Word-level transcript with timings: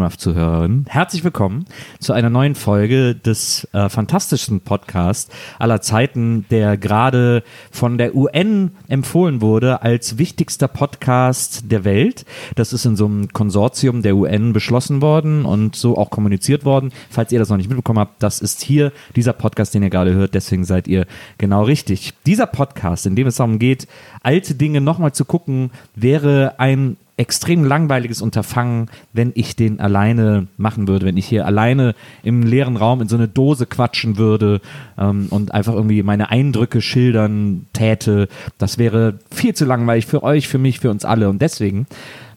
liebe 0.00 0.06
WIMAF-Zuhörerinnen. 0.06 0.86
Herzlich 0.88 1.24
willkommen 1.24 1.66
zu 1.98 2.12
einer 2.14 2.30
neuen 2.30 2.54
Folge 2.54 3.14
des 3.14 3.68
äh, 3.72 3.88
fantastischsten 3.88 4.60
Podcasts 4.60 5.30
aller 5.58 5.82
Zeiten, 5.82 6.46
der 6.50 6.78
gerade 6.78 7.42
von 7.70 7.98
der 7.98 8.14
UN 8.14 8.72
empfohlen 8.88 9.42
wurde 9.42 9.82
als 9.82 10.16
wichtigster 10.16 10.68
Podcast 10.68 11.70
der 11.70 11.84
Welt. 11.84 12.24
Das 12.54 12.72
ist 12.72 12.86
in 12.86 12.96
so 12.96 13.04
einem 13.06 13.28
Konsortium 13.28 14.00
der 14.00 14.16
UN 14.16 14.52
beschlossen 14.54 15.02
worden 15.02 15.44
und 15.44 15.76
so 15.76 15.98
auch 15.98 16.08
kommuniziert 16.08 16.64
worden. 16.64 16.92
Falls 17.10 17.30
ihr 17.32 17.38
das 17.38 17.50
noch 17.50 17.58
nicht 17.58 17.68
mitbekommen 17.68 17.98
habt, 17.98 18.22
das 18.22 18.40
ist 18.40 18.62
hier 18.62 18.92
dieser 19.16 19.34
Podcast, 19.34 19.74
den 19.74 19.82
ihr 19.82 19.90
gerade 19.90 20.14
hört. 20.14 20.34
Deswegen 20.34 20.64
seid 20.64 20.88
ihr 20.88 21.06
genau 21.36 21.64
richtig. 21.64 22.14
Dieser 22.24 22.46
Podcast, 22.46 23.04
in 23.04 23.16
dem 23.16 23.26
es 23.26 23.36
darum 23.36 23.58
geht, 23.58 23.86
alte 24.22 24.54
Dinge 24.54 24.80
nochmal 24.80 25.12
zu 25.12 25.26
gucken, 25.26 25.70
wäre 25.94 26.54
ein 26.58 26.96
extrem 27.20 27.64
langweiliges 27.64 28.22
Unterfangen, 28.22 28.88
wenn 29.12 29.32
ich 29.34 29.54
den 29.54 29.78
alleine 29.78 30.46
machen 30.56 30.88
würde, 30.88 31.04
wenn 31.04 31.18
ich 31.18 31.26
hier 31.26 31.44
alleine 31.44 31.94
im 32.22 32.42
leeren 32.42 32.78
Raum 32.78 33.02
in 33.02 33.08
so 33.08 33.16
eine 33.16 33.28
Dose 33.28 33.66
quatschen 33.66 34.16
würde 34.16 34.62
ähm, 34.96 35.26
und 35.28 35.52
einfach 35.52 35.74
irgendwie 35.74 36.02
meine 36.02 36.30
Eindrücke 36.30 36.80
schildern 36.80 37.66
täte. 37.74 38.28
Das 38.56 38.78
wäre 38.78 39.18
viel 39.30 39.54
zu 39.54 39.66
langweilig 39.66 40.06
für 40.06 40.22
euch, 40.22 40.48
für 40.48 40.56
mich, 40.56 40.80
für 40.80 40.90
uns 40.90 41.04
alle. 41.04 41.28
Und 41.28 41.42
deswegen 41.42 41.86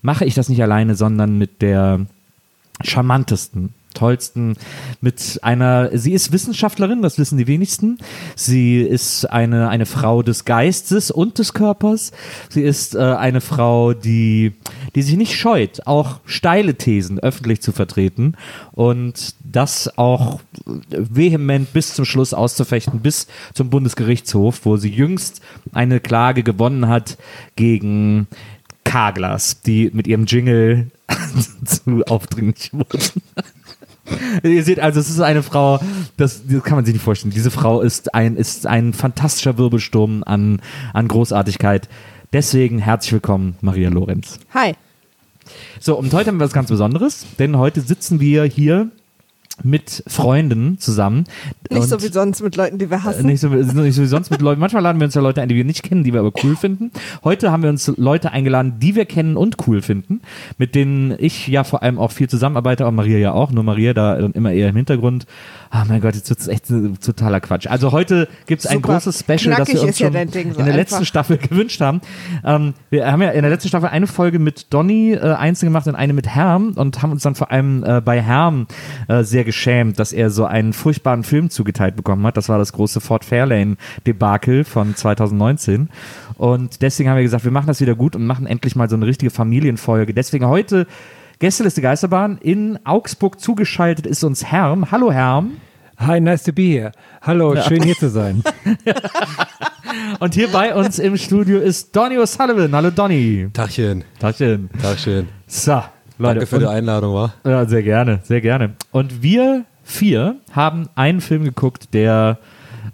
mache 0.01 0.25
ich 0.25 0.33
das 0.33 0.49
nicht 0.49 0.61
alleine, 0.61 0.95
sondern 0.95 1.37
mit 1.37 1.61
der 1.61 2.01
charmantesten, 2.83 3.69
tollsten, 3.93 4.55
mit 5.01 5.39
einer, 5.41 5.97
sie 5.97 6.13
ist 6.13 6.31
Wissenschaftlerin, 6.31 7.01
das 7.01 7.17
wissen 7.17 7.37
die 7.37 7.47
wenigsten. 7.47 7.97
Sie 8.35 8.81
ist 8.81 9.25
eine, 9.25 9.69
eine 9.69 9.85
Frau 9.85 10.23
des 10.23 10.45
Geistes 10.45 11.11
und 11.11 11.39
des 11.39 11.53
Körpers. 11.53 12.11
Sie 12.49 12.61
ist 12.61 12.95
äh, 12.95 12.99
eine 12.99 13.41
Frau, 13.41 13.93
die, 13.93 14.53
die 14.95 15.01
sich 15.01 15.17
nicht 15.17 15.35
scheut, 15.35 15.85
auch 15.85 16.19
steile 16.25 16.75
Thesen 16.75 17.19
öffentlich 17.19 17.61
zu 17.61 17.71
vertreten 17.71 18.35
und 18.71 19.35
das 19.43 19.97
auch 19.97 20.39
vehement 20.89 21.71
bis 21.73 21.93
zum 21.93 22.05
Schluss 22.05 22.33
auszufechten, 22.33 22.99
bis 22.99 23.27
zum 23.53 23.69
Bundesgerichtshof, 23.69 24.61
wo 24.65 24.77
sie 24.77 24.89
jüngst 24.89 25.41
eine 25.71 25.99
Klage 25.99 26.43
gewonnen 26.43 26.87
hat 26.87 27.17
gegen 27.55 28.27
Carglass, 28.83 29.61
die 29.61 29.89
mit 29.93 30.07
ihrem 30.07 30.25
Jingle 30.25 30.91
zu 31.65 32.03
aufdringlich 32.05 32.71
wurden. 32.73 33.21
Ihr 34.43 34.63
seht 34.63 34.79
also, 34.79 34.99
es 34.99 35.09
ist 35.09 35.21
eine 35.21 35.43
Frau, 35.43 35.79
das, 36.17 36.43
das 36.47 36.63
kann 36.63 36.75
man 36.75 36.85
sich 36.85 36.93
nicht 36.93 37.03
vorstellen. 37.03 37.33
Diese 37.33 37.51
Frau 37.51 37.81
ist 37.81 38.13
ein, 38.13 38.35
ist 38.35 38.67
ein 38.67 38.93
fantastischer 38.93 39.57
Wirbelsturm 39.57 40.23
an, 40.25 40.61
an 40.93 41.07
Großartigkeit. 41.07 41.89
Deswegen 42.33 42.79
herzlich 42.79 43.13
willkommen, 43.13 43.55
Maria 43.61 43.89
Lorenz. 43.89 44.39
Hi. 44.53 44.73
So, 45.79 45.97
und 45.97 46.13
heute 46.13 46.29
haben 46.29 46.37
wir 46.37 46.45
was 46.45 46.53
ganz 46.53 46.69
Besonderes, 46.69 47.25
denn 47.37 47.57
heute 47.57 47.81
sitzen 47.81 48.19
wir 48.19 48.43
hier 48.45 48.89
mit 49.61 50.03
Freunden 50.07 50.79
zusammen. 50.79 51.25
Nicht 51.69 51.87
so 51.87 52.01
wie 52.01 52.07
sonst 52.07 52.41
mit 52.41 52.55
Leuten, 52.55 52.79
die 52.79 52.89
wir 52.89 52.97
äh, 52.97 53.01
hassen. 53.01 53.27
Nicht 53.27 53.39
so, 53.39 53.49
nicht 53.49 53.95
so 53.95 54.01
wie 54.01 54.07
sonst 54.07 54.31
mit 54.31 54.41
Leuten. 54.41 54.59
Manchmal 54.59 54.81
laden 54.81 54.99
wir 54.99 55.05
uns 55.05 55.13
ja 55.13 55.21
Leute 55.21 55.41
ein, 55.41 55.49
die 55.49 55.55
wir 55.55 55.63
nicht 55.63 55.83
kennen, 55.83 56.03
die 56.03 56.11
wir 56.11 56.21
aber 56.21 56.31
cool 56.43 56.55
finden. 56.55 56.91
Heute 57.23 57.51
haben 57.51 57.61
wir 57.61 57.69
uns 57.69 57.87
Leute 57.97 58.31
eingeladen, 58.31 58.79
die 58.79 58.95
wir 58.95 59.05
kennen 59.05 59.37
und 59.37 59.67
cool 59.67 59.81
finden, 59.81 60.21
mit 60.57 60.73
denen 60.73 61.15
ich 61.19 61.47
ja 61.47 61.63
vor 61.63 61.83
allem 61.83 61.99
auch 61.99 62.11
viel 62.11 62.27
zusammenarbeite, 62.27 62.83
aber 62.83 62.91
Maria 62.91 63.19
ja 63.19 63.31
auch. 63.33 63.51
Nur 63.51 63.63
Maria 63.63 63.93
da 63.93 64.17
immer 64.17 64.51
eher 64.51 64.69
im 64.69 64.75
Hintergrund. 64.75 65.27
Ah 65.69 65.85
mein 65.87 66.01
Gott, 66.01 66.15
jetzt 66.15 66.29
wird 66.29 66.39
es 66.39 66.47
echt 66.47 66.67
totaler 67.03 67.39
Quatsch. 67.39 67.67
Also 67.67 67.91
heute 67.91 68.27
gibt 68.47 68.63
es 68.63 68.67
ein 68.67 68.77
Super. 68.77 68.93
großes 68.93 69.19
Special, 69.19 69.55
das 69.55 69.67
Knackig 69.67 69.75
wir 69.75 69.83
uns 69.83 69.99
ja 69.99 70.11
schon 70.11 70.31
Ding 70.31 70.53
so 70.53 70.59
in 70.59 70.65
der 70.65 70.65
einfach. 70.65 70.75
letzten 70.75 71.05
Staffel 71.05 71.37
gewünscht 71.49 71.81
haben. 71.81 72.01
Ähm, 72.43 72.73
wir 72.89 73.11
haben 73.11 73.21
ja 73.21 73.29
in 73.29 73.41
der 73.41 73.51
letzten 73.51 73.69
Staffel 73.69 73.89
eine 73.89 74.07
Folge 74.07 74.39
mit 74.39 74.73
Donny 74.73 75.13
äh, 75.13 75.19
einzeln 75.33 75.69
gemacht 75.69 75.87
und 75.87 75.95
eine 75.95 76.13
mit 76.13 76.27
Herm 76.27 76.73
und 76.75 77.01
haben 77.01 77.11
uns 77.11 77.23
dann 77.23 77.35
vor 77.35 77.51
allem 77.51 77.83
äh, 77.83 78.01
bei 78.01 78.21
Herm 78.21 78.67
äh, 79.07 79.23
sehr 79.23 79.42
geschämt, 79.43 79.99
dass 79.99 80.13
er 80.13 80.29
so 80.29 80.45
einen 80.45 80.73
furchtbaren 80.73 81.23
Film 81.23 81.49
zugeteilt 81.49 81.95
bekommen 81.95 82.25
hat. 82.25 82.37
Das 82.37 82.49
war 82.49 82.57
das 82.57 82.73
große 82.73 83.01
Fort 83.01 83.25
Fairlane 83.25 83.77
Debakel 84.05 84.63
von 84.63 84.95
2019. 84.95 85.89
Und 86.35 86.81
deswegen 86.81 87.09
haben 87.09 87.17
wir 87.17 87.23
gesagt, 87.23 87.43
wir 87.43 87.51
machen 87.51 87.67
das 87.67 87.81
wieder 87.81 87.95
gut 87.95 88.15
und 88.15 88.25
machen 88.25 88.45
endlich 88.45 88.75
mal 88.75 88.89
so 88.89 88.95
eine 88.95 89.05
richtige 89.05 89.31
Familienfolge. 89.31 90.13
Deswegen 90.13 90.47
heute 90.47 90.87
Gästeliste 91.39 91.81
Geisterbahn 91.81 92.37
in 92.37 92.79
Augsburg 92.85 93.39
zugeschaltet 93.39 94.07
ist 94.07 94.23
uns 94.23 94.45
Herm. 94.45 94.91
Hallo 94.91 95.11
Herm. 95.11 95.57
Hi, 95.97 96.19
nice 96.19 96.43
to 96.43 96.53
be 96.53 96.63
here. 96.63 96.91
Hallo, 97.21 97.55
schön 97.61 97.83
hier 97.83 97.95
zu 97.95 98.09
sein. 98.09 98.43
Und 100.19 100.33
hier 100.33 100.47
bei 100.47 100.73
uns 100.73 100.99
im 100.99 101.17
Studio 101.17 101.59
ist 101.59 101.95
Donny 101.95 102.17
O'Sullivan. 102.17 102.73
Hallo 102.73 102.89
Donny. 102.91 103.49
Tachchen, 103.53 104.03
Tagchen. 104.19 104.69
Tachchen. 104.81 105.27
So, 105.45 105.83
Leute. 106.17 106.35
Danke 106.35 106.47
für 106.47 106.59
die 106.59 106.65
und, 106.65 106.71
Einladung, 106.71 107.13
wa? 107.13 107.33
ja, 107.45 107.65
sehr 107.65 107.83
gerne, 107.83 108.19
sehr 108.23 108.41
gerne. 108.41 108.73
Und 108.91 109.21
wir 109.21 109.65
vier 109.83 110.37
haben 110.51 110.87
einen 110.95 111.21
Film 111.21 111.43
geguckt, 111.43 111.93
der 111.93 112.37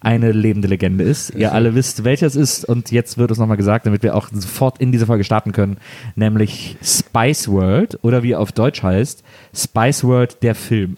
eine 0.02 0.32
lebende 0.32 0.68
Legende 0.68 1.04
ist. 1.04 1.32
Ihr 1.36 1.52
alle 1.54 1.76
wisst, 1.76 2.04
welcher 2.04 2.28
es 2.28 2.36
ist. 2.36 2.64
Und 2.66 2.92
jetzt 2.92 3.18
wird 3.18 3.32
es 3.32 3.38
nochmal 3.38 3.58
gesagt, 3.58 3.86
damit 3.86 4.02
wir 4.04 4.16
auch 4.16 4.30
sofort 4.32 4.80
in 4.80 4.92
diese 4.92 5.06
Folge 5.06 5.24
starten 5.24 5.52
können. 5.52 5.78
Nämlich 6.16 6.78
Spice 6.82 7.50
World 7.50 8.00
oder 8.02 8.24
wie 8.24 8.32
er 8.32 8.40
auf 8.40 8.52
Deutsch 8.52 8.82
heißt, 8.82 9.24
Spice 9.54 10.04
World 10.06 10.42
der 10.42 10.56
Film. 10.56 10.96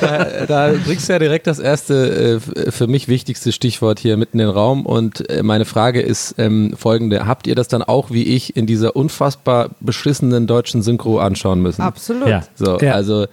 Da, 0.00 0.24
da 0.46 0.72
bringst 0.84 1.08
du 1.08 1.12
ja 1.14 1.18
direkt 1.18 1.46
das 1.46 1.58
erste, 1.58 2.40
äh, 2.56 2.70
für 2.70 2.86
mich 2.86 3.08
wichtigste 3.08 3.50
Stichwort 3.52 3.98
hier 3.98 4.16
mitten 4.16 4.38
in 4.38 4.46
den 4.46 4.54
Raum. 4.54 4.84
Und 4.84 5.28
äh, 5.30 5.42
meine 5.42 5.64
Frage 5.64 6.00
ist 6.02 6.34
ähm, 6.38 6.74
folgende. 6.76 7.26
Habt 7.26 7.46
ihr 7.46 7.54
das 7.54 7.68
dann 7.68 7.82
auch 7.82 8.10
wie 8.10 8.24
ich 8.24 8.56
in 8.56 8.66
dieser 8.66 8.96
unfassbar 8.96 9.70
beschissenen 9.80 10.46
deutschen 10.46 10.82
Synchro 10.82 11.18
anschauen 11.18 11.60
müssen? 11.62 11.82
Absolut. 11.82 12.28
Ja. 12.28 12.42
So, 12.54 12.78
Ja. 12.80 12.92
also 12.92 13.26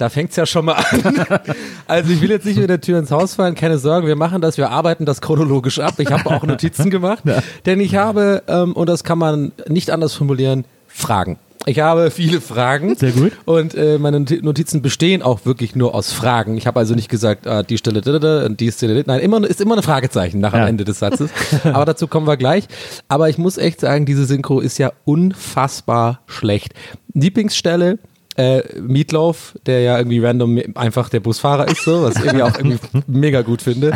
da 0.00 0.08
fängt's 0.08 0.36
ja 0.36 0.46
schon 0.46 0.64
mal 0.66 0.74
an. 0.74 1.26
Also 1.86 2.12
ich 2.12 2.20
will 2.20 2.30
jetzt 2.30 2.46
nicht 2.46 2.58
mit 2.58 2.70
der 2.70 2.80
Tür 2.80 2.98
ins 3.00 3.10
Haus 3.10 3.34
fallen, 3.34 3.56
keine 3.56 3.78
Sorge, 3.78 4.06
wir 4.06 4.14
machen 4.16 4.40
das, 4.40 4.56
wir 4.58 4.70
arbeiten 4.70 5.06
das 5.06 5.20
chronologisch 5.20 5.80
ab. 5.80 5.94
Ich 5.98 6.10
habe 6.12 6.24
auch 6.30 6.44
Notizen 6.44 6.88
gemacht, 6.90 7.24
denn 7.66 7.80
ich 7.80 7.96
habe, 7.96 8.42
ähm, 8.46 8.74
und 8.74 8.88
das 8.88 9.02
kann 9.02 9.18
man 9.18 9.50
nicht 9.68 9.90
anders 9.90 10.14
formulieren, 10.14 10.64
Fragen. 10.86 11.38
Ich 11.66 11.80
habe 11.80 12.10
viele 12.10 12.40
Fragen. 12.40 12.96
Sehr 12.96 13.10
gut. 13.12 13.32
Und 13.44 13.74
äh, 13.74 13.98
meine 13.98 14.18
Noti- 14.20 14.40
Notizen 14.42 14.80
bestehen 14.80 15.20
auch 15.20 15.44
wirklich 15.44 15.76
nur 15.76 15.94
aus 15.94 16.10
Fragen. 16.10 16.56
Ich 16.56 16.66
habe 16.66 16.78
also 16.80 16.94
nicht 16.94 17.10
gesagt, 17.10 17.46
ah, 17.46 17.62
die 17.62 17.76
Stelle 17.76 18.00
da, 18.00 18.46
und 18.46 18.60
die 18.60 18.72
Stelle. 18.72 19.02
Nein, 19.06 19.20
immer 19.20 19.44
ist 19.46 19.60
immer 19.60 19.76
ein 19.76 19.82
Fragezeichen 19.82 20.40
nach 20.40 20.54
Ja. 20.54 20.62
am 20.62 20.68
Ende 20.68 20.84
des 20.84 21.00
Satzes. 21.00 21.28
Aber 21.64 21.84
dazu 21.84 22.06
kommen 22.06 22.26
wir 22.26 22.38
gleich. 22.38 22.66
Aber 23.08 23.28
ich 23.28 23.36
muss 23.36 23.58
echt 23.58 23.80
sagen, 23.80 24.06
diese 24.06 24.24
Synchro 24.24 24.60
ist 24.60 24.78
ja 24.78 24.90
unfassbar 25.04 26.20
schlecht. 26.26 26.72
Lieblingsstelle. 27.12 27.98
Äh, 28.36 28.62
Meatloaf, 28.80 29.54
der 29.66 29.80
ja 29.80 29.98
irgendwie 29.98 30.20
random 30.20 30.60
einfach 30.74 31.08
der 31.08 31.20
Busfahrer 31.20 31.68
ist, 31.68 31.82
so, 31.82 32.02
was 32.02 32.16
ich 32.16 32.24
irgendwie 32.24 32.42
auch 32.44 32.56
irgendwie 32.56 32.78
mega 33.06 33.42
gut 33.42 33.62
finde. 33.62 33.92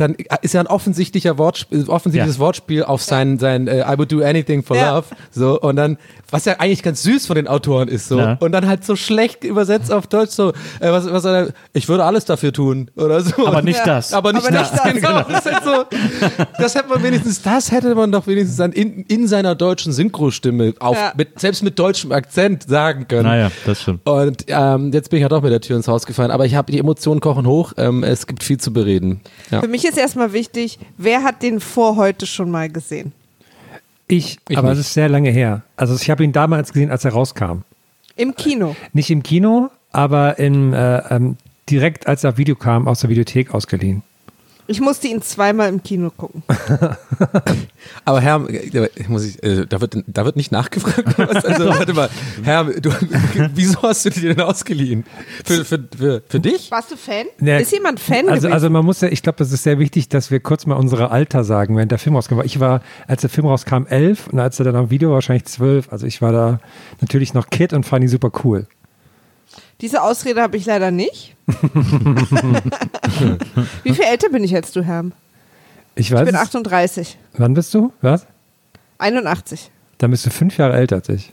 Dann 0.00 0.16
ist 0.42 0.54
ja 0.54 0.60
ein 0.60 0.66
offensichtlicher 0.66 1.38
Wortspiel, 1.38 1.88
offensichtliches 1.88 2.36
Ja. 2.36 2.40
Wortspiel 2.40 2.82
auf 2.84 3.02
sein, 3.02 3.38
sein 3.38 3.68
äh, 3.68 3.80
I 3.82 3.98
would 3.98 4.10
do 4.10 4.22
anything 4.22 4.62
for 4.62 4.76
Ja. 4.76 4.96
love. 4.96 5.06
So, 5.30 5.60
und 5.60 5.76
dann, 5.76 5.98
was 6.30 6.44
ja 6.46 6.54
eigentlich 6.58 6.82
ganz 6.82 7.02
süß 7.02 7.26
von 7.26 7.36
den 7.36 7.46
Autoren 7.48 7.88
ist, 7.88 8.08
so. 8.08 8.18
Ja. 8.18 8.36
Und 8.40 8.52
dann 8.52 8.66
halt 8.66 8.84
so 8.84 8.96
schlecht 8.96 9.44
übersetzt 9.44 9.92
auf 9.92 10.06
Deutsch, 10.06 10.30
so, 10.32 10.50
äh, 10.80 10.90
was, 10.90 11.10
was 11.10 11.22
soll 11.22 11.34
er, 11.34 11.48
ich 11.72 11.88
würde 11.88 12.04
alles 12.04 12.24
dafür 12.24 12.52
tun, 12.52 12.90
oder 12.96 13.20
so. 13.20 13.46
Aber 13.46 13.62
nicht 13.62 13.80
das. 13.84 14.12
Aber 14.12 14.32
nicht 14.32 14.46
Aber 14.46 14.56
das, 14.56 14.72
nicht 14.72 14.84
das. 14.84 14.94
genau. 14.94 15.22
Das, 15.22 15.44
ist 15.46 15.52
halt 15.52 15.64
so, 15.64 15.84
das 16.58 16.74
hätte 16.74 16.88
man 16.88 17.02
wenigstens, 17.02 17.42
das 17.42 17.70
hätte 17.70 17.94
man 17.94 18.10
doch 18.12 18.26
wenigstens 18.26 18.56
dann 18.56 18.72
in, 18.72 19.02
in 19.04 19.28
seiner 19.28 19.54
deutschen 19.54 19.92
Synchrostimme 19.92 20.74
auf, 20.80 20.96
Ja. 20.96 21.12
mit, 21.16 21.38
selbst 21.38 21.62
mit 21.62 21.78
deutschem 21.78 22.12
Akzent 22.12 22.64
sagen 22.68 23.06
können. 23.08 23.24
Naja, 23.24 23.50
das 23.66 23.82
stimmt. 23.82 24.08
Und 24.08 24.44
ähm, 24.48 24.92
jetzt 24.92 25.10
bin 25.10 25.18
ich 25.18 25.22
ja 25.22 25.28
doch 25.28 25.42
mit 25.42 25.52
der 25.52 25.60
Tür 25.60 25.76
ins 25.76 25.88
Haus 25.88 26.06
gefallen, 26.06 26.30
aber 26.30 26.46
ich 26.46 26.54
habe 26.54 26.70
die 26.72 26.78
Emotionen 26.78 27.20
kochen 27.20 27.46
hoch. 27.46 27.72
Ähm, 27.76 28.02
es 28.04 28.26
gibt 28.26 28.42
viel 28.42 28.58
zu 28.58 28.72
bereden. 28.72 29.20
Ja. 29.50 29.60
Für 29.60 29.68
mich 29.68 29.82
ist 29.90 29.98
erstmal 29.98 30.32
wichtig, 30.32 30.78
wer 30.96 31.22
hat 31.22 31.42
den 31.42 31.60
vor 31.60 31.96
heute 31.96 32.26
schon 32.26 32.50
mal 32.50 32.68
gesehen? 32.70 33.12
Ich, 34.08 34.38
Ich 34.48 34.58
aber 34.58 34.70
nicht. 34.70 34.80
es 34.80 34.86
ist 34.88 34.94
sehr 34.94 35.08
lange 35.08 35.30
her. 35.30 35.62
Also 35.76 35.94
ich 35.94 36.10
habe 36.10 36.24
ihn 36.24 36.32
damals 36.32 36.72
gesehen, 36.72 36.90
als 36.90 37.04
er 37.04 37.12
rauskam. 37.12 37.62
Im 38.16 38.34
Kino. 38.34 38.74
Nicht 38.92 39.10
im 39.10 39.22
Kino, 39.22 39.70
aber 39.92 40.38
im, 40.38 40.72
äh, 40.72 40.98
ähm, 41.14 41.36
direkt 41.68 42.06
als 42.06 42.24
er 42.24 42.30
auf 42.30 42.38
Video 42.38 42.56
kam, 42.56 42.88
aus 42.88 43.00
der 43.00 43.10
Videothek 43.10 43.54
ausgeliehen. 43.54 44.02
Ich 44.70 44.80
musste 44.80 45.08
ihn 45.08 45.20
zweimal 45.20 45.68
im 45.68 45.82
Kino 45.82 46.10
gucken. 46.16 46.44
Aber 48.04 48.20
Herr, 48.20 48.48
äh, 48.48 48.88
muss 49.08 49.24
ich, 49.24 49.42
äh, 49.42 49.66
da, 49.66 49.80
wird, 49.80 49.96
da 50.06 50.24
wird 50.24 50.36
nicht 50.36 50.52
nachgefragt. 50.52 51.18
Also, 51.18 51.66
warte 51.70 51.92
mal, 51.92 52.08
Herr, 52.44 52.64
du, 52.66 52.90
wieso 53.54 53.82
hast 53.82 54.04
du 54.04 54.10
dir 54.10 54.32
den 54.32 54.40
ausgeliehen? 54.40 55.04
Für, 55.44 55.64
für, 55.64 55.88
für, 55.96 56.22
für 56.28 56.38
dich? 56.38 56.70
Warst 56.70 56.92
du 56.92 56.96
Fan? 56.96 57.26
Nee. 57.40 57.60
Ist 57.60 57.72
jemand 57.72 57.98
Fan 57.98 58.28
Also, 58.28 58.42
gewesen? 58.42 58.52
also 58.52 58.70
man 58.70 58.84
muss 58.84 59.00
ja, 59.00 59.08
ich 59.08 59.24
glaube, 59.24 59.38
das 59.38 59.50
ist 59.50 59.64
sehr 59.64 59.80
wichtig, 59.80 60.08
dass 60.08 60.30
wir 60.30 60.38
kurz 60.38 60.66
mal 60.66 60.76
unsere 60.76 61.10
Alter 61.10 61.42
sagen, 61.42 61.74
während 61.74 61.90
der 61.90 61.98
Film 61.98 62.14
rauskam. 62.14 62.40
Ich 62.44 62.60
war, 62.60 62.80
als 63.08 63.22
der 63.22 63.30
Film 63.30 63.48
rauskam, 63.48 63.86
elf 63.88 64.28
und 64.28 64.38
als 64.38 64.60
er 64.60 64.66
dann 64.66 64.76
am 64.76 64.90
Video 64.90 65.08
war, 65.08 65.16
wahrscheinlich 65.16 65.46
zwölf. 65.46 65.92
Also 65.92 66.06
ich 66.06 66.22
war 66.22 66.30
da 66.30 66.60
natürlich 67.00 67.34
noch 67.34 67.50
Kid 67.50 67.72
und 67.72 67.84
fand 67.84 68.04
ihn 68.04 68.08
super 68.08 68.30
cool. 68.44 68.68
Diese 69.80 70.02
Ausrede 70.02 70.42
habe 70.42 70.56
ich 70.56 70.66
leider 70.66 70.90
nicht. 70.90 71.34
Wie 73.82 73.94
viel 73.94 74.04
älter 74.04 74.28
bin 74.28 74.44
ich 74.44 74.54
als 74.54 74.72
du, 74.72 74.82
Herm? 74.84 75.12
Ich 75.94 76.06
Ich 76.08 76.12
weiß. 76.12 76.24
bin 76.26 76.34
es- 76.34 76.40
38. 76.40 77.18
wann 77.34 77.54
bist 77.54 77.72
du? 77.74 77.92
Was? 78.00 78.26
81. 78.98 79.70
Dann 79.98 80.10
bist 80.10 80.26
du 80.26 80.30
fünf 80.30 80.56
Jahre 80.58 80.74
älter 80.74 80.96
als 80.96 81.08
ich. 81.08 81.32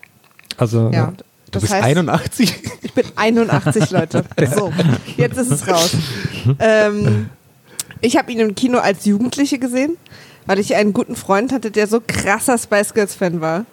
Also 0.57 0.89
Ja. 0.93 1.13
Du 1.49 1.51
Das 1.51 1.61
bist 1.61 1.73
heißt, 1.75 1.83
81? 1.85 2.55
ich 2.81 2.93
bin 2.93 3.05
81, 3.15 3.89
Leute. 3.91 4.25
So, 4.53 4.73
jetzt 5.15 5.37
ist 5.37 5.49
es 5.51 5.65
raus. 5.67 5.91
Ähm, 6.59 7.29
ich 8.01 8.17
habe 8.17 8.31
ihn 8.33 8.39
im 8.39 8.53
Kino 8.55 8.79
als 8.79 9.05
Jugendliche 9.05 9.57
gesehen, 9.57 9.95
weil 10.45 10.59
ich 10.59 10.75
einen 10.75 10.91
guten 10.91 11.15
Freund 11.15 11.53
hatte, 11.53 11.71
der 11.71 11.87
so 11.87 12.01
krasser 12.05 12.57
Spice 12.57 12.93
Girls 12.93 13.15
Fan 13.15 13.39
war. 13.39 13.65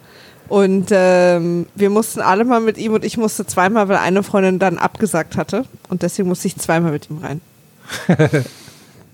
Und 0.48 0.88
ähm, 0.90 1.66
wir 1.74 1.90
mussten 1.90 2.20
alle 2.20 2.44
mal 2.44 2.60
mit 2.60 2.76
ihm 2.78 2.92
und 2.92 3.04
ich 3.04 3.16
musste 3.16 3.46
zweimal, 3.46 3.88
weil 3.88 3.96
eine 3.96 4.22
Freundin 4.22 4.58
dann 4.58 4.78
abgesagt 4.78 5.36
hatte. 5.36 5.64
Und 5.88 6.02
deswegen 6.02 6.28
musste 6.28 6.48
ich 6.48 6.56
zweimal 6.56 6.92
mit 6.92 7.08
ihm 7.10 7.18
rein. 7.18 7.40
Ja. 8.08 8.16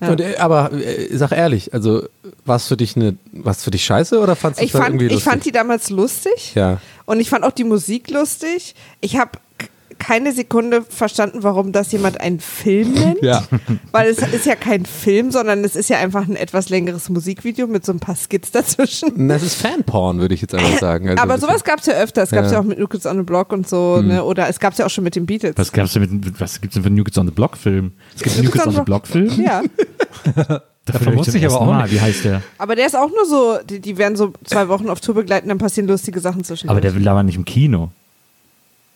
Und, 0.09 0.19
äh, 0.19 0.35
aber 0.37 0.71
äh, 0.73 1.15
sag 1.15 1.31
ehrlich, 1.31 1.75
also 1.75 2.01
war 2.43 2.55
es 2.55 2.65
für 2.67 2.75
dich 2.75 2.95
eine, 2.95 3.17
war's 3.33 3.63
für 3.63 3.69
dich 3.69 3.85
scheiße 3.85 4.19
oder 4.19 4.35
fandst 4.35 4.59
du 4.59 4.65
Ich 4.65 4.73
es 4.73 4.79
fand, 4.79 4.89
irgendwie 4.89 5.05
ich 5.05 5.11
lustig? 5.11 5.31
fand 5.31 5.45
die 5.45 5.51
damals 5.51 5.89
lustig. 5.91 6.55
ja. 6.55 6.79
Und 7.05 7.19
ich 7.19 7.29
fand 7.29 7.43
auch 7.43 7.51
die 7.51 7.65
Musik 7.65 8.09
lustig. 8.09 8.73
Ich 8.99 9.17
habe 9.17 9.31
keine 10.01 10.33
Sekunde 10.33 10.81
verstanden, 10.81 11.43
warum 11.43 11.71
das 11.71 11.91
jemand 11.91 12.19
einen 12.19 12.39
Film 12.39 12.91
nennt. 12.95 13.21
Ja. 13.21 13.43
Weil 13.91 14.09
es 14.09 14.17
ist 14.17 14.45
ja 14.45 14.55
kein 14.55 14.85
Film, 14.85 15.31
sondern 15.31 15.63
es 15.63 15.75
ist 15.75 15.89
ja 15.89 15.99
einfach 15.99 16.27
ein 16.27 16.35
etwas 16.35 16.69
längeres 16.69 17.09
Musikvideo 17.09 17.67
mit 17.67 17.85
so 17.85 17.91
ein 17.91 17.99
paar 17.99 18.15
Skits 18.15 18.51
dazwischen. 18.51 19.27
Das 19.27 19.43
ist 19.43 19.55
Fanporn, 19.61 20.19
würde 20.19 20.33
ich 20.33 20.41
jetzt 20.41 20.55
einfach 20.55 20.77
sagen. 20.79 21.09
Also 21.09 21.21
Aber 21.21 21.37
sowas 21.37 21.63
gab 21.63 21.79
es 21.79 21.85
ja 21.85 21.93
öfter. 21.93 22.23
Es 22.23 22.31
gab 22.31 22.45
es 22.45 22.51
Ja. 22.51 22.57
ja. 22.57 22.63
auch 22.63 22.67
mit 22.67 22.79
New 22.79 22.87
Kids 22.87 23.05
on 23.05 23.17
the 23.17 23.23
Block 23.23 23.53
und 23.53 23.69
so. 23.69 23.97
Hm. 23.99 24.07
Ne? 24.07 24.23
Oder 24.23 24.49
es 24.49 24.59
gab 24.59 24.73
es 24.73 24.79
ja 24.79 24.85
auch 24.85 24.89
schon 24.89 25.03
mit 25.03 25.15
den 25.15 25.25
Beatles. 25.25 25.53
Was 25.57 25.71
gab's 25.71 25.93
denn 25.93 26.01
mit, 26.01 26.39
was 26.41 26.59
gibt's 26.59 26.73
denn 26.73 26.83
für 26.83 26.87
einen 26.87 26.95
New 26.95 27.03
Kids 27.03 27.17
on 27.17 27.27
the 27.27 27.33
Block 27.33 27.55
Film? 27.55 27.91
Es 28.15 28.23
gibt 28.23 28.35
einen 28.35 28.45
New 28.45 28.51
Kids 28.51 28.67
on 28.67 28.73
the 28.73 28.81
Block 28.81 29.07
Film? 29.07 29.29
Ja, 29.41 29.61
Davon 30.85 31.15
wusste 31.15 31.37
ich 31.37 31.45
aber 31.45 31.61
auch 31.61 31.83
nicht. 31.83 31.93
Wie 31.93 32.01
heißt 32.01 32.25
der? 32.25 32.41
aber 32.57 32.75
der 32.75 32.87
ist 32.87 32.95
auch 32.95 33.09
nur 33.09 33.25
so, 33.25 33.59
die, 33.63 33.79
die 33.79 33.97
werden 33.99 34.15
so 34.17 34.33
zwei 34.43 34.67
Wochen 34.67 34.89
auf 34.89 34.99
Tour 34.99 35.13
begleiten, 35.13 35.47
dann 35.47 35.59
passieren 35.59 35.87
lustige 35.87 36.19
Sachen 36.19 36.43
zwischen. 36.43 36.69
Aber 36.69 36.81
der 36.81 36.95
will 36.95 37.07
aber 37.07 37.21
nicht 37.21 37.35
im 37.35 37.45
Kino. 37.45 37.91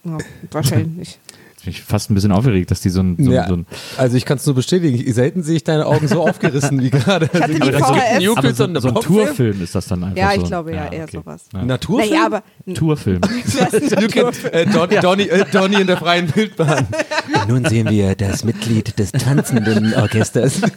Ja, 0.06 0.18
wahrscheinlich 0.52 0.96
nicht. 0.96 1.19
Jetzt 1.56 1.63
bin 1.63 1.72
ich 1.72 1.81
fast 1.81 2.12
ein 2.12 2.16
bisschen 2.16 2.31
aufgeregt, 2.31 2.69
dass 2.69 2.81
die 2.81 2.90
so 2.90 3.02
ein, 3.02 3.16
so, 3.18 3.31
ja. 3.31 3.48
so 3.48 3.56
ein 3.56 3.66
Also 3.98 4.18
ich 4.18 4.25
kann 4.25 4.38
es 4.38 4.46
nur 4.46 4.54
bestätigen. 4.56 5.12
Selten 5.13 5.42
sehe 5.42 5.56
ich 5.56 5.63
deine 5.63 5.86
Augen 5.86 6.07
so 6.07 6.22
aufgerissen 6.22 6.81
wie 6.81 6.90
gerade. 6.90 7.30
Also, 7.34 8.34
aber 8.34 8.42
Kids 8.42 8.57
so, 8.57 8.63
on 8.66 8.75
the 8.75 8.81
so 8.81 8.90
ein? 8.90 8.96
Tourfilm 8.96 9.62
ist 9.63 9.74
das 9.74 9.88
dann 9.88 10.04
einfach 10.04 10.18
Ja, 10.18 10.36
so. 10.36 10.42
ich 10.42 10.48
glaube 10.48 10.74
ja, 10.75 10.92
eher 10.92 11.07
sowas. 11.07 11.46
Ja. 11.54 11.63
Naturfilm? 11.63 12.10
Naja, 12.10 12.25
aber 12.25 12.44
Tourfilm. 12.75 13.22
New 14.02 14.07
Kids, 14.07 14.44
äh, 14.44 14.66
Don, 14.68 14.90
Donny, 15.02 15.24
äh, 15.24 15.46
Donny 15.52 15.81
in 15.81 15.88
der 15.88 15.98
freien 15.98 16.36
Wildbahn. 16.36 16.88
Nun 17.48 17.66
sehen 17.66 17.90
wir 17.90 18.16
das 18.16 18.44
Mitglied 18.44 19.00
des 19.00 19.12
tanzenden 19.13 19.94
Orchesters. 19.94 20.62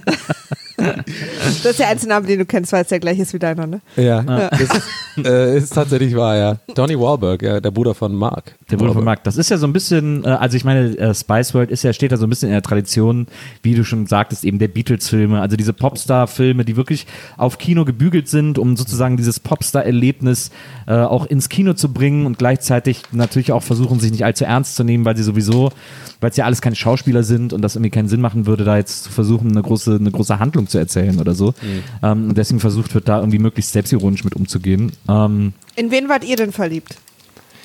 das 1.62 1.64
ist 1.64 1.78
der 1.78 1.88
einzige 1.88 2.10
Name, 2.10 2.26
den 2.26 2.38
du 2.38 2.44
kennst, 2.46 2.72
weil 2.72 2.82
es 2.82 2.88
der 2.88 3.00
gleiche 3.00 3.22
ist 3.22 3.34
wie 3.34 3.38
deiner, 3.38 3.66
ne? 3.66 3.80
Ja, 3.96 4.22
das 4.50 4.60
ist, 4.60 5.26
äh, 5.26 5.56
ist 5.58 5.74
tatsächlich 5.74 6.14
wahr, 6.14 6.36
ja. 6.36 6.56
Donny 6.74 6.98
Wahlberg, 6.98 7.42
ja, 7.42 7.60
der 7.60 7.70
Bruder 7.70 7.94
von 7.94 8.14
Mark. 8.14 8.54
Der 8.70 8.76
Bruder 8.76 8.92
von 8.92 9.04
Mark. 9.04 9.24
Das 9.24 9.36
ist 9.36 9.50
ja 9.50 9.58
so 9.58 9.66
ein 9.66 9.72
bisschen, 9.72 10.24
äh, 10.24 10.28
also 10.28 10.56
ich 10.56 10.64
meine, 10.64 10.96
äh, 10.96 11.14
Spice 11.14 11.54
World 11.54 11.70
ist 11.70 11.82
ja, 11.82 11.92
steht 11.92 12.12
da 12.12 12.16
so 12.16 12.26
ein 12.26 12.30
bisschen 12.30 12.48
in 12.48 12.54
der 12.54 12.62
Tradition, 12.62 13.26
wie 13.62 13.74
du 13.74 13.84
schon 13.84 14.06
sagtest, 14.06 14.44
eben 14.44 14.58
der 14.58 14.68
Beatles-Filme, 14.68 15.40
also 15.40 15.56
diese 15.56 15.72
Popstar-Filme, 15.72 16.64
die 16.64 16.76
wirklich 16.76 17.06
auf 17.36 17.58
Kino 17.58 17.84
gebügelt 17.84 18.28
sind, 18.28 18.58
um 18.58 18.76
sozusagen 18.76 19.16
dieses 19.16 19.40
Popstar-Erlebnis 19.40 20.50
äh, 20.86 20.94
auch 20.94 21.26
ins 21.26 21.48
Kino 21.48 21.72
zu 21.72 21.92
bringen 21.92 22.26
und 22.26 22.38
gleichzeitig 22.38 23.02
natürlich 23.10 23.52
auch 23.52 23.62
versuchen, 23.62 23.98
sich 23.98 24.12
nicht 24.12 24.24
allzu 24.24 24.44
ernst 24.44 24.76
zu 24.76 24.84
nehmen, 24.84 25.04
weil 25.04 25.16
sie 25.16 25.22
sowieso, 25.24 25.70
weil 26.20 26.30
es 26.30 26.36
ja 26.36 26.44
alles 26.44 26.60
keine 26.60 26.76
Schauspieler 26.76 27.22
sind 27.22 27.52
und 27.52 27.62
das 27.62 27.76
irgendwie 27.76 27.90
keinen 27.90 28.08
Sinn 28.08 28.20
machen 28.20 28.46
würde, 28.46 28.64
da 28.64 28.76
jetzt 28.76 29.04
zu 29.04 29.10
versuchen, 29.10 29.50
eine 29.50 29.62
große, 29.62 29.96
eine 30.00 30.10
große 30.10 30.38
Handlung 30.38 30.66
zu 30.66 30.78
erzählen 30.78 31.20
oder 31.20 31.34
so. 31.34 31.54
Ähm, 32.02 32.30
und 32.30 32.38
deswegen 32.38 32.60
versucht 32.60 32.94
wird, 32.94 33.08
da 33.08 33.18
irgendwie 33.18 33.38
möglichst 33.38 33.72
selbstironisch 33.72 34.24
mit 34.24 34.34
umzugehen. 34.34 34.92
Ähm, 35.08 35.52
In 35.76 35.90
wen 35.90 36.08
wart 36.08 36.24
ihr 36.24 36.36
denn 36.36 36.52
verliebt? 36.52 36.96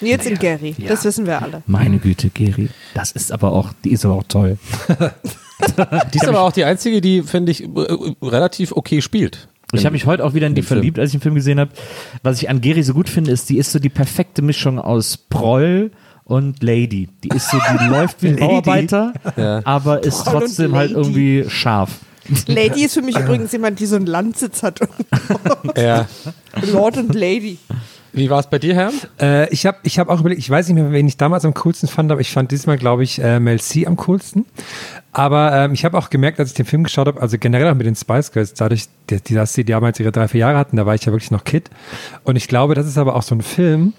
Nils 0.01 0.25
und 0.27 0.39
Gary, 0.39 0.75
das 0.87 1.05
wissen 1.05 1.25
wir 1.25 1.41
alle. 1.41 1.63
Meine 1.65 1.97
Güte, 1.97 2.29
Geri, 2.29 2.69
das 2.93 3.11
ist 3.11 3.31
aber 3.31 3.53
auch, 3.53 3.71
die 3.83 3.91
ist 3.91 4.03
aber 4.05 4.15
auch 4.15 4.25
toll. 4.27 4.57
Die 6.13 6.17
ist 6.17 6.27
aber 6.27 6.41
auch 6.41 6.51
die 6.51 6.65
einzige, 6.65 6.99
die, 6.99 7.21
finde 7.21 7.51
ich, 7.51 7.63
äh, 7.63 7.67
relativ 8.21 8.73
okay 8.73 9.01
spielt. 9.01 9.47
Ich 9.71 9.85
habe 9.85 9.93
mich 9.93 10.05
heute 10.05 10.25
auch 10.25 10.33
wieder 10.33 10.47
in 10.47 10.55
die 10.55 10.61
verliebt, 10.61 10.99
als 10.99 11.09
ich 11.09 11.13
den 11.13 11.21
Film 11.21 11.35
gesehen 11.35 11.59
habe. 11.59 11.71
Was 12.21 12.41
ich 12.41 12.49
an 12.49 12.59
Geri 12.59 12.83
so 12.83 12.93
gut 12.93 13.07
finde, 13.07 13.31
ist, 13.31 13.49
die 13.49 13.57
ist 13.57 13.71
so 13.71 13.79
die 13.79 13.89
perfekte 13.89 14.41
Mischung 14.41 14.77
aus 14.77 15.15
Proll 15.17 15.91
und 16.25 16.61
Lady. 16.63 17.09
Die 17.23 17.29
ist 17.29 17.49
so, 17.49 17.57
die 17.79 17.85
läuft 17.89 18.21
wie 18.23 18.27
ein 18.29 18.33
Lady? 18.37 18.45
Bauarbeiter, 18.47 19.13
Ja. 19.35 19.61
aber 19.65 20.03
ist 20.03 20.19
und 20.27 20.33
trotzdem 20.33 20.75
halt 20.75 20.91
irgendwie 20.91 21.45
scharf. 21.47 21.91
Lady 22.47 22.85
ist 22.85 22.93
für 22.93 23.01
mich 23.01 23.17
übrigens 23.17 23.51
jemand, 23.51 23.79
die 23.81 23.85
so 23.85 23.97
einen 23.97 24.05
Landsitz 24.05 24.63
hat. 24.63 24.79
Ja. 25.77 26.07
Lord 26.71 26.97
und 26.97 27.13
Lady. 27.15 27.57
Wie 28.15 28.29
war 28.29 28.39
es 28.39 28.47
bei 28.47 28.59
dir, 28.59 28.75
Herr? 28.75 28.91
Äh, 29.19 29.49
ich 29.51 29.65
habe 29.65 29.77
ich 29.83 29.97
hab 29.97 30.07
auch 30.07 30.19
überlegt, 30.19 30.39
ich 30.39 30.49
weiß 30.49 30.67
nicht 30.67 30.75
mehr, 30.75 30.91
wen 30.91 31.07
ich 31.07 31.17
damals 31.17 31.45
am 31.45 31.53
coolsten 31.55 31.87
fand, 31.87 32.11
aber 32.11 32.21
ich 32.21 32.31
fand 32.31 32.51
diesmal, 32.51 32.77
glaube 32.77 33.03
ich, 33.03 33.19
äh, 33.19 33.39
Mel 33.39 33.59
C 33.59 33.87
am 33.87 33.97
coolsten. 33.97 34.45
Aber 35.11 35.51
ähm, 35.53 35.73
ich 35.73 35.83
habe 35.83 35.97
auch 35.97 36.09
gemerkt, 36.11 36.39
als 36.39 36.49
ich 36.49 36.55
den 36.55 36.65
Film 36.67 36.83
geschaut 36.83 37.07
habe, 37.07 37.19
also 37.21 37.37
generell 37.39 37.69
auch 37.71 37.75
mit 37.75 37.87
den 37.87 37.95
Spice 37.95 38.31
Girls, 38.31 38.53
dadurch, 38.53 38.85
die- 39.09 39.33
dass 39.33 39.53
sie 39.53 39.65
damals 39.65 39.99
ihre 39.99 40.11
drei, 40.11 40.27
vier 40.27 40.41
Jahre 40.41 40.57
hatten, 40.57 40.77
da 40.77 40.85
war 40.85 40.93
ich 40.95 41.05
ja 41.05 41.11
wirklich 41.11 41.31
noch 41.31 41.43
Kid. 41.43 41.69
Und 42.23 42.35
ich 42.35 42.47
glaube, 42.47 42.75
das 42.75 42.85
ist 42.87 42.97
aber 42.99 43.15
auch 43.15 43.23
so 43.23 43.33
ein 43.35 43.41
Film, 43.41 43.93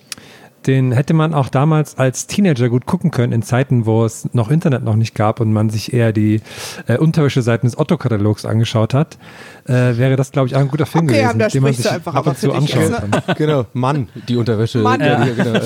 den 0.66 0.92
hätte 0.92 1.14
man 1.14 1.34
auch 1.34 1.48
damals 1.48 1.98
als 1.98 2.26
Teenager 2.26 2.68
gut 2.68 2.86
gucken 2.86 3.10
können, 3.10 3.32
in 3.32 3.42
Zeiten, 3.42 3.86
wo 3.86 4.04
es 4.04 4.28
noch 4.32 4.50
Internet 4.50 4.82
noch 4.84 4.96
nicht 4.96 5.14
gab 5.14 5.40
und 5.40 5.52
man 5.52 5.70
sich 5.70 5.92
eher 5.92 6.12
die 6.12 6.40
äh, 6.86 6.96
Unterwäsche-Seiten 6.98 7.66
des 7.66 7.78
Otto-Katalogs 7.78 8.44
angeschaut 8.44 8.94
hat, 8.94 9.18
äh, 9.66 9.96
wäre 9.96 10.16
das, 10.16 10.32
glaube 10.32 10.48
ich, 10.48 10.56
auch 10.56 10.60
ein 10.60 10.68
guter 10.68 10.86
Film 10.86 11.04
Okay, 11.04 11.20
gewesen, 11.22 11.38
da 11.38 11.48
den 11.48 11.62
man 11.62 11.72
sich 11.72 11.90
einfach 11.90 12.14
ab 12.14 12.26
und 12.26 12.38
zu 12.38 12.52
anschauen 12.52 12.82
jetzt, 12.90 13.26
kann. 13.26 13.36
Genau, 13.36 13.66
Mann, 13.72 14.08
die 14.28 14.36
Unterwäsche. 14.36 14.78
Mann. 14.78 15.00
Ja, 15.00 15.24
genau. 15.24 15.60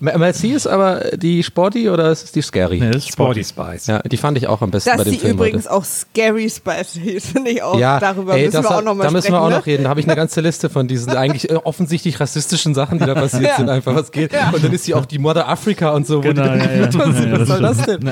Mel 0.00 0.34
C 0.34 0.48
ist 0.52 0.66
aber 0.66 1.00
die 1.16 1.42
Sporty 1.42 1.88
oder 1.88 2.10
ist 2.10 2.24
es 2.24 2.32
die 2.32 2.42
Scary? 2.42 2.80
Nee, 2.80 3.00
Sporty 3.00 3.44
Spice. 3.44 3.86
Ja, 3.86 4.00
die 4.00 4.16
fand 4.16 4.38
ich 4.38 4.46
auch 4.46 4.62
am 4.62 4.70
besten 4.70 4.90
bei 4.90 4.96
Dass 4.96 5.04
dem 5.04 5.12
sie 5.12 5.18
Film. 5.18 5.32
übrigens 5.34 5.64
heute. 5.64 5.74
auch 5.74 5.84
Scary 5.84 6.48
Spice 6.50 6.92
hieß, 7.02 7.26
finde 7.28 7.50
ich 7.50 7.62
auch. 7.62 7.78
ja, 7.78 7.98
Darüber 8.00 8.34
ey, 8.36 8.46
müssen 8.46 8.62
wir 8.62 8.70
auch 8.70 8.82
nochmal 8.82 9.04
Da 9.04 9.10
sprechen. 9.10 9.14
müssen 9.14 9.32
wir 9.32 9.40
auch 9.40 9.48
ne? 9.50 9.56
noch 9.56 9.66
reden. 9.66 9.84
Da 9.84 9.90
habe 9.90 10.00
ich 10.00 10.06
eine 10.06 10.16
ganze 10.16 10.40
Liste 10.40 10.68
von 10.70 10.88
diesen 10.88 11.16
eigentlich 11.16 11.50
äh, 11.50 11.54
offensichtlich 11.56 12.20
rassistischen 12.20 12.74
Sachen, 12.74 12.98
die 12.98 13.06
da 13.06 13.14
passiert 13.20 13.42
Ja. 13.44 13.56
sind. 13.56 13.68
Einfach 13.68 13.94
was 13.94 14.10
geht. 14.12 14.32
Und 14.52 14.64
dann 14.64 14.72
ist 14.72 14.84
sie 14.84 14.94
auch 14.94 15.06
die 15.06 15.18
Mother 15.18 15.48
Africa 15.48 15.90
und 15.90 16.06
so. 16.06 16.18
wo 16.18 16.20
Genau, 16.20 16.42
die 16.52 16.58
ja, 16.58 16.72
ja. 16.72 16.94
was 16.94 17.18
Ja, 17.24 17.38
das 17.38 17.48
soll 17.48 17.62
das 17.62 17.82
denn? 17.86 18.10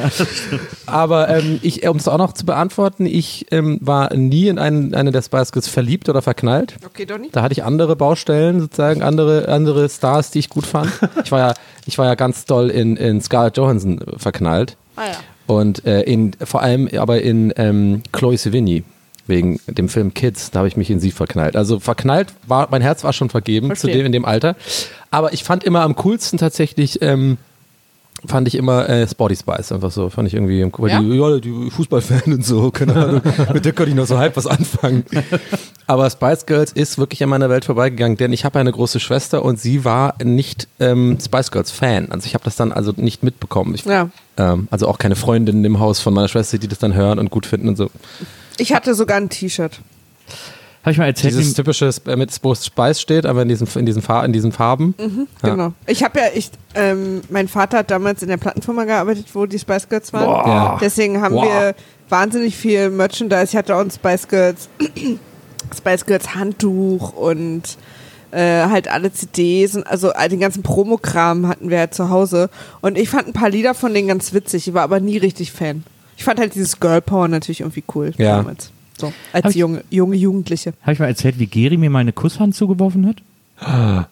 Aber 0.86 1.28
ähm, 1.28 1.58
ich, 1.62 1.86
um 1.88 1.96
es 1.96 2.08
auch 2.08 2.18
noch 2.18 2.32
zu 2.32 2.44
beantworten, 2.46 3.06
ich 3.06 3.46
ähm, 3.50 3.78
war 3.80 4.14
nie 4.14 4.48
in 4.48 4.58
einen, 4.58 4.94
eine 4.94 5.12
der 5.12 5.22
Spice 5.22 5.52
Girls 5.52 5.68
verliebt 5.68 6.08
oder 6.08 6.22
verknallt. 6.22 6.76
Okay, 6.84 7.06
Donny? 7.06 7.28
Da 7.32 7.42
hatte 7.42 7.52
ich 7.52 7.64
andere 7.64 7.96
Baustellen, 7.96 8.60
sozusagen, 8.60 9.02
andere, 9.02 9.48
andere 9.48 9.88
Stars, 9.88 10.30
die 10.30 10.38
ich 10.40 10.48
gut 10.48 10.66
fand. 10.66 10.90
Ich 11.24 11.32
war 11.32 11.38
ja, 11.40 11.54
ich 11.86 11.98
war 11.98 12.06
ja 12.06 12.14
ganz 12.14 12.44
doll 12.44 12.70
in, 12.70 12.96
in 12.96 13.20
Scarlett 13.20 13.56
Johansson 13.56 14.00
äh, 14.00 14.18
verknallt. 14.18 14.76
Ah 14.96 15.04
ja. 15.06 15.12
Und 15.46 15.84
äh, 15.86 16.02
in, 16.02 16.32
vor 16.44 16.62
allem 16.62 16.88
aber 16.98 17.22
in 17.22 17.52
ähm, 17.56 18.02
Chloe 18.12 18.36
Sevigny, 18.36 18.84
wegen 19.26 19.60
dem 19.66 19.88
Film 19.88 20.14
Kids, 20.14 20.50
da 20.50 20.60
habe 20.60 20.68
ich 20.68 20.76
mich 20.76 20.90
in 20.90 21.00
sie 21.00 21.10
verknallt. 21.10 21.56
Also 21.56 21.80
verknallt 21.80 22.32
war, 22.46 22.68
mein 22.70 22.82
Herz 22.82 23.04
war 23.04 23.12
schon 23.12 23.30
vergeben 23.30 23.68
Verstehe. 23.68 23.90
zu 23.92 23.96
dem 23.98 24.06
in 24.06 24.12
dem 24.12 24.24
Alter. 24.24 24.56
Aber 25.10 25.32
ich 25.32 25.44
fand 25.44 25.64
immer 25.64 25.80
am 25.82 25.96
coolsten 25.96 26.38
tatsächlich, 26.38 27.00
ähm, 27.02 27.36
fand 28.26 28.48
ich 28.48 28.54
immer 28.54 28.88
äh, 28.88 29.06
Sporty 29.06 29.36
Spice 29.36 29.72
einfach 29.72 29.90
so. 29.90 30.08
Fand 30.08 30.26
ich 30.26 30.34
irgendwie, 30.34 30.66
weil 30.78 30.90
Ja? 30.90 31.00
die, 31.00 31.14
ja, 31.16 31.38
die 31.38 31.70
Fußballfan 31.70 32.22
und 32.34 32.44
so, 32.44 32.70
keine 32.70 32.94
Ahnung. 33.04 33.22
Mit 33.52 33.64
der 33.64 33.72
konnte 33.72 33.90
ich 33.90 33.96
noch 33.96 34.06
so 34.06 34.18
halb 34.18 34.36
was 34.36 34.46
anfangen. 34.46 35.04
Aber 35.86 36.08
Spice 36.10 36.46
Girls 36.46 36.72
ist 36.72 36.98
wirklich 36.98 37.22
an 37.22 37.28
meiner 37.28 37.48
Welt 37.50 37.64
vorbeigegangen, 37.66 38.16
denn 38.16 38.32
ich 38.32 38.44
habe 38.44 38.58
eine 38.58 38.72
große 38.72 38.98
Schwester 39.00 39.44
und 39.44 39.60
sie 39.60 39.84
war 39.84 40.14
nicht 40.24 40.66
ähm, 40.80 41.18
Spice 41.24 41.50
Girls 41.52 41.70
Fan. 41.70 42.10
Also 42.10 42.26
ich 42.26 42.34
habe 42.34 42.42
das 42.44 42.56
dann 42.56 42.72
also 42.72 42.92
nicht 42.96 43.22
mitbekommen. 43.22 43.74
Ich, 43.76 43.84
Ja. 43.84 44.08
ähm, 44.38 44.66
also 44.70 44.88
auch 44.88 44.98
keine 44.98 45.14
Freundinnen 45.14 45.64
im 45.64 45.78
Haus 45.78 46.00
von 46.00 46.12
meiner 46.14 46.28
Schwester, 46.28 46.58
die 46.58 46.66
das 46.68 46.78
dann 46.78 46.94
hören 46.94 47.18
und 47.20 47.30
gut 47.30 47.46
finden 47.46 47.68
und 47.68 47.76
so. 47.76 47.90
Ich 48.58 48.72
hatte 48.72 48.94
sogar 48.94 49.16
ein 49.18 49.28
T-Shirt. 49.28 49.80
Habe 50.82 50.92
ich 50.92 50.98
mal 50.98 51.06
erzählt, 51.06 51.34
Dieses 51.34 51.54
typische, 51.54 51.88
Sp- 51.90 52.14
mit 52.16 52.30
wo 52.42 52.54
Spice 52.54 53.00
steht, 53.00 53.26
aber 53.26 53.42
in 53.42 53.48
diesen, 53.48 53.66
in 53.74 53.86
diesen, 53.86 54.02
Far 54.02 54.24
in 54.24 54.32
diesen 54.32 54.52
Farben. 54.52 54.94
Ja. 55.42 55.48
Genau. 55.50 55.72
Ich 55.86 56.04
habe 56.04 56.20
ja, 56.20 56.26
ich, 56.32 56.50
ähm, 56.76 57.22
mein 57.28 57.48
Vater 57.48 57.78
hat 57.78 57.90
damals 57.90 58.22
in 58.22 58.28
der 58.28 58.36
Plattenfirma 58.36 58.84
gearbeitet, 58.84 59.26
wo 59.32 59.46
die 59.46 59.58
Spice 59.58 59.88
Girls 59.88 60.12
waren. 60.12 60.48
Ja. 60.48 60.78
Deswegen 60.80 61.20
haben 61.20 61.34
Boah. 61.34 61.44
wir 61.44 61.74
wahnsinnig 62.08 62.56
viel 62.56 62.90
Merchandise. 62.90 63.44
Ich 63.50 63.56
hatte 63.56 63.74
auch 63.74 63.80
ein 63.80 63.90
Spice 63.90 64.28
Girls, 64.28 64.68
Spice 65.76 66.06
Girls 66.06 66.34
Handtuch 66.36 67.12
und 67.14 67.62
äh, 68.30 68.66
halt 68.66 68.86
alle 68.86 69.12
CDs 69.12 69.74
und 69.74 69.84
also 69.88 70.12
all 70.12 70.28
den 70.28 70.38
ganzen 70.38 70.62
Promokram 70.62 71.48
hatten 71.48 71.68
wir 71.68 71.78
halt 71.80 71.94
zu 71.94 72.10
Hause. 72.10 72.48
Und 72.80 72.96
ich 72.96 73.08
fand 73.08 73.26
ein 73.26 73.32
paar 73.32 73.50
Lieder 73.50 73.74
von 73.74 73.92
denen 73.92 74.06
ganz 74.06 74.32
witzig. 74.32 74.68
Ich 74.68 74.74
war 74.74 74.82
aber 74.82 75.00
nie 75.00 75.16
richtig 75.16 75.50
Fan. 75.50 75.82
Ich 76.16 76.24
fand 76.24 76.38
halt 76.40 76.54
dieses 76.54 76.78
Girl 76.80 77.00
Power 77.00 77.28
natürlich 77.28 77.60
irgendwie 77.60 77.84
cool 77.94 78.12
Ja. 78.16 78.36
damals. 78.38 78.70
So, 78.98 79.12
als 79.32 79.44
Hab 79.44 79.50
ich- 79.50 79.56
junge, 79.56 79.84
junge 79.90 80.16
Jugendliche. 80.16 80.72
Habe 80.82 80.92
ich 80.94 80.98
mal 80.98 81.06
erzählt, 81.06 81.38
wie 81.38 81.46
Geri 81.46 81.76
mir 81.76 81.90
meine 81.90 82.12
Kusshand 82.12 82.54
zugeworfen 82.54 83.06
hat? 83.06 83.16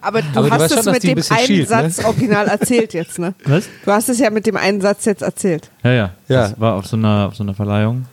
Aber 0.00 0.22
du 0.22 0.28
Aber 0.38 0.48
du 0.48 0.50
hast 0.54 0.60
weißt 0.62 0.76
es 0.78 0.84
schon, 0.84 0.92
mit 0.92 1.02
dem 1.02 1.18
einen 1.30 1.46
schielt, 1.46 1.70
ne? 1.70 1.90
Satz 1.90 2.04
original 2.04 2.46
erzählt 2.46 2.94
jetzt, 2.94 3.18
ne? 3.18 3.34
Was? 3.44 3.68
Du 3.84 3.90
hast 3.90 4.08
es 4.08 4.18
ja 4.20 4.30
mit 4.30 4.46
dem 4.46 4.56
einen 4.56 4.80
Satz 4.80 5.04
jetzt 5.04 5.22
erzählt. 5.22 5.70
Ja, 5.82 5.92
ja. 5.92 6.10
Ja. 6.28 6.42
Das 6.48 6.60
war 6.60 6.74
auf 6.74 6.86
so 6.86 6.96
einer, 6.96 7.26
auf 7.28 7.34
so 7.36 7.42
einer 7.42 7.54
Verleihung. 7.54 8.04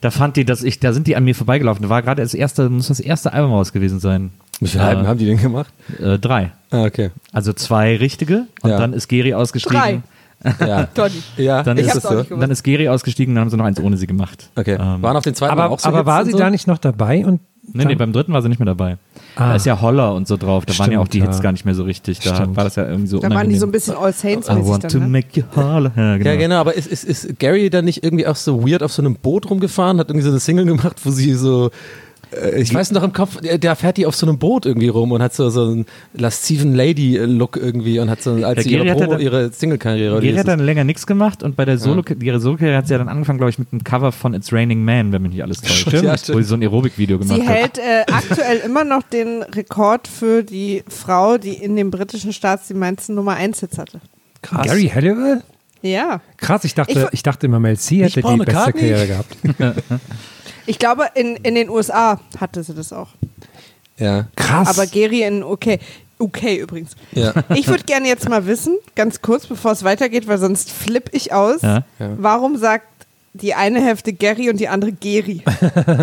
Da 0.00 0.10
fand 0.10 0.36
die, 0.36 0.44
dass 0.44 0.62
ich, 0.62 0.78
da 0.80 0.92
sind 0.92 1.06
die 1.06 1.16
an 1.16 1.24
mir 1.24 1.34
vorbeigelaufen. 1.34 1.82
Da 1.82 1.88
war 1.88 2.00
gerade 2.02 2.22
das 2.22 2.32
erste, 2.32 2.70
muss 2.70 2.88
das 2.88 3.00
erste 3.00 3.32
Album 3.32 3.52
raus 3.52 3.72
gewesen 3.72 4.00
sein. 4.00 4.30
Wie 4.60 4.68
viele 4.68 4.84
Äh, 4.84 4.86
Alben 4.86 5.06
haben 5.06 5.18
die 5.18 5.26
denn 5.26 5.38
gemacht? 5.42 5.72
Äh, 6.00 6.18
drei. 6.18 6.52
Ah, 6.70 6.84
okay. 6.84 7.10
Also 7.32 7.52
zwei 7.52 7.96
richtige 7.96 8.46
und 8.62 8.70
Ja. 8.70 8.78
dann 8.78 8.92
ist 8.92 9.08
Geri 9.08 9.34
ausgestiegen. 9.34 10.04
Ja. 10.60 10.88
Ja, 11.36 11.62
Dann 11.62 11.76
ist, 11.78 12.00
so, 12.02 12.22
dann 12.22 12.50
ist 12.50 12.62
Geri 12.62 12.88
ausgestiegen, 12.88 13.34
dann 13.34 13.42
haben 13.42 13.50
sie 13.50 13.56
noch 13.56 13.64
eins 13.64 13.80
ohne 13.80 13.96
sie 13.96 14.06
gemacht. 14.06 14.50
Okay. 14.56 14.76
Ähm, 14.80 15.02
Waren 15.02 15.16
auf 15.16 15.24
den 15.24 15.34
zweiten 15.34 15.52
Aber, 15.52 15.70
auch 15.70 15.78
so 15.80 15.88
aber 15.88 16.06
war 16.06 16.24
sie 16.24 16.32
so? 16.32 16.38
da 16.38 16.50
nicht 16.50 16.66
noch 16.66 16.78
dabei? 16.78 17.24
Und 17.26 17.40
nee, 17.72 17.84
nee, 17.84 17.94
beim 17.94 18.12
dritten 18.12 18.32
war 18.32 18.42
sie 18.42 18.48
nicht 18.48 18.58
mehr 18.58 18.66
dabei. 18.66 18.98
Ah. 19.36 19.48
Da 19.50 19.54
ist 19.56 19.66
ja 19.66 19.80
Holler 19.80 20.14
und 20.14 20.26
so 20.28 20.36
drauf. 20.36 20.64
Da 20.66 20.78
waren 20.78 20.92
ja 20.92 21.00
auch 21.00 21.06
Stimmt, 21.06 21.14
die 21.14 21.26
Hits 21.26 21.38
ja. 21.38 21.42
gar 21.42 21.52
nicht 21.52 21.64
mehr 21.64 21.74
so 21.74 21.82
richtig. 21.84 22.20
Da 22.20 22.34
Stimmt. 22.36 22.56
war 22.56 22.64
das 22.64 22.76
ja 22.76 22.84
irgendwie 22.86 23.08
so 23.08 23.18
Da 23.18 23.30
waren 23.30 23.48
die 23.48 23.56
so 23.56 23.66
ein 23.66 23.68
unangenehm. 23.68 23.72
bisschen 23.72 23.96
All 23.96 24.12
Saints 24.12 24.48
I 24.48 24.52
want 24.68 24.82
to 24.82 24.88
dann, 24.98 25.02
ne? 25.02 25.08
make 25.08 25.28
you 25.40 25.42
holler. 25.56 25.92
Ja, 25.96 26.16
genau. 26.16 26.30
Ja, 26.30 26.36
genau, 26.36 26.56
aber 26.56 26.74
ist, 26.74 26.86
ist, 26.86 27.04
ist 27.04 27.38
Gary 27.38 27.70
dann 27.70 27.84
nicht 27.84 28.02
irgendwie 28.04 28.26
auch 28.26 28.36
so 28.36 28.66
weird 28.66 28.82
auf 28.82 28.92
so 28.92 29.02
einem 29.02 29.16
Boot 29.16 29.48
rumgefahren, 29.50 29.98
hat 29.98 30.08
irgendwie 30.08 30.24
so 30.24 30.30
eine 30.30 30.40
Single 30.40 30.66
gemacht, 30.66 30.96
wo 31.04 31.10
sie 31.10 31.34
so, 31.34 31.70
ich 32.56 32.72
weiß 32.74 32.90
noch 32.92 33.02
im 33.02 33.12
Kopf, 33.12 33.40
der, 33.40 33.58
der 33.58 33.74
fährt 33.76 33.96
die 33.96 34.06
auf 34.06 34.14
so 34.14 34.26
einem 34.26 34.38
Boot 34.38 34.66
irgendwie 34.66 34.88
rum 34.88 35.12
und 35.12 35.22
hat 35.22 35.34
so, 35.34 35.48
so 35.50 35.64
einen 35.64 35.86
lasciven 36.14 36.74
Lady-Look 36.74 37.56
irgendwie 37.56 38.00
und 38.00 38.10
hat 38.10 38.22
so, 38.22 38.32
als 38.32 38.56
Ja, 38.58 38.62
sie 38.62 38.72
ihre, 38.72 38.86
ja 38.86 38.94
Promo, 38.94 39.12
dann- 39.12 39.20
ihre 39.20 39.52
Single-Karriere 39.52 40.20
Geri 40.20 40.36
hat 40.36 40.48
dann 40.48 40.60
länger 40.60 40.84
nichts 40.84 41.06
gemacht 41.06 41.42
und 41.42 41.56
bei 41.56 41.64
der 41.64 41.78
Solo, 41.78 42.02
ihre 42.20 42.40
Solo-Karriere 42.40 42.76
hat 42.78 42.86
sie 42.86 42.92
ja 42.94 42.98
dann 42.98 43.08
angefangen, 43.08 43.38
glaube 43.38 43.50
ich, 43.50 43.58
mit 43.58 43.68
einem 43.72 43.84
Cover 43.84 44.12
von 44.12 44.34
It's 44.34 44.52
Raining 44.52 44.84
Man, 44.84 45.12
wenn 45.12 45.22
mich 45.22 45.32
nicht 45.32 45.42
alles 45.42 45.60
täuscht. 45.60 45.88
Stimmt. 45.88 46.02
Ja, 46.04 46.12
Wo 46.12 46.16
stimmt. 46.16 46.38
sie 46.38 46.48
so 46.48 46.54
ein 46.54 46.62
Aerobic-Video 46.62 47.18
gemacht 47.18 47.40
Sie 47.40 47.46
hat. 47.48 47.54
hält 47.56 47.78
äh, 47.78 48.04
aktuell 48.12 48.58
immer 48.58 48.84
noch 48.84 49.02
den 49.02 49.42
Rekord 49.42 50.06
für 50.08 50.42
die 50.42 50.82
Frau, 50.88 51.38
die 51.38 51.54
in 51.54 51.76
den 51.76 51.90
britischen 51.90 52.32
Staats 52.32 52.68
die 52.68 52.74
meisten 52.74 53.14
Nummer 53.14 53.34
1 53.34 53.60
Hits 53.60 53.78
hatte. 53.78 54.00
Krass. 54.42 54.66
Gary 54.66 54.90
Halliwell? 54.94 55.42
Ja. 55.82 56.20
Krass, 56.36 56.64
ich 56.64 56.74
dachte, 56.74 57.08
Ich 57.12 57.14
ich, 57.14 57.22
dachte 57.22 57.46
immer, 57.46 57.60
Mel 57.60 57.76
C 57.76 58.02
hätte 58.02 58.20
die 58.20 58.36
beste? 58.36 58.72
Karriere 58.72 59.06
gehabt. 59.06 59.36
Ich 60.68 60.78
glaube, 60.78 61.08
in, 61.14 61.36
in 61.36 61.54
den 61.54 61.70
USA 61.70 62.20
hatte 62.38 62.62
sie 62.62 62.74
das 62.74 62.92
auch. 62.92 63.08
Ja, 63.98 64.28
Krass. 64.36 64.68
Aber 64.68 64.86
Geri 64.86 65.22
in 65.22 65.42
UK. 65.42 65.78
UK 66.20 66.58
übrigens. 66.58 66.96
ja. 67.12 67.32
Ich 67.54 67.68
würde 67.68 67.84
gerne 67.84 68.08
jetzt 68.08 68.28
mal 68.28 68.46
wissen, 68.46 68.76
ganz 68.96 69.22
kurz, 69.22 69.46
bevor 69.46 69.72
es 69.72 69.84
weitergeht, 69.84 70.26
weil 70.26 70.38
sonst 70.38 70.70
flippe 70.72 71.16
ich 71.16 71.32
aus. 71.32 71.62
Ja. 71.62 71.84
Ja. 71.98 72.10
Warum 72.18 72.56
sagt 72.56 72.86
die 73.34 73.54
eine 73.54 73.80
Hälfte 73.80 74.12
Gary 74.12 74.50
und 74.50 74.58
die 74.58 74.66
andere 74.68 74.90
Geri? 74.92 75.44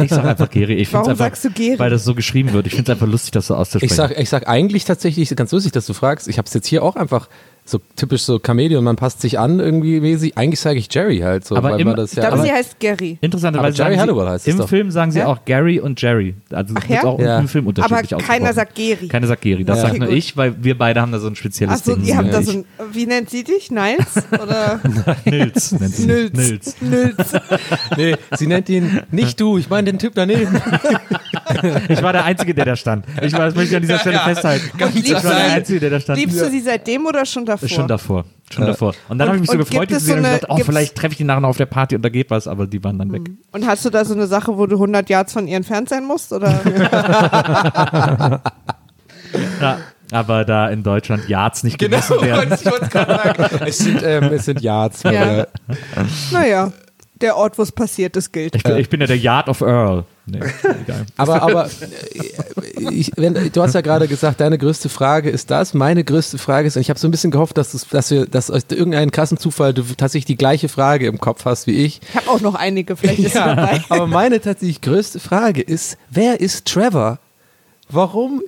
Ich 0.04 0.10
sag 0.12 0.24
einfach 0.24 0.50
Geri. 0.50 0.76
Ich 0.76 0.94
Warum 0.94 1.10
einfach, 1.10 1.26
sagst 1.26 1.44
du 1.44 1.50
Geri? 1.52 1.78
Weil 1.80 1.90
das 1.90 2.06
so 2.06 2.16
geschrieben 2.16 2.54
wird. 2.54 2.66
Ich 2.66 2.74
finde 2.76 2.92
es 2.92 2.96
einfach 2.96 3.12
lustig, 3.12 3.32
das 3.32 3.48
so 3.48 3.56
auszusprechen. 3.56 3.92
Ich 3.92 3.96
sag, 3.96 4.18
ich 4.18 4.30
sag 4.30 4.48
eigentlich 4.48 4.86
tatsächlich, 4.86 5.36
ganz 5.36 5.52
lustig, 5.52 5.74
dass 5.74 5.86
du 5.86 5.94
fragst, 5.94 6.30
ich 6.30 6.38
habe 6.38 6.48
es 6.48 6.54
jetzt 6.54 6.68
hier 6.68 6.82
auch 6.82 6.96
einfach 6.96 7.28
so 7.68 7.80
typisch 7.96 8.22
so 8.22 8.38
Comedian, 8.38 8.84
man 8.84 8.96
passt 8.96 9.22
sich 9.22 9.40
an 9.40 9.60
irgendwie 9.60 10.00
mäßig. 10.00 10.38
Eigentlich 10.38 10.60
sage 10.60 10.78
ich 10.78 10.88
Jerry 10.94 11.20
halt 11.20 11.46
so, 11.46 11.56
Aber 11.56 11.72
weil 11.72 11.82
im- 11.82 11.88
man 11.88 11.96
das 11.96 12.12
Ich 12.12 12.18
ja. 12.18 12.24
glaube, 12.30 12.36
aber- 12.38 12.44
sie 12.46 12.52
heißt 12.54 12.80
Gary. 12.80 13.18
Interessanterweise 13.22 13.82
Aber 13.82 13.90
Jerry 13.92 14.00
Halliwell 14.00 14.26
sie, 14.26 14.32
heißt 14.32 14.48
es 14.48 14.54
im 14.54 14.60
doch. 14.60 14.70
Film 14.70 14.92
sagen 14.92 15.12
sie 15.12 15.20
Ja? 15.20 15.26
auch 15.28 15.46
Gary 15.46 15.80
und 15.80 16.00
Jerry. 16.00 16.36
Also 16.52 16.76
Ach 16.78 16.88
ja? 16.88 17.04
auch 17.04 17.20
Ja. 17.20 17.40
im 17.40 17.48
Film 17.48 17.64
Aber 17.68 17.70
unterschiedlich 17.70 18.10
keiner 18.24 18.50
ausgesprochen. 18.50 18.54
sagt 18.56 18.76
Geri. 18.76 19.08
Keiner 19.08 19.28
sagt 19.28 19.42
Geri. 19.42 19.64
Das 19.64 19.78
Ja. 19.80 19.88
sagt 19.88 20.00
nur 20.00 20.10
ich, 20.10 20.38
weil 20.38 20.56
wir 20.64 20.78
beide 20.78 21.02
haben 21.02 21.12
da 21.12 21.18
so 21.20 21.28
ein 21.28 21.36
spezielles 21.36 21.80
Achso, 21.80 21.96
Ding. 21.96 22.06
ihr 22.06 22.18
habt 22.18 22.32
da 22.32 22.44
so 22.44 22.52
ein, 22.52 22.66
wie 22.94 23.08
nennt 23.08 23.32
sie 23.32 23.44
dich? 23.44 23.72
Niles? 23.72 24.24
Oder 24.32 24.80
Nils. 25.26 25.72
nennt 25.72 25.96
sie. 25.96 26.06
Nils? 26.06 26.34
Nils. 26.34 26.76
Nils. 26.82 27.34
nee, 27.98 28.16
sie 28.38 28.46
nennt 28.48 28.70
ihn 28.70 29.02
nicht 29.12 29.40
du, 29.42 29.58
ich 29.58 29.70
meine 29.72 29.86
den 29.92 29.98
Typ 29.98 30.14
daneben. 30.14 30.62
Ich 31.90 32.02
war 32.02 32.12
der 32.14 32.26
Einzige, 32.26 32.54
der 32.54 32.66
da 32.66 32.76
stand. 32.76 33.06
Ich 33.22 33.34
war, 33.34 33.42
das 33.46 33.56
möchte 33.56 33.72
ich 33.72 33.76
an 33.78 33.82
dieser 33.84 34.00
Stelle 34.00 34.20
festhalten. 34.20 34.70
Und 34.84 34.96
Ich 34.96 35.14
war 35.14 35.22
der 35.22 35.32
liebst, 35.32 35.56
Einzige, 35.56 35.80
der 35.80 35.90
da 35.92 36.00
stand. 36.00 36.20
liebst 36.20 36.42
du 36.42 36.50
sie 36.50 36.60
seitdem 36.62 37.06
oder 37.06 37.26
schon 37.26 37.46
davor? 37.46 37.70
Schon 37.70 37.88
davor. 37.88 38.26
Schon 38.52 38.64
Ja. 38.64 38.72
davor. 38.72 38.94
Und 39.10 39.18
dann 39.20 39.28
habe 39.28 39.38
ich 39.38 39.42
mich 39.42 39.52
so 39.52 39.58
gefreut, 39.58 39.90
sehen 39.90 40.00
so 40.00 40.16
gesagt, 40.16 40.46
oh, 40.50 40.56
gibt's- 40.56 40.66
vielleicht 40.70 40.96
treffe 40.96 41.12
ich 41.14 41.18
die 41.18 41.24
nachher 41.24 41.42
noch 41.42 41.50
auf 41.50 41.58
der 41.58 41.66
Party 41.68 41.96
und 41.96 42.02
da 42.04 42.10
geht 42.10 42.30
was, 42.32 42.48
aber 42.48 42.68
die 42.68 42.84
waren 42.84 42.98
dann 43.00 43.12
weg. 43.12 43.22
Und 43.52 43.66
hast 43.68 43.86
du 43.86 43.90
da 43.90 44.04
so 44.06 44.14
eine 44.14 44.28
Sache, 44.28 44.58
wo 44.58 44.66
du 44.68 44.76
100 44.78 45.10
Yards 45.10 45.34
von 45.34 45.48
ihr 45.48 45.58
entfernt 45.58 45.90
sein 45.90 46.06
musst? 46.06 46.32
Oder? 46.34 46.60
Ja, 49.62 49.80
aber 50.12 50.46
da 50.46 50.70
in 50.70 50.84
Deutschland 50.84 51.28
Yards 51.28 51.64
nicht 51.64 51.78
Genau, 51.78 51.98
gemessen 51.98 52.22
werden. 52.22 52.54
ich 52.54 52.66
wollte 52.72 52.88
gerade 52.88 53.16
sagen. 53.16 53.66
Es 53.68 53.78
sind, 53.80 54.02
ähm, 54.04 54.24
es 54.26 54.46
sind 54.46 54.62
Yards. 54.62 55.04
Ja. 55.04 55.48
naja, 56.32 56.72
der 57.22 57.36
Ort, 57.36 57.58
wo 57.58 57.64
es 57.64 57.72
passiert 57.72 58.16
ist, 58.16 58.32
gilt. 58.32 58.56
Ich 58.56 58.64
bin, 58.64 58.78
ich 58.78 58.90
bin 58.90 59.02
ja 59.02 59.08
der 59.08 59.18
Yard 59.18 59.50
of 59.50 59.62
Earl. 59.62 60.06
Nee, 60.28 60.40
egal. 60.84 61.06
Aber, 61.18 61.42
aber 61.44 61.66
äh, 61.68 62.90
ich, 62.94 63.12
wenn, 63.16 63.52
du 63.52 63.62
hast 63.62 63.76
ja 63.76 63.82
gerade 63.82 64.08
gesagt, 64.08 64.40
deine 64.42 64.58
größte 64.58 64.90
Frage 64.90 65.30
ist 65.30 65.52
das. 65.52 65.74
Meine 65.74 66.04
größte 66.04 66.38
Frage 66.38 66.68
ist, 66.68 66.76
und 66.76 66.82
ich 66.82 66.90
habe 66.90 67.00
so 67.00 67.08
ein 67.08 67.12
bisschen 67.12 67.30
gehofft, 67.32 67.58
dass, 67.58 67.72
du's- 67.74 67.88
dass 67.90 68.10
wir, 68.12 68.26
dass 68.26 68.50
aus 68.50 68.64
irgendeinem 68.70 69.12
krassen 69.12 69.38
Zufall 69.38 69.74
du 69.74 69.84
tatsächlich 69.84 70.26
die 70.26 70.36
gleiche 70.36 70.68
Frage 70.68 71.06
im 71.08 71.20
Kopf 71.20 71.46
hast 71.46 71.68
wie 71.68 71.74
ich. 71.86 72.02
Ich 72.10 72.16
habe 72.16 72.30
auch 72.30 72.42
noch 72.42 72.56
einige, 72.56 72.96
vielleicht 72.96 73.20
ist 73.20 73.36
Ja, 73.36 73.54
dabei. 73.56 73.82
aber 73.90 74.08
meine 74.08 74.42
tatsächlich 74.42 74.82
größte 74.82 75.20
Frage 75.20 75.62
ist, 75.62 75.98
wer 76.10 76.40
ist 76.42 76.66
Trevor? 76.66 77.20
Warum? 77.90 78.42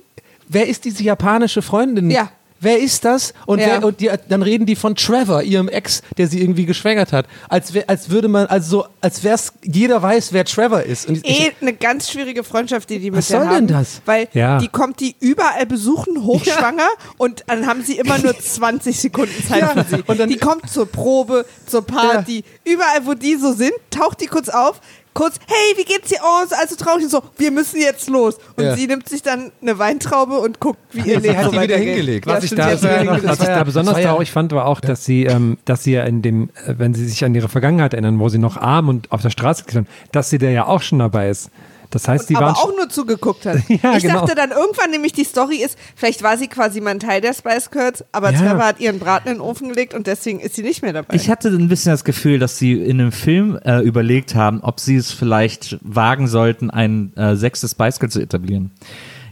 Wer 0.48 0.66
ist 0.68 0.84
diese 0.84 1.02
japanische 1.04 1.62
Freundin? 1.62 2.10
Ja. 2.10 2.30
Wer 2.60 2.78
ist 2.80 3.04
das? 3.04 3.34
Und, 3.46 3.60
Ja. 3.60 3.66
wer, 3.66 3.84
und 3.84 4.00
die, 4.00 4.10
dann 4.28 4.42
reden 4.42 4.66
die 4.66 4.74
von 4.76 4.94
Trevor, 4.96 5.42
ihrem 5.42 5.68
Ex, 5.68 6.02
der 6.16 6.26
sie 6.26 6.40
irgendwie 6.40 6.66
geschwängert 6.66 7.12
hat. 7.12 7.26
Als, 7.48 7.72
wär, 7.74 7.88
als 7.88 8.10
würde 8.10 8.28
man, 8.28 8.46
also 8.46 8.82
so, 8.82 8.86
als 9.00 9.22
wär's, 9.22 9.52
jeder 9.62 10.02
weiß, 10.02 10.32
wer 10.32 10.44
Trevor 10.44 10.82
ist. 10.82 11.08
Und 11.08 11.24
ich, 11.24 11.40
Eh 11.48 11.52
eine 11.60 11.72
ganz 11.72 12.10
schwierige 12.10 12.42
Freundschaft, 12.44 12.90
die 12.90 12.98
die 12.98 13.10
mit 13.10 13.18
Was 13.18 13.28
soll 13.28 13.46
haben. 13.46 13.54
denn 13.54 13.66
das? 13.68 14.02
Weil 14.06 14.28
Ja. 14.32 14.58
die 14.58 14.68
kommt 14.68 15.00
die 15.00 15.14
überall 15.20 15.66
besuchen, 15.66 16.24
hochschwanger 16.24 16.88
und 17.16 17.44
dann 17.46 17.66
haben 17.66 17.82
sie 17.82 17.98
immer 17.98 18.18
nur 18.18 18.36
20 18.38 18.98
Sekunden 18.98 19.44
Zeit 19.46 19.60
Ja, 19.60 19.68
für 19.68 19.96
sie. 19.96 20.02
und 20.06 20.18
dann- 20.18 20.28
die 20.28 20.36
kommt 20.38 20.68
zur 20.68 20.86
Probe, 20.86 21.46
zur 21.66 21.86
Party, 21.86 22.42
überall 22.64 23.06
wo 23.06 23.14
die 23.14 23.36
so 23.36 23.52
sind, 23.52 23.72
taucht 23.90 24.20
die 24.20 24.26
kurz 24.26 24.48
auf, 24.48 24.80
kurz, 25.18 25.36
hey, 25.46 25.76
wie 25.76 25.84
geht's 25.84 26.08
dir 26.10 26.20
aus? 26.22 26.52
Also 26.52 26.76
traurig 26.76 27.04
und 27.04 27.10
so, 27.10 27.22
wir 27.36 27.50
müssen 27.50 27.80
jetzt 27.80 28.08
los. 28.08 28.36
Und 28.56 28.64
Ja. 28.64 28.76
sie 28.76 28.86
nimmt 28.86 29.08
sich 29.08 29.22
dann 29.22 29.50
eine 29.60 29.78
Weintraube 29.78 30.38
und 30.38 30.60
guckt, 30.60 30.78
wie 30.92 31.10
ihr 31.10 31.20
Leben 31.20 31.36
hat 31.36 31.44
so 31.46 31.50
die 31.50 31.60
wieder 31.60 31.76
hingelegt. 31.76 32.26
Ja, 32.26 32.36
Was 32.36 32.44
ich 32.44 32.50
da, 32.50 32.66
die 32.66 32.72
hat 32.72 32.78
sie 32.78 32.84
wieder 32.84 32.92
ja, 32.92 32.98
hingelegt. 33.00 33.28
was 33.28 33.40
ich 33.40 33.46
da 33.46 33.64
besonders 33.64 34.00
traurig 34.00 34.30
fand, 34.30 34.52
war 34.52 34.66
auch, 34.66 34.80
dass 34.80 35.04
sie, 35.04 35.24
ähm, 35.24 35.58
dass 35.64 35.82
sie 35.82 35.92
ja 35.92 36.04
in 36.04 36.22
dem, 36.22 36.50
äh, 36.66 36.74
wenn 36.78 36.94
sie 36.94 37.06
sich 37.06 37.24
an 37.24 37.34
ihre 37.34 37.48
Vergangenheit 37.48 37.94
erinnern, 37.94 38.18
wo 38.20 38.28
sie 38.28 38.38
noch 38.38 38.56
arm 38.56 38.88
und 38.88 39.10
auf 39.10 39.22
der 39.22 39.30
Straße 39.30 39.64
stand, 39.68 39.88
dass 40.12 40.30
sie 40.30 40.38
da 40.38 40.46
ja 40.48 40.66
auch 40.66 40.82
schon 40.82 41.00
dabei 41.00 41.28
ist. 41.30 41.50
Das 41.90 42.06
heißt, 42.06 42.28
die 42.28 42.36
aber 42.36 42.46
waren 42.46 42.54
auch 42.56 42.76
nur 42.76 42.88
zugeguckt 42.88 43.46
hat. 43.46 43.58
Ja, 43.68 43.96
ich 43.96 44.02
genau. 44.02 44.20
dachte 44.20 44.34
dann 44.34 44.50
irgendwann 44.50 44.90
nämlich, 44.90 45.12
die 45.12 45.24
Story 45.24 45.56
ist, 45.56 45.78
vielleicht 45.96 46.22
war 46.22 46.36
sie 46.36 46.48
quasi 46.48 46.80
mal 46.80 46.90
ein 46.90 47.00
Teil 47.00 47.20
der 47.20 47.32
Spice 47.34 47.70
Girls, 47.70 48.04
aber 48.12 48.30
Ja. 48.32 48.38
Trevor 48.40 48.64
hat 48.66 48.80
ihren 48.80 48.98
Braten 48.98 49.28
in 49.28 49.34
den 49.36 49.40
Ofen 49.40 49.68
gelegt 49.70 49.94
und 49.94 50.06
deswegen 50.06 50.40
ist 50.40 50.54
sie 50.56 50.62
nicht 50.62 50.82
mehr 50.82 50.92
dabei. 50.92 51.14
Ich 51.14 51.30
hatte 51.30 51.48
ein 51.48 51.68
bisschen 51.68 51.92
das 51.92 52.04
Gefühl, 52.04 52.38
dass 52.38 52.58
sie 52.58 52.72
in 52.72 53.00
einem 53.00 53.12
Film 53.12 53.58
äh, 53.64 53.80
überlegt 53.80 54.34
haben, 54.34 54.60
ob 54.62 54.80
sie 54.80 54.96
es 54.96 55.12
vielleicht 55.12 55.78
wagen 55.82 56.26
sollten, 56.28 56.70
ein 56.70 57.12
äh, 57.16 57.36
sechstes 57.36 57.70
Spice 57.72 57.98
Girl 58.00 58.10
zu 58.10 58.20
etablieren. 58.20 58.70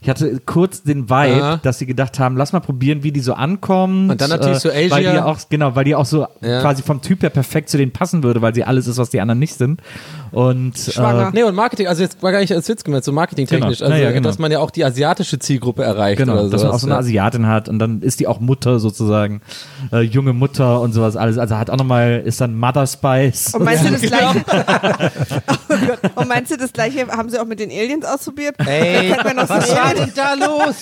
Ich 0.02 0.10
hatte 0.10 0.40
kurz 0.46 0.84
den 0.84 1.10
Vibe, 1.10 1.36
Ja. 1.38 1.56
dass 1.56 1.80
sie 1.80 1.86
gedacht 1.86 2.20
haben, 2.20 2.36
lass 2.36 2.52
mal 2.52 2.60
probieren, 2.60 3.02
wie 3.02 3.10
die 3.10 3.18
so 3.20 3.34
ankommen. 3.34 4.08
Und 4.10 4.20
dann 4.20 4.30
natürlich 4.30 4.58
so 4.58 4.68
Weil 4.68 4.88
die 4.88 5.08
Asia. 5.08 5.24
auch, 5.24 5.38
genau, 5.48 5.74
weil 5.74 5.84
die 5.84 5.96
auch 5.96 6.06
so 6.06 6.28
Ja. 6.42 6.60
quasi 6.60 6.82
vom 6.84 7.02
Typ 7.02 7.22
her 7.22 7.30
perfekt 7.30 7.70
zu 7.70 7.76
denen 7.76 7.90
passen 7.92 8.22
würde, 8.22 8.40
weil 8.40 8.54
sie 8.54 8.62
alles 8.62 8.86
ist, 8.86 8.98
was 8.98 9.10
die 9.10 9.20
anderen 9.20 9.40
nicht 9.40 9.54
sind. 9.54 9.80
Und 10.32 10.78
Schwanger. 10.78 11.28
Äh, 11.28 11.30
Nee, 11.32 11.42
und 11.42 11.54
Marketing, 11.54 11.86
also 11.86 12.02
jetzt 12.02 12.22
war 12.22 12.32
gar 12.32 12.40
nicht 12.40 12.52
als 12.52 12.68
Witz 12.68 12.84
gemeint, 12.84 13.04
so 13.04 13.12
marketingtechnisch. 13.12 13.78
Genau. 13.78 13.90
Also, 13.90 14.02
Ja, 14.02 14.08
ja, 14.08 14.12
genau. 14.12 14.28
dass 14.28 14.38
man 14.38 14.50
ja 14.50 14.60
auch 14.60 14.70
die 14.70 14.84
asiatische 14.84 15.38
Zielgruppe 15.38 15.82
erreicht 15.82 16.18
Genau, 16.18 16.34
oder 16.34 16.50
dass 16.50 16.62
man 16.62 16.70
auch 16.70 16.78
sowas, 16.78 16.80
so 16.80 16.86
eine 16.86 16.94
ja. 16.94 17.00
Asiatin 17.00 17.46
hat 17.46 17.68
und 17.68 17.78
dann 17.78 18.02
ist 18.02 18.20
die 18.20 18.26
auch 18.26 18.40
Mutter 18.40 18.78
sozusagen, 18.78 19.42
äh, 19.92 20.00
junge 20.00 20.32
Mutter 20.32 20.80
und 20.80 20.92
sowas 20.92 21.16
alles. 21.16 21.38
Also 21.38 21.56
hat 21.56 21.70
auch 21.70 21.76
nochmal, 21.76 22.22
ist 22.24 22.40
dann 22.40 22.58
Mother 22.58 22.86
Spice. 22.86 23.54
Und 23.54 23.64
meinst 23.64 23.84
du 23.84 23.90
das 23.90 24.00
genau. 24.00 24.32
gleiche? 24.32 24.44
oh 25.68 25.86
Gott. 25.86 26.16
Und 26.16 26.28
meinst 26.28 26.50
du 26.50 26.56
das 26.56 26.72
gleiche 26.72 27.06
haben 27.08 27.28
sie 27.28 27.38
auch 27.38 27.46
mit 27.46 27.60
den 27.60 27.70
Aliens 27.70 28.04
ausprobiert? 28.04 28.56
Ey, 28.66 29.14
was 29.46 29.74
war 29.74 29.94
denn 29.94 30.12
da 30.14 30.34
los? 30.34 30.76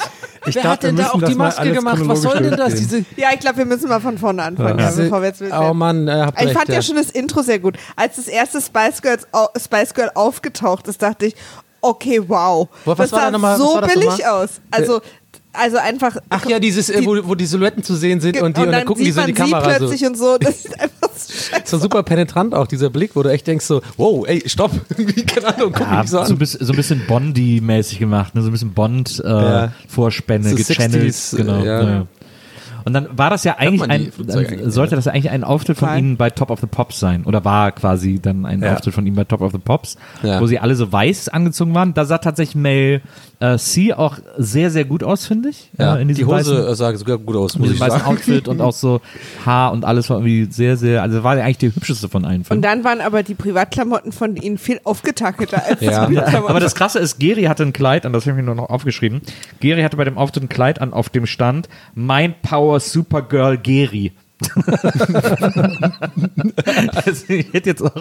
Ich 0.47 0.55
Wer 0.55 0.63
glaub, 0.63 0.73
hat 0.75 0.83
denn 0.83 0.97
da 0.97 1.11
auch 1.11 1.23
die 1.23 1.35
Maske 1.35 1.73
gemacht? 1.73 2.01
Was 2.05 2.23
soll 2.23 2.39
denn 2.39 2.57
das? 2.57 2.75
Diese, 2.75 3.05
Ja, 3.17 3.29
ich 3.33 3.41
glaube, 3.41 3.59
wir 3.59 3.65
müssen 3.65 3.89
mal 3.89 4.01
von 4.01 4.19
vorne 4.19 4.43
anfangen, 4.43 4.79
ja. 4.79 4.89
diese, 4.89 5.05
bevor 5.05 5.23
wir 5.23 5.29
jetzt 5.29 5.43
oh. 5.43 5.75
Mann, 5.75 6.07
äh, 6.07 6.13
habt 6.13 6.41
Ich 6.41 6.49
recht, 6.49 6.57
fand 6.57 6.69
ja. 6.69 6.75
ja. 6.77 6.83
schon 6.83 6.97
das 6.97 7.11
Intro 7.11 7.43
sehr 7.43 7.59
gut. 7.59 7.77
Als 7.97 8.17
das 8.17 8.29
erste 8.29 8.61
Spice, 8.61 9.01
Girls, 9.01 9.27
Spice 9.59 9.95
Girl 9.95 10.11
aufgetaucht 10.15 10.89
ist, 10.89 11.03
dachte 11.03 11.27
ich, 11.27 11.35
okay, 11.81 12.23
wow. 12.27 12.69
Was 12.85 12.97
das 12.99 13.11
da 13.11 13.31
sah 13.31 13.43
was 13.43 13.59
so 13.59 13.81
das 13.81 13.93
billig 13.93 14.27
aus. 14.27 14.49
Also, 14.71 15.01
also 15.53 15.77
einfach. 15.77 16.17
Ach 16.31 16.45
ja, 16.47 16.59
dieses, 16.59 16.89
äh, 16.89 17.01
Die- 17.01 17.07
wo, 17.07 17.17
wo 17.29 17.35
die 17.35 17.47
Silhouetten 17.47 17.83
zu 17.85 17.95
sehen 17.95 18.21
sind 18.21 18.41
und, 18.43 18.57
die, 18.57 18.63
und, 18.63 18.73
dann 18.73 18.85
gucken 18.85 19.05
die 19.05 19.13
so 19.13 19.21
in 19.21 19.29
die 19.29 19.33
Kamera 19.35 19.63
sie 19.65 19.71
so. 19.73 19.79
plötzlich 19.87 20.07
und 20.07 20.19
so. 20.19 20.37
Das 20.39 20.63
sieht 20.65 20.81
einfach 20.81 21.11
so 21.65 21.79
super 21.79 22.03
penetrant 22.03 22.55
auch, 22.55 22.67
dieser 22.67 22.91
Blick, 22.91 23.15
wo 23.15 23.23
du 23.23 23.31
echt 23.31 23.47
denkst 23.47 23.65
so, 23.67 23.81
wow, 23.97 24.27
ey, 24.27 24.43
stopp, 24.47 24.73
keine 25.27 25.55
Ahnung, 25.55 25.73
guck 25.73 25.87
Ja, 25.87 26.01
mich 26.01 26.11
so 26.11 26.19
so, 26.19 26.25
ein 26.25 26.31
an. 26.33 26.39
bisschen, 26.39 26.67
so 26.67 26.73
ein 26.73 26.77
bisschen 26.77 27.07
Bondi-mäßig 27.07 27.99
gemacht, 28.01 28.35
ne? 28.35 28.43
so 28.43 28.49
ein 28.49 28.53
bisschen 28.53 28.71
Ja. 28.71 28.75
Bond-Vorspänne, 28.75 30.49
So 30.51 30.57
gechannelt. 30.57 31.15
60s, 31.15 31.37
genau. 31.37 31.63
ja. 31.63 31.83
Ja. 31.83 32.07
Und 32.85 32.93
dann 32.93 33.09
war 33.17 33.31
das 33.31 33.45
ja 33.45 33.57
eigentlich 33.59 33.83
ein, 33.83 33.91
eigentlich, 33.91 34.61
sollte 34.67 34.95
das 34.97 35.07
ja 35.07 35.13
eigentlich 35.13 35.31
ein 35.31 35.43
Auftritt 35.45 35.79
von 35.79 35.97
ihnen 35.97 36.17
bei 36.17 36.31
Top 36.31 36.51
of 36.51 36.61
the 36.61 36.67
Pops 36.67 37.01
sein. 37.01 37.25
Oder 37.25 37.45
war 37.45 37.73
quasi 37.73 38.21
dann 38.21 38.45
ein 38.45 38.63
Ja. 38.63 38.75
Auftritt 38.75 38.95
von 38.95 39.07
ihnen 39.07 39.17
bei 39.17 39.25
Top 39.25 39.41
of 39.41 39.53
the 39.53 39.59
Pops, 39.59 39.97
Ja. 40.23 40.41
wo 40.41 40.47
sie 40.47 40.59
alle 40.59 40.75
so 40.75 40.93
weiß 40.93 41.29
angezogen 41.31 41.75
waren. 41.75 41.95
Da 41.95 42.05
sah 42.05 42.19
tatsächlich 42.19 42.57
Mel 42.57 43.01
äh, 43.41 43.59
C 43.59 43.93
auch 43.93 44.19
sehr, 44.39 44.71
sehr 44.71 44.85
gut 44.85 45.03
aus, 45.03 45.27
finde 45.27 45.51
ich. 45.51 45.71
Ja, 45.79 45.97
Äh, 45.97 46.03
in 46.03 46.09
die 46.09 46.25
Hose 46.25 46.37
weißen, 46.37 46.67
äh, 46.67 46.75
sah 46.75 46.97
sogar 46.97 47.19
gut 47.19 47.37
aus, 47.37 47.59
muss 47.59 47.71
ich 47.71 47.81
weißen 47.81 48.01
sagen. 48.01 48.11
Outfit 48.11 48.49
und 48.49 48.61
auch 48.61 48.73
so 48.73 49.01
Haar 49.45 49.73
und 49.73 49.85
alles 49.85 50.09
war 50.11 50.19
irgendwie 50.19 50.51
sehr, 50.51 50.77
sehr, 50.77 51.03
also 51.03 51.23
war 51.23 51.33
eigentlich 51.33 51.59
die 51.59 51.75
hübscheste 51.75 52.09
von 52.09 52.25
allen. 52.25 52.45
Und 52.49 52.63
dann 52.63 52.85
waren 52.85 53.01
aber 53.01 53.23
die 53.23 53.35
Privatklamotten 53.35 54.13
von 54.13 54.37
ihnen 54.37 54.59
viel 54.59 54.81
aufgetakelter 54.85 55.63
als 55.67 55.81
Ja. 55.81 56.09
Aber 56.47 56.61
das 56.61 56.75
Krasse 56.75 56.99
ist, 56.99 57.19
Geri 57.19 57.45
hatte 57.45 57.63
ein 57.63 57.73
Kleid 57.73 58.07
an, 58.07 58.13
das 58.13 58.25
habe 58.25 58.33
ich 58.33 58.37
mir 58.37 58.43
nur 58.43 58.55
noch 58.55 58.71
aufgeschrieben. 58.71 59.23
Geri 59.61 59.83
hatte 59.83 59.97
bei 59.97 60.05
dem 60.05 60.19
Auftritt 60.19 60.45
ein 60.45 60.49
Kleid 60.49 60.81
an, 60.81 60.93
auf 60.93 61.09
dem 61.09 61.27
stand 61.27 61.69
Mind 61.95 62.43
Power 62.43 62.81
Supergirl 62.81 63.59
Geri. 63.59 64.13
also 67.05 67.25
ich 67.29 67.53
hätte 67.53 67.71
jetzt 67.71 67.83
auch, 67.83 67.95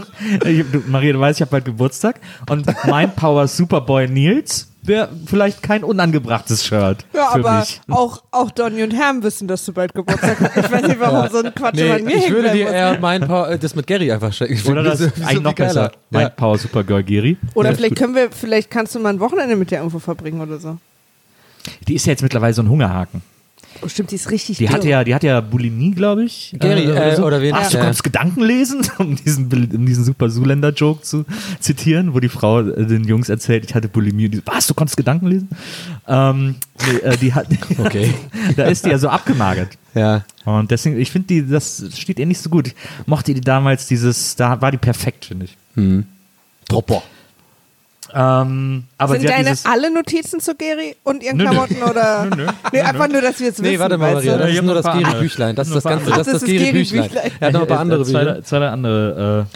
ich, 0.46 0.66
du, 0.72 0.82
Maria, 0.88 1.14
du 1.14 1.20
weißt, 1.20 1.40
ich 1.40 1.42
habe 1.42 1.52
bald 1.52 1.66
Geburtstag 1.66 2.20
und 2.50 2.66
Mind 2.86 3.16
Power 3.16 3.48
Superboy 3.48 4.08
Nils 4.08 4.68
wäre 4.82 5.10
vielleicht 5.26 5.62
kein 5.64 5.84
unangebrachtes 5.84 6.66
Shirt 6.66 7.06
ja, 7.14 7.28
für 7.28 7.40
aber 7.40 7.60
mich. 7.60 7.82
auch, 7.90 8.24
auch 8.32 8.52
Donny 8.52 8.84
und 8.84 8.92
Herm 8.92 9.24
wissen, 9.24 9.48
dass 9.48 9.64
du 9.66 9.74
bald 9.74 9.94
Geburtstag 9.94 10.40
hast. 10.40 10.58
Ich 10.58 10.72
weiß 10.72 10.88
nicht, 10.88 11.00
warum 11.00 11.30
so 11.30 11.38
ein 11.38 11.54
Quatsch 11.56 11.76
Nee, 11.76 11.92
an 11.92 12.04
mir 12.04 12.18
ich 12.18 12.30
würde 12.30 12.52
dir 12.52 12.68
eher 12.70 13.00
mein 13.00 13.22
Pa- 13.22 13.50
äh, 13.50 13.60
das 13.60 13.76
mit 13.76 13.88
Gary 13.88 14.12
einfach 14.12 14.34
schicken. 14.34 14.54
Ich 14.54 14.68
Oder 14.68 14.84
das 14.84 15.00
so 15.00 15.06
eigentlich 15.24 15.42
noch 15.42 15.54
besser. 15.54 15.92
Ja. 16.12 16.30
Power 16.30 16.58
Supergirl 16.58 17.04
Geri. 17.04 17.38
Oder 17.54 17.76
vielleicht 17.76 17.96
können 17.96 18.16
wir, 18.16 18.32
vielleicht 18.32 18.70
kannst 18.72 18.96
du 18.96 19.00
mal 19.00 19.10
ein 19.10 19.20
Wochenende 19.20 19.56
mit 19.56 19.72
dir 19.72 19.78
irgendwo 19.78 20.00
verbringen 20.00 20.42
oder 20.42 20.58
so. 20.58 20.78
Die 21.88 21.96
ist 21.96 22.06
ja 22.06 22.12
jetzt 22.12 22.24
mittlerweile 22.24 22.54
so 22.54 22.62
ein 22.62 22.70
Hungerhaken. 22.70 23.22
Oh, 23.82 23.88
stimmt, 23.88 24.12
die 24.12 24.16
ist 24.16 24.30
richtig 24.32 24.58
Die 24.58 24.66
dick. 24.66 24.74
hatte 24.74 24.88
ja, 24.88 25.04
die 25.04 25.14
hat 25.14 25.24
ja 25.24 25.42
Bulimie, 25.42 25.92
glaube 25.92 26.24
ich. 26.24 26.56
Gary, 26.60 26.84
äh, 26.86 27.16
so. 27.16 27.26
oder 27.26 27.42
wen? 27.42 27.54
Ach, 27.54 27.70
du 27.70 27.78
Ja. 27.78 27.84
kannst 27.84 28.04
Gedanken 28.04 28.42
lesen, 28.44 28.82
um 28.98 29.16
diesen, 29.16 29.50
Bild- 29.50 29.74
um 29.74 29.86
diesen 29.86 30.04
super 30.06 30.30
Zuländer-Joke 30.30 31.02
zu 31.02 31.26
zitieren, 31.60 32.14
wo 32.14 32.20
die 32.20 32.30
Frau 32.30 32.62
äh, 32.62 32.86
den 32.86 33.04
Jungs 33.06 33.30
erzählt, 33.30 33.66
ich 33.66 33.76
hatte 33.76 33.88
Bulimie. 33.90 34.26
Und 34.26 34.32
die, 34.36 34.42
was, 34.46 34.68
du 34.68 34.74
konntest 34.74 34.96
Gedanken 34.98 35.28
lesen? 35.28 35.50
Ähm, 36.08 36.56
nee, 36.88 36.98
äh, 37.00 37.18
die 37.18 37.34
hat, 37.34 37.48
Okay. 37.78 38.14
da 38.56 38.66
ist 38.66 38.86
die 38.86 38.90
ja 38.90 38.98
so 38.98 39.10
abgemagert. 39.10 39.70
Ja. 39.94 40.24
Und 40.46 40.72
deswegen, 40.72 41.00
ich 41.00 41.12
finde 41.12 41.28
die, 41.28 41.48
das 41.48 41.84
steht 41.98 42.20
ihr 42.20 42.26
nicht 42.26 42.42
so 42.42 42.50
gut. 42.50 42.68
Ich 42.68 42.76
mochte 43.06 43.34
die 43.34 43.42
damals 43.42 43.88
dieses, 43.88 44.36
da 44.36 44.60
war 44.62 44.72
die 44.72 44.78
perfekt, 44.78 45.26
finde 45.26 45.46
ich. 45.46 45.58
Tropper. 46.70 47.04
Ähm, 48.16 48.84
aber 48.98 49.14
Sind 49.16 49.28
deine 49.30 49.56
alle 49.64 49.92
Notizen 49.94 50.40
zu 50.40 50.56
Gary 50.56 50.96
und 51.04 51.24
ihren 51.24 51.38
Nö, 51.38 51.44
nö. 51.46 51.50
Klamotten 51.50 51.84
oder? 51.90 52.26
Nö, 52.26 52.36
nö. 52.36 52.48
Nee, 52.72 52.82
einfach 52.82 53.08
nur, 53.08 53.22
dass 53.22 53.40
wir 53.40 53.48
jetzt 53.48 53.60
wissen. 53.62 53.72
Nee, 53.72 53.80
warte 53.80 53.98
mal, 53.98 54.14
Maria, 54.14 54.38
das 54.38 54.52
ist 54.52 54.62
nur 54.62 54.76
das. 54.76 54.86
Geri-Büchlein. 54.86 55.56
Das 55.56 55.68
ist 55.68 55.76
das 55.76 55.84
Ganze, 55.84 56.10
das 56.12 56.28
ist 56.28 56.34
das 56.34 56.44
Geri-Büchlein. 56.46 57.10
Er 57.40 57.48
hat 57.48 57.54
noch 57.54 57.62
ein 57.62 57.68
paar 57.68 57.80
andere 57.80 58.02
Äh, 58.02 58.06
zwei, 58.06 58.24
Bücher. 58.26 58.44
zwei 58.44 58.68
andere 58.68 59.48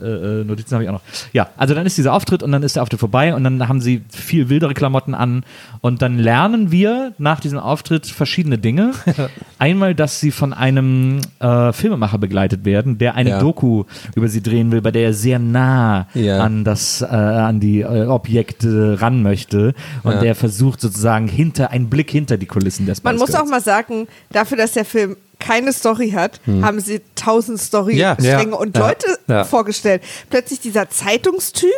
äh, 0.00 0.40
äh, 0.40 0.44
Notizen 0.44 0.74
habe 0.74 0.84
ich 0.84 0.88
auch 0.90 0.94
noch. 0.94 1.02
Ja, 1.32 1.48
also 1.56 1.74
dann 1.74 1.86
ist 1.86 1.96
dieser 1.98 2.12
Auftritt 2.12 2.42
und 2.42 2.52
dann 2.52 2.62
ist 2.62 2.76
der 2.76 2.82
Auftritt 2.82 3.00
vorbei 3.00 3.34
und 3.34 3.44
dann 3.44 3.68
haben 3.68 3.80
sie 3.80 4.02
viel 4.10 4.48
wildere 4.48 4.74
Klamotten 4.74 5.14
an 5.14 5.44
und 5.80 6.02
dann 6.02 6.18
lernen 6.18 6.70
wir 6.70 7.12
nach 7.18 7.40
diesem 7.40 7.58
Auftritt 7.58 8.06
verschiedene 8.06 8.58
Dinge. 8.58 8.92
Einmal, 9.58 9.94
dass 9.94 10.20
sie 10.20 10.30
von 10.30 10.52
einem 10.52 11.20
äh, 11.40 11.72
Filmemacher 11.72 12.18
begleitet 12.18 12.64
werden, 12.64 12.98
der 12.98 13.14
eine 13.14 13.30
Ja. 13.30 13.38
Doku 13.38 13.84
über 14.14 14.28
sie 14.28 14.42
drehen 14.42 14.72
will, 14.72 14.80
bei 14.82 14.90
der 14.90 15.02
er 15.02 15.14
sehr 15.14 15.38
nah 15.38 16.06
Ja. 16.14 16.40
an 16.40 16.64
das, 16.64 17.02
äh, 17.02 17.06
an 17.06 17.60
die 17.60 17.80
äh, 17.80 18.06
Objekte 18.06 19.00
ran 19.00 19.22
möchte 19.22 19.74
und 20.02 20.12
Ja. 20.12 20.20
der 20.20 20.34
versucht 20.34 20.80
sozusagen 20.80 21.28
hinter, 21.28 21.70
einen 21.70 21.88
Blick 21.90 22.10
hinter 22.10 22.36
die 22.38 22.46
Kulissen 22.46 22.86
des 22.86 23.02
Man 23.02 23.16
muss 23.16 23.34
auch 23.34 23.46
mal 23.46 23.60
sagen, 23.60 24.06
dafür, 24.30 24.56
dass 24.56 24.72
der 24.72 24.84
Film 24.84 25.16
keine 25.40 25.72
Story 25.72 26.10
hat, 26.12 26.40
haben 26.62 26.78
sie 26.80 27.00
tausend. 27.16 27.58
Story-Stränge 27.60 28.50
Ja. 28.52 28.56
und 28.56 28.76
Ja. 28.76 28.86
Leute 28.88 29.06
Ja. 29.26 29.44
vorgestellt. 29.44 30.02
Plötzlich 30.30 30.60
dieser 30.60 30.88
Zeitungstyp, 30.90 31.70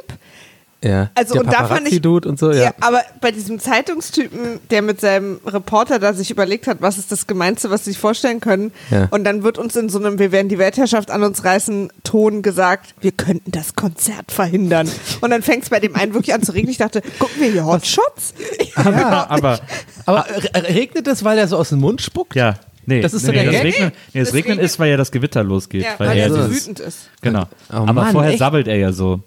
Ja. 0.85 1.11
Also, 1.15 1.35
Der 1.35 1.45
und 1.45 1.53
da 1.53 1.65
fand 1.69 1.87
ich- 1.87 2.05
und 2.05 2.41
so, 2.41 2.51
ja. 2.51 2.65
Ja. 2.65 2.75
aber 2.81 3.03
bei 3.21 3.31
diesem 3.31 3.61
Zeitungstypen, 3.61 4.59
der 4.73 4.83
mit 4.83 5.01
seinem 5.01 5.39
Reporter 5.47 6.01
da 6.01 6.13
sich 6.13 6.29
überlegt 6.33 6.67
hat, 6.67 6.79
was 6.81 6.99
ist 6.99 7.13
das 7.13 7.29
Gemeinste, 7.29 7.71
was 7.71 7.85
sie 7.85 7.93
sich 7.93 8.01
vorstellen 8.01 8.41
können. 8.41 8.73
Ja. 8.91 9.07
Und 9.13 9.23
dann 9.23 9.45
wird 9.45 9.59
uns 9.59 9.77
in 9.77 9.89
so 9.89 10.01
einem 10.01 10.19
Wir 10.19 10.33
werden 10.33 10.49
die 10.49 10.59
Weltherrschaft 10.59 11.13
an 11.13 11.23
uns 11.23 11.45
reißen 11.45 11.93
Ton 12.03 12.43
gesagt, 12.43 12.97
wir 13.01 13.13
könnten 13.13 13.53
das 13.53 13.77
Konzert 13.77 14.33
verhindern. 14.33 14.91
Und 15.21 15.31
dann 15.31 15.43
fängt 15.43 15.63
es 15.63 15.71
bei 15.71 15.79
dem 15.79 15.95
einen 15.95 16.15
wirklich 16.15 16.35
an 16.35 16.43
zu 16.43 16.51
regnen. 16.53 16.73
Ich 16.73 16.79
dachte, 16.79 17.01
gucken 17.21 17.41
wir 17.41 17.53
hier 17.53 17.65
Hotshots? 17.65 18.35
Ja, 18.75 19.27
aber 19.29 19.61
Aber 20.05 20.27
re- 20.29 20.65
regnet 20.75 21.07
es, 21.07 21.23
weil 21.23 21.39
er 21.39 21.47
so 21.47 21.59
aus 21.59 21.69
dem 21.69 21.79
Mund 21.79 22.03
spuckt? 22.03 22.35
Ja, 22.35 22.57
nee, 22.87 23.01
Das 23.01 23.15
ist 23.15 23.25
so 23.27 23.33
nee, 23.33 23.39
der 23.39 23.45
das 23.47 23.55
Gag? 23.55 23.65
Regnen, 23.65 23.93
nee, 24.13 24.21
das 24.21 24.29
Das 24.29 24.35
Regnen 24.35 24.53
regnet- 24.59 24.65
ist, 24.65 24.79
weil 24.79 24.91
ja 24.91 24.97
das 24.97 25.13
Gewitter 25.13 25.43
losgeht. 25.45 25.83
Ja, 25.83 25.91
weil 25.99 26.09
weil 26.09 26.19
er 26.19 26.31
so 26.31 26.51
wütend 26.51 26.81
ist. 26.81 27.11
Genau. 27.21 27.45
Oh 27.71 27.75
aber 27.77 27.93
Mann, 27.93 28.13
vorher 28.13 28.31
echt? 28.33 28.39
sabbelt 28.39 28.69
er 28.69 28.77
ja 28.77 28.93
so. 28.93 29.23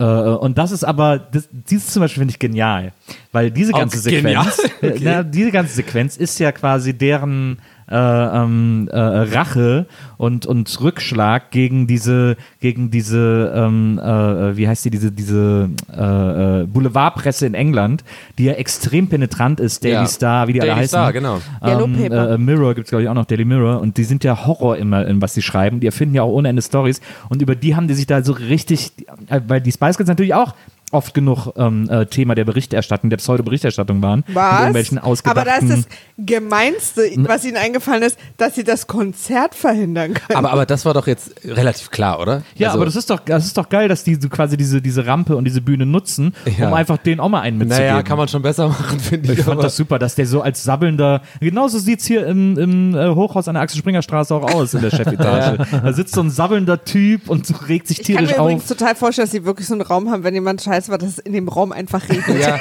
Äh, 0.00 0.04
und 0.04 0.56
das 0.58 0.70
ist 0.70 0.84
aber, 0.84 1.18
das, 1.18 1.48
dieses 1.50 1.88
zum 1.88 2.00
Beispiel 2.00 2.20
finde 2.20 2.32
ich 2.32 2.38
genial, 2.38 2.92
weil 3.32 3.50
diese 3.50 3.72
Oh, 3.74 3.78
ganze 3.78 4.00
genial? 4.08 4.46
Sequenz, 4.80 5.00
na, 5.02 5.22
diese 5.24 5.50
ganze 5.50 5.74
Sequenz 5.74 6.16
ist 6.16 6.38
ja 6.38 6.52
quasi 6.52 6.94
deren 6.94 7.58
äh, 7.90 7.94
ähm, 7.96 8.88
äh, 8.92 8.98
Rache 8.98 9.86
und, 10.16 10.46
und 10.46 10.80
Rückschlag 10.80 11.50
gegen 11.50 11.86
diese, 11.86 12.36
gegen 12.60 12.90
diese, 12.90 13.52
ähm, 13.54 13.98
äh, 13.98 14.56
wie 14.56 14.68
heißt 14.68 14.84
die, 14.84 14.90
diese, 14.90 15.12
diese 15.12 15.70
äh, 15.96 16.62
äh, 16.62 16.66
Boulevardpresse 16.66 17.46
in 17.46 17.54
England, 17.54 18.04
die 18.36 18.44
ja 18.44 18.52
extrem 18.54 19.08
penetrant 19.08 19.60
ist, 19.60 19.84
Daily 19.84 19.94
Ja. 19.94 20.06
Star, 20.06 20.48
wie 20.48 20.52
die 20.54 20.60
alle 20.60 20.70
Daily 20.70 20.82
heißen. 20.82 20.98
Star, 20.98 21.12
genau. 21.12 21.40
Ähm, 21.62 21.94
Paper. 21.94 22.30
äh, 22.32 22.38
Mirror 22.38 22.74
gibt 22.74 22.86
es, 22.86 22.90
glaube 22.90 23.02
ich, 23.02 23.08
auch 23.08 23.14
noch, 23.14 23.24
Daily 23.24 23.44
Mirror. 23.44 23.80
Und 23.80 23.96
die 23.96 24.04
sind 24.04 24.24
ja 24.24 24.46
Horror 24.46 24.76
immer, 24.76 25.06
in 25.06 25.22
was 25.22 25.34
sie 25.34 25.42
schreiben. 25.42 25.80
Die 25.80 25.86
erfinden 25.86 26.14
ja 26.14 26.22
auch 26.22 26.32
ohne 26.32 26.48
Ende 26.48 26.62
Stories. 26.62 27.00
Und 27.28 27.42
über 27.42 27.54
die 27.54 27.76
haben 27.76 27.88
die 27.88 27.94
sich 27.94 28.06
da 28.06 28.22
so 28.22 28.32
richtig, 28.32 28.92
äh, 29.28 29.40
weil 29.46 29.60
die 29.60 29.72
Spice 29.72 29.96
Girls 29.96 30.08
natürlich 30.08 30.34
auch 30.34 30.54
oft 30.92 31.12
genug 31.14 31.52
ähm, 31.56 31.88
äh, 31.90 32.06
Thema 32.06 32.34
der 32.34 32.44
Berichterstattung, 32.44 33.10
der 33.10 33.18
Pseudo-Berichterstattung 33.18 34.02
waren. 34.02 34.24
Mit 34.26 34.34
Was? 34.36 34.96
Aber 34.96 35.06
ausgedachten... 35.06 35.44
da 35.68 35.74
ist 35.74 35.86
das 35.86 35.88
Gemeinste, 36.16 37.02
was 37.18 37.44
ihnen 37.44 37.56
eingefallen 37.56 38.02
ist, 38.02 38.18
dass 38.36 38.54
sie 38.54 38.64
das 38.64 38.86
Konzert 38.86 39.54
verhindern 39.54 40.14
können. 40.14 40.36
Aber, 40.38 40.52
aber 40.52 40.66
das 40.66 40.84
war 40.84 40.94
doch 40.94 41.06
jetzt 41.06 41.32
relativ 41.44 41.90
klar, 41.90 42.20
oder? 42.20 42.42
ja, 42.54 42.68
Also- 42.68 42.78
aber 42.78 42.84
das 42.86 42.96
ist 42.96 43.10
doch, 43.10 43.20
das 43.20 43.46
ist 43.46 43.56
doch 43.58 43.68
geil, 43.68 43.88
dass 43.88 44.04
die 44.04 44.14
so 44.16 44.28
quasi 44.28 44.56
diese, 44.56 44.80
diese 44.80 45.06
Rampe 45.06 45.36
und 45.36 45.44
diese 45.44 45.60
Bühne 45.60 45.84
nutzen, 45.86 46.34
Ja. 46.58 46.68
um 46.68 46.74
einfach 46.74 46.96
den 46.98 47.20
auch 47.20 47.28
mal 47.28 47.40
einen 47.40 47.58
mitzugeben. 47.58 47.86
Naja, 47.88 48.02
kann 48.02 48.16
man 48.18 48.28
schon 48.28 48.42
besser 48.42 48.68
machen, 48.68 48.98
finde 49.00 49.32
ich. 49.32 49.38
Ich 49.40 49.44
fand 49.44 49.54
aber- 49.58 49.62
das 49.64 49.76
super, 49.76 49.98
dass 49.98 50.14
der 50.14 50.26
so 50.26 50.40
als 50.42 50.62
sabbelnder, 50.62 51.22
genauso 51.40 51.78
sieht's 51.78 52.06
hier 52.06 52.26
im, 52.26 52.56
im 52.58 52.94
äh, 52.94 53.08
Hochhaus 53.14 53.48
an 53.48 53.54
der 53.54 53.62
Axel 53.62 53.78
Springer 53.78 54.02
Straße 54.02 54.34
auch 54.34 54.54
aus 54.54 54.74
in 54.74 54.80
der 54.82 54.90
Chefetage. 54.90 55.58
Da 55.82 55.92
sitzt 55.92 56.14
so 56.14 56.20
ein 56.22 56.30
sabbelnder 56.30 56.84
Typ 56.84 57.28
und 57.28 57.68
regt 57.68 57.88
sich 57.88 58.00
ich 58.00 58.06
kann 58.06 58.16
tierisch 58.16 58.30
mir 58.30 58.40
auf. 58.40 58.46
übrigens 58.50 58.66
total 58.66 58.94
vorstellen, 58.94 59.26
dass 59.26 59.32
sie 59.32 59.44
wirklich 59.44 59.66
so 59.66 59.74
einen 59.74 59.82
Raum 59.82 60.10
haben, 60.10 60.24
wenn 60.24 60.34
jemand 60.34 60.62
scheiße 60.62 60.77
war, 60.88 60.98
dass 60.98 61.10
es 61.10 61.18
in 61.18 61.32
dem 61.32 61.48
Raum 61.48 61.72
einfach 61.72 62.08
regnet. 62.08 62.40
Ja, 62.40 62.58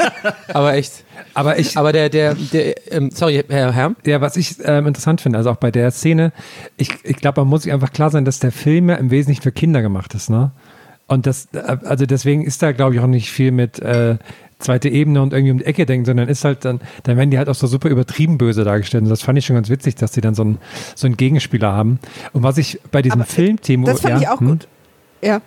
aber 0.54 0.74
echt. 0.74 1.04
Aber 1.34 1.60
ich, 1.60 1.78
Aber 1.78 1.92
der, 1.92 2.10
der, 2.10 2.36
der, 2.36 2.92
ähm, 2.92 3.12
sorry, 3.14 3.44
Herr 3.48 3.72
Herr. 3.72 3.96
Ja, 4.06 4.22
was 4.22 4.38
ich 4.38 4.56
ähm, 4.64 4.88
interessant 4.88 5.22
finde, 5.22 5.38
also 5.38 5.52
auch 5.52 5.58
bei 5.58 5.70
der 5.72 5.92
Szene, 5.92 6.32
ich, 6.78 6.90
ich 7.04 7.18
glaube, 7.18 7.42
man 7.42 7.50
muss 7.50 7.64
sich 7.64 7.74
einfach 7.74 7.92
klar 7.92 8.10
sein, 8.10 8.26
dass 8.26 8.40
der 8.40 8.52
Film 8.52 8.90
ja 8.90 8.96
im 8.96 9.12
Wesentlichen 9.12 9.44
für 9.44 9.52
Kinder 9.52 9.82
gemacht 9.82 10.16
ist, 10.16 10.30
ne? 10.30 10.52
Und 11.08 11.26
das, 11.26 11.48
äh, 11.54 11.78
also 11.84 12.06
deswegen 12.06 12.44
ist 12.44 12.62
da, 12.64 12.72
glaube 12.72 12.96
ich, 12.96 13.02
auch 13.02 13.08
nicht 13.08 13.32
viel 13.32 13.52
mit 13.52 13.80
äh, 13.80 14.18
zweite 14.60 14.90
Ebene 14.90 15.22
und 15.22 15.34
irgendwie 15.34 15.52
um 15.52 15.58
die 15.60 15.66
Ecke 15.66 15.86
denken, 15.86 16.06
sondern 16.06 16.28
ist 16.28 16.44
halt 16.44 16.66
dann, 16.66 16.82
dann 17.04 17.18
werden 17.18 17.30
die 17.30 17.38
halt 17.38 17.50
auch 17.50 17.56
so 17.56 17.68
super 17.68 17.90
übertrieben 17.90 18.38
böse 18.38 18.64
dargestellt. 18.64 19.04
Und 19.04 19.10
das 19.10 19.22
fand 19.22 19.38
ich 19.38 19.46
schon 19.46 19.56
ganz 19.56 19.70
witzig, 19.70 19.96
dass 19.96 20.12
die 20.12 20.22
dann 20.22 20.36
so 20.36 20.44
einen, 20.44 20.58
so 20.96 21.08
einen 21.08 21.18
Gegenspieler 21.18 21.72
haben. 21.72 22.00
Und 22.34 22.44
was 22.44 22.58
ich 22.58 22.80
bei 22.92 23.02
diesem 23.02 23.22
Aber 23.22 23.30
Film, 23.30 23.62
Timo, 23.62 23.86
Das 23.86 24.02
fand 24.02 24.16
ja, 24.16 24.22
ich 24.22 24.28
auch 24.30 24.40
hm? 24.40 24.48
gut. 24.48 24.68
Ja. 25.22 25.42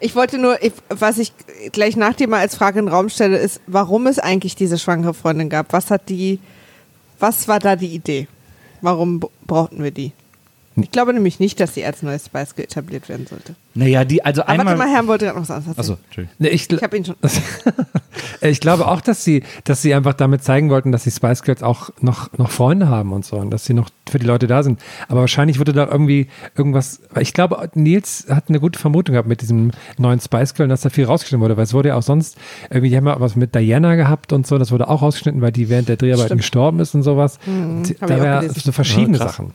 Ich 0.00 0.14
wollte 0.14 0.38
nur, 0.38 0.62
ich, 0.62 0.72
was 0.88 1.18
ich 1.18 1.32
gleich 1.72 1.96
nach 1.96 2.14
dir 2.14 2.28
mal 2.28 2.40
als 2.40 2.56
Frage 2.56 2.78
in 2.78 2.86
den 2.86 2.94
Raum 2.94 3.08
stelle, 3.08 3.38
ist, 3.38 3.60
warum 3.66 4.06
es 4.06 4.18
eigentlich 4.18 4.56
diese 4.56 4.78
schwangere 4.78 5.14
Freundin 5.14 5.48
gab. 5.48 5.72
Was 5.72 5.90
hat 5.90 6.08
die, 6.08 6.40
was 7.18 7.48
war 7.48 7.58
da 7.58 7.76
die 7.76 7.94
Idee? 7.94 8.28
Warum 8.80 9.20
brauchten 9.46 9.82
wir 9.82 9.90
die? 9.90 10.12
Ich 10.76 10.90
glaube 10.90 11.12
nämlich 11.14 11.38
nicht, 11.38 11.60
dass 11.60 11.74
sie 11.74 11.84
als 11.84 12.02
neues 12.02 12.26
Spice 12.26 12.54
Girl 12.56 12.64
etabliert 12.64 13.08
werden 13.08 13.26
sollte. 13.28 13.54
Naja, 13.74 14.04
die, 14.04 14.24
also 14.24 14.42
Aber 14.42 14.50
einmal. 14.50 14.66
warte 14.66 14.78
mal, 14.78 14.88
Herr 14.88 15.06
wollte 15.06 15.24
gerade 15.26 15.38
noch 15.38 15.48
was 15.48 15.56
anderes 15.56 15.78
Achso. 15.78 15.96
Nee, 16.38 16.48
ich, 16.48 16.70
Ich 16.70 16.82
habe 16.82 16.96
ihn 16.96 17.04
schon. 17.04 17.14
ich 18.40 18.60
glaube 18.60 18.88
auch, 18.88 19.00
dass 19.00 19.24
sie, 19.24 19.42
dass 19.64 19.82
sie 19.82 19.94
einfach 19.94 20.14
damit 20.14 20.42
zeigen 20.42 20.70
wollten, 20.70 20.92
dass 20.92 21.04
die 21.04 21.10
Spice 21.10 21.42
Girls 21.42 21.62
auch 21.62 21.90
noch, 22.00 22.32
noch 22.38 22.50
Freunde 22.50 22.88
haben 22.88 23.12
und 23.12 23.24
so 23.24 23.36
und 23.36 23.50
dass 23.50 23.64
sie 23.64 23.74
noch 23.74 23.88
für 24.08 24.18
die 24.18 24.26
Leute 24.26 24.46
da 24.46 24.62
sind. 24.62 24.80
Aber 25.08 25.20
wahrscheinlich 25.20 25.58
wurde 25.58 25.72
da 25.72 25.86
irgendwie 25.86 26.28
irgendwas, 26.56 27.00
ich 27.20 27.32
glaube, 27.34 27.68
Nils 27.74 28.26
hat 28.28 28.48
eine 28.48 28.60
gute 28.60 28.78
Vermutung 28.78 29.12
gehabt 29.14 29.28
mit 29.28 29.40
diesem 29.42 29.70
neuen 29.98 30.20
Spice 30.20 30.54
Girl, 30.54 30.68
dass 30.68 30.82
da 30.82 30.90
viel 30.90 31.04
rausgeschnitten 31.04 31.42
wurde, 31.42 31.56
weil 31.56 31.64
es 31.64 31.74
wurde 31.74 31.90
ja 31.90 31.96
auch 31.96 32.02
sonst, 32.02 32.36
irgendwie, 32.70 32.90
die 32.90 32.96
haben 32.96 33.06
ja 33.06 33.18
was 33.20 33.36
mit 33.36 33.54
Diana 33.54 33.94
gehabt 33.96 34.32
und 34.32 34.46
so, 34.46 34.58
das 34.58 34.70
wurde 34.72 34.88
auch 34.88 35.02
rausgeschnitten, 35.02 35.40
weil 35.40 35.52
die 35.52 35.68
während 35.68 35.88
der 35.88 35.96
Dreharbeiten 35.96 36.26
Stimmt. 36.26 36.40
gestorben 36.42 36.80
ist 36.80 36.94
und 36.94 37.02
sowas. 37.02 37.38
Und 37.46 37.94
hab 38.00 38.08
da 38.08 38.40
gelesen. 38.40 38.60
so 38.60 38.72
verschiedene 38.72 39.18
Ja. 39.18 39.24
Sachen. 39.28 39.52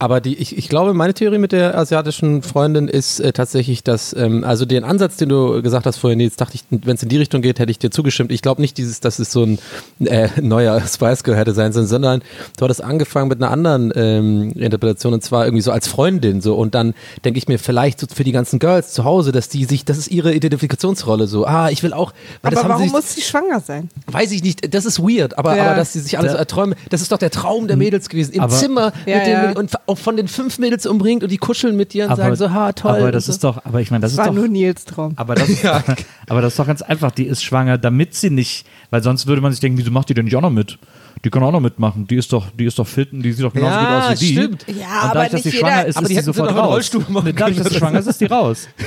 Aber 0.00 0.20
die, 0.22 0.34
ich, 0.36 0.56
ich 0.56 0.68
glaube, 0.70 0.94
meine 0.94 1.12
Theorie 1.12 1.36
mit 1.38 1.52
der 1.52 1.76
asiatischen 1.76 2.42
Freundin 2.42 2.88
ist 2.88 3.20
äh, 3.20 3.32
tatsächlich, 3.34 3.84
dass, 3.84 4.14
ähm, 4.16 4.44
also 4.44 4.64
den 4.64 4.82
Ansatz, 4.82 5.16
den 5.18 5.28
du 5.28 5.60
gesagt 5.62 5.84
hast 5.84 5.98
vorhin, 5.98 6.20
jetzt 6.20 6.40
dachte 6.40 6.54
ich, 6.54 6.64
wenn 6.70 6.96
es 6.96 7.02
in 7.02 7.10
die 7.10 7.18
Richtung 7.18 7.42
geht, 7.42 7.58
hätte 7.58 7.70
ich 7.70 7.78
dir 7.78 7.90
zugestimmt. 7.90 8.32
Ich 8.32 8.40
glaube 8.40 8.62
nicht 8.62 8.78
dieses, 8.78 9.00
dass 9.00 9.18
es 9.18 9.30
so 9.30 9.44
ein 9.44 9.58
äh, 10.06 10.28
neuer 10.40 10.80
Spice 10.86 11.22
Girl 11.22 11.36
hätte 11.36 11.52
sein 11.52 11.74
sollen, 11.74 11.86
sondern 11.86 12.22
du 12.56 12.64
hattest 12.64 12.82
angefangen 12.82 13.28
mit 13.28 13.42
einer 13.42 13.50
anderen 13.52 13.92
ähm, 13.94 14.52
Interpretation 14.52 15.12
und 15.12 15.22
zwar 15.22 15.44
irgendwie 15.44 15.60
so 15.62 15.70
als 15.70 15.86
Freundin 15.86 16.40
so 16.40 16.54
und 16.56 16.74
dann 16.74 16.94
denke 17.26 17.36
ich 17.38 17.46
mir 17.46 17.58
vielleicht 17.58 18.00
so 18.00 18.06
für 18.12 18.24
die 18.24 18.32
ganzen 18.32 18.58
Girls 18.58 18.92
zu 18.92 19.04
Hause, 19.04 19.32
dass 19.32 19.50
die 19.50 19.66
sich, 19.66 19.84
das 19.84 19.98
ist 19.98 20.08
ihre 20.08 20.32
Identifikationsrolle 20.32 21.26
so, 21.26 21.44
ah, 21.44 21.68
ich 21.68 21.82
will 21.82 21.92
auch, 21.92 22.14
weil 22.40 22.52
das 22.52 22.60
Aber 22.60 22.70
haben 22.70 22.78
warum 22.80 22.88
sie 22.88 22.94
muss 22.94 23.14
sie 23.14 23.20
schwanger 23.20 23.60
sein? 23.60 23.90
Weiß 24.06 24.32
ich 24.32 24.42
nicht, 24.42 24.72
das 24.74 24.86
ist 24.86 24.98
weird, 25.00 25.36
aber, 25.38 25.56
Ja. 25.56 25.66
aber 25.66 25.76
dass 25.76 25.92
sie 25.92 26.00
sich 26.00 26.16
alles 26.18 26.32
Da- 26.32 26.38
erträumen, 26.38 26.74
das 26.88 27.02
ist 27.02 27.12
doch 27.12 27.18
der 27.18 27.30
Traum 27.30 27.68
der 27.68 27.76
Mädels 27.76 28.08
gewesen. 28.08 28.32
Im 28.32 28.40
Aber- 28.40 28.54
Zimmer 28.54 28.92
Ja, 29.04 29.16
mit 29.18 29.26
den, 29.26 29.32
ja. 29.32 29.52
und 29.58 29.70
auch 29.90 29.98
von 29.98 30.16
den 30.16 30.28
fünf 30.28 30.58
Mädels 30.58 30.86
umringt 30.86 31.22
und 31.22 31.30
die 31.30 31.36
kuscheln 31.36 31.76
mit 31.76 31.92
dir 31.92 32.08
und 32.08 32.16
sagen 32.16 32.36
so, 32.36 32.50
ha, 32.50 32.72
toll. 32.72 32.98
Aber 32.98 33.12
das 33.12 33.26
so. 33.26 33.32
ist 33.32 33.44
doch, 33.44 33.64
aber 33.64 33.80
ich 33.80 33.90
meine, 33.90 34.02
das, 34.02 34.12
Das 34.12 34.14
ist 34.14 34.18
war 34.18 34.26
doch. 34.26 34.34
nur 34.34 34.48
Nils 34.48 34.84
Traum. 34.84 35.12
Aber 35.16 35.34
das, 35.34 35.48
ist, 35.48 35.64
aber 35.64 36.40
das 36.40 36.52
ist 36.54 36.58
doch 36.58 36.66
ganz 36.66 36.82
einfach. 36.82 37.10
Die 37.10 37.24
ist 37.24 37.42
schwanger, 37.42 37.76
damit 37.76 38.14
sie 38.14 38.30
nicht, 38.30 38.66
weil 38.90 39.02
sonst 39.02 39.26
würde 39.26 39.42
man 39.42 39.52
sich 39.52 39.60
denken, 39.60 39.76
wieso 39.78 39.90
macht 39.90 40.08
die 40.08 40.14
denn 40.14 40.24
nicht 40.24 40.36
auch 40.36 40.40
noch 40.40 40.50
mit? 40.50 40.78
Die 41.22 41.28
kann 41.28 41.42
auch 41.42 41.52
noch 41.52 41.60
mitmachen. 41.60 42.06
Die 42.06 42.16
ist 42.16 42.32
doch, 42.32 42.46
die 42.50 42.64
ist 42.64 42.78
doch 42.78 42.86
fit 42.86 43.12
und 43.12 43.22
die 43.22 43.32
sieht 43.32 43.44
doch 43.44 43.52
genauso 43.52 43.74
Ja, 43.74 44.00
gut 44.06 44.12
aus 44.14 44.20
wie 44.22 44.26
die. 44.26 44.32
stimmt. 44.32 44.64
Ja, 44.68 44.74
und 44.74 44.80
aber 44.86 45.14
dadurch, 45.14 45.30
dass 45.30 45.32
nicht 45.32 45.42
sie 45.44 45.50
jeder- 45.50 45.68
schwanger 45.68 45.86
ist, 45.86 45.96
aber 45.96 46.02
ist 46.04 46.10
die 46.10 46.14
die 46.16 46.20
sofort 46.22 46.56
raus. 46.56 46.90
Machen 47.08 47.24
Nee, 47.26 47.32
Dadurch, 47.34 47.56
dass 47.58 47.68
sie 47.68 47.74
schwanger 47.78 47.98
ist, 47.98 48.06
ist 48.06 48.20
die 48.20 48.26
raus. 48.26 48.68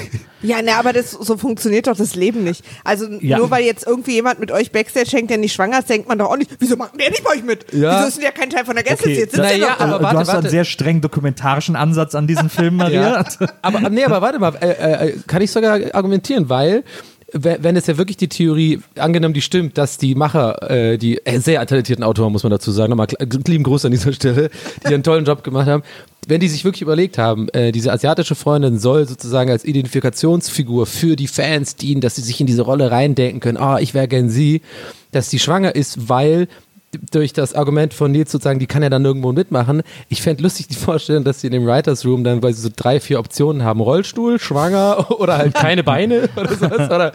Ja, 0.46 0.62
ne, 0.62 0.76
aber 0.76 0.92
das, 0.92 1.12
so 1.12 1.38
funktioniert 1.38 1.88
doch 1.88 1.96
das 1.96 2.16
Leben 2.16 2.44
nicht. 2.44 2.66
Also 2.84 3.08
Ja. 3.22 3.38
nur 3.38 3.50
weil 3.50 3.64
jetzt 3.64 3.88
irgendwie 3.88 4.12
jemand 4.12 4.42
mit 4.42 4.52
euch 4.52 4.74
Backstage 4.74 5.08
hängt, 5.16 5.30
der 5.30 5.38
nicht 5.38 5.54
schwanger 5.54 5.80
ist, 5.80 5.90
denkt 5.90 6.10
man 6.10 6.18
doch 6.20 6.30
auch 6.30 6.36
nicht, 6.36 6.52
wieso 6.60 6.76
macht 6.76 7.00
der 7.00 7.12
nicht 7.12 7.24
bei 7.24 7.30
euch 7.32 7.44
mit? 7.46 7.72
Ja. 7.72 7.96
Wieso 8.00 8.08
ist 8.10 8.16
denn 8.18 8.24
der 8.24 8.34
kein 8.34 8.50
Teil 8.50 8.66
von 8.66 8.76
der 8.76 8.84
Gäste? 8.84 9.06
Okay, 9.06 9.20
jetzt 9.20 9.38
er 9.38 9.56
ja, 9.56 9.70
doch 9.70 9.78
da. 9.78 9.84
aber 9.86 9.98
du 10.00 10.04
warte, 10.04 10.18
hast 10.20 10.28
warte. 10.28 10.40
einen 10.42 10.50
sehr 10.50 10.66
streng 10.66 11.00
dokumentarischen 11.00 11.78
Ansatz 11.78 12.14
an 12.14 12.28
diesem 12.28 12.50
Film, 12.50 12.76
Maria. 12.76 13.22
Ja. 13.22 13.26
Aber 13.62 13.90
nee, 13.90 14.04
aber 14.04 14.22
warte 14.22 14.38
mal, 14.40 14.54
äh, 14.60 14.68
äh, 15.12 15.18
kann 15.28 15.42
ich 15.42 15.50
sogar 15.50 15.80
argumentieren, 15.96 16.50
weil 16.50 16.80
we- 16.80 16.84
wenn 17.34 17.76
es 17.76 17.88
ja 17.88 17.98
wirklich 17.98 18.18
die 18.18 18.30
Theorie, 18.30 18.80
angenommen 18.98 19.34
die 19.34 19.42
stimmt, 19.42 19.78
dass 19.78 19.98
die 19.98 20.14
Macher, 20.14 20.70
äh, 20.70 20.98
die 20.98 21.26
äh, 21.26 21.40
sehr 21.40 21.66
talentierten 21.66 22.04
Autoren, 22.04 22.32
muss 22.32 22.44
man 22.44 22.52
dazu 22.52 22.72
sagen, 22.72 22.92
nochmal 22.92 23.08
lieben 23.48 23.64
Gruß 23.64 23.86
an 23.86 23.92
dieser 23.92 24.14
Stelle, 24.14 24.50
die 24.88 24.94
einen 24.94 25.04
tollen 25.04 25.26
Job 25.26 25.44
gemacht 25.44 25.68
haben, 25.68 25.84
wenn 26.28 26.40
die 26.40 26.48
sich 26.48 26.64
wirklich 26.64 26.84
überlegt 26.84 27.18
haben, 27.18 27.50
äh, 27.50 27.72
diese 27.72 27.92
asiatische 27.92 28.36
Freundin 28.36 28.78
soll 28.78 29.08
sozusagen 29.08 29.50
als 29.50 29.66
Identifikationsfigur 29.66 30.86
für 30.86 31.16
die 31.16 31.28
Fans 31.28 31.76
dienen, 31.76 32.02
dass 32.02 32.16
sie 32.16 32.22
sich 32.22 32.40
in 32.40 32.48
diese 32.48 32.62
Rolle 32.62 32.92
reindenken 32.92 33.40
können, 33.40 33.58
ah, 33.58 33.80
ich 33.80 33.94
wäre 33.94 34.08
gern 34.08 34.30
sie, 34.30 34.62
dass 35.12 35.30
die 35.30 35.40
schwanger 35.40 35.76
ist, 35.76 36.10
weil 36.10 36.48
durch 37.12 37.34
das 37.34 37.54
Argument 37.54 37.94
von 37.94 38.12
Nils 38.12 38.32
sozusagen, 38.32 38.60
die 38.60 38.68
kann 38.68 38.84
ja 38.84 38.90
dann 38.90 39.02
nirgendwo 39.02 39.32
mitmachen. 39.32 39.84
Ich 40.10 40.22
fände 40.22 40.44
lustig 40.44 40.68
die 40.68 40.76
Vorstellung, 40.76 41.24
dass 41.24 41.42
sie 41.42 41.48
in 41.48 41.54
dem 41.54 41.66
Writers 41.66 42.06
Room 42.06 42.24
dann, 42.24 42.42
weil 42.42 42.54
sie 42.54 42.62
so 42.62 42.70
drei, 42.76 43.00
vier 43.00 43.20
Optionen 43.20 43.64
haben, 43.64 43.80
Rollstuhl, 43.80 44.40
schwanger 44.40 45.12
oder 45.20 45.38
halt 45.38 45.54
keine 45.54 45.84
Beine 45.84 46.30
oder 46.36 46.54
sowas 46.56 46.90
oder 46.90 47.12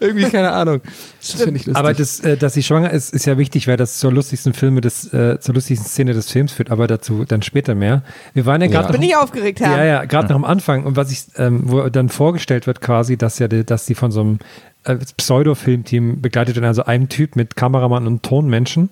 irgendwie, 0.00 0.24
keine 0.24 0.52
Ahnung. 0.52 0.80
Das 1.20 1.42
finde 1.42 1.60
ich 1.60 1.66
lustig. 1.66 1.76
Aber 1.76 1.94
das, 1.94 2.20
äh, 2.20 2.36
dass 2.36 2.54
sie 2.54 2.62
schwanger 2.62 2.90
ist, 2.90 3.12
ist 3.14 3.26
ja 3.26 3.38
wichtig, 3.38 3.68
weil 3.68 3.76
das 3.76 3.98
zur 3.98 4.12
lustigsten 4.12 4.54
Filme 4.54 4.80
des, 4.80 5.12
äh, 5.12 5.38
zur 5.40 5.54
lustigsten 5.54 5.88
Szene 5.88 6.14
des 6.14 6.30
Films 6.30 6.52
führt, 6.52 6.70
aber 6.70 6.86
dazu 6.86 7.24
dann 7.24 7.42
später 7.42 7.74
mehr. 7.74 8.02
Wir 8.34 8.46
waren 8.46 8.60
ja 8.60 8.66
gerade 8.68 8.88
Ja. 8.88 8.92
Bin 8.92 9.02
ich 9.02 9.16
aufgeregt, 9.16 9.60
Herr. 9.60 9.78
Ja, 9.78 9.84
ja, 9.84 10.04
gerade 10.04 10.28
noch 10.28 10.36
am 10.36 10.44
Anfang. 10.44 10.84
Und 10.84 10.96
was 10.96 11.10
ich, 11.10 11.24
ähm, 11.36 11.62
wo 11.64 11.88
dann 11.88 12.08
vorgestellt 12.08 12.66
wird 12.66 12.80
quasi, 12.80 13.16
dass 13.16 13.38
ja, 13.38 13.48
dass 13.48 13.86
die 13.86 13.94
von 13.94 14.10
so 14.10 14.20
einem 14.20 14.38
äh, 14.84 14.96
Pseudo-Filmteam 15.16 16.20
begleitet 16.20 16.56
werden, 16.56 16.66
also 16.66 16.84
einem 16.84 17.08
Typ 17.08 17.36
mit 17.36 17.56
Kameramann 17.56 18.06
und 18.06 18.22
Tonmenschen. 18.22 18.90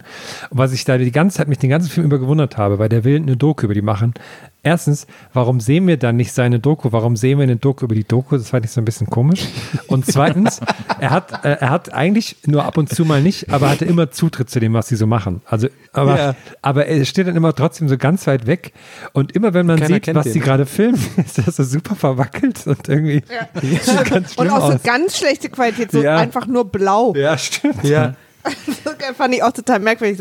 Was 0.50 0.72
ich 0.72 0.84
da 0.84 0.98
die 0.98 1.12
ganze 1.12 1.38
Zeit, 1.38 1.48
mich 1.48 1.58
den 1.58 1.70
ganzen 1.70 1.90
Film 1.90 2.06
über 2.06 2.18
gewundert 2.18 2.56
habe, 2.56 2.78
weil 2.78 2.88
der 2.88 3.04
will 3.04 3.16
eine 3.16 3.36
Doku 3.36 3.64
über 3.64 3.74
die 3.74 3.82
machen. 3.82 4.14
Erstens, 4.62 5.06
warum 5.32 5.58
sehen 5.60 5.86
wir 5.86 5.96
dann 5.96 6.16
nicht 6.16 6.32
seine 6.32 6.58
Doku? 6.60 6.92
Warum 6.92 7.16
sehen 7.16 7.38
wir 7.38 7.44
eine 7.44 7.56
Doku 7.56 7.86
über 7.86 7.94
die 7.94 8.04
Doku? 8.04 8.36
Das 8.36 8.50
fand 8.50 8.64
ich 8.66 8.70
so 8.70 8.80
ein 8.80 8.84
bisschen 8.84 9.08
komisch. 9.08 9.46
Und 9.86 10.04
zweitens, 10.04 10.60
er 11.00 11.10
hat, 11.10 11.44
äh, 11.44 11.52
er 11.60 11.70
hat 11.70 11.94
eigentlich 11.94 12.36
nur 12.46 12.64
ab 12.66 12.76
und 12.76 12.88
zu 12.94 13.04
mal 13.06 13.22
nicht, 13.22 13.50
aber 13.50 13.66
er 13.66 13.72
hatte 13.72 13.86
immer 13.86 14.10
Zutritt 14.10 14.50
zu 14.50 14.60
dem, 14.60 14.74
was 14.74 14.88
sie 14.88 14.96
so 14.96 15.06
machen. 15.06 15.40
Also, 15.46 15.68
aber, 15.92 16.18
Ja. 16.18 16.34
aber 16.60 16.86
er 16.86 17.04
steht 17.06 17.26
dann 17.26 17.36
immer 17.36 17.54
trotzdem 17.54 17.88
so 17.88 17.96
ganz 17.96 18.26
weit 18.26 18.46
weg. 18.46 18.72
Und 19.14 19.32
immer 19.34 19.54
wenn 19.54 19.64
man 19.66 19.78
Keiner 19.80 19.94
sieht, 19.94 20.14
was 20.14 20.24
den. 20.24 20.32
sie 20.34 20.40
gerade 20.40 20.66
filmen, 20.66 20.98
ist 21.16 21.38
das 21.38 21.56
so 21.56 21.64
super 21.64 21.94
verwackelt 21.94 22.66
und 22.66 22.86
irgendwie 22.88 23.22
sieht 23.62 23.86
ganz 24.10 24.36
Und 24.36 24.44
schlimm 24.46 24.50
auch 24.50 24.68
so 24.68 24.74
aus. 24.74 24.82
ganz 24.82 25.16
schlechte 25.16 25.48
Qualität, 25.48 25.90
so 25.90 26.02
Ja. 26.02 26.18
einfach 26.18 26.46
nur 26.46 26.66
blau. 26.70 27.14
Ja, 27.16 27.38
stimmt. 27.38 27.82
ja. 27.84 28.14
Das 28.42 29.16
fand 29.16 29.34
ich 29.34 29.42
auch 29.42 29.52
total 29.52 29.80
merkwürdig. 29.80 30.18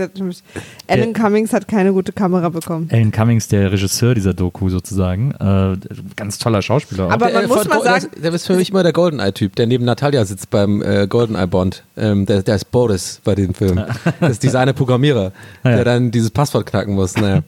Alan 0.87 1.13
Cummings 1.13 1.53
hat 1.53 1.67
keine 1.67 1.93
gute 1.93 2.11
Kamera 2.11 2.49
bekommen. 2.49 2.89
Alan 2.91 3.11
Cummings, 3.11 3.47
der 3.47 3.71
Regisseur 3.71 4.15
dieser 4.15 4.33
Doku 4.33 4.69
sozusagen, 4.69 5.31
äh, 5.39 5.77
ganz 6.15 6.37
toller 6.39 6.61
Schauspieler. 6.61 7.07
auch. 7.07 7.11
Aber 7.11 7.27
Der, 7.27 7.35
man 7.35 7.43
äh, 7.45 7.47
muss 7.47 7.67
mal 7.67 7.75
der, 7.81 7.83
sagen, 7.99 8.05
ist- 8.13 8.23
der 8.23 8.33
ist 8.33 8.47
für 8.47 8.55
mich 8.55 8.69
immer 8.71 8.83
der 8.83 8.93
Goldeneye-Typ, 8.93 9.55
der 9.55 9.67
neben 9.67 9.85
Natalia 9.85 10.25
sitzt 10.25 10.49
beim 10.49 10.81
äh, 10.81 11.07
Goldeneye-Bond. 11.07 11.83
Ähm, 11.97 12.25
der, 12.25 12.43
der 12.43 12.55
ist 12.55 12.71
Boris 12.71 13.21
bei 13.23 13.35
dem 13.35 13.53
Film. 13.53 13.79
Das 14.19 14.31
ist 14.31 14.43
dieser 14.43 14.59
eine 14.59 14.73
Programmierer, 14.73 15.31
der 15.63 15.83
dann 15.85 16.11
dieses 16.11 16.29
Passwort 16.31 16.65
knacken 16.65 16.95
muss. 16.95 17.15
Naja. 17.15 17.41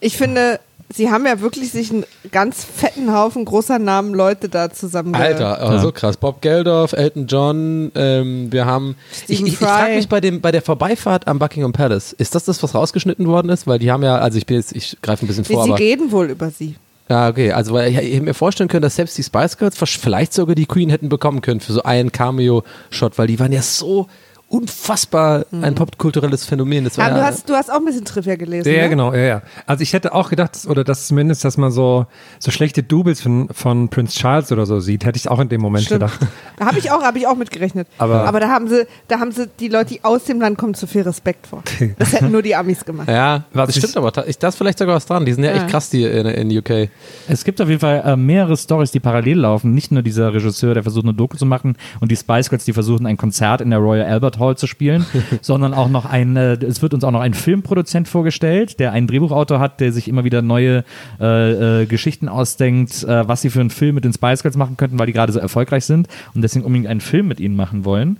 ich 0.00 0.16
finde, 0.16 0.60
sie 0.94 1.10
haben 1.10 1.26
ja 1.26 1.40
wirklich 1.40 1.70
sich 1.72 1.90
einen 1.90 2.04
ganz 2.30 2.64
fetten 2.64 3.12
Haufen 3.14 3.44
großer 3.44 3.78
Namen 3.78 4.14
Leute 4.14 4.48
da 4.48 4.70
zusammen. 4.70 5.14
Alter, 5.14 5.58
oh, 5.62 5.72
Ja. 5.72 5.78
so 5.80 5.92
krass. 5.92 6.16
Bob 6.16 6.40
Geldof, 6.42 6.92
Elton 6.92 7.26
John, 7.26 7.92
ähm, 7.94 8.52
wir 8.52 8.66
haben. 8.66 8.96
Ich, 9.12 9.18
Stephen 9.38 9.46
ich, 9.46 9.52
ich 9.54 9.58
Fry. 9.58 9.66
frage 9.66 9.94
mich 9.96 10.08
bei, 10.08 10.20
dem, 10.20 10.40
bei 10.40 10.52
der 10.52 10.62
Vorbeifahrt 10.62 11.26
am 11.28 11.38
Buckingham 11.38 11.72
Palace, 11.72 12.12
ist 12.12 12.34
das 12.34 12.44
das, 12.44 12.62
was 12.62 12.74
rausgeschnitten 12.74 13.26
worden 13.26 13.48
ist? 13.48 13.66
Weil 13.66 13.78
die 13.78 13.90
haben 13.90 14.02
ja, 14.02 14.16
also 14.18 14.38
ich 14.38 14.46
bin 14.46 14.56
jetzt, 14.56 14.74
ich 14.74 14.96
greife 15.02 15.24
ein 15.24 15.28
bisschen 15.28 15.44
Nee, 15.48 15.54
vor, 15.54 15.64
sie 15.64 15.70
aber. 15.70 15.78
reden 15.80 16.12
wohl 16.12 16.30
über 16.30 16.50
sie. 16.50 16.76
Ja, 17.08 17.28
okay. 17.28 17.52
Also 17.52 17.72
weil 17.74 17.90
ich, 17.90 17.98
ich 17.98 18.14
hätte 18.14 18.22
mir 18.24 18.34
vorstellen 18.34 18.68
können, 18.68 18.82
dass 18.82 18.96
selbst 18.96 19.18
die 19.18 19.22
Spice 19.22 19.58
Girls 19.58 19.76
vielleicht 19.78 20.32
sogar 20.32 20.54
die 20.54 20.66
Queen 20.66 20.88
hätten 20.88 21.08
bekommen 21.08 21.40
können 21.42 21.60
für 21.60 21.72
so 21.72 21.82
einen 21.82 22.12
Cameo-Shot, 22.12 23.18
weil 23.18 23.26
die 23.26 23.38
waren 23.40 23.52
ja 23.52 23.60
so 23.62 24.06
unfassbar 24.52 25.44
ein 25.50 25.74
popkulturelles 25.74 26.44
Phänomen. 26.44 26.84
Das 26.84 26.98
war 26.98 27.06
Ah, 27.06 27.08
ja, 27.08 27.14
du, 27.16 27.22
hast, 27.24 27.48
du 27.50 27.54
hast 27.54 27.70
auch 27.70 27.76
ein 27.76 27.84
bisschen 27.84 28.04
Trivia 28.04 28.36
gelesen. 28.36 28.72
Ja, 28.72 28.82
ne? 28.82 28.88
genau, 28.90 29.12
ja, 29.12 29.20
ja. 29.20 29.42
Also 29.66 29.82
ich 29.82 29.92
hätte 29.92 30.14
auch 30.14 30.30
gedacht, 30.30 30.58
oder 30.68 30.84
dass 30.84 31.06
zumindest, 31.08 31.44
dass 31.44 31.56
man 31.56 31.70
so, 31.72 32.06
so 32.38 32.50
schlechte 32.50 32.82
Doubles 32.82 33.20
von, 33.20 33.48
von 33.50 33.88
Prince 33.88 34.18
Charles 34.18 34.52
oder 34.52 34.66
so 34.66 34.78
sieht, 34.80 35.04
hätte 35.04 35.16
ich 35.16 35.28
auch 35.28 35.40
in 35.40 35.48
dem 35.48 35.60
Moment 35.60 35.84
Stimmt. 35.84 36.00
gedacht. 36.02 36.20
Da 36.58 36.66
habe 36.66 36.78
ich 36.78 36.90
auch, 36.92 37.02
habe 37.02 37.18
ich 37.18 37.26
auch 37.26 37.34
mitgerechnet. 37.34 37.88
Aber- 37.98 38.24
Aber 38.24 38.38
da 38.38 38.48
haben 38.48 38.68
sie, 38.68 38.86
da 39.08 39.18
haben 39.18 39.32
sie 39.32 39.48
die 39.58 39.66
Leute, 39.68 39.94
die 39.94 40.04
aus 40.04 40.24
dem 40.24 40.40
Land 40.40 40.58
kommen, 40.58 40.74
zu 40.74 40.86
viel 40.86 41.02
Respekt 41.02 41.48
vor. 41.48 41.62
Das 41.98 42.12
hätten 42.12 42.30
nur 42.30 42.42
die 42.42 42.54
Amis 42.54 42.84
gemacht. 42.84 43.08
ja, 43.08 43.44
Was 43.52 43.68
das 43.68 43.78
stimmt 43.78 43.96
aber. 43.96 44.28
Ich, 44.28 44.38
da 44.38 44.48
ist 44.48 44.56
vielleicht 44.56 44.78
sogar 44.78 44.94
was 44.94 45.06
dran. 45.06 45.24
Die 45.24 45.32
sind 45.32 45.42
ja, 45.42 45.50
Ja. 45.50 45.56
echt 45.56 45.68
krass, 45.68 45.90
die 45.90 46.04
in, 46.04 46.26
in 46.26 46.58
UK. 46.58 46.88
Es 47.26 47.42
gibt 47.44 47.60
auf 47.60 47.68
jeden 47.68 47.80
Fall 47.80 48.02
äh, 48.04 48.16
mehrere 48.16 48.56
Stories, 48.56 48.92
die 48.92 49.00
parallel 49.00 49.38
laufen. 49.40 49.74
Nicht 49.74 49.90
nur 49.90 50.02
dieser 50.02 50.32
Regisseur, 50.32 50.74
der 50.74 50.82
versucht, 50.84 51.04
eine 51.04 51.14
Doku 51.14 51.36
zu 51.36 51.46
machen 51.46 51.76
und 52.00 52.12
die 52.12 52.16
Spice 52.16 52.48
Girls, 52.48 52.64
die 52.64 52.72
versuchen, 52.72 53.06
ein 53.06 53.16
Konzert 53.16 53.60
in 53.60 53.70
der 53.70 53.80
Royal 53.80 54.06
Albert 54.06 54.38
Hall 54.38 54.41
zu 54.54 54.66
spielen, 54.66 55.06
sondern 55.40 55.72
auch 55.74 55.88
noch 55.88 56.04
ein, 56.04 56.36
äh, 56.36 56.54
es 56.54 56.82
wird 56.82 56.92
uns 56.94 57.04
auch 57.04 57.10
noch 57.10 57.20
ein 57.20 57.34
Filmproduzent 57.34 58.08
vorgestellt, 58.08 58.80
der 58.80 58.92
einen 58.92 59.06
Drehbuchautor 59.06 59.60
hat, 59.60 59.80
der 59.80 59.92
sich 59.92 60.08
immer 60.08 60.24
wieder 60.24 60.42
neue 60.42 60.84
äh, 61.20 61.82
äh, 61.82 61.86
Geschichten 61.86 62.28
ausdenkt, 62.28 63.04
äh, 63.04 63.26
was 63.28 63.42
sie 63.42 63.50
für 63.50 63.60
einen 63.60 63.70
Film 63.70 63.94
mit 63.94 64.04
den 64.04 64.12
Spice 64.12 64.42
Girls 64.42 64.56
machen 64.56 64.76
könnten, 64.76 64.98
weil 64.98 65.06
die 65.06 65.12
gerade 65.12 65.32
so 65.32 65.38
erfolgreich 65.38 65.84
sind 65.84 66.08
und 66.34 66.42
deswegen 66.42 66.64
unbedingt 66.64 66.88
einen 66.88 67.00
Film 67.00 67.28
mit 67.28 67.40
ihnen 67.40 67.56
machen 67.56 67.84
wollen. 67.84 68.18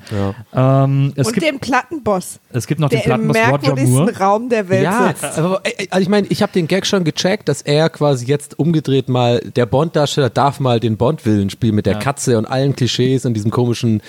Ähm, 0.54 1.12
es, 1.16 1.26
Und 1.26 1.32
gibt, 1.34 1.46
den 1.46 1.58
Plattenboss, 1.58 2.38
es 2.52 2.66
gibt 2.66 2.80
noch 2.80 2.88
den 2.88 3.00
Plattenboss 3.02 3.36
Roger 3.36 3.50
merkwürdigsten 3.50 3.94
Moore. 3.98 4.16
Raum 4.18 4.48
der 4.48 4.68
Welt 4.68 4.84
Ja, 4.84 5.08
sitzt. 5.08 5.38
aber, 5.38 5.60
äh, 5.64 5.86
also 5.90 6.02
ich 6.02 6.08
meine, 6.08 6.26
ich 6.28 6.42
habe 6.42 6.52
den 6.52 6.68
Gag 6.68 6.86
schon 6.86 7.04
gecheckt, 7.04 7.48
dass 7.48 7.62
er 7.62 7.88
quasi 7.90 8.26
jetzt 8.26 8.58
umgedreht 8.58 9.08
mal, 9.08 9.40
der 9.56 9.66
Bond-Darsteller 9.66 10.30
darf 10.30 10.60
mal 10.60 10.80
den 10.80 10.96
Bond-Willen 10.96 11.50
spielen 11.50 11.74
mit 11.74 11.86
der 11.86 11.94
Ja. 11.94 11.98
Katze 11.98 12.38
und 12.38 12.46
allen 12.46 12.76
Klischees 12.76 13.24
und 13.26 13.34
diesem 13.34 13.50
komischen 13.50 14.02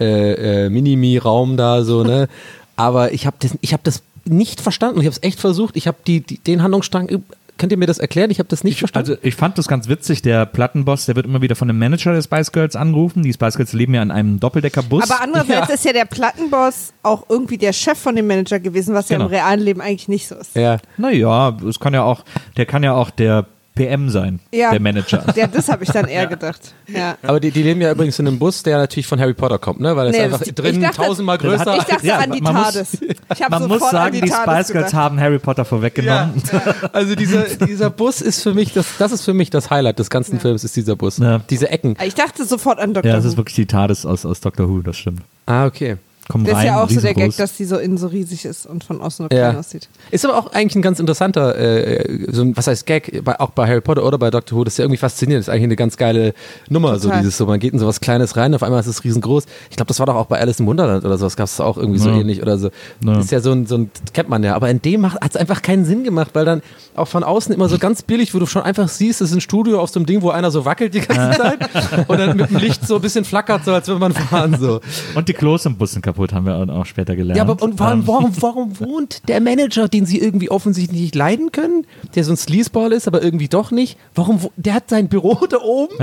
äh, 0.00 0.66
äh, 0.66 0.70
Minimi-Raum 0.70 1.56
da 1.56 1.82
so, 1.84 2.02
ne? 2.04 2.28
Aber 2.76 3.12
ich 3.12 3.26
habe 3.26 3.36
das, 3.40 3.56
ich 3.60 3.72
hab 3.72 3.82
das 3.84 4.02
nicht 4.24 4.60
verstanden. 4.60 5.00
Ich 5.00 5.06
habe 5.06 5.14
es 5.16 5.22
echt 5.22 5.40
versucht. 5.40 5.76
Ich 5.76 5.86
habe 5.88 5.98
die, 6.06 6.20
die, 6.20 6.38
den 6.38 6.62
Handlungsstrang, 6.62 7.08
könnt 7.56 7.72
ihr 7.72 7.78
mir 7.78 7.86
das 7.86 7.98
erklären? 7.98 8.30
Ich 8.30 8.38
habe 8.38 8.48
das 8.48 8.62
nicht 8.62 8.78
verstanden. 8.78 9.10
Also 9.10 9.22
ich 9.22 9.34
fand 9.34 9.58
das 9.58 9.66
ganz 9.66 9.88
witzig, 9.88 10.22
der 10.22 10.46
Plattenboss, 10.46 11.06
der 11.06 11.16
wird 11.16 11.26
immer 11.26 11.42
wieder 11.42 11.56
von 11.56 11.66
dem 11.66 11.78
Manager 11.78 12.12
der 12.12 12.22
Spice 12.22 12.52
Girls 12.52 12.76
angerufen. 12.76 13.24
Die 13.24 13.32
Spice 13.32 13.56
Girls 13.56 13.72
leben 13.72 13.94
ja 13.94 14.02
in 14.02 14.12
einem 14.12 14.38
Doppeldeckerbus. 14.38 15.10
Aber 15.10 15.20
andererseits 15.22 15.68
Ja. 15.68 15.74
ist 15.74 15.84
ja 15.84 15.92
der 15.92 16.04
Plattenboss 16.04 16.92
auch 17.02 17.24
irgendwie 17.28 17.58
der 17.58 17.72
Chef 17.72 17.98
von 17.98 18.14
dem 18.14 18.28
Manager 18.28 18.60
gewesen, 18.60 18.94
was 18.94 19.08
ja 19.08 19.16
Genau. 19.16 19.26
im 19.28 19.34
realen 19.34 19.60
Leben 19.60 19.80
eigentlich 19.80 20.06
nicht 20.08 20.28
so 20.28 20.36
ist. 20.36 20.54
ja. 20.54 20.76
Naja, 20.98 21.56
es 21.68 21.80
kann 21.80 21.94
ja 21.94 22.04
auch, 22.04 22.22
der 22.56 22.66
kann 22.66 22.84
ja 22.84 22.94
auch 22.94 23.10
der 23.10 23.46
PM 23.78 24.10
sein, 24.10 24.40
Ja. 24.52 24.70
der 24.70 24.80
Manager. 24.80 25.24
Ja, 25.36 25.46
das 25.46 25.68
habe 25.68 25.84
ich 25.84 25.90
dann 25.90 26.06
eher 26.06 26.26
gedacht. 26.26 26.74
Ja. 26.86 27.16
Aber 27.22 27.40
die, 27.40 27.50
die 27.50 27.62
leben 27.62 27.80
ja 27.80 27.92
übrigens 27.92 28.18
in 28.18 28.26
einem 28.26 28.38
Bus, 28.38 28.62
der 28.62 28.78
natürlich 28.78 29.06
von 29.06 29.20
Harry 29.20 29.34
Potter 29.34 29.58
kommt, 29.58 29.80
ne? 29.80 29.94
Weil 29.96 30.06
das 30.08 30.16
Nee, 30.16 30.22
einfach 30.22 30.38
das- 30.40 30.48
ich 30.48 30.54
drinnen 30.54 30.82
dachte- 30.82 30.96
tausendmal 31.02 31.38
größer 31.38 31.76
Ich 31.76 31.84
dachte 31.84 32.06
Ja, 32.06 32.18
an 32.18 32.32
die 32.32 32.40
man 32.40 32.54
muss- 32.54 32.62
TARDIS. 32.72 32.98
Ich 33.34 33.42
habe 33.42 33.58
Man 33.58 33.68
muss 33.68 33.90
sagen, 33.90 34.14
die, 34.14 34.20
die, 34.22 34.28
Spice 34.32 34.72
Girls 34.72 34.92
haben 34.94 35.18
Harry 35.20 35.38
Potter 35.38 35.64
vorweggenommen. 35.64 36.42
Also 36.92 37.14
dieser, 37.14 37.44
dieser 37.44 37.90
Bus 37.90 38.20
ist 38.20 38.42
für 38.42 38.54
mich, 38.54 38.72
das, 38.72 38.86
das 38.98 39.12
ist 39.12 39.24
für 39.24 39.34
mich 39.34 39.50
das 39.50 39.70
Highlight 39.70 39.98
des 39.98 40.10
ganzen 40.10 40.40
Films, 40.40 40.64
ist 40.64 40.74
dieser 40.76 40.96
Bus. 40.96 41.18
Ja. 41.18 41.40
Diese 41.50 41.70
Ecken. 41.70 41.96
Ich 42.04 42.14
dachte 42.14 42.44
sofort 42.44 42.78
an 42.78 42.94
Dr. 42.94 43.08
Ja, 43.10 43.16
das 43.16 43.24
ist 43.24 43.36
wirklich 43.36 43.54
die 43.54 43.66
TARDIS 43.66 44.04
aus, 44.06 44.26
aus 44.26 44.40
Doctor 44.40 44.68
Who, 44.68 44.80
das 44.80 44.96
stimmt. 44.96 45.22
Ah, 45.46 45.66
okay. 45.66 45.96
Kommen 46.28 46.44
Das 46.44 46.52
ist 46.52 46.58
rein, 46.58 46.66
ja 46.66 46.82
auch 46.82 46.90
so 46.90 47.00
der 47.00 47.14
Gag, 47.14 47.36
dass 47.36 47.56
die 47.56 47.64
so 47.64 47.76
innen 47.78 47.98
so 47.98 48.06
riesig 48.08 48.44
ist 48.44 48.66
und 48.66 48.84
von 48.84 49.00
außen 49.00 49.26
nur 49.28 49.32
Ja. 49.38 49.48
klein 49.50 49.60
aussieht. 49.60 49.88
Ist 50.10 50.24
aber 50.24 50.36
auch 50.36 50.52
eigentlich 50.52 50.76
ein 50.76 50.82
ganz 50.82 51.00
interessanter, 51.00 51.56
äh, 51.58 52.26
so 52.30 52.42
ein, 52.42 52.56
was 52.56 52.66
heißt 52.66 52.86
Gag, 52.86 53.24
bei, 53.24 53.38
auch 53.40 53.50
bei 53.50 53.66
Harry 53.66 53.80
Potter 53.80 54.04
oder 54.04 54.18
bei 54.18 54.30
Doctor 54.30 54.58
Who, 54.58 54.64
das 54.64 54.74
ist 54.74 54.78
ja 54.78 54.84
irgendwie 54.84 54.98
faszinierend, 54.98 55.40
das 55.42 55.48
ist 55.48 55.52
eigentlich 55.54 55.64
eine 55.64 55.76
ganz 55.76 55.96
geile 55.96 56.34
Nummer, 56.68 56.98
so 56.98 57.08
Total. 57.08 57.20
dieses 57.22 57.36
so, 57.36 57.46
man 57.46 57.58
geht 57.58 57.72
in 57.72 57.78
so 57.78 57.86
was 57.86 58.00
Kleines 58.00 58.36
rein, 58.36 58.54
auf 58.54 58.62
einmal 58.62 58.80
ist 58.80 58.86
es 58.86 59.04
riesengroß. 59.04 59.44
Ich 59.70 59.76
glaube, 59.76 59.88
das 59.88 59.98
war 59.98 60.06
doch 60.06 60.14
auch 60.16 60.26
bei 60.26 60.38
Alice 60.40 60.60
im 60.60 60.66
Wunderland 60.66 61.04
oder 61.04 61.16
sowas, 61.18 61.36
gab 61.36 61.46
es 61.46 61.60
auch 61.60 61.76
irgendwie 61.78 61.98
so 61.98 62.10
Ja. 62.10 62.16
ähnlich 62.20 62.42
oder 62.42 62.58
so. 62.58 62.68
Ja. 63.04 63.14
Das 63.14 63.24
ist 63.26 63.30
ja 63.30 63.40
so 63.40 63.52
ein, 63.52 63.66
so 63.66 63.76
ein, 63.78 63.90
kennt 64.12 64.28
man 64.28 64.42
ja, 64.44 64.54
aber 64.54 64.68
in 64.70 64.82
dem 64.82 65.10
hat 65.12 65.30
es 65.30 65.36
einfach 65.36 65.62
keinen 65.62 65.84
Sinn 65.84 66.04
gemacht, 66.04 66.30
weil 66.34 66.44
dann 66.44 66.62
auch 66.94 67.08
von 67.08 67.24
außen 67.24 67.54
immer 67.54 67.68
so 67.68 67.78
ganz 67.78 68.02
billig, 68.02 68.34
wo 68.34 68.38
du 68.38 68.46
schon 68.46 68.62
einfach 68.62 68.88
siehst, 68.88 69.20
es 69.20 69.30
ist 69.30 69.36
ein 69.36 69.40
Studio 69.40 69.80
auf 69.80 69.90
so 69.90 69.98
einem 69.98 70.06
Ding, 70.06 70.20
wo 70.22 70.30
einer 70.30 70.50
so 70.50 70.64
wackelt 70.64 70.92
die 70.94 71.00
ganze 71.00 71.38
Zeit 71.42 71.58
und 72.08 72.18
dann 72.18 72.36
mit 72.36 72.50
dem 72.50 72.56
Licht 72.58 72.86
so 72.86 72.96
ein 72.96 73.00
bisschen 73.00 73.24
flackert, 73.24 73.64
so 73.64 73.72
als 73.72 73.86
würde 73.88 74.00
man 74.00 74.12
fahren, 74.12 74.56
so. 74.60 74.80
Und 75.14 75.28
die 75.28 75.32
Klos 75.32 75.64
im 75.64 75.76
Bus 75.76 75.92
sind 75.92 76.02
kaputt, 76.02 76.17
haben 76.32 76.46
wir 76.46 76.56
auch 76.74 76.86
später 76.86 77.16
gelernt. 77.16 77.36
Ja, 77.36 77.42
aber 77.44 77.62
und 77.62 77.78
warum, 77.78 78.00
Ähm, 78.00 78.06
warum, 78.06 78.32
warum 78.42 78.80
wohnt 78.80 79.28
der 79.28 79.40
Manager, 79.40 79.88
den 79.88 80.06
sie 80.06 80.18
irgendwie 80.18 80.50
offensichtlich 80.50 81.00
nicht 81.00 81.14
leiden 81.14 81.52
können, 81.52 81.86
der 82.14 82.24
so 82.24 82.32
ein 82.32 82.36
Sleazeball 82.36 82.92
ist, 82.92 83.06
aber 83.06 83.22
irgendwie 83.22 83.48
doch 83.48 83.70
nicht? 83.70 83.96
Warum, 84.14 84.40
der 84.56 84.74
hat 84.74 84.90
sein 84.90 85.08
Büro 85.08 85.34
da 85.48 85.58
oben 85.58 85.94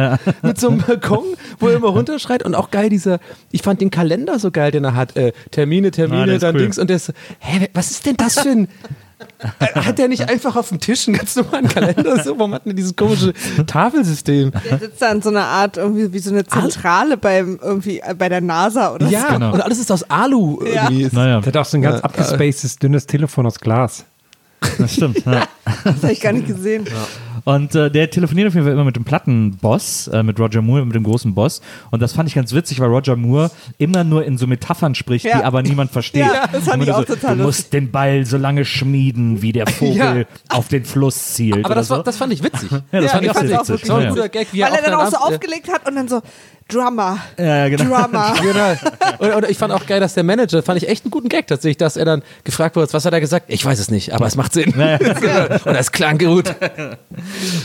mit 0.41 0.59
so 0.59 0.69
einem 0.69 0.79
Balkon, 0.79 1.25
wo 1.59 1.67
er 1.67 1.75
immer 1.75 1.87
runterschreit 1.97 2.43
und 2.43 2.55
auch 2.55 2.71
geil 2.71 2.89
dieser, 2.89 3.19
ich 3.51 3.61
fand 3.61 3.81
den 3.81 3.91
Kalender 3.91 4.39
so 4.39 4.51
geil, 4.51 4.71
den 4.71 4.83
er 4.83 4.95
hat, 4.95 5.15
äh, 5.15 5.33
Termine, 5.51 5.87
Ah, 5.87 5.91
Termine, 5.91 6.33
ist 6.33 6.43
dann 6.43 6.55
cool. 6.55 6.61
Dings 6.61 6.79
und 6.79 6.89
der 6.89 6.97
ist 6.97 7.05
so, 7.05 7.13
hä, 7.39 7.67
was 7.73 7.91
ist 7.91 8.05
denn 8.05 8.17
das 8.17 8.39
für 8.39 8.49
ein, 8.49 8.67
hat 9.59 9.97
der 9.97 10.07
nicht 10.07 10.29
einfach 10.29 10.55
auf 10.55 10.69
dem 10.69 10.79
Tisch 10.79 11.07
einen 11.07 11.17
ganz 11.17 11.35
normalen 11.35 11.67
Kalender 11.67 12.23
so? 12.23 12.37
Warum 12.37 12.53
hat 12.53 12.65
denn 12.65 12.75
dieses 12.75 12.95
komische 12.95 13.33
Tafelsystem? 13.67 14.51
Der 14.69 14.79
sitzt 14.79 15.01
da 15.01 15.11
in 15.11 15.21
so 15.21 15.29
einer 15.29 15.45
Art, 15.45 15.77
irgendwie 15.77 16.11
wie 16.13 16.19
so 16.19 16.31
eine 16.31 16.45
Zentrale 16.45 17.17
beim, 17.17 17.59
irgendwie 17.61 17.99
äh, 17.99 18.13
bei 18.17 18.29
der 18.29 18.41
NASA 18.41 18.93
oder 18.93 19.07
Ja, 19.07 19.33
Genau. 19.33 19.53
und 19.53 19.61
alles 19.61 19.79
ist 19.79 19.91
aus 19.91 20.03
Alu 20.09 20.63
Ja. 20.65 20.89
Naja, 20.89 21.39
Der 21.41 21.47
hat 21.47 21.57
auch 21.57 21.65
so 21.65 21.77
ein 21.77 21.81
ganz 21.81 21.97
Ja, 21.97 22.03
abgespacedes, 22.03 22.77
dünnes 22.77 23.05
Telefon 23.07 23.45
aus 23.45 23.59
Glas. 23.59 24.05
Das 24.77 24.93
stimmt. 24.93 25.25
Ja. 25.25 25.41
so. 25.41 25.47
Das 25.83 26.03
habe 26.03 26.13
ich 26.13 26.21
gar 26.21 26.31
nicht 26.31 26.45
gesehen. 26.47 26.85
Und 27.43 27.73
äh, 27.75 27.89
der 27.89 28.09
telefoniert 28.11 28.47
auf 28.47 28.53
jeden 28.53 28.65
Fall 28.65 28.73
immer 28.73 28.83
mit 28.83 28.95
dem 28.95 29.03
Plattenboss, 29.03 30.07
äh, 30.07 30.21
mit 30.23 30.39
Roger 30.39 30.61
Moore, 30.61 30.85
mit 30.85 30.95
dem 30.95 31.03
großen 31.03 31.33
Boss. 31.33 31.61
Und 31.91 32.01
das 32.01 32.13
fand 32.13 32.29
ich 32.29 32.35
ganz 32.35 32.53
witzig, 32.53 32.79
weil 32.79 32.89
Roger 32.89 33.15
Moore 33.15 33.49
immer 33.79 34.03
nur 34.03 34.25
in 34.25 34.37
so 34.37 34.45
Metaphern 34.47 34.93
spricht, 34.95 35.25
Ja. 35.25 35.39
die 35.39 35.43
aber 35.43 35.63
niemand 35.63 35.91
versteht. 35.91 36.25
Ja, 36.25 36.47
das 36.51 36.65
fand 36.65 36.83
ich 36.83 36.91
auch 36.91 37.03
total 37.05 37.37
Du 37.37 37.43
musst 37.43 37.73
den 37.73 37.91
Ball 37.91 38.25
so 38.25 38.37
lange 38.37 38.63
schmieden, 38.65 39.41
wie 39.41 39.51
der 39.53 39.65
Vogel 39.71 39.95
Ja. 40.19 40.55
auf 40.55 40.67
den 40.67 40.85
Fluss 40.85 41.33
zielt. 41.33 41.65
Aber 41.65 41.75
das, 41.75 41.87
so. 41.87 41.95
war, 41.97 42.03
das 42.03 42.17
fand 42.17 42.33
ich 42.33 42.43
witzig. 42.43 42.69
ja, 42.71 42.81
das 42.91 43.03
Ja, 43.05 43.09
fand 43.09 43.23
ich 43.23 43.29
ich 43.31 43.35
auch 43.35 43.41
auch 43.41 43.41
witzig. 43.43 43.69
wirklich 43.69 43.87
So 43.87 43.93
ein 43.95 44.03
Ja, 44.03 44.09
guter 44.09 44.29
Gag, 44.29 44.47
wie 44.51 44.61
Weil 44.61 44.73
er 44.73 44.81
dann 44.83 44.93
auch 44.95 45.07
so 45.09 45.17
aufgelegt 45.17 45.71
hat 45.71 45.87
und 45.87 45.95
dann 45.95 46.07
so, 46.07 46.21
Drummer, 46.67 47.19
ja, 47.37 47.69
genau. 47.69 47.83
Drummer. 47.83 48.33
Genau. 48.41 48.75
Und, 49.19 49.43
und 49.43 49.49
ich 49.49 49.57
fand 49.57 49.71
auch 49.71 49.85
geil, 49.85 49.99
dass 49.99 50.15
der 50.15 50.23
Manager, 50.23 50.63
fand 50.63 50.81
ich 50.81 50.89
echt 50.89 51.05
einen 51.05 51.11
guten 51.11 51.29
Gag 51.29 51.45
tatsächlich, 51.47 51.77
dass 51.77 51.95
er 51.95 52.05
dann 52.05 52.23
gefragt 52.43 52.75
wurde, 52.75 52.91
was 52.91 53.05
hat 53.05 53.13
er 53.13 53.21
gesagt? 53.21 53.45
Ich 53.49 53.63
weiß 53.63 53.77
es 53.79 53.91
nicht, 53.91 54.13
aber 54.13 54.25
es 54.25 54.35
macht 54.35 54.53
Sinn. 54.53 54.73
und 54.73 55.65
das 55.65 55.91
klang 55.91 56.17
gut. 56.17 56.47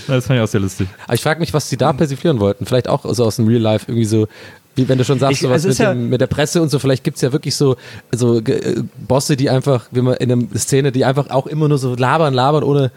Das 0.06 0.26
fand 0.26 0.38
ich 0.38 0.42
auch 0.42 0.48
sehr 0.48 0.60
lustig. 0.60 0.88
Aber 1.04 1.14
ich 1.14 1.22
frage 1.22 1.40
mich, 1.40 1.54
was 1.54 1.68
sie 1.68 1.76
da 1.76 1.92
persiflieren 1.92 2.40
wollten. 2.40 2.66
Vielleicht 2.66 2.88
auch 2.88 3.04
so 3.14 3.24
aus 3.24 3.36
dem 3.36 3.46
Real 3.46 3.60
Life 3.60 3.86
irgendwie 3.88 4.04
so, 4.04 4.28
wie 4.76 4.88
wenn 4.88 4.98
du 4.98 5.04
schon 5.04 5.18
sagst, 5.18 5.34
Ich- 5.34 5.40
sowas 5.40 5.64
mit, 5.66 5.78
ja- 5.78 5.92
dem, 5.92 6.08
mit 6.10 6.20
der 6.20 6.26
Presse 6.28 6.62
und 6.62 6.68
so, 6.70 6.78
vielleicht 6.78 7.02
gibt 7.04 7.16
es 7.16 7.22
ja 7.22 7.32
wirklich 7.32 7.54
so, 7.56 7.76
so 8.12 8.38
äh, 8.38 8.82
Bosse, 9.06 9.36
die 9.36 9.50
einfach, 9.50 9.86
wie 9.90 10.00
man 10.00 10.14
in 10.14 10.30
einer 10.32 10.44
Szene, 10.56 10.92
die 10.92 11.04
einfach 11.04 11.30
auch 11.30 11.46
immer 11.46 11.68
nur 11.68 11.78
so 11.78 11.94
labern, 11.96 12.32
labern, 12.34 12.62
ohne. 12.62 12.92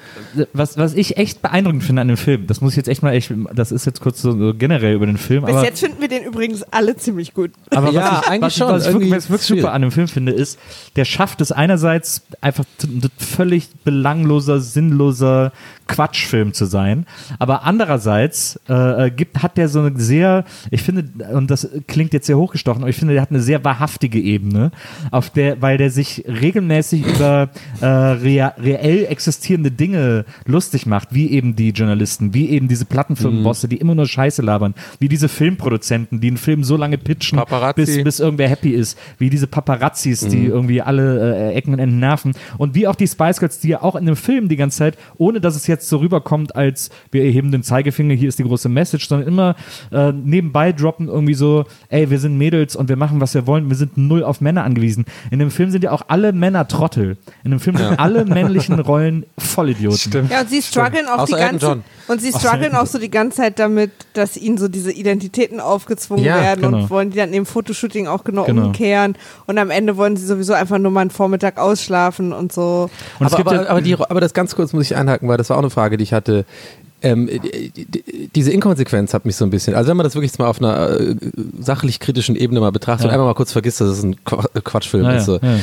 Was, 0.53 0.77
was 0.77 0.93
ich 0.93 1.17
echt 1.17 1.41
beeindruckend 1.41 1.83
finde 1.83 2.01
an 2.03 2.07
dem 2.09 2.17
Film, 2.17 2.45
das 2.47 2.61
muss 2.61 2.73
ich 2.73 2.77
jetzt 2.77 2.87
echt 2.89 3.01
mal 3.03 3.13
echt, 3.13 3.31
das 3.53 3.71
ist 3.71 3.85
jetzt 3.85 4.01
kurz 4.01 4.21
so, 4.21 4.31
so 4.37 4.53
generell 4.53 4.93
über 4.95 5.05
den 5.07 5.17
Film, 5.17 5.45
Bis 5.45 5.55
aber 5.55 5.63
jetzt 5.65 5.79
finden 5.79 5.99
wir 5.99 6.07
den 6.07 6.23
übrigens 6.23 6.63
alle 6.71 6.95
ziemlich 6.95 7.33
gut. 7.33 7.51
Aber 7.71 7.91
Ja, 7.91 8.01
was 8.11 8.21
ich, 8.21 8.27
eigentlich 8.29 8.41
was, 8.41 8.53
ich- 8.53 8.57
schon. 8.59 8.67
Was 8.67 8.81
ich 8.81 8.93
wirklich, 8.93 8.93
Irgendwie 8.93 9.15
was 9.17 9.23
ich 9.25 9.29
wirklich 9.31 9.61
super 9.61 9.73
an 9.73 9.81
dem 9.81 9.91
Film 9.91 10.07
finde, 10.07 10.31
ist, 10.31 10.59
der 10.95 11.05
schafft 11.05 11.41
es 11.41 11.51
einerseits 11.51 12.21
einfach 12.41 12.65
völlig 13.17 13.69
belangloser, 13.83 14.59
sinnloser 14.59 15.51
Quatschfilm 15.87 16.53
zu 16.53 16.65
sein, 16.65 17.05
aber 17.39 17.63
andererseits 17.63 18.59
äh, 18.69 19.07
äh, 19.07 19.11
gibt, 19.11 19.41
hat 19.43 19.57
der 19.57 19.69
so 19.69 19.79
eine 19.79 19.99
sehr, 19.99 20.45
ich 20.71 20.81
finde, 20.81 21.05
und 21.33 21.51
das 21.51 21.67
klingt 21.87 22.13
jetzt 22.13 22.27
sehr 22.27 22.37
hochgestochen, 22.37 22.83
aber 22.83 22.89
ich 22.89 22.95
finde, 22.95 23.13
der 23.13 23.21
hat 23.21 23.31
eine 23.31 23.41
sehr 23.41 23.63
wahrhaftige 23.63 24.19
Ebene, 24.19 24.71
auf 25.11 25.29
der, 25.29 25.61
weil 25.61 25.77
der 25.77 25.89
sich 25.89 26.23
regelmäßig 26.27 27.05
über 27.05 27.49
äh, 27.81 27.85
rea 27.85 28.53
reell 28.57 29.05
existierende 29.09 29.71
Dinge 29.71 30.25
lustig 30.45 30.85
macht, 30.85 31.13
wie 31.13 31.31
eben 31.31 31.55
die 31.55 31.69
Journalisten, 31.71 32.33
wie 32.33 32.49
eben 32.49 32.67
diese 32.67 32.85
Plattenfirmenbosse, 32.85 33.67
die 33.67 33.77
immer 33.77 33.95
nur 33.95 34.05
Scheiße 34.05 34.41
labern, 34.41 34.73
wie 34.99 35.09
diese 35.09 35.29
Filmproduzenten, 35.29 36.21
die 36.21 36.27
einen 36.27 36.37
Film 36.37 36.63
so 36.63 36.77
lange 36.77 36.97
pitchen, 36.97 37.37
Paparazzi. 37.37 37.81
bis, 37.81 38.03
bis 38.03 38.19
irgendwer 38.19 38.49
happy 38.49 38.71
ist, 38.71 38.97
wie 39.17 39.29
diese 39.29 39.47
Paparazzis, 39.47 40.21
die 40.27 40.45
irgendwie 40.45 40.81
alle 40.81 41.51
äh, 41.51 41.53
Ecken 41.53 41.73
und 41.73 41.79
Enden 41.79 41.99
nerven 41.99 42.33
und 42.57 42.75
wie 42.75 42.87
auch 42.87 42.95
die 42.95 43.07
Spice 43.07 43.39
Girls, 43.39 43.59
die 43.59 43.69
ja 43.69 43.81
auch 43.81 43.95
in 43.95 44.05
dem 44.05 44.15
Film 44.15 44.49
die 44.49 44.55
ganze 44.55 44.77
Zeit, 44.77 44.97
ohne 45.17 45.41
dass 45.41 45.55
es 45.55 45.67
jetzt 45.67 45.72
so 45.81 45.97
rüberkommt, 45.97 46.55
als 46.55 46.89
wir 47.11 47.23
erheben 47.23 47.51
den 47.51 47.63
Zeigefinger, 47.63 48.13
hier 48.13 48.29
ist 48.29 48.39
die 48.39 48.43
große 48.43 48.69
Message, 48.69 49.07
sondern 49.07 49.27
immer 49.27 49.55
äh, 49.91 50.11
nebenbei 50.11 50.71
droppen 50.71 51.07
irgendwie 51.07 51.33
so, 51.33 51.65
ey, 51.89 52.09
wir 52.09 52.19
sind 52.19 52.37
Mädels 52.37 52.75
und 52.75 52.89
wir 52.89 52.95
machen, 52.95 53.19
was 53.21 53.33
wir 53.33 53.47
wollen, 53.47 53.69
wir 53.69 53.75
sind 53.75 53.97
null 53.97 54.23
auf 54.23 54.41
Männer 54.41 54.63
angewiesen. 54.63 55.05
In 55.31 55.39
dem 55.39 55.51
Film 55.51 55.71
sind 55.71 55.83
ja 55.83 55.91
auch 55.91 56.03
alle 56.07 56.33
Männer 56.33 56.67
Trottel. 56.67 57.17
In 57.43 57.51
dem 57.51 57.59
Film 57.59 57.77
sind 57.77 57.99
alle 57.99 58.25
männlichen 58.25 58.79
Rollen 58.79 59.25
Vollidioten. 59.37 59.97
Stimmt. 59.97 60.31
Ja, 60.31 60.41
und 60.41 60.49
sie 60.49 60.61
strugglen 60.61 61.07
auch 61.07 61.19
Außer 61.19 61.35
die 61.35 61.41
ganze 61.41 61.83
und 62.07 62.21
sie 62.21 62.31
strugglen 62.31 62.75
auch 62.75 62.85
so 62.85 62.99
die 62.99 63.09
ganze 63.09 63.37
Zeit 63.37 63.59
damit, 63.59 63.91
dass 64.13 64.37
ihnen 64.37 64.57
so 64.57 64.67
diese 64.67 64.91
Identitäten 64.91 65.59
aufgezwungen 65.59 66.23
Ja, 66.23 66.35
werden 66.41 66.61
genau. 66.61 66.77
und 66.77 66.89
wollen 66.89 67.09
die 67.11 67.17
dann 67.17 67.33
im 67.33 67.45
Fotoshooting 67.45 68.07
auch 68.07 68.23
genau, 68.23 68.43
Genau. 68.43 68.65
umkehren 68.67 69.15
und 69.47 69.57
am 69.57 69.69
Ende 69.69 69.97
wollen 69.97 70.17
sie 70.17 70.25
sowieso 70.25 70.53
einfach 70.53 70.77
nur 70.79 70.91
mal 70.91 71.01
einen 71.01 71.09
Vormittag 71.09 71.57
ausschlafen 71.57 72.33
und 72.33 72.51
so. 72.51 72.89
Und 73.19 73.25
aber, 73.25 73.39
aber, 73.39 73.55
ja, 73.55 73.69
aber, 73.69 73.81
die, 73.81 73.95
aber 73.95 74.21
das 74.21 74.33
ganz 74.33 74.55
kurz 74.55 74.73
muss 74.73 74.83
ich 74.83 74.95
einhaken, 74.95 75.27
weil 75.29 75.37
das 75.37 75.49
war 75.49 75.57
auch 75.57 75.61
eine 75.63 75.69
Frage, 75.71 75.97
die 75.97 76.03
ich 76.03 76.13
hatte. 76.13 76.45
Ähm, 77.05 77.27
die- 77.29 78.29
diese 78.33 78.51
Inkonsequenz 78.51 79.13
hat 79.13 79.25
mich 79.25 79.35
so 79.35 79.43
ein 79.43 79.49
bisschen, 79.49 79.75
also 79.75 79.89
wenn 79.89 79.97
man 79.97 80.05
das 80.05 80.15
wirklich 80.15 80.37
mal 80.39 80.47
auf 80.47 80.59
einer 80.61 80.89
äh, 81.01 81.15
sachlich 81.59 81.99
kritischen 81.99 82.37
Ebene 82.37 82.61
mal 82.61 82.71
betrachtet 82.71 83.03
Ja. 83.05 83.09
und 83.09 83.13
einfach 83.15 83.25
mal 83.25 83.33
kurz 83.33 83.51
vergisst, 83.51 83.81
dass 83.81 83.89
es 83.89 84.03
ein 84.03 84.13
äh, 84.13 84.61
Quatschfilm 84.63 85.03
Ja, 85.03 85.17
ist. 85.17 85.25
So. 85.25 85.35
ja. 85.41 85.59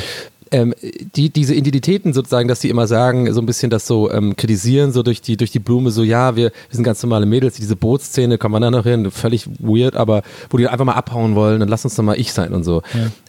Ähm, 0.51 0.73
die, 1.15 1.29
diese 1.29 1.55
Identitäten 1.55 2.13
sozusagen, 2.13 2.47
dass 2.47 2.59
die 2.59 2.69
immer 2.69 2.87
sagen, 2.87 3.31
so 3.33 3.39
ein 3.41 3.45
bisschen 3.45 3.69
das 3.69 3.87
so 3.87 4.11
ähm, 4.11 4.35
kritisieren, 4.35 4.91
so 4.91 5.01
durch 5.01 5.21
die, 5.21 5.37
durch 5.37 5.51
die 5.51 5.59
Blume, 5.59 5.91
so 5.91 6.03
ja, 6.03 6.35
wir, 6.35 6.45
wir 6.45 6.75
sind 6.75 6.83
ganz 6.83 7.01
normale 7.03 7.25
Mädels, 7.25 7.55
diese 7.55 7.75
Bootsszene, 7.75 8.37
kommen 8.37 8.55
wir 8.55 8.59
dann 8.59 8.73
noch 8.73 8.83
hin, 8.83 9.11
völlig 9.11 9.47
weird, 9.59 9.95
aber 9.95 10.23
wo 10.49 10.57
die 10.57 10.67
einfach 10.67 10.85
mal 10.85 10.93
abhauen 10.93 11.35
wollen, 11.35 11.59
dann 11.59 11.69
lass 11.69 11.85
uns 11.85 11.95
doch 11.95 12.03
mal 12.03 12.19
ich 12.19 12.33
sein 12.33 12.53
und 12.53 12.63
so. 12.63 12.81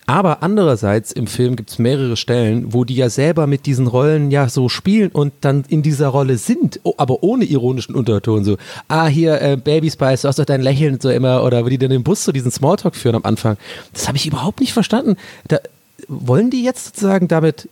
Aber 0.07 0.43
andererseits 0.43 1.13
im 1.13 1.27
Film 1.27 1.55
gibt 1.55 1.71
es 1.71 1.79
mehrere 1.79 2.17
Stellen, 2.17 2.73
wo 2.73 2.85
die 2.85 2.97
ja 2.97 3.09
selber 3.09 3.47
mit 3.47 3.67
diesen 3.67 3.87
Rollen 3.87 4.31
ja 4.31 4.49
so 4.49 4.69
spielen 4.69 5.11
und 5.13 5.33
dann 5.43 5.65
in 5.69 5.83
dieser 5.83 6.09
Rolle 6.09 6.39
sind, 6.39 6.81
aber 6.97 7.23
ohne 7.23 7.45
ironischen 7.45 7.95
Unterton. 7.95 8.45
So, 8.45 8.57
ah, 8.89 9.07
hier, 9.07 9.41
äh, 9.41 9.57
Baby 9.57 9.91
Spice, 9.91 10.23
du 10.23 10.29
hast 10.29 10.39
doch 10.39 10.45
dein 10.45 10.61
Lächeln 10.61 10.99
so 11.01 11.09
immer, 11.09 11.45
oder 11.45 11.65
wo 11.65 11.69
die 11.69 11.79
dann 11.79 11.93
im 11.93 12.03
Bus 12.03 12.25
so 12.25 12.33
diesen 12.33 12.51
Smalltalk 12.51 12.97
führen 12.97 13.15
am 13.15 13.25
Anfang. 13.25 13.57
Das 13.93 14.09
habe 14.09 14.17
ich 14.17 14.27
überhaupt 14.27 14.61
nicht 14.61 14.73
verstanden. 14.73 15.17
Da, 15.47 15.59
wollen 16.09 16.51
die 16.51 16.63
jetzt 16.65 16.85
sozusagen 16.87 17.29
damit 17.29 17.69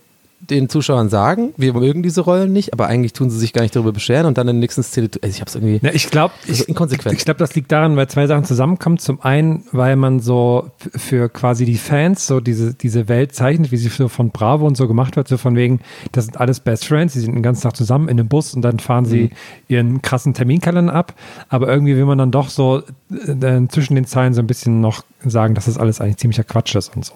den 0.49 0.69
Zuschauern 0.69 1.09
sagen, 1.09 1.53
wir 1.55 1.73
mögen 1.73 2.01
diese 2.01 2.21
Rollen 2.21 2.51
nicht, 2.51 2.73
aber 2.73 2.87
eigentlich 2.87 3.13
tun 3.13 3.29
sie 3.29 3.37
sich 3.37 3.53
gar 3.53 3.61
nicht 3.61 3.75
darüber 3.75 3.91
beschweren 3.91 4.25
und 4.25 4.37
dann 4.37 4.47
in 4.47 4.55
der 4.55 4.59
nächsten 4.61 4.81
Szene, 4.81 5.09
also 5.21 5.33
ich 5.33 5.39
habe 5.39 5.49
es 5.49 5.55
irgendwie. 5.55 5.79
Ja, 5.85 5.93
ich 5.93 6.09
glaube, 6.09 6.33
Also 6.47 6.63
inkonsequent. 6.63 7.15
ich 7.15 7.25
glaube, 7.25 7.37
das 7.37 7.53
liegt 7.53 7.71
daran, 7.71 7.95
weil 7.95 8.07
zwei 8.07 8.25
Sachen 8.25 8.43
zusammenkommen. 8.43 8.97
Zum 8.97 9.21
einen, 9.21 9.65
weil 9.71 9.95
man 9.95 10.19
so 10.19 10.71
für 10.95 11.29
quasi 11.29 11.65
die 11.65 11.77
Fans 11.77 12.25
so 12.25 12.39
diese, 12.39 12.73
diese 12.73 13.07
Welt 13.07 13.35
zeichnet, 13.35 13.71
wie 13.71 13.77
sie 13.77 13.89
so 13.89 14.07
von 14.07 14.31
Bravo 14.31 14.65
und 14.65 14.75
so 14.75 14.87
gemacht 14.87 15.15
wird, 15.15 15.27
so 15.27 15.37
von 15.37 15.55
wegen, 15.55 15.79
das 16.11 16.25
sind 16.25 16.39
alles 16.39 16.59
Best 16.59 16.85
Friends, 16.85 17.13
die 17.13 17.19
sind 17.19 17.35
den 17.35 17.43
ganzen 17.43 17.61
Tag 17.61 17.75
zusammen 17.75 18.09
in 18.09 18.19
einem 18.19 18.27
Bus 18.27 18.55
und 18.55 18.63
dann 18.63 18.79
fahren 18.79 19.05
sie 19.05 19.29
ihren 19.67 20.01
krassen 20.01 20.33
Terminkalender 20.33 20.93
ab. 20.93 21.13
Aber 21.49 21.67
irgendwie 21.67 21.95
will 21.95 22.05
man 22.05 22.17
dann 22.17 22.31
doch 22.31 22.49
so 22.49 22.81
äh, 23.11 23.67
zwischen 23.69 23.93
den 23.93 24.05
Zeilen 24.05 24.33
so 24.33 24.41
ein 24.41 24.47
bisschen 24.47 24.81
noch 24.81 25.03
sagen, 25.23 25.53
dass 25.53 25.65
das 25.65 25.77
alles 25.77 26.01
eigentlich 26.01 26.17
ziemlicher 26.17 26.43
Quatsch 26.43 26.73
ist 26.75 26.95
und 26.95 27.05
so. 27.05 27.13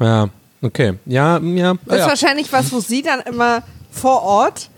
Ja, 0.00 0.28
okay. 0.62 0.94
Ja, 1.06 1.38
ja. 1.38 1.74
Das 1.86 1.96
ist 1.96 2.02
ja. 2.02 2.08
wahrscheinlich 2.08 2.52
was, 2.52 2.72
wo 2.72 2.80
sie 2.80 3.02
dann 3.02 3.20
immer 3.20 3.62
vor 3.90 4.22
Ort 4.22 4.70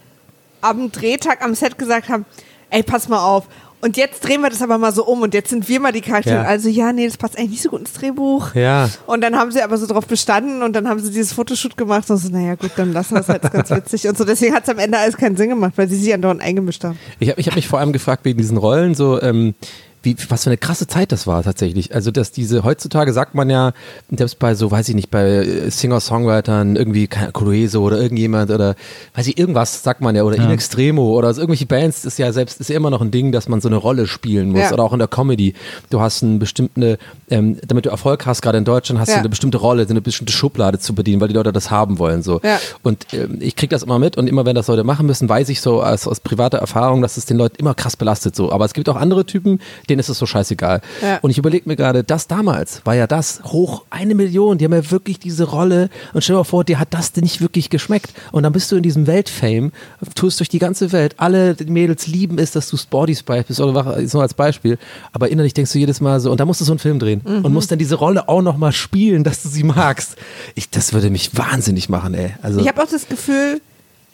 am 0.61 0.91
Drehtag 0.93 1.45
am 1.45 1.55
Set 1.55 1.79
gesagt 1.79 2.09
haben, 2.09 2.25
ey, 2.71 2.83
pass 2.83 3.09
mal 3.09 3.25
auf. 3.25 3.47
Und 3.85 3.97
jetzt 3.97 4.21
drehen 4.21 4.41
wir 4.43 4.49
das 4.49 4.63
aber 4.63 4.79
mal 4.79 4.93
so 4.93 5.05
um 5.05 5.23
und 5.23 5.35
jetzt 5.35 5.51
sind 5.51 5.69
wir 5.69 5.81
mal 5.81 5.91
die 5.91 6.03
Charaktere. 6.03 6.37
Ja. 6.37 6.43
Also 6.43 6.69
ja, 6.69 6.93
nee, 6.93 7.05
das 7.05 7.17
passt 7.17 7.37
eigentlich 7.37 7.51
nicht 7.51 7.63
so 7.63 7.71
gut 7.71 7.81
ins 7.81 7.93
Drehbuch. 7.93 8.55
Ja. 8.55 8.89
Und 9.07 9.23
dann 9.23 9.37
haben 9.37 9.51
sie 9.51 9.61
aber 9.61 9.77
so 9.77 9.89
drauf 9.89 10.07
bestanden 10.07 10.63
und 10.63 10.75
dann 10.75 10.89
haben 10.89 11.01
sie 11.01 11.11
dieses 11.11 11.33
Fotoshoot 11.33 11.77
gemacht 11.77 12.09
und 12.09 12.17
so, 12.17 12.29
naja 12.29 12.55
gut, 12.55 12.71
dann 12.77 12.93
lassen 12.93 13.15
wir 13.15 13.23
es 13.23 13.29
halt 13.29 13.43
ganz 13.51 13.71
witzig. 13.73 14.07
Und 14.07 14.17
so, 14.17 14.25
deswegen 14.25 14.55
hat 14.55 14.63
es 14.63 14.69
am 14.69 14.79
Ende 14.79 14.99
alles 14.99 15.17
keinen 15.17 15.37
Sinn 15.37 15.49
gemacht, 15.49 15.73
weil 15.75 15.89
sie 15.89 15.97
sich 15.97 16.15
andauernd 16.15 16.41
eingemischt 16.41 16.85
haben. 16.85 16.97
Ich 17.19 17.31
habe 17.31 17.41
ich 17.41 17.49
hab 17.49 17.57
mich 17.57 17.67
vor 17.67 17.81
allem 17.81 17.93
gefragt 17.93 18.25
wegen 18.25 18.39
diesen 18.39 18.57
Rollen, 18.57 18.95
so, 18.95 19.21
ähm, 19.21 19.55
wie, 20.03 20.17
was 20.29 20.45
für 20.45 20.51
eine 20.51 20.57
krasse 20.57 20.87
Zeit 20.87 21.13
das 21.13 21.27
war 21.27 21.43
tatsächlich. 21.43 21.95
Also, 21.95 22.11
dass 22.11 22.33
diese, 22.33 22.65
heutzutage 22.65 23.13
sagt 23.13 23.35
man 23.35 23.49
ja, 23.51 23.73
selbst 24.11 24.39
bei 24.39 24.55
so, 24.55 24.71
weiß 24.71 24.89
ich 24.89 24.95
nicht, 24.95 25.11
bei 25.11 25.25
äh, 25.25 25.71
Singer-Songwritern, 25.71 26.77
irgendwie 26.77 27.09
Colueso 27.09 27.83
oder 27.83 28.01
irgendjemand 28.01 28.51
oder, 28.51 28.75
weiß 29.15 29.27
ich, 29.29 29.39
irgendwas 29.39 29.83
sagt 29.83 30.01
man 30.01 30.17
ja, 30.17 30.23
oder 30.25 30.37
In 30.37 30.51
Extremo 30.51 31.13
oder 31.13 31.33
so 31.33 31.41
irgendwelche 31.41 31.67
Bands, 31.67 32.05
ist 32.05 32.19
ja 32.19 32.33
selbst, 32.33 32.61
ist 32.61 32.69
ja 32.71 32.77
immer 32.77 32.91
noch 32.91 33.01
ein 33.01 33.11
Ding, 33.11 33.33
dass 33.33 33.49
man 33.49 33.61
so 33.61 33.69
eine 33.69 33.77
Rolle 33.77 34.07
spielen 34.07 34.51
muss 34.51 34.63
Ja. 34.63 34.73
oder 34.73 34.83
auch 34.83 34.93
in 34.93 34.99
der 34.99 35.09
Comedy. 35.09 35.55
Du 35.91 36.01
hast 36.01 36.23
eine 36.23 36.39
bestimmte, 36.39 36.99
ähm, 37.31 37.59
damit 37.67 37.87
du 37.87 37.91
Erfolg 37.91 38.27
hast, 38.27 38.43
gerade 38.43 38.59
in 38.59 38.65
Deutschland, 38.65 39.01
hast 39.01 39.09
Ja. 39.09 39.15
du 39.17 39.21
eine 39.21 39.29
bestimmte 39.29 39.59
Rolle, 39.59 39.87
eine 39.89 40.01
bestimmte 40.01 40.33
Schublade 40.33 40.79
zu 40.79 40.95
bedienen, 40.95 41.21
weil 41.21 41.29
die 41.29 41.35
Leute 41.35 41.53
das 41.53 41.71
haben 41.71 41.99
wollen, 41.99 42.23
so. 42.23 42.41
Ja. 42.43 42.59
Und 42.83 43.07
ähm, 43.13 43.39
ich 43.41 43.57
kriege 43.57 43.71
das 43.71 43.83
immer 43.83 43.99
mit 43.99 44.17
und 44.17 44.27
immer 44.27 44.45
wenn 44.47 44.55
das 44.57 44.67
Leute 44.67 44.85
machen 44.85 45.07
müssen, 45.07 45.29
weiß 45.29 45.49
ich 45.49 45.61
so 45.61 45.83
aus, 45.83 46.07
aus 46.07 46.21
privater 46.21 46.59
Erfahrung, 46.59 47.03
dass 47.03 47.17
es 47.17 47.27
den 47.27 47.37
Leuten 47.37 47.57
immer 47.57 47.75
krass 47.75 47.97
belastet 47.97 48.35
so. 48.37 48.51
Aber 48.53 48.65
es 48.65 48.75
gibt 48.75 48.89
auch 48.89 48.97
andere 48.97 49.25
Typen, 49.27 49.61
denen 49.93 50.01
ist 50.01 50.09
es 50.09 50.19
so 50.19 50.27
scheißegal. 50.27 50.81
Ja. 51.03 51.19
Und 51.23 51.31
ich 51.31 51.39
überlege 51.39 51.69
mir 51.69 51.77
gerade, 51.77 52.03
das 52.05 52.27
damals 52.27 52.81
war 52.85 52.95
ja 52.95 53.07
das 53.07 53.41
hoch 53.45 53.85
eine 53.91 54.15
Million. 54.15 54.59
Die 54.59 54.65
haben 54.65 54.73
ja 54.73 54.91
wirklich 54.91 55.19
diese 55.19 55.45
Rolle 55.45 55.89
und 56.13 56.23
stell 56.25 56.35
dir 56.35 56.39
mal 56.41 56.45
vor, 56.45 56.65
dir 56.65 56.79
hat 56.79 56.93
das 56.95 57.15
nicht 57.17 57.41
wirklich 57.41 57.71
geschmeckt. 57.71 58.13
Und 58.33 58.43
dann 58.43 58.53
bist 58.53 58.73
du 58.73 58.77
in 58.77 58.83
diesem 58.83 59.07
Weltfame, 59.07 59.71
tust 60.15 60.41
durch 60.41 60.49
die 60.49 60.59
ganze 60.59 60.93
Welt. 60.93 61.15
Alle 61.19 61.55
Mädels 61.67 62.07
lieben 62.07 62.39
es, 62.39 62.53
dass 62.53 62.69
du 62.69 62.77
Sporty 62.77 63.15
Spice 63.15 63.45
bist 63.45 63.61
oder 63.61 63.75
was- 63.75 64.11
so 64.11 64.21
als 64.21 64.35
Beispiel. 64.35 64.79
Aber 65.13 65.29
innerlich 65.29 65.55
denkst 65.55 65.73
du 65.73 65.79
jedes 65.79 66.01
Mal 66.01 66.19
so, 66.21 66.31
und 66.31 66.41
da 66.41 66.45
musst 66.45 66.61
du 66.61 66.65
so 66.65 66.73
einen 66.73 66.79
Film 66.79 66.99
drehen 66.99 67.21
und 67.21 67.53
musst 67.53 67.71
dann 67.71 67.79
diese 67.79 67.95
Rolle 67.97 68.29
auch 68.29 68.43
nochmal 68.43 68.73
spielen, 68.73 69.25
dass 69.25 69.43
du 69.43 69.49
sie 69.49 69.63
magst. 69.65 70.17
Ich, 70.55 70.71
das 70.71 70.93
würde 70.93 71.11
mich 71.11 71.37
wahnsinnig 71.37 71.89
machen, 71.89 72.15
ey. 72.15 72.35
Also, 72.43 72.61
Ich 72.61 72.69
habe 72.69 72.83
auch 72.83 72.89
das 72.89 73.09
Gefühl, 73.09 73.61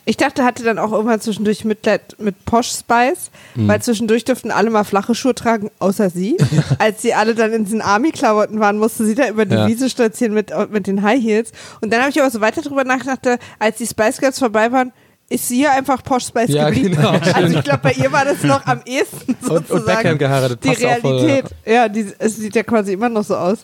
ich 0.08 0.16
dachte, 0.16 0.42
hatte 0.42 0.62
dann 0.64 0.78
auch 0.78 0.90
irgendwann 0.92 1.20
zwischendurch 1.20 1.66
Mitleid 1.66 2.16
mit 2.18 2.44
Posh 2.46 2.70
Spice, 2.70 3.30
Mhm. 3.54 3.68
weil 3.68 3.82
zwischendurch 3.82 4.24
durften 4.24 4.50
alle 4.50 4.70
mal 4.70 4.84
flache 4.84 5.14
Schuhe 5.14 5.34
tragen, 5.34 5.70
außer 5.80 6.08
sie. 6.08 6.36
Als 6.78 7.02
sie 7.02 7.12
alle 7.12 7.34
dann 7.34 7.52
in 7.52 7.64
diesen 7.64 7.82
Army-Klamotten 7.82 8.58
waren, 8.58 8.78
musste 8.78 9.04
sie 9.04 9.14
da 9.14 9.28
über 9.28 9.44
die 9.44 9.54
Ja. 9.54 9.66
Wiese 9.68 9.90
stolzieren 9.90 10.32
mit, 10.32 10.50
mit 10.70 10.86
den 10.86 11.02
High 11.02 11.22
Heels. 11.22 11.52
Und 11.82 11.92
dann 11.92 12.00
habe 12.00 12.10
ich 12.10 12.18
aber 12.20 12.30
so 12.30 12.40
weiter 12.40 12.62
drüber 12.62 12.84
nachgedacht, 12.84 13.20
als 13.58 13.76
die 13.76 13.86
Spice 13.86 14.18
Girls 14.18 14.38
vorbei 14.38 14.72
waren, 14.72 14.92
ist 15.30 15.46
sie 15.46 15.60
ja 15.62 15.72
einfach 15.72 16.02
Posh 16.02 16.24
Spice 16.28 16.48
Ja, 16.48 16.70
geblieben. 16.70 16.96
genau, 16.96 17.10
also 17.34 17.58
ich 17.58 17.62
glaube, 17.64 17.80
bei 17.82 17.92
ihr 17.92 18.10
war 18.10 18.24
das 18.24 18.42
noch 18.44 18.64
am 18.64 18.80
ehesten 18.86 19.36
sozusagen. 19.42 19.72
und 19.74 19.84
Beckham 19.84 20.16
geheiratet, 20.16 20.64
Die 20.64 20.68
Realität. 20.70 21.44
ja, 21.66 21.86
die, 21.90 22.06
es 22.18 22.36
sieht 22.36 22.56
ja 22.56 22.62
quasi 22.62 22.94
immer 22.94 23.10
noch 23.10 23.24
so 23.24 23.36
aus. 23.36 23.58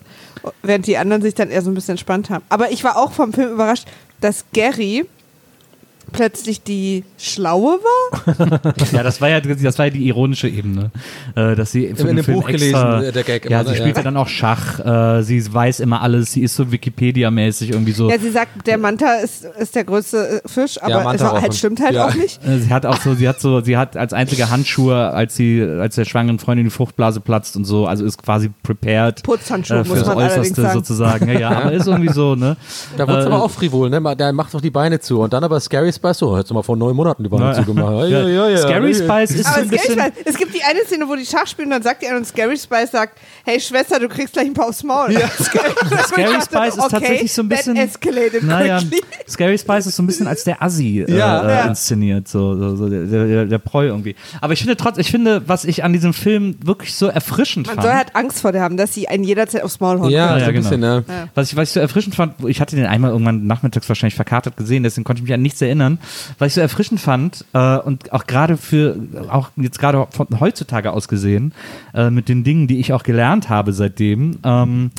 Während 0.63 0.87
die 0.87 0.99
anderen 0.99 1.23
sich 1.23 1.33
dann 1.35 1.51
eher 1.51 1.63
so 1.63 1.71
ein 1.71 1.75
bisschen 1.75 1.93
entspannt 1.93 2.29
haben. 2.29 2.45
Aber 2.51 2.71
ich 2.71 2.85
war 2.85 2.99
auch 2.99 3.13
vom 3.13 3.33
Film 3.33 3.53
überrascht, 3.53 3.87
dass 4.21 4.45
Gary 4.53 5.07
plötzlich 6.13 6.63
die 6.63 7.05
Schlaue 7.19 7.79
war. 7.79 8.61
Ja, 8.93 9.03
das 9.03 9.21
war 9.21 9.29
ja, 9.29 9.41
das 9.41 9.79
war 9.79 9.87
ja 9.87 9.91
die 9.91 10.07
ironische 10.07 10.49
Ebene, 10.49 10.91
äh, 11.35 11.55
dass 11.55 11.73
sie 11.73 11.95
für 11.95 12.09
in 12.09 12.17
dem 12.17 12.25
Film 12.25 12.41
Buch 12.41 12.49
extra, 12.49 12.99
gelesen, 13.01 13.09
äh, 13.09 13.13
der 13.13 13.23
Gag 13.25 13.51
ja, 13.51 13.65
sie 13.65 13.71
ne? 13.71 13.77
spielt 13.77 13.97
Ja. 13.97 14.01
ja 14.01 14.03
dann 14.05 14.17
auch 14.17 14.29
Schach, 14.29 14.79
äh, 15.19 15.23
sie 15.23 15.53
weiß 15.53 15.81
immer 15.81 16.03
alles, 16.03 16.33
sie 16.33 16.43
ist 16.43 16.55
so 16.55 16.71
Wikipedia-mäßig 16.71 17.71
irgendwie 17.71 17.93
so. 17.93 18.11
Ja, 18.11 18.19
sie 18.19 18.31
sagt, 18.31 18.67
der 18.67 18.79
Manta 18.79 19.15
ist, 19.17 19.45
ist 19.45 19.75
der 19.75 19.85
größte 19.85 20.43
Fisch, 20.47 20.81
aber 20.83 20.99
es 20.99 21.05
Manta 21.05 21.33
war, 21.33 21.43
halt 21.43 21.55
stimmt 21.55 21.81
halt 21.81 21.95
Ja. 21.95 22.09
auch 22.09 22.15
nicht. 22.15 22.41
Sie 22.43 22.73
hat 22.73 22.87
auch 22.87 23.01
so, 23.01 23.15
sie 23.15 23.29
hat 23.29 23.41
so, 23.41 23.61
sie 23.63 23.77
hat 23.77 23.97
als 23.97 24.13
einzige 24.13 24.51
Handschuhe, 24.51 25.11
als 25.11 25.35
sie, 25.37 25.63
als 25.63 25.95
der 25.97 26.05
schwangeren 26.05 26.39
Freundin 26.39 26.67
die 26.67 26.71
Fruchtblase 26.71 27.21
platzt 27.21 27.57
und 27.57 27.65
so, 27.65 27.87
also 27.87 28.05
ist 28.05 28.23
quasi 28.23 28.51
prepared. 28.63 29.23
Putzhandschuhe, 29.23 29.79
äh, 29.79 29.85
muss 29.85 30.07
man 30.07 30.19
allerdings 30.19 30.37
Äußerste 30.37 30.63
sagen. 30.63 30.75
sozusagen. 30.75 31.29
Ja, 31.29 31.39
ja, 31.41 31.51
aber 31.51 31.73
ist 31.73 31.87
irgendwie 31.87 32.13
so, 32.13 32.35
ne? 32.35 32.57
Da 32.97 33.05
es 33.05 33.25
Äh, 33.25 33.29
aber 33.29 33.43
auch 33.43 33.51
frivol, 33.51 33.91
ne? 33.91 34.01
Der 34.17 34.33
macht 34.33 34.55
doch 34.55 34.61
die 34.61 34.71
Beine 34.71 35.01
zu. 35.01 35.21
Und 35.21 35.33
dann 35.33 35.45
aber 35.45 35.59
Scary 35.61 35.93
Spice 35.95 36.19
so, 36.19 36.35
hättest 36.37 36.51
du 36.51 36.55
mal 36.55 36.63
vor 36.63 36.77
neun 36.77 36.95
Monaten 36.95 37.23
die 37.23 37.29
Beine 37.29 37.45
Na, 37.47 37.55
zugemacht. 37.55 38.09
ja. 38.11 38.23
Ja, 38.23 38.29
ja, 38.29 38.49
ja, 38.51 38.57
Scary 38.59 38.93
ja. 38.93 39.05
Spice 39.05 39.31
ist 39.37 39.45
so 39.45 39.49
Aber 39.51 39.59
ein 39.63 39.67
Scary 39.69 39.79
bisschen. 39.79 40.01
Spice, 40.01 40.13
es 40.27 40.37
gibt 40.37 40.55
die 40.55 40.63
eine 40.63 40.81
Szene, 40.85 41.09
wo 41.09 41.15
die 41.17 41.27
Schach 41.27 41.47
spielen, 41.47 41.71
dann 41.71 41.83
sagt 41.83 42.03
die 42.03 42.07
eine 42.09 42.17
und 42.19 42.27
Scary 42.27 42.57
Spice 42.57 42.91
sagt, 42.91 43.19
hey 43.45 43.59
Schwester, 43.61 43.99
du 43.99 44.09
kriegst 44.09 44.33
gleich 44.35 44.47
ein 44.47 44.55
paar 44.55 44.69
aufs 44.69 44.83
Maul. 44.83 45.13
Scary, 45.43 45.71
Scary 46.07 46.41
Spice 46.43 46.77
ist 46.77 46.91
tatsächlich 46.91 47.33
so 47.33 47.43
ein 47.43 47.49
bisschen- 47.49 47.77
escalated 47.77 48.43
Naja. 48.43 48.81
Scary 49.29 49.59
Spice 49.59 49.87
ist 49.87 49.97
so 49.97 50.03
ein 50.03 50.07
bisschen 50.07 50.27
als 50.27 50.45
der 50.45 50.63
Assi 50.63 51.01
äh, 51.09 51.17
Ja. 51.17 51.43
äh, 51.47 51.51
Ja. 51.55 51.65
inszeniert, 51.67 52.29
so, 52.29 52.57
so, 52.57 52.77
so 52.77 52.89
der, 52.89 53.05
der, 53.07 53.45
der 53.47 53.59
Proll 53.59 53.87
irgendwie. 53.87 54.15
Aber 54.41 54.53
ich 54.53 54.61
finde 54.61 54.77
trotzdem, 54.77 55.01
ich 55.01 55.11
finde, 55.11 55.43
was 55.49 55.65
ich 55.65 55.85
an 55.85 55.93
diesem 55.93 56.13
Film 56.13 56.57
wirklich 56.65 56.95
so 56.95 57.07
erfrischend 57.07 57.67
Man 57.67 57.77
fand. 57.77 57.87
soll 57.87 57.95
halt 57.97 58.15
Angst 58.17 58.41
vor 58.41 58.53
der 58.53 58.63
haben, 58.63 58.77
dass 58.77 58.93
sie 58.95 59.09
einen 59.09 59.25
jederzeit 59.25 59.63
aufs 59.63 59.81
Maul 59.81 60.01
hauen 60.01 60.11
Ja. 60.11 60.37
Ja, 60.37 60.41
so 60.41 60.47
ein 60.47 60.53
genau. 60.55 60.63
bisschen, 60.69 60.81
ne? 60.81 61.05
Was 61.35 61.51
ich, 61.51 61.57
was 61.57 61.69
ich 61.69 61.73
so 61.75 61.81
erfrischend 61.81 62.15
fand, 62.15 62.35
ich 62.47 62.61
hatte 62.61 62.77
den 62.77 62.87
einmal 62.87 63.11
irgendwann 63.11 63.47
nachmittags 63.47 63.89
wahrscheinlich 63.89 64.15
verkartet 64.15 64.57
gesehen, 64.57 64.83
deswegen 64.83 65.05
konnte 65.05 65.21
ich 65.21 65.25
mich 65.25 65.35
an 65.35 65.43
nichts 65.43 65.61
erinnern. 65.63 65.84
Was 66.39 66.49
ich 66.49 66.55
so 66.55 66.61
erfrischend 66.61 67.01
fand, 67.01 67.45
äh, 67.53 67.79
und 67.79 68.13
auch 68.13 68.27
gerade 68.27 68.57
für, 68.57 68.97
auch 69.29 69.51
jetzt 69.57 69.79
gerade 69.79 70.07
von 70.11 70.29
heutzutage 70.41 70.93
aus 70.93 71.09
gesehen, 71.09 71.53
äh, 71.95 72.11
mit 72.11 72.29
den 72.29 72.45
Dingen, 72.45 72.67
die 72.67 72.79
ich 72.79 72.93
auch 72.93 73.03
gelernt 73.03 73.49
habe 73.49 73.73
seitdem, 73.73 74.39
ähm, 74.45 74.91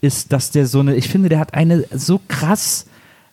ist, 0.00 0.32
dass 0.32 0.50
der 0.50 0.66
so 0.66 0.80
eine, 0.80 0.94
ich 0.94 1.08
finde, 1.08 1.28
der 1.28 1.38
hat 1.38 1.54
eine 1.54 1.84
so 1.92 2.20
krass 2.28 2.86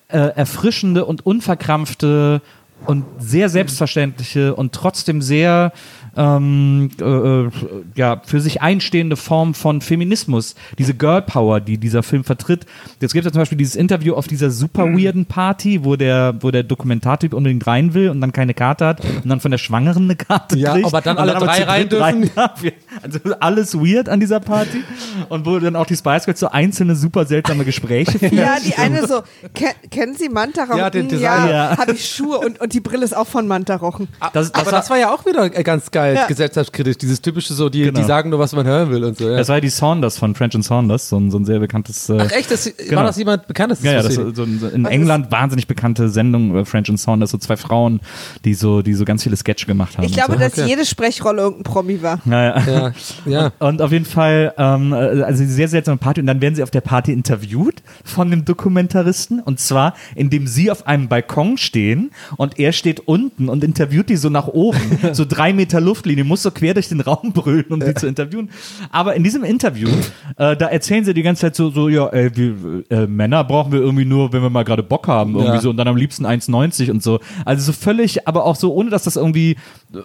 äh, 0.08 0.18
erfrischende 0.18 1.06
und 1.06 1.26
unverkrampfte 1.26 2.42
und 2.86 3.06
sehr 3.20 3.50
selbstverständliche 3.50 4.56
und 4.56 4.74
trotzdem 4.74 5.22
sehr 5.22 5.72
ähm, 6.18 6.90
äh, 7.00 7.04
äh, 7.04 7.50
ja, 7.96 8.22
für 8.26 8.42
sich 8.42 8.62
einstehende 8.62 9.16
Form 9.16 9.54
von 9.54 9.82
Feminismus, 9.82 10.56
diese 10.78 10.94
Girl 10.94 11.22
Power, 11.22 11.60
die 11.62 11.78
dieser 11.78 12.04
Film 12.04 12.24
vertritt. 12.24 12.66
Jetzt 13.00 13.14
gibt 13.14 13.26
es 13.26 13.32
zum 13.32 13.42
Beispiel 13.42 13.58
dieses 13.58 13.76
Interview 13.76 14.14
auf 14.16 14.28
dieser 14.28 14.52
super 14.52 14.86
weirden 14.88 15.26
Party, 15.26 15.84
wo 15.86 15.96
der, 15.96 16.36
wo 16.42 16.52
der 16.52 16.64
Dokumentartyp 16.64 17.34
unbedingt 17.34 17.66
rein 17.68 17.94
will 17.94 18.10
und 18.10 18.20
dann 18.22 18.34
keine 18.34 18.54
Karte 18.54 18.86
hat 18.86 19.02
und 19.04 19.30
dann 19.30 19.40
von 19.40 19.52
der 19.52 19.58
Schwangeren 19.58 20.04
eine 20.04 20.16
Karte 20.16 20.58
Ja, 20.58 20.74
kriegt. 20.74 20.86
aber 20.88 21.02
dann 21.02 21.18
alle 21.18 21.34
drei 21.34 21.54
zu 21.60 21.60
dritt 21.62 21.70
rein 22.02 22.22
dürfen. 22.22 22.32
darf. 22.36 22.62
Also 23.02 23.20
alles 23.40 23.76
weird 23.76 24.10
an 24.10 24.20
dieser 24.20 24.40
Party 24.40 24.84
und 25.30 25.46
wo 25.46 25.60
dann 25.60 25.76
auch 25.76 25.86
die 25.86 25.96
Spice 25.96 26.26
Girls 26.26 26.40
so 26.40 26.50
einzelne 26.50 26.96
super 26.96 27.26
seltsame 27.26 27.64
Gespräche 27.66 28.20
führen. 28.20 28.38
Ja, 28.38 28.58
die 28.64 28.76
eine 28.76 29.08
so, 29.08 29.22
ke 29.54 29.66
kennen 29.90 30.16
Sie 30.16 30.28
Mantarochen? 30.30 30.78
Ja, 30.78 30.90
den 30.90 31.08
Design. 31.08 31.48
ja, 31.50 31.72
Ja. 31.72 31.78
habe 31.78 31.94
ich 31.94 32.10
Schuhe 32.10 32.38
und, 32.40 32.60
und 32.60 32.74
die 32.74 32.80
Brille 32.82 33.06
ist 33.06 33.16
auch 33.16 33.28
von 33.28 33.48
Mantarochen. 33.48 34.08
Das, 34.34 34.52
das 34.52 34.54
aber 34.56 34.66
war- 34.66 34.72
das 34.80 34.90
war 34.90 34.98
ja 35.00 35.14
auch 35.14 35.26
wieder 35.26 35.46
äh, 35.46 35.64
ganz 35.64 35.92
geil, 35.92 36.01
Ja. 36.10 36.28
gesellschaftskritisch. 36.28 36.98
Dieses 36.98 37.22
typische 37.22 37.54
so, 37.54 37.70
die, 37.70 37.84
Genau. 37.84 38.00
die 38.00 38.06
sagen 38.06 38.30
nur, 38.30 38.40
was 38.40 38.54
man 38.54 38.66
hören 38.66 38.90
will 38.90 39.04
und 39.04 39.18
so. 39.18 39.30
Ja. 39.30 39.38
Das 39.38 39.48
war 39.50 39.58
ja 39.58 39.62
die 39.62 39.70
Saunders 39.70 40.18
von 40.18 40.36
French 40.36 40.56
and 40.56 40.64
Saunders, 40.66 41.10
so 41.10 41.18
ein, 41.18 41.32
so 41.32 41.38
ein 41.38 41.46
sehr 41.46 41.60
bekanntes. 41.60 42.10
Äh, 42.10 42.18
Ach 42.20 42.32
echt, 42.32 42.52
das, 42.52 42.72
Genau. 42.78 42.98
war 42.98 43.04
das 43.06 43.18
jemand 43.18 43.48
Bekanntes? 43.48 43.82
ja, 43.84 43.94
ja, 43.94 44.02
das 44.04 44.18
ist 44.18 44.36
so, 44.36 44.44
ein- 44.44 44.60
so 44.60 44.68
in 44.68 44.86
England 44.86 45.32
wahnsinnig 45.32 45.68
bekannte 45.68 46.10
Sendung, 46.10 46.56
äh, 46.56 46.66
French 46.66 46.90
and 46.90 47.00
Saunders, 47.00 47.32
so 47.32 47.38
zwei 47.38 47.58
Frauen, 47.58 48.00
die 48.46 48.54
so, 48.54 48.82
die 48.82 48.94
so 48.94 49.06
ganz 49.06 49.24
viele 49.24 49.36
Sketche 49.38 49.66
gemacht 49.66 49.98
haben. 49.98 50.06
Ich 50.06 50.14
glaube, 50.14 50.34
so. 50.34 50.40
dass 50.40 50.56
jede 50.56 50.86
Sprechrolle 50.86 51.42
irgendein 51.42 51.64
Promi 51.72 52.02
war. 52.02 52.20
Ja, 52.26 52.60
ja. 52.68 52.92
Ja. 53.26 53.52
Und 53.60 53.82
auf 53.82 53.92
jeden 53.92 54.06
Fall, 54.06 54.54
ähm, 54.58 54.94
äh, 54.94 55.22
also 55.24 55.44
sehr 55.46 55.68
seltsame 55.68 55.98
Party. 55.98 56.22
Und 56.22 56.28
dann 56.28 56.42
werden 56.42 56.56
sie 56.56 56.64
auf 56.64 56.72
der 56.72 56.82
Party 56.82 57.12
interviewt 57.14 57.82
von 58.04 58.30
dem 58.32 58.46
Dokumentaristen. 58.46 59.40
Und 59.40 59.60
zwar, 59.60 59.94
indem 60.16 60.48
sie 60.48 60.72
auf 60.72 60.88
einem 60.88 61.08
Balkon 61.08 61.58
stehen 61.58 62.12
und 62.38 62.60
er 62.60 62.72
steht 62.74 63.02
unten 63.08 63.50
und 63.50 63.64
interviewt 63.64 64.10
die 64.10 64.16
so 64.16 64.30
nach 64.30 64.48
oben. 64.48 64.80
so 65.14 65.26
drei 65.26 65.54
Meter 65.54 65.80
Luftlinie, 65.92 66.24
muss 66.24 66.42
so 66.44 66.52
quer 66.52 66.74
durch 66.74 66.88
den 66.90 67.02
Raum 67.02 67.32
brüllen, 67.34 67.66
um 67.70 67.82
sie 67.82 67.94
zu 67.94 68.08
interviewen. 68.08 68.50
Aber 68.92 69.14
in 69.16 69.24
diesem 69.24 69.44
Interview, 69.44 69.90
äh, 70.38 70.56
da 70.56 70.68
erzählen 70.68 71.04
sie 71.04 71.14
die 71.14 71.22
ganze 71.24 71.42
Zeit 71.42 71.56
so, 71.56 71.70
so 71.70 71.90
ja, 71.90 72.08
ey, 72.08 72.32
wir, 72.36 72.84
äh, 72.90 73.08
Männer 73.08 73.44
brauchen 73.44 73.72
wir 73.74 73.80
irgendwie 73.82 74.06
nur, 74.06 74.32
wenn 74.32 74.42
wir 74.42 74.50
mal 74.50 74.64
gerade 74.64 74.84
Bock 74.84 75.08
haben. 75.08 75.36
Irgendwie 75.36 75.56
Ja. 75.56 75.62
so. 75.62 75.70
Und 75.72 75.78
dann 75.78 75.88
am 75.90 75.98
liebsten 75.98 76.26
1,90 76.26 76.90
und 76.92 77.04
so. 77.04 77.20
Also 77.46 77.62
so 77.64 77.74
völlig, 77.74 78.28
aber 78.28 78.46
auch 78.46 78.56
so, 78.56 78.74
ohne 78.74 78.90
dass 78.90 79.04
das 79.04 79.16
irgendwie 79.18 79.58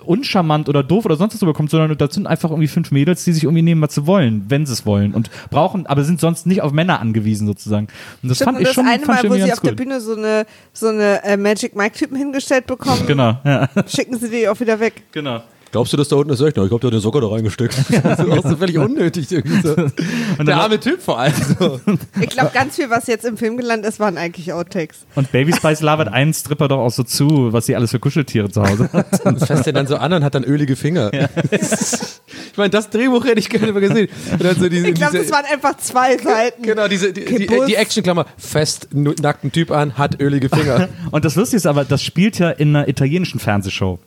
uncharmant 0.05 0.69
oder 0.69 0.83
doof 0.83 1.05
oder 1.05 1.17
sonst 1.17 1.35
was 1.35 1.43
rüberkommt, 1.43 1.71
sondern 1.71 1.97
das 1.97 2.15
sind 2.15 2.27
einfach 2.27 2.51
irgendwie 2.51 2.69
fünf 2.69 2.91
Mädels, 2.91 3.25
die 3.25 3.33
sich 3.33 3.45
irgendwie 3.45 3.63
nehmen, 3.63 3.81
was 3.81 3.95
sie 3.95 4.07
wollen, 4.07 4.45
wenn 4.49 4.67
sie 4.67 4.73
es 4.73 4.85
wollen 4.87 5.15
und 5.15 5.31
brauchen, 5.51 5.87
aber 5.87 6.03
sind 6.05 6.21
sonst 6.21 6.47
nicht 6.47 6.63
auf 6.63 6.73
Männer 6.73 7.01
angewiesen 7.01 7.47
sozusagen. 7.47 7.87
Und 8.23 8.29
das 8.29 8.39
Stimmt, 8.39 8.47
fand 8.47 8.57
und 8.59 8.63
ich 8.63 8.69
das 8.69 8.75
schon, 8.75 8.87
eine 8.87 9.03
ich 9.03 9.09
Mal, 9.09 9.31
wo 9.31 9.35
sie 9.35 9.53
auf 9.53 9.61
der 9.61 9.71
gut. 9.73 9.77
Bühne 9.77 10.01
so 10.01 10.17
eine, 10.17 10.47
so 10.73 10.89
eine 10.89 11.23
äh, 11.25 11.37
Magic 11.37 11.77
Mike-Typen 11.77 12.17
hingestellt 12.17 12.67
bekommen, 12.67 13.03
Genau, 13.07 13.39
ja, 13.45 13.69
schicken 13.87 14.19
sie 14.19 14.29
die 14.29 14.49
auch 14.49 14.59
wieder 14.59 14.81
weg. 14.81 15.03
genau. 15.13 15.43
Glaubst 15.77 15.93
du, 15.93 15.99
dass 15.99 16.09
da 16.09 16.17
unten 16.17 16.33
ist 16.33 16.41
echt? 16.41 16.57
Ich 16.57 16.69
glaube, 16.69 16.79
der 16.81 16.87
hat 16.89 16.95
den 16.95 17.01
Socker 17.01 17.21
da 17.21 17.27
reingesteckt. 17.27 17.75
Das 18.03 18.19
ist 18.19 18.31
auch 18.31 18.49
so 18.49 18.57
völlig 18.57 18.79
unnötig. 18.79 19.31
Irgendwie 19.31 19.61
so. 19.61 19.75
dann- 20.39 20.47
der 20.47 20.57
arme 20.57 20.81
Typ 20.81 21.03
vor 21.03 21.19
allem. 21.21 21.35
So. 21.59 21.79
Ich 22.19 22.31
glaube, 22.31 22.51
ganz 22.55 22.77
viel, 22.77 22.89
was 22.89 23.07
jetzt 23.09 23.27
im 23.27 23.37
Film 23.37 23.59
gelandet 23.59 23.91
ist, 23.91 24.01
waren 24.01 24.17
eigentlich 24.17 24.55
Outtakes. 24.55 25.01
Und 25.17 25.31
Baby 25.33 25.53
Spice 25.55 25.83
labert 25.83 26.09
einen 26.09 26.33
Stripper 26.33 26.69
doch 26.69 26.79
auch 26.79 26.91
so 26.91 27.03
zu, 27.03 27.53
was 27.53 27.67
sie 27.67 27.77
alles 27.77 27.91
für 27.91 27.99
Kuscheltiere 27.99 28.49
zu 28.49 28.63
Hause 28.63 28.89
hat. 28.91 29.07
Das 29.23 29.45
fasst 29.47 29.67
er 29.67 29.75
dann 29.75 29.87
so 29.87 29.97
an 29.97 30.15
und 30.15 30.25
hat 30.25 30.35
dann 30.35 30.45
ölige 30.45 30.77
Finger. 30.77 31.11
ich 31.13 32.57
meine, 32.57 32.71
das 32.71 32.89
Drehbuch 32.89 33.27
hätte 33.27 33.41
ich 33.41 33.51
gerne 33.51 33.71
mal 33.71 33.81
gesehen. 33.81 34.09
Und 34.33 34.43
dann 34.43 34.57
so 34.59 34.71
diese, 34.71 34.89
Ich 34.89 34.95
glaube, 34.95 35.19
das 35.19 35.31
waren 35.31 35.45
einfach 35.53 35.77
zwei 35.77 36.17
Seiten. 36.17 36.63
Genau, 36.63 36.89
diese, 36.89 37.13
die, 37.13 37.25
die, 37.47 37.47
die 37.67 37.75
Actionklammer. 37.75 38.25
Fest 38.39 38.89
nackten 38.95 39.53
Typ 39.53 39.71
an, 39.71 39.99
hat 39.99 40.23
ölige 40.23 40.49
Finger. 40.49 40.89
Und 41.11 41.27
das 41.27 41.35
Lustige 41.35 41.59
ist 41.59 41.67
aber, 41.67 41.85
das 41.85 42.03
spielt 42.03 42.39
ja 42.39 42.49
in 42.49 42.75
einer 42.75 42.89
italienischen 42.89 43.41
Fernsehshow. 43.41 43.99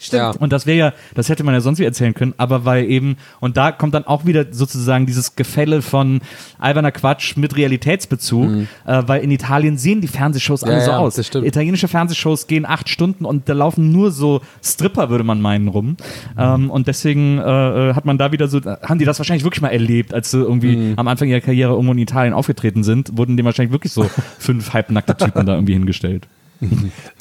Stimmt. 0.00 0.20
Ja. 0.20 0.30
Und 0.38 0.52
das 0.52 0.64
wäre 0.64 0.78
ja, 0.78 0.92
das 1.14 1.28
hätte 1.28 1.42
man 1.42 1.54
ja 1.54 1.60
sonst 1.60 1.80
wie 1.80 1.84
erzählen 1.84 2.14
können, 2.14 2.32
aber 2.36 2.64
weil 2.64 2.84
eben, 2.88 3.16
und 3.40 3.56
da 3.56 3.72
kommt 3.72 3.94
dann 3.94 4.06
auch 4.06 4.26
wieder 4.26 4.46
sozusagen 4.52 5.06
dieses 5.06 5.34
Gefälle 5.34 5.82
von 5.82 6.20
alberner 6.60 6.92
Quatsch 6.92 7.36
mit 7.36 7.56
Realitätsbezug, 7.56 8.48
äh, 8.86 9.02
weil 9.06 9.22
in 9.22 9.30
Italien 9.32 9.76
sehen 9.76 10.00
die 10.00 10.06
Fernsehshows 10.08 10.62
alle 10.62 10.74
Mhm. 10.74 10.78
Ja, 10.78 10.84
so 10.84 10.90
ja, 10.92 10.98
aus. 10.98 11.14
das 11.16 11.26
stimmt. 11.26 11.46
Italienische 11.46 11.88
Fernsehshows 11.88 12.46
gehen 12.46 12.64
acht 12.64 12.88
Stunden 12.88 13.24
und 13.24 13.48
da 13.48 13.54
laufen 13.54 13.90
nur 13.90 14.12
so 14.12 14.40
Stripper, 14.62 15.10
würde 15.10 15.24
man 15.24 15.40
meinen, 15.40 15.66
rum. 15.68 15.96
Ähm, 16.38 16.70
und 16.70 16.86
deswegen 16.86 17.38
äh, 17.38 17.90
äh, 17.90 17.94
hat 17.94 18.04
man 18.04 18.18
da 18.18 18.30
wieder 18.30 18.46
so, 18.46 18.60
haben 18.62 18.98
die 19.00 19.04
das 19.04 19.18
wahrscheinlich 19.18 19.44
wirklich 19.44 19.62
mal 19.62 19.68
erlebt, 19.70 20.14
als 20.14 20.30
sie 20.30 20.38
irgendwie 20.38 20.76
Mhm. 20.76 20.94
am 20.96 21.08
Anfang 21.08 21.28
ihrer 21.28 21.40
Karriere 21.40 21.72
irgendwo 21.72 21.92
in 21.92 21.98
Italien 21.98 22.34
aufgetreten 22.34 22.84
sind, 22.84 23.16
wurden 23.18 23.36
dem 23.36 23.46
wahrscheinlich 23.46 23.72
wirklich 23.72 23.92
so 23.92 24.04
fünf 24.38 24.72
halbnackte 24.72 25.16
Typen 25.16 25.44
da 25.44 25.54
irgendwie 25.54 25.72
hingestellt. 25.72 26.28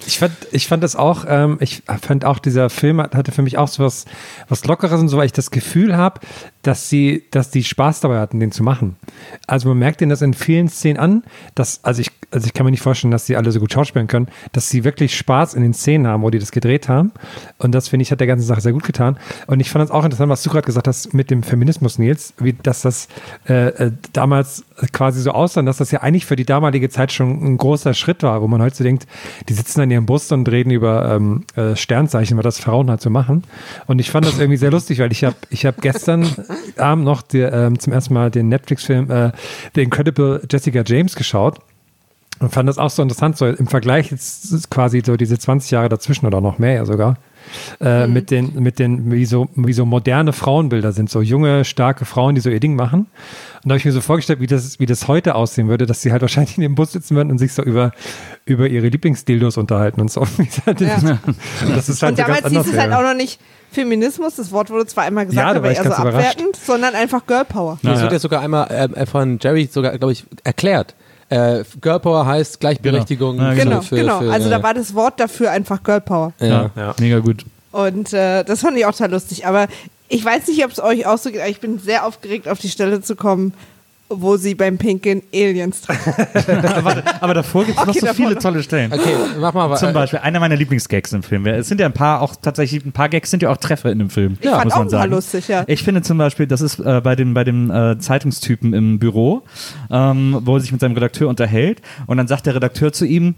Ich 0.05 0.17
fand, 0.17 0.33
ich 0.51 0.67
fand 0.67 0.83
das 0.83 0.95
auch, 0.95 1.25
ähm, 1.27 1.57
ich 1.59 1.83
fand 2.01 2.25
auch, 2.25 2.39
dieser 2.39 2.69
Film 2.69 2.99
hat- 3.01 3.13
hatte 3.15 3.31
für 3.31 3.41
mich 3.43 3.57
auch 3.57 3.67
so 3.67 3.83
was, 3.83 4.05
was 4.49 4.65
Lockeres 4.65 4.99
und 4.99 5.09
so, 5.09 5.17
weil 5.17 5.27
ich 5.27 5.31
das 5.33 5.51
Gefühl 5.51 5.95
habe, 5.95 6.21
dass 6.63 6.89
sie, 6.89 7.23
dass 7.31 7.51
die 7.51 7.63
Spaß 7.63 7.99
dabei 8.01 8.19
hatten, 8.19 8.39
den 8.39 8.51
zu 8.51 8.63
machen. 8.63 8.95
Also 9.45 9.69
man 9.69 9.77
merkt 9.77 10.01
denen 10.01 10.09
das 10.09 10.21
in 10.21 10.33
vielen 10.33 10.69
Szenen 10.69 10.97
an, 10.99 11.23
dass, 11.55 11.83
also 11.83 12.01
ich, 12.01 12.09
also 12.31 12.45
ich 12.45 12.53
kann 12.53 12.65
mir 12.65 12.71
nicht 12.71 12.81
vorstellen, 12.81 13.11
dass 13.11 13.25
sie 13.25 13.38
alle 13.38 13.51
so 13.51 13.59
gut 13.59 13.71
schauspielen 13.71 14.07
können, 14.07 14.27
dass 14.51 14.69
sie 14.69 14.83
wirklich 14.83 15.15
Spaß 15.15 15.53
in 15.53 15.61
den 15.61 15.73
Szenen 15.73 16.07
haben, 16.07 16.23
wo 16.23 16.29
die 16.29 16.39
das 16.39 16.51
gedreht 16.51 16.89
haben. 16.89 17.11
Und 17.57 17.73
das 17.73 17.88
finde 17.88 18.03
ich, 18.03 18.11
hat 18.11 18.19
der 18.19 18.27
ganzen 18.27 18.45
Sache 18.45 18.59
sehr 18.61 18.73
gut 18.73 18.83
getan. 18.83 19.17
Und 19.45 19.59
ich 19.59 19.69
fand 19.69 19.85
es 19.85 19.91
auch 19.91 20.03
interessant, 20.03 20.29
was 20.29 20.43
du 20.43 20.49
gerade 20.49 20.65
gesagt 20.65 20.88
hast 20.88 21.13
mit 21.13 21.31
dem 21.31 21.43
Feminismus, 21.43 21.99
Nils, 21.99 22.33
wie, 22.39 22.53
dass 22.53 22.81
das 22.81 23.07
äh, 23.47 23.67
äh, 23.67 23.91
damals 24.13 24.65
quasi 24.91 25.21
so 25.21 25.31
aussah, 25.31 25.61
dass 25.61 25.77
das 25.77 25.91
ja 25.91 26.01
eigentlich 26.01 26.25
für 26.25 26.35
die 26.35 26.45
damalige 26.45 26.89
Zeit 26.89 27.11
schon 27.13 27.29
ein 27.43 27.57
großer 27.57 27.93
Schritt 27.93 28.23
war, 28.23 28.41
wo 28.41 28.47
man 28.47 28.61
heute 28.61 28.75
so 28.75 28.83
denkt, 28.83 29.07
die 29.49 29.53
sitzen 29.53 29.82
an 29.82 29.91
ihrem 29.91 30.05
Bus 30.05 30.32
und 30.32 30.49
reden 30.49 30.71
über 30.71 31.15
ähm, 31.15 31.43
äh, 31.55 31.75
Sternzeichen, 31.75 32.38
was 32.38 32.43
das 32.43 32.59
Frauen 32.59 32.89
halt 32.89 33.01
so 33.01 33.09
machen. 33.09 33.43
Und 33.88 33.99
ich 33.99 34.11
fand 34.11 34.25
das 34.25 34.39
irgendwie 34.39 34.57
sehr 34.57 34.71
lustig, 34.71 34.99
weil 34.99 35.11
ich 35.11 35.23
habe 35.23 35.36
ich 35.49 35.65
hab 35.65 35.82
gestern 35.82 36.28
Abend 36.78 37.05
noch 37.05 37.21
die, 37.21 37.39
ähm, 37.39 37.80
zum 37.80 37.93
ersten 37.93 38.13
Mal 38.13 38.32
den 38.32 38.49
Netflix-Film 38.49 39.11
äh, 39.11 39.32
The 39.75 39.84
Incredible 39.84 40.41
Jessica 40.49 40.84
James 40.86 41.15
geschaut. 41.15 41.59
Und 42.39 42.53
fand 42.53 42.69
das 42.69 42.78
auch 42.78 42.91
so 42.91 43.01
interessant, 43.01 43.38
so 43.38 43.47
im 43.47 43.67
Vergleich 43.67 44.11
jetzt 44.11 44.69
quasi 44.69 45.01
so 45.03 45.17
diese 45.17 45.39
20 45.39 45.71
Jahre 45.71 45.89
dazwischen 45.89 46.28
oder 46.28 46.39
noch 46.39 46.59
mehr 46.59 46.73
ja 46.73 46.86
sogar, 46.86 47.17
äh, 47.82 48.08
mit 48.08 48.32
den, 48.32 48.54
mit 48.62 48.80
den, 48.80 49.12
wie 49.12 49.26
so, 49.26 49.50
wie 49.56 49.74
so 49.74 49.86
moderne 49.86 50.34
Frauenbilder 50.34 50.91
sind, 50.91 51.10
so 51.10 51.22
junge, 51.22 51.66
starke 51.66 52.06
Frauen, 52.06 52.36
die 52.36 52.41
so 52.41 52.50
ihr 52.50 52.60
Ding 52.60 52.76
machen. 52.76 53.08
Und 53.64 53.70
da 53.70 53.70
habe 53.74 53.78
ich 53.80 53.86
mir 53.86 53.91
so 53.91 54.02
vorgestellt, 54.02 54.39
wie 54.39 54.48
das, 54.48 54.80
wie 54.80 54.86
das 54.86 55.08
heute 55.08 55.36
aussehen 55.36 55.68
würde, 55.68 55.86
dass 55.86 56.02
sie 56.02 56.12
halt 56.12 56.22
wahrscheinlich 56.22 56.58
in 56.58 56.62
dem 56.62 56.76
Bus 56.76 56.91
sitzen 56.91 57.16
würden 57.16 57.32
und 57.32 57.38
sich 57.38 57.54
so 57.54 57.64
über, 57.64 57.91
über 58.45 58.68
ihre 58.68 58.88
Lieblingsdildos 58.88 59.58
unterhalten 59.58 60.02
und 60.02 60.12
so. 60.12 60.26
Ja. 60.80 61.20
Das 61.76 61.89
ist 61.89 62.02
halt 62.02 62.12
Und 62.12 62.18
so 62.18 62.24
damals 62.24 62.48
hieß 62.50 62.74
es 62.74 62.80
halt 62.80 62.93
auch 62.93 63.02
noch 63.02 63.14
nicht 63.16 63.39
Feminismus, 63.72 64.36
das 64.36 64.52
Wort 64.52 64.70
wurde 64.70 64.86
zwar 64.86 65.04
einmal 65.04 65.26
gesagt, 65.26 65.48
Ja, 65.50 65.56
aber 65.56 65.72
ich 65.72 65.78
eher 65.78 65.84
so 65.84 65.91
abwertend, 65.91 66.56
sondern 66.56 66.95
einfach 66.95 67.26
Girl 67.28 67.45
Power. 67.45 67.80
Das 67.84 67.98
Ja. 67.98 68.02
wird 68.04 68.14
ja 68.14 68.20
sogar 68.20 68.41
einmal 68.41 68.70
äh, 68.95 69.06
von 69.06 69.39
Jerry 69.41 69.68
sogar, 69.72 69.98
glaube 69.98 70.14
ich, 70.14 70.26
erklärt. 70.43 70.95
Äh, 71.30 71.63
Girl 71.82 71.99
Power 71.99 72.25
heißt 72.25 72.59
Gleichberechtigung. 72.59 73.38
Genau. 73.38 73.49
Ja, 73.49 73.53
Genau, 73.55 73.82
für, 73.82 73.95
genau. 73.95 74.19
Für, 74.19 74.32
also 74.32 74.47
äh, 74.47 74.51
da 74.51 74.63
war 74.63 74.73
das 74.73 74.93
Wort 74.95 75.19
dafür 75.19 75.51
einfach 75.51 75.84
Girl 75.84 76.01
Power. 76.01 76.34
ja. 76.39 76.69
Ja. 76.75 76.95
Mega 76.99 77.19
gut. 77.19 77.45
Und 77.71 78.13
äh, 78.13 78.43
das 78.43 78.61
fand 78.61 78.78
ich 78.78 78.86
auch 78.86 78.91
total 78.91 79.11
lustig. 79.11 79.45
Aber 79.45 79.67
ich 80.07 80.23
weiß 80.23 80.47
nicht, 80.47 80.63
ob 80.63 80.71
es 80.71 80.80
euch 80.82 81.05
auch 81.05 81.17
so 81.17 81.30
geht, 81.30 81.41
aber 81.41 81.49
ich 81.49 81.59
bin 81.59 81.80
sehr 81.80 82.05
aufgeregt, 82.05 82.47
auf 82.47 82.59
die 82.59 82.69
Stelle 82.69 83.01
zu 83.01 83.15
kommen, 83.15 83.53
wo 84.10 84.38
sie 84.38 84.55
beim 84.55 84.78
Pinkeln 84.78 85.22
Aliens 85.34 85.82
treffen. 85.82 86.14
aber, 86.76 87.03
aber 87.20 87.34
davor 87.34 87.66
gibt 87.66 87.78
es 87.78 87.84
Okay, 87.84 87.88
noch 87.88 87.93
so 87.93 87.99
davor 88.01 88.16
viele 88.16 88.34
noch. 88.36 88.41
tolle 88.41 88.64
Stellen. 88.64 88.93
Okay, 88.93 89.16
mach 89.39 89.53
mal 89.53 89.76
Zum 89.78 89.89
äh, 89.89 89.93
Beispiel 89.93 90.20
einer 90.20 90.39
meiner 90.39 90.55
Lieblingsgags 90.55 91.14
im 91.14 91.24
Film. 91.24 91.45
Es 91.45 91.68
sind 91.68 91.80
ja 91.82 91.88
ein 91.88 91.93
paar 91.93 92.22
auch 92.22 92.36
tatsächlich 92.36 92.86
ein 92.86 92.91
paar 92.91 93.10
Gags 93.10 93.32
sind 93.32 93.43
ja 93.43 93.49
auch 93.49 93.58
Treffer 93.58 93.91
in 93.91 93.99
dem 93.99 94.10
Film. 94.10 94.38
Ich 94.39 94.49
fand 94.49 94.66
muss 94.66 94.74
auch 94.74 94.78
man 94.80 94.88
ein 94.88 94.91
paar 94.91 95.08
lustig, 95.08 95.47
ja. 95.47 95.64
Ich 95.68 95.84
finde 95.84 96.01
zum 96.01 96.18
Beispiel, 96.18 96.47
das 96.47 96.62
ist 96.62 96.80
äh, 96.80 97.01
bei 97.03 97.16
dem 97.16 97.34
bei 97.34 97.43
dem 97.43 97.70
äh, 97.70 97.97
Zeitungstypen 97.99 98.74
im 98.74 98.99
Büro, 98.99 99.43
ähm, 99.91 100.39
wo 100.43 100.55
er 100.55 100.62
sich 100.62 100.72
mit 100.72 100.82
seinem 100.82 100.93
Redakteur 100.93 101.28
unterhält 101.28 101.82
und 102.05 102.18
dann 102.18 102.28
sagt 102.28 102.45
der 102.45 102.55
Redakteur 102.55 102.93
zu 102.93 103.05
ihm, 103.05 103.36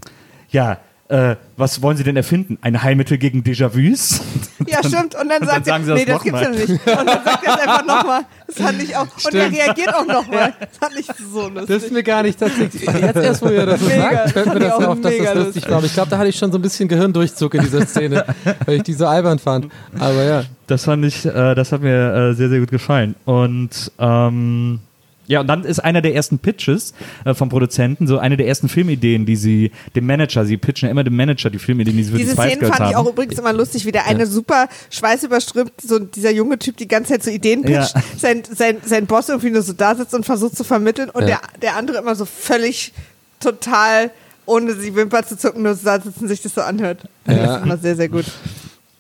ja. 0.50 0.78
Äh, 1.10 1.38
was 1.58 1.82
wollen 1.82 1.98
Sie 1.98 2.04
denn 2.04 2.16
erfinden? 2.16 2.60
Ein 2.62 2.84
Heilmittel 2.84 3.18
gegen 3.18 3.42
Déjà-vus? 3.42 4.22
Ja, 4.68 4.84
stimmt. 4.84 5.16
Und 5.16 5.30
dann 5.30 5.42
und 5.42 5.48
sagt 5.48 5.68
dann 5.68 5.84
sagen 5.86 5.90
er, 5.90 5.98
sie 5.98 6.06
das 6.06 6.06
nee, 6.06 6.06
das 6.06 6.16
noch 6.16 6.24
gibt's 6.24 6.42
ja 6.42 6.50
nicht. 6.50 6.70
Und 6.70 7.08
dann 7.08 7.24
sagt 7.24 7.44
er 7.46 7.54
es 7.54 7.60
einfach 7.62 7.86
nochmal. 7.86 8.22
Das 8.46 8.96
auch. 8.96 9.26
Und 9.26 9.34
er 9.34 9.52
reagiert 9.52 9.96
auch 9.96 10.06
nochmal. 10.06 10.54
Das 10.60 10.78
fand 10.78 11.00
ich 11.00 11.08
so 11.32 11.48
lustig. 11.48 11.68
Das 11.68 11.84
ist 11.84 11.92
mir 11.94 12.04
gar 12.04 12.24
nicht 12.24 12.40
tatsächlich. 12.40 12.82
Jetzt 13.02 13.16
erst, 13.16 13.42
wo 13.42 13.48
ihr 13.48 13.66
das 13.66 13.82
Mega. 13.82 14.12
sagt, 14.12 14.32
fällt 14.32 14.54
mir 14.54 14.60
das 14.60 14.74
auch 14.74 14.88
auf, 14.88 15.02
dass 15.02 15.18
das 15.18 15.34
lustig 15.34 15.46
lustig. 15.46 15.70
war. 15.72 15.84
Ich 15.84 15.94
glaube, 15.94 16.10
da 16.10 16.18
hatte 16.18 16.30
ich 16.30 16.36
schon 16.36 16.52
so 16.52 16.58
ein 16.60 16.62
bisschen 16.62 16.90
Gehirndurchzug 16.90 17.54
in 17.56 17.62
dieser 17.62 17.86
Szene, 17.88 18.26
weil 18.66 18.76
ich 18.76 18.84
die 18.84 18.94
so 18.94 19.08
albern 19.08 19.40
fand. 19.40 19.70
Aber 19.98 20.24
ja. 20.24 20.44
Das 20.68 20.84
fand 20.84 21.06
ich, 21.06 21.26
äh, 21.26 21.56
das 21.56 21.72
hat 21.72 21.82
mir 21.82 22.14
äh, 22.14 22.34
sehr, 22.34 22.50
sehr 22.50 22.60
gut 22.60 22.70
gefallen. 22.70 23.16
Und 23.26 23.92
ähm, 23.98 24.82
ja, 25.30 25.40
und 25.40 25.48
dann 25.48 25.64
ist 25.64 25.80
einer 25.80 26.02
der 26.02 26.14
ersten 26.16 26.40
Pitches 26.40 26.94
äh, 27.24 27.34
vom 27.34 27.48
Produzenten, 27.50 28.08
so 28.08 28.18
eine 28.18 28.36
der 28.36 28.48
ersten 28.48 28.68
Filmideen, 28.68 29.26
die 29.26 29.36
sie 29.38 29.72
dem 29.96 30.06
Manager, 30.08 30.44
sie 30.44 30.58
pitchen 30.58 30.88
ja 30.88 30.92
immer 30.92 31.04
dem 31.06 31.16
Manager 31.16 31.50
die 31.50 31.60
Filmideen, 31.60 31.96
die 31.96 32.04
sie 32.04 32.12
für 32.12 32.18
Diese 32.18 32.32
die 32.32 32.36
Spice 32.36 32.46
Szenen 32.54 32.60
Girls 32.62 32.76
fand 32.78 32.90
ich 32.90 32.96
haben. 32.98 33.08
auch 33.08 33.12
übrigens 33.12 33.40
immer 33.40 33.54
lustig, 33.54 33.86
wie 33.86 33.92
der 33.94 34.06
eine 34.08 34.26
super 34.26 34.68
schweißüberströmt, 34.90 35.72
so 35.82 36.00
dieser 36.00 36.32
junge 36.32 36.60
Typ 36.60 36.76
die 36.78 36.88
ganze 36.88 37.14
Zeit 37.14 37.24
so 37.24 37.30
Ideen 37.32 37.62
pitcht, 37.62 37.94
Ja. 37.96 38.04
sein, 38.18 38.44
sein, 38.54 38.78
sein 38.84 39.06
Boss 39.06 39.30
irgendwie 39.30 39.52
nur 39.52 39.62
so 39.62 39.74
da 39.74 39.96
sitzt 39.96 40.14
und 40.14 40.26
versucht 40.26 40.58
zu 40.58 40.64
vermitteln 40.64 41.10
und 41.10 41.22
Ja. 41.22 41.28
der, 41.28 41.40
der 41.62 41.76
andere 41.78 42.00
immer 42.00 42.16
so 42.16 42.26
völlig 42.26 42.92
total, 43.40 44.12
ohne 44.46 44.74
die 44.76 44.96
Wimper 44.96 45.26
zu 45.26 45.38
zucken, 45.38 45.62
nur 45.64 45.76
so 45.76 45.86
da 45.86 46.02
sitzen 46.02 46.28
sich 46.28 46.42
das 46.42 46.56
so 46.56 46.62
anhört. 46.62 47.04
Ja. 47.28 47.36
Das 47.36 47.58
ist 47.58 47.64
immer 47.64 47.78
sehr, 47.78 47.96
sehr 47.96 48.10
gut. 48.10 48.26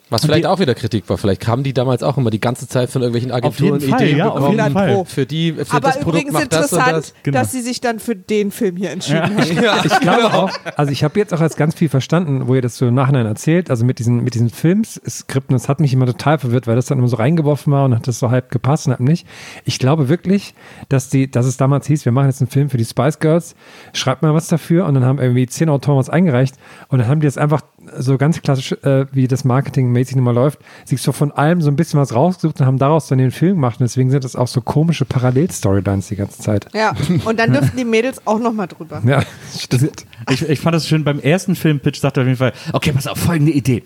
Was 0.10 0.26
vielleicht 0.26 0.46
auch 0.46 0.60
wieder 0.60 0.74
Kritik 0.76 1.08
war. 1.08 1.18
Vielleicht 1.18 1.42
kamen 1.42 1.64
die 1.64 1.74
damals 1.74 2.02
auch 2.02 2.18
immer 2.18 2.30
die 2.30 2.40
ganze 2.40 2.68
Zeit 2.68 2.90
von 2.90 3.02
irgendwelchen 3.02 3.32
Agenturen 3.32 3.80
jeden 3.80 3.92
Fall, 3.92 4.02
Ideen 4.02 4.18
ja, 4.18 4.30
auf 4.30 4.36
bekommen. 4.36 4.58
jeden 4.58 4.72
Fall. 4.72 5.06
Für 5.06 5.26
die, 5.26 5.54
für 5.54 5.72
Aber 5.72 5.88
das 5.88 6.00
Produkt 6.00 6.24
übrigens 6.24 6.34
macht 6.34 6.54
das 6.54 6.72
und 6.72 6.80
interessant, 6.80 6.98
das. 6.98 7.14
Genau. 7.24 7.40
dass 7.40 7.52
sie 7.52 7.62
sich 7.62 7.82
dann 7.82 8.00
für 8.00 8.16
den 8.16 8.52
Film 8.52 8.76
hier 8.78 8.92
entschieden 8.92 9.38
haben. 9.38 9.40
Ich 9.90 10.00
glaube 10.00 10.34
auch, 10.34 10.52
also 10.76 10.92
ich 10.92 11.04
habe 11.04 11.20
jetzt 11.20 11.34
auch 11.34 11.42
als 11.42 11.56
ganz 11.56 11.76
viel 11.76 11.90
verstanden, 11.90 12.48
wo 12.48 12.56
ihr 12.56 12.62
das 12.62 12.78
so 12.78 12.88
im 12.88 12.94
Nachhinein 12.94 13.26
erzählt, 13.26 13.70
also 13.70 13.86
mit 13.86 14.00
diesen, 14.00 14.24
mit 14.24 14.34
diesen 14.34 14.50
Filmskripten, 14.50 15.56
das 15.56 15.70
hat 15.70 15.80
mich 15.80 15.94
immer 15.94 16.06
total 16.06 16.40
verwirrt, 16.40 16.68
weil 16.68 16.76
das 16.76 16.88
dann 16.88 16.98
immer 16.98 17.08
so 17.08 17.18
reingeworfen 17.18 17.72
war 17.72 17.86
und 17.86 17.96
hat 17.96 18.08
das 18.08 18.20
so 18.20 18.32
halb 18.32 18.52
gepasst 18.52 18.88
und 18.88 18.94
halb 18.94 19.02
nicht. 19.02 19.28
Ich 19.66 19.80
glaube 19.80 20.10
wirklich, 20.10 20.54
dass 20.90 21.10
die, 21.10 21.30
dass 21.30 21.46
es 21.46 21.58
damals 21.58 21.88
hieß, 21.88 22.06
wir 22.06 22.12
machen 22.12 22.28
jetzt 22.28 22.42
einen 22.42 22.50
Film 22.50 22.70
für 22.70 22.78
die 22.78 22.86
Spice 22.86 23.20
Girls, 23.20 23.56
schreibt 23.94 24.22
mal 24.22 24.34
was 24.34 24.48
dafür 24.48 24.86
und 24.86 24.96
dann 24.96 25.06
haben 25.06 25.20
irgendwie 25.20 25.48
zehn 25.48 25.70
Autoren 25.70 25.98
was 25.98 26.10
eingereicht 26.10 26.56
und 26.90 27.00
dann 27.00 27.08
haben 27.08 27.22
die 27.22 27.28
das 27.28 27.38
einfach 27.38 27.62
so 27.98 28.18
ganz 28.18 28.42
klassisch, 28.42 28.72
äh, 28.84 29.06
wie 29.12 29.28
das 29.28 29.44
marketingmäßig 29.44 30.16
immer 30.18 30.34
läuft, 30.34 30.60
sich 30.86 31.02
so 31.02 31.12
von 31.12 31.32
allem 31.32 31.62
so 31.62 31.70
ein 31.70 31.76
bisschen 31.76 32.00
was 32.00 32.14
rausgesucht 32.14 32.60
und 32.60 32.66
haben 32.66 32.78
daraus 32.78 33.08
dann 33.08 33.18
den 33.18 33.32
Film 33.32 33.56
gemacht 33.56 33.80
und 33.80 33.86
deswegen 33.86 34.10
sind 34.12 34.24
das 34.24 34.36
auch 34.36 34.48
so 34.48 34.62
komische 34.62 35.06
Parallel-Storylines 35.06 36.08
die 36.08 36.16
ganze 36.16 36.40
Zeit. 36.42 36.68
Ja, 36.74 36.94
und 37.26 37.40
dann 37.40 37.54
dürften 37.54 37.78
die 37.78 37.86
Mädels 37.86 38.22
auch 38.26 38.40
nochmal 38.40 38.68
drüber. 38.68 39.02
Ja, 39.06 39.22
stimmt. 39.58 40.06
Ich, 40.30 40.42
ich 40.48 40.60
fand 40.60 40.76
das 40.76 40.88
schön, 40.88 41.04
beim 41.04 41.20
ersten 41.20 41.56
Filmpitch 41.56 42.00
sagte 42.00 42.20
er 42.20 42.24
auf 42.24 42.28
jeden 42.28 42.38
Fall, 42.38 42.54
okay, 42.74 42.92
pass 42.92 43.08
auf, 43.08 43.18
folgende 43.18 43.52
Idee. 43.52 43.84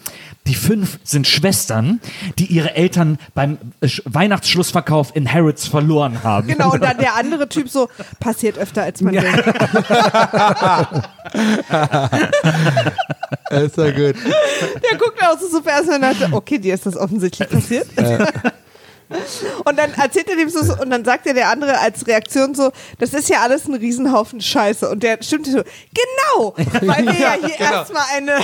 Die 0.47 0.55
fünf 0.55 0.99
sind 1.03 1.27
Schwestern, 1.27 1.99
die 2.39 2.45
ihre 2.47 2.75
Eltern 2.75 3.17
beim 3.33 3.57
äh, 3.81 3.85
Sch- 3.85 4.01
Weihnachtsschlussverkauf 4.05 5.15
in 5.15 5.31
Harrods 5.31 5.67
verloren 5.67 6.23
haben. 6.23 6.47
Genau, 6.47 6.73
und 6.73 6.83
dann 6.83 6.97
der 6.97 7.15
andere 7.15 7.47
Typ 7.47 7.69
so, 7.69 7.87
passiert 8.19 8.57
öfter 8.57 8.83
als 8.83 9.01
man 9.01 9.13
denkt. 9.13 9.43
Das 13.49 13.63
ist 13.63 13.77
ja 13.77 13.91
gut. 13.91 14.15
Der 14.91 14.97
guckt 14.97 15.21
auch 15.21 15.39
so 15.39 15.47
super 15.47 15.71
erstmal 15.71 15.97
und 15.97 16.01
dachte, 16.01 16.29
okay, 16.31 16.57
dir 16.57 16.73
ist 16.73 16.85
das 16.85 16.97
offensichtlich 16.97 17.49
passiert. 17.49 17.87
Und 19.65 19.77
dann 19.77 19.93
erzählt 19.93 20.29
er 20.29 20.35
dem 20.35 20.49
so, 20.49 20.59
und 20.81 20.89
dann 20.89 21.03
sagt 21.05 21.25
er 21.27 21.33
der 21.33 21.49
andere 21.49 21.79
als 21.79 22.05
Reaktion 22.07 22.55
so, 22.55 22.71
das 22.99 23.13
ist 23.13 23.29
ja 23.29 23.41
alles 23.41 23.65
ein 23.67 23.73
Riesenhaufen 23.75 24.41
Scheiße. 24.41 24.89
Und 24.89 25.03
der 25.03 25.17
stimmt 25.21 25.47
so, 25.47 25.61
genau, 25.93 26.53
weil 26.81 27.05
wir 27.05 27.13
ja, 27.13 27.33
hier 27.39 27.55
genau. 27.57 27.71
erstmal 27.71 28.03
eine, 28.15 28.37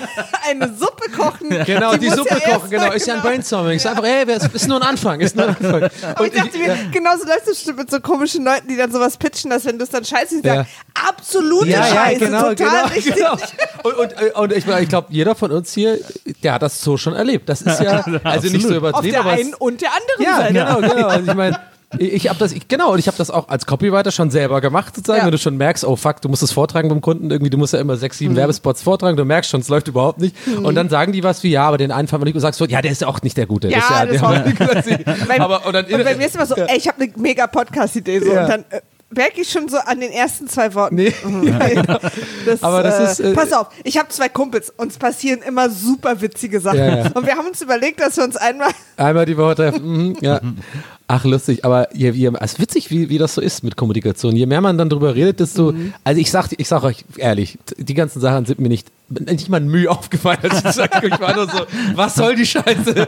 eine 0.48 0.74
Suppe 0.74 1.10
kochen. 1.12 1.50
Genau, 1.66 1.96
die, 1.96 2.08
muss 2.08 2.18
Suppe 2.18 2.40
ja 2.46 2.54
kochen, 2.56 2.70
genau. 2.70 2.92
Ist 2.92 3.08
ja 3.08 3.16
ein 3.16 3.22
Brainstorming. 3.22 3.78
Ist 3.78 3.88
einfach, 3.88 4.04
ey, 4.04 4.26
es 4.30 4.46
ist 4.46 4.68
nur 4.68 4.78
ein 4.82 4.88
Anfang. 4.88 5.20
Ist 5.20 5.36
nur 5.36 5.48
ein 5.48 5.56
Anfang. 5.60 5.90
Aber 6.16 6.26
ich 6.28 6.34
dachte 6.34 6.58
mir, 6.58 6.78
genauso 6.92 7.26
läuft 7.26 7.48
es 7.48 7.56
bestimmt 7.56 7.78
mit 7.80 7.92
so 7.92 8.00
komischen 8.00 8.44
Leuten, 8.46 8.68
die 8.68 8.78
dann 8.78 8.92
sowas 8.92 9.18
pitchen, 9.18 9.50
dass 9.50 9.66
wenn 9.66 9.78
du 9.78 9.84
es 9.84 9.90
dann 9.90 10.06
scheiße 10.06 10.42
Ja. 10.44 10.56
sagen, 10.56 10.68
absolute 11.08 11.70
ja, 11.70 11.86
ja, 11.88 11.96
Scheiße, 11.96 12.20
genau, 12.20 12.42
total 12.50 12.56
genau, 12.56 12.86
richtig. 12.94 13.16
genau. 13.16 13.38
Und, 13.84 13.98
und, 13.98 14.36
und 14.36 14.52
ich, 14.54 14.68
ich 14.68 14.90
glaube, 14.90 15.08
jeder 15.10 15.36
von 15.36 15.52
uns 15.52 15.74
hier, 15.74 16.00
der 16.44 16.54
hat 16.54 16.62
das 16.62 16.82
so 16.82 16.98
schon 16.98 17.14
erlebt. 17.14 17.50
Das 17.50 17.62
ist 17.62 17.80
ja, 17.82 18.04
also 18.24 18.50
nicht 18.50 18.64
so 18.64 18.70
Auf 18.70 18.78
übertrieben, 18.78 19.12
der 19.12 19.20
aber 19.22 19.34
es- 19.34 19.40
einen 19.40 19.54
und 19.56 19.82
der 19.82 19.90
anderen 19.94 20.24
Ja, 20.24 20.38
Seite. 20.38 20.54
Genau, 20.66 20.94
genau. 20.94 21.08
Also 21.08 21.32
ich 21.32 21.38
meine, 21.38 21.60
ich 21.98 22.30
habe 22.30 22.38
das, 22.38 22.52
ich, 22.52 22.68
genau, 22.68 22.94
und 22.94 23.00
ich 23.00 23.08
habe 23.08 23.18
das 23.18 23.32
auch 23.32 23.50
als 23.50 23.66
Copywriter 23.66 24.12
schon 24.12 24.30
selber 24.30 24.62
gemacht, 24.62 24.96
sozusagen, 24.96 25.20
Ja. 25.22 25.26
wenn 25.26 25.32
du 25.32 25.40
schon 25.40 25.58
merkst, 25.58 25.84
oh 25.86 25.96
fuck, 25.96 26.22
du 26.22 26.30
musst 26.30 26.44
es 26.44 26.52
vortragen 26.52 26.88
beim 26.88 27.02
Kunden, 27.02 27.32
irgendwie, 27.32 27.50
du 27.50 27.58
musst 27.58 27.74
ja 27.74 27.80
immer 27.80 27.98
sechs, 27.98 28.18
Mhm. 28.18 28.26
sieben 28.26 28.36
Werbespots 28.36 28.84
vortragen, 28.84 29.18
du 29.18 29.26
merkst 29.26 29.50
schon, 29.50 29.62
es 29.62 29.70
läuft 29.70 29.88
überhaupt 29.88 30.20
nicht. 30.20 30.36
Und 30.62 30.76
dann 30.76 30.90
sagen 30.90 31.14
die 31.14 31.24
was 31.24 31.42
wie, 31.42 31.50
ja, 31.50 31.64
aber 31.68 31.78
den 31.80 31.92
einen 31.92 32.08
fand 32.08 32.22
man 32.22 32.26
nicht, 32.28 32.36
und 32.36 32.42
sagst 32.42 32.60
so, 32.60 32.66
ja, 32.66 32.82
der 32.84 32.92
ist 32.92 33.02
ja 33.02 33.08
auch 33.08 33.22
nicht 33.24 33.38
der 33.38 33.48
Gute. 33.48 33.70
Ja, 33.70 33.80
das 34.06 34.14
ist 34.16 34.22
ja, 34.22 34.36
das 34.44 34.86
der 34.86 35.08
war- 35.08 35.16
war 35.20 35.28
Bei, 35.28 35.40
aber, 35.42 35.66
und 35.66 35.74
dann, 35.74 35.86
und 35.86 36.04
bei 36.04 36.16
mir 36.16 36.28
ist 36.28 36.36
immer 36.36 36.46
so, 36.46 36.56
ey, 36.56 36.78
ich 36.78 36.88
habe 36.88 37.02
eine 37.02 37.12
mega 37.18 37.48
Podcast-Idee 37.48 38.20
so, 38.20 38.34
Ja. 38.34 38.44
und 38.44 38.50
dann, 38.50 38.66
äh, 38.70 38.82
merke 39.12 39.42
ich 39.42 39.50
schon 39.50 39.68
so 39.70 39.78
an 39.78 40.00
den 40.00 40.12
ersten 40.12 40.48
zwei 40.48 40.74
Worten. 40.74 40.96
Nee. 40.96 41.14
das, 42.46 42.64
Aber 42.64 42.84
das 42.84 43.00
äh, 43.00 43.12
ist, 43.12 43.32
äh, 43.32 43.34
pass 43.34 43.54
auf, 43.54 43.68
ich 43.84 43.98
habe 43.98 44.10
zwei 44.10 44.30
Kumpels, 44.30 44.72
uns 44.78 44.98
passieren 44.98 45.42
immer 45.42 45.70
super 45.70 46.22
witzige 46.22 46.60
Sachen. 46.60 46.80
Ja, 46.80 46.98
ja. 46.98 47.12
Und 47.14 47.26
wir 47.26 47.36
haben 47.36 47.48
uns 47.48 47.62
überlegt, 47.62 48.00
dass 48.00 48.18
wir 48.18 48.24
uns 48.24 48.38
einmal 48.38 48.70
Einmal 48.98 49.26
die 49.26 49.38
Woche 49.38 49.56
treffen. 49.56 50.08
Mhm, 50.10 50.18
ja. 50.22 50.40
Ach, 51.12 51.26
lustig. 51.26 51.66
Aber 51.66 51.88
je, 51.96 52.12
je, 52.12 52.32
es 52.40 52.52
ist 52.54 52.60
witzig, 52.60 52.92
wie, 52.92 53.10
wie 53.10 53.18
das 53.18 53.34
so 53.34 53.42
ist 53.42 53.64
mit 53.64 53.76
Kommunikation. 53.76 54.36
Je 54.36 54.46
mehr 54.46 54.62
man 54.62 54.78
dann 54.78 54.90
drüber 54.90 55.16
redet, 55.16 55.40
desto. 55.40 55.74
Also, 56.04 56.22
ich 56.22 56.30
sag, 56.30 56.50
ich 56.56 56.68
sag 56.68 56.84
euch 56.84 57.04
ehrlich, 57.18 57.58
die 57.80 57.96
ganzen 57.96 58.20
Sachen 58.20 58.46
sind 58.46 58.60
mir 58.60 58.68
nicht, 58.70 58.90
nicht 59.10 59.50
mal 59.50 59.58
ein 59.58 59.70
Mühe 59.70 59.90
aufgefallen. 59.90 60.38
Als 60.44 60.64
ich, 60.64 60.72
sag, 60.76 61.04
ich 61.04 61.20
war 61.20 61.34
nur 61.34 61.50
so, 61.50 61.66
was 61.96 62.14
soll 62.14 62.36
die 62.36 62.46
Scheiße? 62.46 63.08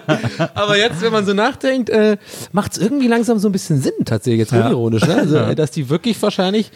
Aber 0.55 0.79
jetzt, 0.79 0.99
wenn 1.03 1.11
man 1.11 1.27
so 1.27 1.33
nachdenkt, 1.35 1.91
äh, 1.91 2.17
macht 2.53 2.71
es 2.71 2.79
irgendwie 2.79 3.07
langsam 3.07 3.37
so 3.37 3.47
ein 3.49 3.51
bisschen 3.51 3.79
Sinn, 3.79 3.93
tatsächlich, 4.03 4.39
jetzt 4.39 4.53
unironisch. 4.53 5.05
Ne? 5.05 5.13
Also, 5.17 5.37
äh, 5.37 5.53
dass 5.53 5.69
die 5.69 5.87
wirklich 5.87 6.19
wahrscheinlich. 6.23 6.71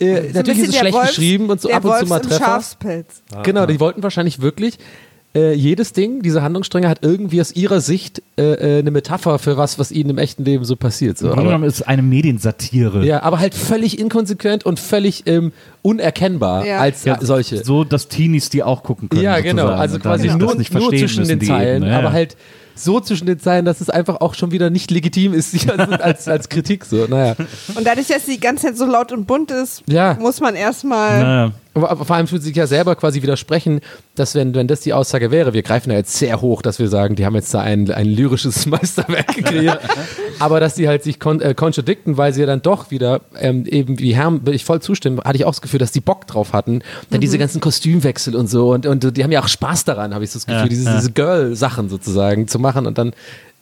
Äh, 0.00 0.32
natürlich 0.32 0.60
ist 0.60 0.68
es 0.70 0.76
schlecht 0.78 0.94
Wolfs- 0.94 1.08
geschrieben 1.08 1.50
und 1.50 1.60
so 1.60 1.68
der 1.68 1.76
ab 1.76 1.84
und 1.84 1.90
zu 1.90 1.96
Wolfs 1.98 2.08
mal 2.08 2.16
im 2.22 2.28
Treffer. 2.30 2.44
Schafspelz. 2.44 3.22
Genau, 3.42 3.66
die 3.66 3.80
wollten 3.80 4.02
wahrscheinlich 4.02 4.40
wirklich 4.40 4.78
äh, 5.34 5.52
jedes 5.52 5.92
Ding, 5.92 6.22
diese 6.22 6.42
Handlungsstränge 6.42 6.88
hat 6.88 6.98
irgendwie 7.02 7.40
aus 7.40 7.52
ihrer 7.52 7.80
Sicht 7.80 8.22
äh, 8.38 8.42
äh, 8.42 8.78
eine 8.78 8.90
Metapher 8.90 9.38
für 9.38 9.56
was, 9.56 9.78
was 9.78 9.90
ihnen 9.90 10.10
im 10.10 10.18
echten 10.18 10.44
Leben 10.44 10.64
so 10.64 10.76
passiert. 10.76 11.18
So. 11.18 11.26
Im 11.26 11.32
Grunde 11.32 11.48
genommen 11.48 11.64
ist 11.64 11.76
es 11.80 11.82
eine 11.82 12.02
Mediensatire. 12.02 13.04
ja, 13.04 13.22
aber 13.22 13.40
halt 13.40 13.54
völlig 13.54 13.98
inkonsequent 13.98 14.64
und 14.64 14.78
völlig 14.78 15.24
ähm, 15.26 15.52
unerkennbar 15.82 16.64
Ja. 16.66 16.78
als 16.78 17.04
Ja, 17.04 17.18
solche. 17.20 17.64
So, 17.64 17.84
dass 17.84 18.08
Teenies 18.08 18.48
die 18.50 18.62
auch 18.62 18.82
gucken 18.82 19.08
können. 19.08 19.22
ja, 19.22 19.40
genau. 19.40 19.62
sozusagen. 19.62 19.80
Also 19.80 19.98
quasi 19.98 20.28
das 20.28 20.36
nur, 20.36 20.54
nicht 20.54 20.72
nur 20.72 20.90
zwischen 20.90 21.26
den 21.26 21.40
Zeilen, 21.40 21.76
Ebene, 21.82 21.90
ja. 21.92 21.98
aber 21.98 22.12
halt 22.12 22.36
so 22.76 23.00
zwischen 23.00 23.26
den 23.26 23.38
Zeilen, 23.38 23.64
dass 23.64 23.80
es 23.80 23.88
einfach 23.90 24.20
auch 24.20 24.34
schon 24.34 24.50
wieder 24.50 24.68
nicht 24.70 24.90
legitim 24.90 25.32
ist 25.32 25.52
sich 25.52 25.70
als, 26.00 26.26
als, 26.28 26.48
Kritik. 26.48 26.84
So, 26.84 27.06
naja. 27.08 27.36
Und 27.74 27.86
dadurch, 27.86 28.08
dass 28.08 28.24
die 28.24 28.40
ganze 28.40 28.66
Zeit 28.66 28.76
so 28.76 28.84
laut 28.86 29.12
und 29.12 29.26
bunt 29.26 29.50
ist, 29.50 29.82
Ja. 29.86 30.16
muss 30.20 30.40
man 30.40 30.54
erstmal. 30.54 31.22
Naja. 31.22 31.52
Aber, 31.74 32.04
vor 32.04 32.16
allem 32.16 32.26
tut 32.26 32.42
sich 32.42 32.54
ja 32.54 32.66
selber 32.66 32.94
quasi 32.94 33.22
widersprechen, 33.22 33.80
dass 34.14 34.34
wenn, 34.34 34.54
wenn 34.54 34.68
das 34.68 34.80
die 34.80 34.92
Aussage 34.92 35.30
wäre, 35.30 35.54
wir 35.54 35.62
greifen 35.62 35.90
da 35.90 35.96
jetzt 35.96 36.16
sehr 36.16 36.40
hoch, 36.40 36.62
dass 36.62 36.78
wir 36.78 36.88
sagen, 36.88 37.16
die 37.16 37.26
haben 37.26 37.34
jetzt 37.34 37.52
da 37.52 37.60
ein, 37.60 37.90
ein 37.90 38.06
lyrisches 38.06 38.66
Meisterwerk 38.66 39.34
gekriegt, 39.34 39.78
aber 40.38 40.60
dass 40.60 40.74
die 40.74 40.88
halt 40.88 41.02
sich 41.02 41.18
kon 41.18 41.40
äh, 41.40 41.54
contradicten, 41.54 42.16
weil 42.16 42.32
sie 42.32 42.40
ja 42.40 42.46
dann 42.46 42.62
doch 42.62 42.90
wieder 42.90 43.22
ähm, 43.38 43.66
eben 43.66 43.98
wie 43.98 44.14
Herrn, 44.14 44.46
will 44.46 44.54
ich 44.54 44.64
voll 44.64 44.80
zustimmen, 44.80 45.20
hatte 45.20 45.36
ich 45.36 45.44
auch 45.44 45.50
das 45.50 45.62
Gefühl, 45.62 45.80
dass 45.80 45.92
die 45.92 46.00
Bock 46.00 46.26
drauf 46.26 46.52
hatten, 46.52 46.82
dann 47.10 47.20
diese 47.20 47.38
ganzen 47.38 47.60
Kostümwechsel 47.60 48.36
und 48.36 48.48
so 48.48 48.72
und, 48.72 48.86
und 48.86 49.16
die 49.16 49.24
haben 49.24 49.32
ja 49.32 49.42
auch 49.42 49.48
Spaß 49.48 49.84
daran, 49.84 50.14
habe 50.14 50.24
ich 50.24 50.30
so 50.30 50.38
das 50.38 50.46
Gefühl, 50.46 50.62
Ja, 50.62 50.68
diese, 50.68 50.84
ja. 50.84 50.96
diese 50.96 51.12
Girl-Sachen 51.12 51.88
sozusagen 51.88 52.48
zu 52.48 52.58
machen 52.58 52.86
und 52.86 52.98
dann 52.98 53.12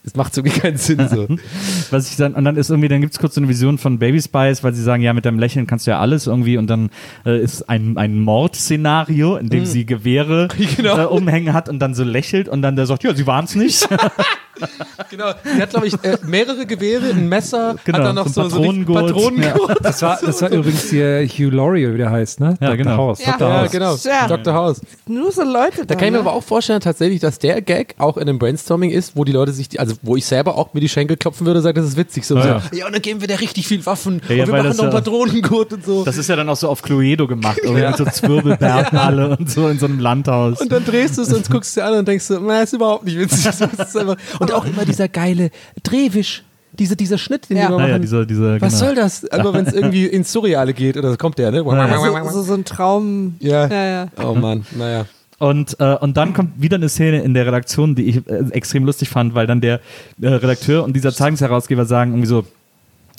es 0.05 0.17
macht 0.17 0.37
irgendwie 0.37 0.59
keinen 0.59 0.77
Sinn 0.77 1.07
so. 1.09 1.29
Was 1.91 2.11
ich 2.11 2.17
dann, 2.17 2.35
und 2.35 2.45
dann 2.45 2.57
ist 2.57 2.71
irgendwie, 2.71 2.89
dann 2.89 3.01
gibt 3.01 3.13
es 3.13 3.21
kurz 3.21 3.35
so 3.37 3.41
eine 3.41 3.49
Vision 3.49 3.79
von 3.79 3.99
Baby 3.99 4.21
Spice, 4.21 4.65
weil 4.65 4.75
sie 4.75 4.83
sagen, 4.83 5.03
ja, 5.03 5.13
mit 5.13 5.25
deinem 5.25 5.39
Lächeln 5.39 5.67
kannst 5.67 5.87
du 5.87 5.93
ja 5.93 6.01
alles 6.01 6.27
irgendwie 6.27 6.57
und 6.57 6.69
dann 6.69 6.91
äh, 7.25 7.41
ist 7.41 7.69
ein, 7.69 7.97
ein 7.97 8.19
Mordszenario, 8.19 9.37
in 9.37 9.49
dem 9.49 9.65
sie 9.65 9.87
Gewehre 9.87 10.49
Genau. 10.77 10.99
äh, 10.99 11.05
umhängen 11.07 11.55
hat 11.55 11.69
und 11.69 11.79
dann 11.79 11.95
so 11.95 12.03
lächelt 12.03 12.49
und 12.49 12.63
dann 12.63 12.75
der 12.77 12.87
sagt, 12.87 13.05
ja, 13.05 13.15
sie 13.15 13.27
waren 13.27 13.45
es 13.45 13.55
nicht. 13.55 13.89
Genau, 15.11 15.33
die 15.57 15.61
hat 15.61 15.71
glaube 15.71 15.87
ich 15.89 15.95
äh, 16.05 16.17
mehrere 16.25 16.65
Gewehre, 16.67 17.11
ein 17.11 17.29
Messer, 17.29 17.77
Genau, 17.85 17.99
hat 17.99 18.07
dann 18.07 18.15
noch 18.15 18.29
so 18.29 18.49
so, 18.49 18.63
ein 18.63 18.87
so 18.87 18.93
Patronengurt. 18.95 19.07
Patronengurt. 19.07 19.85
Das 19.85 20.03
war, 20.03 20.19
das 20.25 20.41
war 20.43 20.51
übrigens 20.53 20.89
hier 20.91 21.27
Hugh 21.27 21.51
Laurie, 21.55 21.85
oder 21.87 21.95
wie 21.95 21.99
der 21.99 22.11
heißt, 22.11 22.41
ne? 22.41 22.57
Ja, 22.61 22.69
Dr. 22.69 22.77
genau. 22.77 22.97
House. 22.97 23.25
Ja. 23.25 23.33
Dr. 23.33 23.49
Ja, 23.49 23.61
House. 23.63 23.71
genau. 23.73 23.97
Ja. 24.05 24.27
Dr. 24.29 24.55
House. 24.55 24.81
Nur 25.07 25.33
so 25.33 25.43
Leute 25.43 25.85
Da 25.87 25.95
kann 25.95 26.05
ich 26.07 26.11
mir 26.13 26.19
ne? 26.19 26.21
aber 26.21 26.33
auch 26.35 26.43
vorstellen, 26.43 26.81
tatsächlich, 26.81 27.21
dass 27.21 27.39
der 27.39 27.61
Gag 27.63 27.95
auch 27.99 28.17
in 28.17 28.23
einem 28.29 28.39
Brainstorming 28.39 28.91
ist, 28.91 29.17
wo 29.17 29.25
die 29.25 29.33
Leute 29.33 29.53
sich, 29.53 29.69
die, 29.69 29.81
also 29.81 29.95
wo 30.03 30.17
ich 30.17 30.25
selber 30.25 30.57
auch 30.57 30.73
mir 30.75 30.81
die 30.81 30.89
Schenkel 30.89 31.17
klopfen 31.17 31.47
würde, 31.47 31.61
sagt, 31.61 31.77
das 31.77 31.87
ist 31.87 31.97
witzig. 31.97 32.27
So, 32.27 32.37
Ja, 32.39 32.61
so, 32.71 32.77
ja. 32.77 32.87
und 32.87 32.93
dann 32.95 33.03
geben 33.03 33.21
wir 33.21 33.29
der 33.29 33.41
richtig 33.41 33.67
viel 33.67 33.85
Waffen 33.85 34.23
Ja, 34.29 34.35
ja, 34.37 34.45
und 34.45 34.49
wir 34.51 34.57
machen 34.57 34.67
das 34.69 34.77
noch 34.79 34.85
einen 34.85 34.93
ja- 34.95 34.99
Patronengurt 35.01 35.73
und 35.75 35.85
so. 35.85 36.05
Das 36.05 36.17
ist 36.17 36.29
ja 36.29 36.37
dann 36.37 36.49
auch 36.49 36.57
so 36.57 36.69
auf 36.69 36.83
Cluedo 36.83 37.27
gemacht, 37.27 37.59
irgendwie 37.63 37.83
mit 37.87 37.97
so 37.97 38.05
Zwirbelbärten 38.05 38.99
alle 38.99 39.37
und 39.37 39.51
so 39.51 39.69
in 39.69 39.79
so 39.79 39.87
einem 39.87 39.99
Landhaus. 40.01 40.61
Und 40.61 40.73
dann 40.73 40.85
drehst 40.85 41.19
du 41.19 41.23
es 41.23 41.33
und 41.33 41.49
guckst 41.51 41.77
dir 41.77 41.85
an 41.85 41.95
und 41.99 42.09
denkst 42.09 42.25
so, 42.25 42.39
na, 42.41 42.63
ist 42.63 42.73
überhaupt 42.73 43.05
nicht 43.05 43.19
witzig. 43.19 43.45
Das 43.45 43.61
ist 43.61 43.97
einfach, 43.97 44.17
und 44.53 44.59
auch 44.61 44.65
immer 44.67 44.85
dieser 44.85 45.09
geile 45.09 45.51
Drehwisch, 45.83 46.43
diese, 46.73 46.97
dieser 46.97 47.19
Schnitt, 47.19 47.51
den 47.51 47.57
Ja. 47.59 47.67
die 47.67 47.73
immer 47.75 47.83
naja, 47.83 47.99
dieser, 47.99 48.25
dieser, 48.25 48.61
Was 48.61 48.75
genau. 48.75 48.87
soll 48.87 48.95
das? 48.95 49.31
Aber 49.31 49.53
wenn 49.53 49.67
es 49.67 49.75
irgendwie 49.75 50.07
ins 50.07 50.33
Surreale 50.33 50.73
geht, 50.73 50.97
oder 50.97 51.17
kommt 51.17 51.39
der, 51.39 51.51
ne? 51.51 51.63
so, 51.63 52.31
so, 52.31 52.43
so 52.43 52.55
ein 52.55 52.65
Traum. 52.65 53.37
Ja. 53.41 53.67
ja, 53.67 53.85
ja. 53.85 54.09
Oh 54.25 54.35
Mann, 54.35 54.65
naja. 54.77 55.07
Und, 55.39 55.81
äh, 55.81 55.97
und 55.97 56.17
dann 56.17 56.35
kommt 56.35 56.63
wieder 56.63 56.77
eine 56.77 56.89
Szene 56.89 57.23
in 57.23 57.35
der 57.35 57.47
Redaktion, 57.47 57.97
die 57.97 58.05
ich 58.05 58.27
äh, 58.29 58.45
extrem 58.53 58.85
lustig 58.85 59.09
fand, 59.09 59.35
weil 59.35 59.49
dann 59.49 59.61
der 59.61 59.81
äh, 60.21 60.29
Redakteur 60.29 60.85
und 60.85 60.95
dieser 60.95 61.13
Zeitungsherausgeber 61.13 61.85
sagen 61.85 62.13
irgendwie 62.13 62.29
so, 62.29 62.45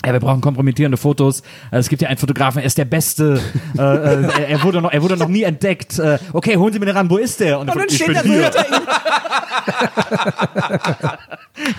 ja, 0.06 0.12
wir 0.12 0.20
brauchen 0.20 0.40
kompromittierende 0.40 0.96
Fotos. 0.96 1.40
Äh, 1.70 1.78
Es 1.78 1.88
gibt 1.88 2.02
ja 2.02 2.08
einen 2.08 2.18
Fotografen, 2.18 2.60
er 2.60 2.66
ist 2.66 2.78
der 2.78 2.84
Beste. 2.84 3.40
äh, 3.76 3.80
äh, 3.80 4.22
er, 4.24 4.48
er, 4.48 4.62
wurde 4.62 4.80
noch, 4.80 4.92
er 4.92 5.02
wurde 5.02 5.16
noch 5.16 5.28
nie 5.28 5.42
entdeckt. 5.42 5.98
Äh, 5.98 6.18
okay, 6.32 6.56
holen 6.56 6.72
Sie 6.72 6.78
mir 6.78 6.86
den 6.86 6.96
ran, 6.96 7.10
wo 7.10 7.16
ist 7.16 7.40
der? 7.40 7.58
Und 7.60 7.66
dann 7.68 7.78
ich 7.88 7.96
steht 7.96 8.08
er 8.14 8.22
so 8.22 8.28
hinter 8.32 8.66
ihm. 8.68 8.74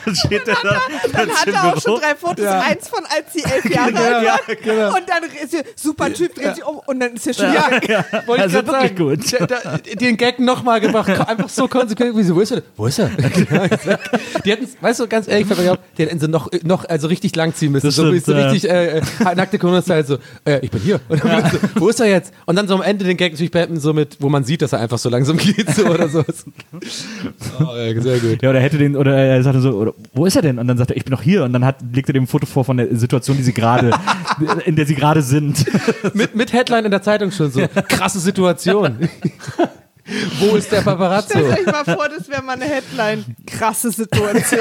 Dann 0.06 0.16
steht 0.16 0.48
er 0.48 0.56
da. 0.64 0.78
Dann 1.12 1.30
hat 1.30 1.48
er 1.48 1.64
auch 1.66 1.82
schon 1.82 2.00
drei 2.00 2.16
Fotos. 2.16 2.46
Ja. 2.46 2.62
Eins 2.62 2.88
von 2.88 3.04
als 3.06 3.34
sie 3.34 3.44
elf 3.44 3.66
Jahre 3.70 3.98
alt 3.98 4.24
Ja, 4.26 4.34
war. 4.34 4.40
genau. 4.64 4.88
Und 4.96 5.04
dann 5.08 5.24
ist 5.44 5.54
er, 5.54 5.64
super 5.76 6.12
Typ, 6.14 6.34
dreht 6.36 6.56
sich 6.56 6.66
um 6.66 6.80
und 6.86 7.00
dann 7.00 7.14
ist 7.14 7.28
er 7.28 7.34
schon 7.34 7.54
Ja, 7.54 7.70
wieder. 7.82 8.06
wollte 8.26 8.44
Also 8.44 8.60
ich 8.60 8.66
grad 8.66 8.98
wirklich 8.98 9.30
sagen. 9.30 9.48
gut. 9.48 9.52
Der, 9.52 9.78
der, 9.78 9.96
den 9.96 10.18
Gag 10.18 10.40
nochmal 10.40 10.80
gemacht, 10.80 11.10
einfach 11.10 11.50
so 11.50 11.68
konsequent, 11.68 12.16
wie 12.16 12.24
so, 12.24 12.36
wo 12.36 12.40
ist 12.42 12.52
er? 12.52 12.62
Wo 12.78 12.86
ist 12.88 13.00
er? 13.00 13.10
die 14.46 14.52
hätten, 14.52 14.68
weißt 14.82 15.02
du, 15.02 15.08
ganz 15.08 15.28
ehrlich, 15.28 15.48
die 15.98 16.04
hätten 16.04 16.20
sie 16.20 16.28
noch, 16.30 16.50
noch 16.64 16.86
also 16.88 17.08
richtig 17.08 17.36
lang 17.36 17.54
ziehen 17.54 17.72
müssen. 17.74 17.88
Das 17.88 17.96
so, 17.96 18.04
stimmt, 18.22 18.38
so 18.38 18.42
ja. 18.42 18.50
richtig 18.50 18.70
äh, 18.70 18.98
äh, 18.98 19.36
nackte 19.36 19.58
Corona-Style, 19.58 20.04
so, 20.04 20.18
äh, 20.46 20.60
ich 20.62 20.72
bin 20.72 20.82
hier. 20.82 21.00
Und 21.08 21.24
dann 21.24 21.38
wieder 21.38 21.50
so, 21.50 21.58
wo 21.82 21.90
ist 21.90 22.00
er 22.00 22.08
jetzt? 22.08 22.34
Und 22.46 22.56
dann 22.56 22.68
so 22.68 22.76
am 22.76 22.82
Ende 22.82 23.06
den 23.06 23.18
Gag 23.18 23.34
natürlich 23.34 23.52
beenden, 23.52 23.80
so 23.80 23.94
mit, 23.94 24.18
wo 24.20 24.30
man 24.30 24.44
sieht, 24.44 24.62
dass 24.62 24.74
er 24.74 24.80
einfach 24.80 24.98
so 24.98 25.10
langsam 25.10 25.38
geht, 25.38 25.70
so 25.70 25.86
oder 25.86 26.10
so. 26.10 26.24
Oh, 27.60 27.76
ja, 27.76 28.02
sehr 28.02 28.20
gut. 28.20 28.42
Ja, 28.42 28.50
oder 28.50 28.60
hätte 28.60 28.78
den, 28.78 28.96
oder 28.96 29.16
er 29.16 29.42
sagte 29.42 29.62
so, 29.62 29.72
oder, 29.72 29.94
wo 30.14 30.26
ist 30.26 30.36
er 30.36 30.42
denn? 30.42 30.60
Und 30.60 30.68
dann 30.68 30.78
sagt 30.78 30.92
er, 30.92 30.98
ich 30.98 31.06
bin 31.06 31.12
noch 31.12 31.22
hier. 31.22 31.44
Und 31.44 31.54
dann 31.54 31.64
hat, 31.64 31.78
legt 31.94 32.10
er 32.10 32.14
dem 32.14 32.24
ein 32.24 32.28
Foto 32.28 32.46
vor 32.46 32.66
von 32.66 32.78
der 32.78 32.96
Situation, 32.96 33.38
die 33.38 33.44
sie 33.44 33.54
gerade, 33.54 33.92
in 34.66 34.76
der 34.76 34.86
sie 34.86 34.96
gerade 34.96 35.22
sind. 35.22 35.66
Mit, 36.14 36.36
mit 36.36 36.54
Headline 36.54 36.86
in 36.86 36.92
der 36.92 37.02
Zeitung 37.02 37.32
schon 37.32 37.52
so, 37.52 37.66
krasse 37.88 38.20
Situation. 38.20 39.10
wo 40.40 40.56
ist 40.56 40.72
der 40.72 40.82
Paparazzo? 40.82 41.38
Stellt 41.38 41.60
euch 41.60 41.66
mal 41.66 41.86
vor, 41.86 42.10
das 42.10 42.30
wäre 42.30 42.44
mal 42.44 42.54
eine 42.54 42.66
Headline. 42.66 43.26
Krasse 43.46 43.92
Situation. 43.92 44.60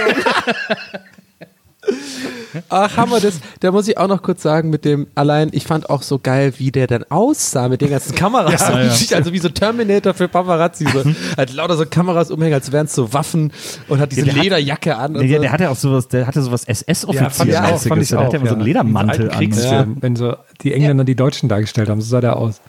Ach, 2.68 2.96
haben 2.96 3.10
wir 3.10 3.20
das. 3.20 3.40
Da 3.60 3.72
muss 3.72 3.88
ich 3.88 3.98
auch 3.98 4.06
noch 4.06 4.22
kurz 4.22 4.42
sagen, 4.42 4.70
mit 4.70 4.84
dem, 4.84 5.06
allein, 5.14 5.48
ich 5.52 5.64
fand 5.64 5.90
auch 5.90 6.02
so 6.02 6.18
geil, 6.18 6.52
wie 6.58 6.70
der 6.70 6.86
dann 6.86 7.04
aussah 7.08 7.68
mit 7.68 7.80
den 7.80 7.90
ganzen 7.90 8.14
Kameras. 8.14 8.60
Ja, 8.60 8.82
ja. 8.82 8.92
Also 9.14 9.32
wie 9.32 9.38
so 9.38 9.48
Terminator 9.48 10.14
für 10.14 10.28
Paparazzi. 10.28 10.86
So. 10.92 11.04
Hat 11.36 11.52
lauter 11.52 11.76
so 11.76 11.84
Kameras 11.86 12.30
umhängen, 12.30 12.54
als 12.54 12.70
wären 12.72 12.86
es 12.86 12.94
so 12.94 13.12
Waffen 13.12 13.52
und 13.88 14.00
hat 14.00 14.12
diese 14.12 14.26
Ja, 14.26 14.34
der 14.34 14.42
Lederjacke 14.42 14.96
an. 14.96 15.16
Und 15.16 15.26
Der, 15.28 15.36
so. 15.38 15.42
der 15.42 15.52
hatte 15.52 15.70
auch 15.70 15.76
sowas, 15.76 16.08
der 16.08 16.26
hatte 16.26 16.42
sowas 16.42 16.64
Ja, 16.66 17.30
fand 17.30 17.50
ich. 17.50 17.88
Fand 17.88 18.10
der 18.10 18.20
auch 18.20 18.24
hatte 18.24 18.36
immer 18.36 18.46
so 18.48 18.54
einen 18.54 18.64
Ledermantel 18.64 19.30
an. 19.30 19.96
Wenn 20.00 20.16
so 20.16 20.36
die 20.62 20.72
Engländer 20.72 21.04
die 21.04 21.16
Deutschen 21.16 21.48
dargestellt 21.48 21.88
haben, 21.88 22.00
so 22.00 22.08
sah 22.08 22.20
der 22.20 22.36
aus. 22.36 22.60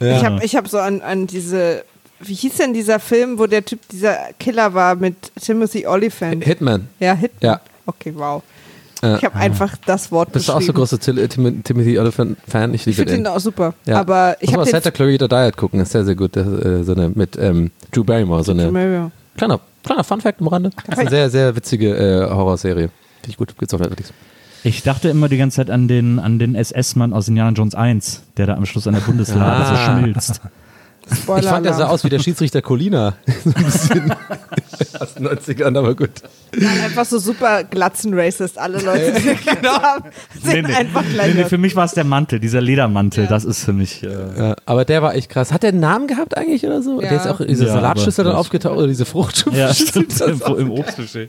Ja. 0.00 0.16
Ich 0.18 0.24
habe 0.24 0.44
ich 0.44 0.56
hab 0.56 0.68
so 0.68 0.78
an, 0.78 1.00
an 1.00 1.26
diese, 1.26 1.84
wie 2.20 2.34
hieß 2.34 2.56
denn 2.56 2.74
dieser 2.74 3.00
Film, 3.00 3.38
wo 3.38 3.46
der 3.46 3.64
Typ 3.64 3.80
dieser 3.88 4.16
Killer 4.38 4.74
war 4.74 4.94
mit 4.94 5.16
Timothy 5.40 5.86
Olyphant? 5.86 6.44
Hitman. 6.44 6.88
Ja, 7.00 7.14
Hit. 7.14 7.32
Ja. 7.40 7.60
Okay, 7.86 8.12
wow. 8.14 8.42
Ich 9.02 9.24
habe 9.24 9.36
einfach 9.36 9.76
das 9.84 10.10
Wort 10.10 10.32
Bist 10.32 10.48
du 10.48 10.54
auch 10.54 10.60
so 10.62 10.72
großer 10.72 10.98
Tim 10.98 11.62
Timothy 11.62 11.98
Oliphant-Fan? 11.98 12.72
Ich 12.74 12.80
Ich 12.80 12.86
liebe 12.86 12.96
finde 12.96 13.12
den 13.12 13.24
den. 13.24 13.32
auch 13.32 13.38
super. 13.38 13.74
Ja. 13.84 14.00
Aber 14.00 14.36
ich 14.40 14.52
habe 14.54 14.64
Santa 14.64 14.90
Clarita 14.90 15.28
Diet 15.28 15.56
gucken, 15.56 15.80
ist 15.80 15.92
sehr, 15.92 16.04
sehr 16.04 16.14
gut. 16.14 16.34
Das, 16.34 16.46
äh, 16.46 16.82
so 16.82 16.92
eine, 16.92 17.10
mit 17.10 17.36
ähm, 17.38 17.70
Drew 17.92 18.02
Barrymore, 18.04 18.42
so 18.42 18.52
eine 18.52 18.70
Mario. 18.72 19.10
kleiner, 19.36 19.60
kleiner 19.84 20.02
Fun-Fact 20.02 20.40
am 20.40 20.48
Rande. 20.48 20.70
Das 20.86 20.94
ist 20.94 20.98
eine 20.98 21.10
sehr, 21.10 21.30
sehr 21.30 21.54
witzige 21.54 21.94
äh, 21.94 22.30
Horrorserie. 22.30 22.88
Finde 23.20 23.28
ich 23.28 23.36
gut. 23.36 23.56
Gibt's 23.58 23.74
auf 23.74 23.80
Netflix. 23.80 24.12
Ich 24.64 24.82
dachte 24.82 25.10
immer 25.10 25.28
die 25.28 25.36
ganze 25.36 25.56
Zeit 25.56 25.70
an 25.70 25.86
den, 25.88 26.18
an 26.18 26.38
den 26.38 26.54
SS-Mann 26.54 27.12
aus 27.12 27.28
Indiana 27.28 27.50
Jones 27.50 27.74
1, 27.74 28.22
der 28.38 28.46
da 28.46 28.54
am 28.54 28.64
Schluss 28.66 28.86
an 28.88 28.94
der 28.94 29.02
Bundeslade 29.02 29.44
Ah. 29.44 29.66
so 29.92 30.00
schmilzt. 30.00 30.40
Spoiler 31.14 31.40
Ich 31.42 31.46
fand, 31.48 31.64
der 31.66 31.74
sah 31.74 31.86
aus 31.86 32.02
wie 32.04 32.08
der 32.08 32.18
Schiedsrichter 32.18 32.62
Colina. 32.62 33.14
so 33.44 33.50
ein 33.50 33.64
bisschen 33.64 34.12
aus 35.00 35.14
den 35.14 35.28
90ern, 35.28 35.78
aber 35.78 35.94
gut. 35.94 36.10
Nein, 36.56 36.80
einfach 36.80 37.04
so 37.04 37.18
super 37.18 37.64
Glatzen-Racist. 37.64 38.58
Alle 38.58 38.80
Leute, 38.80 39.12
die 39.12 39.34
Glatze 39.34 39.70
haben, 39.70 40.04
sind 40.42 40.66
einfach 40.66 41.02
nee, 41.02 41.12
gleich. 41.12 41.34
nee, 41.34 41.44
für 41.44 41.58
mich 41.58 41.76
war 41.76 41.84
es 41.84 41.92
der 41.92 42.04
Mantel, 42.04 42.40
dieser 42.40 42.60
Ledermantel, 42.60 43.26
das 43.26 43.44
ist 43.44 43.64
für 43.64 43.72
mich. 43.72 44.02
Äh, 44.02 44.08
Ja, 44.38 44.56
aber 44.66 44.84
der 44.84 45.02
war 45.02 45.14
echt 45.14 45.28
krass. 45.30 45.52
Hat 45.52 45.62
der 45.62 45.70
einen 45.70 45.80
Namen 45.80 46.06
gehabt 46.08 46.36
eigentlich 46.36 46.64
oder 46.64 46.82
so? 46.82 47.00
Ja. 47.00 47.08
Der 47.08 47.20
ist 47.20 47.26
auch 47.26 47.40
in 47.40 47.48
dieser 47.48 47.66
Ja, 47.66 47.72
Salatschüssel 47.74 48.24
dann 48.24 48.34
aufgetaucht 48.36 48.76
oder 48.76 48.86
diese 48.88 49.04
Fruchtschüssel. 49.04 49.58
ja, 49.58 49.72
stimmt, 49.74 50.20
im, 50.20 50.40
im 50.58 50.70
Obstbuffet. 50.72 51.28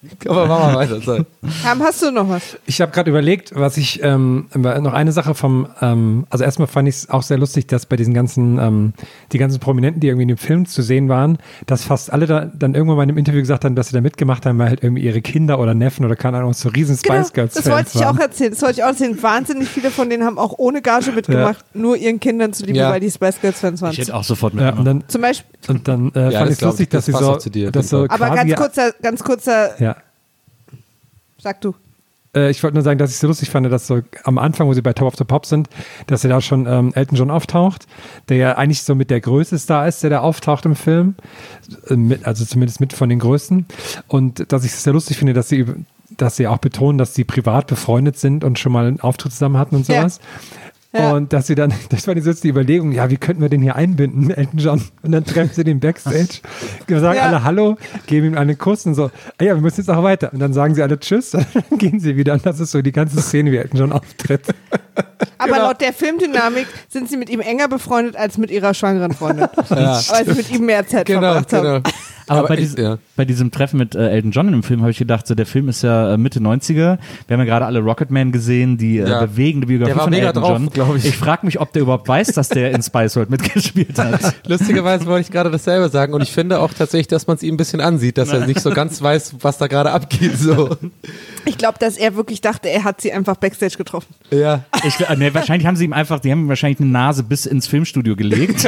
Aber 0.28 0.46
machen 0.46 0.72
wir 0.72 0.78
weiter. 0.78 1.00
So. 1.00 1.24
Ham, 1.64 1.82
hast 1.82 2.02
du 2.02 2.10
noch 2.12 2.28
was? 2.28 2.56
Ich 2.66 2.80
habe 2.80 2.92
gerade 2.92 3.10
überlegt, 3.10 3.52
was 3.54 3.76
ich 3.76 4.00
ähm, 4.02 4.46
noch 4.54 4.92
eine 4.92 5.10
Sache 5.12 5.34
vom, 5.34 5.66
ähm, 5.80 6.26
also 6.30 6.44
erstmal 6.44 6.68
fand 6.68 6.88
ich 6.88 6.94
es 6.96 7.10
auch 7.10 7.22
sehr 7.22 7.38
lustig, 7.38 7.66
dass 7.66 7.86
bei 7.86 7.96
diesen 7.96 8.14
ganzen, 8.14 8.58
ähm, 8.58 8.92
die 9.32 9.38
ganzen 9.38 9.58
Prominenten, 9.58 10.00
die 10.00 10.06
irgendwie 10.06 10.22
in 10.22 10.28
dem 10.28 10.36
Film 10.36 10.66
zu 10.66 10.82
sehen 10.82 11.08
waren, 11.08 11.38
dass 11.66 11.84
fast 11.84 12.12
alle 12.12 12.26
da, 12.26 12.44
dann 12.44 12.74
irgendwann 12.74 12.96
mal 12.96 13.02
in 13.02 13.08
einem 13.10 13.18
Interview 13.18 13.40
gesagt 13.40 13.64
haben, 13.64 13.74
dass 13.74 13.88
sie 13.88 13.94
da 13.94 14.00
mitgemacht 14.00 14.46
haben, 14.46 14.58
weil 14.58 14.68
halt 14.68 14.84
irgendwie 14.84 15.02
ihre 15.02 15.20
Kinder 15.20 15.58
oder 15.58 15.74
Neffen 15.74 16.04
oder 16.04 16.14
keine 16.16 16.38
Ahnung, 16.38 16.52
so 16.54 16.68
riesen 16.68 16.96
Spice 16.96 17.32
Girls 17.32 17.54
Genau, 17.54 17.64
das 17.64 17.66
wollte 17.70 17.90
ich 17.94 18.00
waren. 18.00 18.16
auch 18.16 18.20
erzählen. 18.20 18.50
Das 18.52 18.62
wollte 18.62 18.74
ich 18.78 18.84
auch 18.84 18.88
erzählen. 18.88 19.22
Wahnsinnig 19.22 19.68
viele 19.68 19.90
von 19.90 20.08
denen 20.08 20.24
haben 20.24 20.38
auch 20.38 20.54
ohne 20.58 20.80
Gage 20.80 21.10
mitgemacht, 21.12 21.64
nur 21.74 21.96
ihren 21.96 22.20
Kindern 22.20 22.52
zuliebe, 22.52 22.78
Ja. 22.78 22.90
weil 22.90 23.00
die 23.00 23.10
Spice 23.10 23.40
Girls 23.40 23.58
Fans 23.60 23.82
waren. 23.82 23.92
Ich 23.92 23.98
hätte 23.98 24.14
auch 24.14 24.24
sofort 24.24 24.54
Ja, 24.54 24.66
mitgemacht. 24.72 24.78
und 24.78 24.84
dann, 24.84 25.08
Zum 25.08 25.22
Beispiel, 25.22 25.50
und 25.68 25.88
dann 25.88 26.12
äh, 26.14 26.30
Ja, 26.32 26.38
fand 26.40 26.50
ich 26.52 26.56
es 26.58 26.60
lustig, 26.60 26.90
das 26.90 27.06
dass 27.06 27.18
sie 27.18 27.24
so, 27.24 27.50
dir, 27.50 27.70
dass 27.72 27.88
so 27.88 28.06
aber 28.08 28.30
ganz 28.30 28.54
kurzer, 28.54 28.92
ganz 29.02 29.24
kurzer, 29.24 29.80
ja, 29.82 29.96
sag 31.40 31.60
du. 31.60 31.74
Äh, 32.36 32.50
ich 32.50 32.62
wollte 32.62 32.74
nur 32.74 32.82
sagen, 32.84 32.98
dass 32.98 33.10
ich 33.10 33.14
es 33.16 33.20
so 33.20 33.26
lustig 33.26 33.50
fand, 33.50 33.70
dass 33.72 33.86
so 33.86 34.00
am 34.24 34.38
Anfang, 34.38 34.66
wo 34.68 34.74
sie 34.74 34.82
bei 34.82 34.92
Top 34.92 35.08
of 35.08 35.16
the 35.16 35.24
Pop 35.24 35.46
sind, 35.46 35.68
dass 36.06 36.24
er 36.24 36.30
da 36.30 36.40
schon 36.40 36.66
ähm, 36.66 36.92
Elton 36.94 37.16
John 37.16 37.30
auftaucht, 37.30 37.86
der 38.28 38.36
ja 38.36 38.56
eigentlich 38.56 38.82
so 38.82 38.94
mit 38.94 39.10
der 39.10 39.20
größte 39.20 39.58
Star 39.58 39.88
ist, 39.88 40.02
der 40.02 40.10
da 40.10 40.20
auftaucht 40.20 40.64
im 40.66 40.76
Film. 40.76 41.14
Äh, 41.88 41.96
mit, 41.96 42.26
also 42.26 42.44
zumindest 42.44 42.80
mit 42.80 42.92
von 42.92 43.08
den 43.08 43.18
größten. 43.18 43.66
Und 44.08 44.52
dass 44.52 44.64
ich 44.64 44.72
es 44.72 44.82
sehr 44.82 44.92
lustig 44.92 45.16
finde, 45.16 45.32
dass 45.32 45.48
sie, 45.48 45.64
dass 46.10 46.36
sie 46.36 46.46
auch 46.46 46.58
betonen, 46.58 46.98
dass 46.98 47.14
sie 47.14 47.24
privat 47.24 47.66
befreundet 47.66 48.18
sind 48.18 48.44
und 48.44 48.58
schon 48.58 48.72
mal 48.72 48.86
einen 48.86 49.00
Auftritt 49.00 49.32
zusammen 49.32 49.56
hatten 49.56 49.76
und 49.76 49.88
Ja. 49.88 50.00
sowas. 50.02 50.20
Ja. 50.22 50.67
Und 50.98 51.32
dass 51.32 51.46
sie 51.46 51.54
dann, 51.54 51.72
das 51.90 52.06
war 52.06 52.16
jetzt 52.16 52.44
die 52.44 52.48
Überlegung, 52.48 52.92
ja, 52.92 53.08
wie 53.10 53.16
könnten 53.16 53.42
wir 53.42 53.48
den 53.48 53.62
hier 53.62 53.76
einbinden, 53.76 54.30
Elton 54.36 54.58
John? 54.58 54.82
Und 55.02 55.12
dann 55.12 55.24
treffen 55.24 55.50
sie 55.54 55.64
den 55.64 55.80
Backstage, 55.80 56.40
sagen 56.88 57.16
Ja. 57.16 57.22
alle 57.26 57.44
Hallo, 57.44 57.76
geben 58.06 58.28
ihm 58.28 58.38
einen 58.38 58.58
Kuss 58.58 58.86
und 58.86 58.94
so, 58.94 59.06
ah 59.38 59.44
ja, 59.44 59.54
wir 59.54 59.62
müssen 59.62 59.80
jetzt 59.80 59.90
auch 59.90 60.02
weiter. 60.02 60.32
Und 60.32 60.38
dann 60.40 60.52
sagen 60.52 60.74
sie 60.74 60.82
alle 60.82 60.98
Tschüss, 60.98 61.34
und 61.34 61.46
dann 61.54 61.78
gehen 61.78 62.00
sie 62.00 62.16
wieder. 62.16 62.32
Und 62.34 62.44
das 62.44 62.60
ist 62.60 62.70
so 62.70 62.82
die 62.82 62.92
ganze 62.92 63.20
Szene, 63.20 63.52
wie 63.52 63.56
Elton 63.58 63.78
John 63.80 63.92
auftritt. 63.92 64.42
Aber 65.38 65.52
Genau. 65.52 65.66
laut 65.68 65.80
der 65.80 65.92
Filmdynamik 65.92 66.66
sind 66.88 67.08
sie 67.08 67.16
mit 67.16 67.30
ihm 67.30 67.40
enger 67.40 67.68
befreundet 67.68 68.16
als 68.16 68.38
mit 68.38 68.50
ihrer 68.50 68.74
schwangeren 68.74 69.12
Freundin. 69.12 69.46
Ja. 69.70 70.00
Weil 70.10 70.24
sie 70.26 70.34
mit 70.34 70.50
ihm 70.50 70.66
mehr 70.66 70.86
Zeit 70.86 71.06
Genau, 71.06 71.32
verbracht 71.32 71.52
haben. 71.52 71.62
genau. 71.82 71.82
Aber, 72.30 72.48
bei, 72.48 72.54
ich- 72.54 72.60
diesem, 72.60 72.82
ja. 72.84 72.98
bei 73.16 73.24
diesem 73.24 73.50
Treffen 73.50 73.78
mit 73.78 73.94
äh, 73.94 74.08
Elton 74.10 74.30
John 74.30 74.46
in 74.46 74.52
dem 74.52 74.62
Film 74.62 74.80
habe 74.82 74.90
ich 74.90 74.98
gedacht, 74.98 75.26
so 75.26 75.34
der 75.34 75.46
Film 75.46 75.68
ist 75.68 75.82
ja 75.82 76.14
äh, 76.14 76.16
Mitte 76.18 76.40
90er. 76.40 76.74
Wir 76.74 76.98
haben 77.30 77.38
ja 77.40 77.44
gerade 77.44 77.66
alle 77.66 77.80
Rocketman 77.80 78.32
gesehen, 78.32 78.78
die 78.78 78.98
äh, 78.98 79.08
Ja. 79.08 79.20
bewegende 79.24 79.66
Biografie 79.66 79.90
Der 79.90 79.96
war 79.96 80.04
von 80.04 80.10
mega 80.12 80.26
Elton 80.28 80.42
drauf, 80.42 80.60
John. 80.74 80.96
ich. 80.96 81.04
ich 81.06 81.16
frage 81.16 81.46
mich, 81.46 81.60
ob 81.60 81.72
der 81.72 81.82
überhaupt 81.82 82.08
weiß, 82.08 82.28
dass 82.28 82.48
der 82.48 82.72
in 82.72 82.82
Spice 82.82 83.16
World 83.16 83.30
mitgespielt 83.30 83.98
hat. 83.98 84.34
Lustigerweise 84.46 85.06
wollte 85.06 85.22
ich 85.22 85.30
gerade 85.30 85.50
dasselbe 85.50 85.88
sagen 85.88 86.14
und 86.14 86.22
ich 86.22 86.32
finde 86.32 86.60
auch 86.60 86.72
tatsächlich, 86.74 87.08
dass 87.08 87.26
man 87.26 87.36
es 87.36 87.42
ihm 87.42 87.54
ein 87.54 87.56
bisschen 87.56 87.80
ansieht, 87.80 88.18
dass 88.18 88.30
er 88.32 88.46
nicht 88.46 88.60
so 88.60 88.70
ganz 88.70 89.00
weiß, 89.02 89.36
was 89.40 89.58
da 89.58 89.66
gerade 89.66 89.90
abgeht. 89.92 90.38
So. 90.38 90.76
Ich 91.44 91.56
glaube, 91.58 91.78
dass 91.78 91.96
er 91.96 92.14
wirklich 92.16 92.40
dachte, 92.40 92.68
er 92.68 92.84
hat 92.84 93.00
sie 93.00 93.12
einfach 93.12 93.36
Backstage 93.36 93.76
getroffen. 93.76 94.14
Ja. 94.30 94.64
Ich, 94.84 94.98
nee, 95.16 95.32
wahrscheinlich 95.34 95.66
haben 95.66 95.76
sie 95.76 95.84
ihm 95.84 95.92
einfach, 95.92 96.20
die 96.20 96.30
haben 96.30 96.42
ihm 96.44 96.48
wahrscheinlich 96.48 96.80
eine 96.80 96.90
Nase 96.90 97.22
bis 97.22 97.46
ins 97.46 97.66
Filmstudio 97.66 98.16
gelegt. 98.16 98.64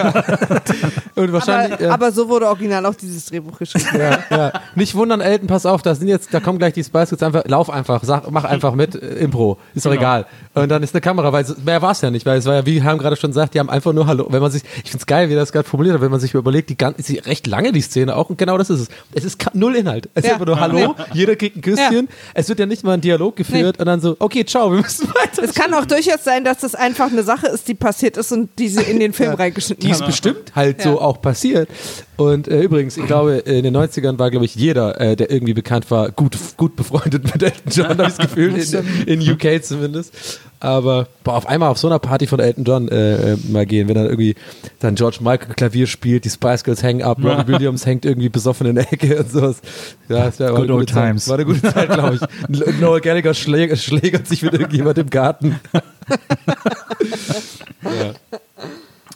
Und 1.15 1.33
wahrscheinlich. 1.33 1.75
Aber, 1.75 1.83
ja. 1.85 1.91
aber 1.93 2.13
so 2.13 2.29
wurde 2.29 2.47
original 2.47 2.87
auch 2.87 2.95
dieses 2.95 3.27
Drehbuch 3.27 3.50
geschrieben. 3.59 3.87
ja, 3.99 4.19
ja. 4.31 4.53
Nicht 4.75 4.95
wundern, 4.95 5.21
Elton, 5.21 5.47
pass 5.49 5.67
auf, 5.67 5.83
da 5.83 5.95
sind 5.95 6.09
jetzt, 6.09 6.33
da 6.33 6.41
kommen 6.41 6.59
gleich 6.59 6.73
die 6.75 6.85
Spice 6.85 7.11
Girls 7.11 7.23
einfach, 7.23 7.45
lauf 7.47 7.71
einfach, 7.71 8.03
sag, 8.05 8.31
mach 8.31 8.45
einfach 8.45 8.75
mit, 8.75 8.95
äh, 8.95 9.17
Impro, 9.21 9.59
ist 9.75 9.85
doch 9.87 9.91
Genau. 9.91 10.01
egal. 10.03 10.27
Und 10.55 10.69
dann 10.69 10.83
ist 10.83 10.95
eine 10.95 11.01
Kamera, 11.01 11.33
weil 11.33 11.45
mehr 11.65 11.81
war 11.83 11.93
es 11.93 12.01
ja 12.01 12.11
nicht, 12.11 12.27
weil 12.27 12.39
es 12.39 12.47
war 12.47 12.55
ja, 12.55 12.67
wie 12.67 12.83
Ham 12.83 12.99
gerade 12.99 13.17
schon 13.17 13.33
sagt, 13.33 13.55
die 13.55 13.59
haben 13.61 13.71
einfach 13.71 13.93
nur 13.93 14.07
Hallo. 14.07 14.27
Wenn 14.31 14.41
man 14.43 14.51
sich, 14.51 14.63
ich 14.85 14.91
find's 14.91 15.07
geil, 15.07 15.29
wie 15.31 15.35
das 15.35 15.53
gerade 15.53 15.69
formuliert 15.69 15.95
hat, 15.95 16.01
wenn 16.03 16.11
man 16.11 16.21
sich 16.21 16.35
überlegt, 16.35 16.71
die 16.71 16.77
ganze, 16.77 17.01
ist 17.01 17.27
recht 17.27 17.47
lange 17.47 17.73
die 17.73 17.81
Szene 17.81 18.17
auch 18.17 18.31
und 18.31 18.39
genau 18.39 18.59
das 18.59 18.71
ist 18.71 18.81
es. 18.81 18.89
Es 19.15 19.25
ist 19.25 19.39
null 19.55 19.77
Inhalt. 19.77 20.09
Es 20.15 20.25
Ja. 20.25 20.31
ist 20.31 20.35
einfach 20.35 20.47
nur 20.47 20.61
Hallo, 20.61 20.95
jeder 21.13 21.37
kriegt 21.37 21.57
ein 21.57 21.63
Küsschen, 21.63 22.09
es 22.35 22.49
wird 22.49 22.59
ja 22.59 22.67
nicht 22.67 22.85
mal 22.85 22.95
ein 22.95 23.01
Dialog 23.01 23.37
geführt 23.37 23.79
und 23.79 23.87
dann 23.87 24.01
so, 24.01 24.17
okay, 24.19 24.45
ciao, 24.45 24.71
wir 24.73 24.81
müssen 24.83 25.09
weiter. 25.09 25.43
Es 25.43 25.55
kann 25.55 25.73
auch 25.75 25.85
durchaus 25.87 26.25
sein, 26.25 26.45
dass 26.45 26.59
das 26.59 26.75
einfach 26.75 27.11
eine 27.11 27.23
Sache 27.23 27.47
ist, 27.49 27.69
die 27.69 27.75
passiert 27.75 28.17
ist 28.17 28.33
und 28.33 28.51
die 28.59 28.69
sie 28.69 28.83
in 28.83 28.99
den 29.01 29.13
Film 29.13 29.35
reingeschnitten 29.35 29.85
Die 29.85 29.91
ist 29.91 30.01
haben. 30.01 30.07
bestimmt 30.09 30.53
halt 30.55 30.79
Ja. 30.79 30.85
so 30.93 31.01
auch 31.01 31.21
passiert. 31.23 31.69
Und 32.17 32.49
äh, 32.49 32.61
übrigens, 32.61 32.97
ich 32.99 33.07
glaube, 33.07 33.40
in 33.47 33.65
den 33.65 33.77
90ern 33.77 34.19
war, 34.19 34.31
glaube 34.31 34.45
ich, 34.45 34.55
jeder, 34.55 35.01
äh, 35.01 35.17
der 35.17 35.31
irgendwie 35.31 35.55
bekannt 35.55 35.91
war, 35.91 36.11
gut, 36.11 36.37
gut 36.57 36.77
befreundet 36.77 37.25
mit 37.25 37.43
Elton 37.43 37.71
John, 37.71 37.89
habe 37.89 38.03
ich 38.03 38.15
das 38.15 38.19
Gefühl, 38.19 38.57
in, 38.57 39.21
in 39.21 39.33
UK 39.33 39.63
zumindest. 39.63 40.41
Aber 40.61 41.09
boah, 41.25 41.35
auf 41.35 41.47
einmal 41.47 41.71
auf 41.71 41.79
so 41.79 41.89
einer 41.89 41.99
Party 41.99 42.27
von 42.27 42.39
Elton 42.39 42.65
John 42.65 42.89
äh, 42.89 43.33
äh, 43.33 43.37
mal 43.49 43.65
gehen, 43.65 43.89
wenn 43.89 43.95
dann 43.95 44.07
irgendwie 44.07 44.35
dann 44.79 44.95
George 44.95 45.19
Michael 45.21 45.55
Klavier 45.55 45.87
spielt, 45.87 46.27
die 46.27 46.31
Spice 46.31 46.65
Girls 46.65 46.83
hängen 46.83 47.03
ab, 47.03 47.19
Robbie 47.25 47.53
Williams 47.53 47.87
hängt 47.87 48.05
irgendwie 48.05 48.29
besoffen 48.29 48.67
in 48.67 48.75
der 48.75 48.93
Ecke 48.93 49.19
und 49.19 49.31
sowas. 49.31 49.63
Ja, 50.09 50.27
das 50.27 50.39
war 50.39 50.51
Good 50.51 50.59
eine 50.59 50.79
gute 50.79 50.93
Zeit. 50.93 51.29
War 51.29 51.35
eine 51.37 51.45
gute 51.47 51.63
Zeit, 51.63 51.91
glaube 51.91 52.17
ich. 52.17 52.81
Noel 52.81 53.01
Gallagher 53.01 53.33
schlägert, 53.33 53.79
schlägert 53.79 54.27
sich 54.27 54.43
mit 54.43 54.53
irgendjemand 54.53 54.99
im 54.99 55.09
Garten. 55.09 55.59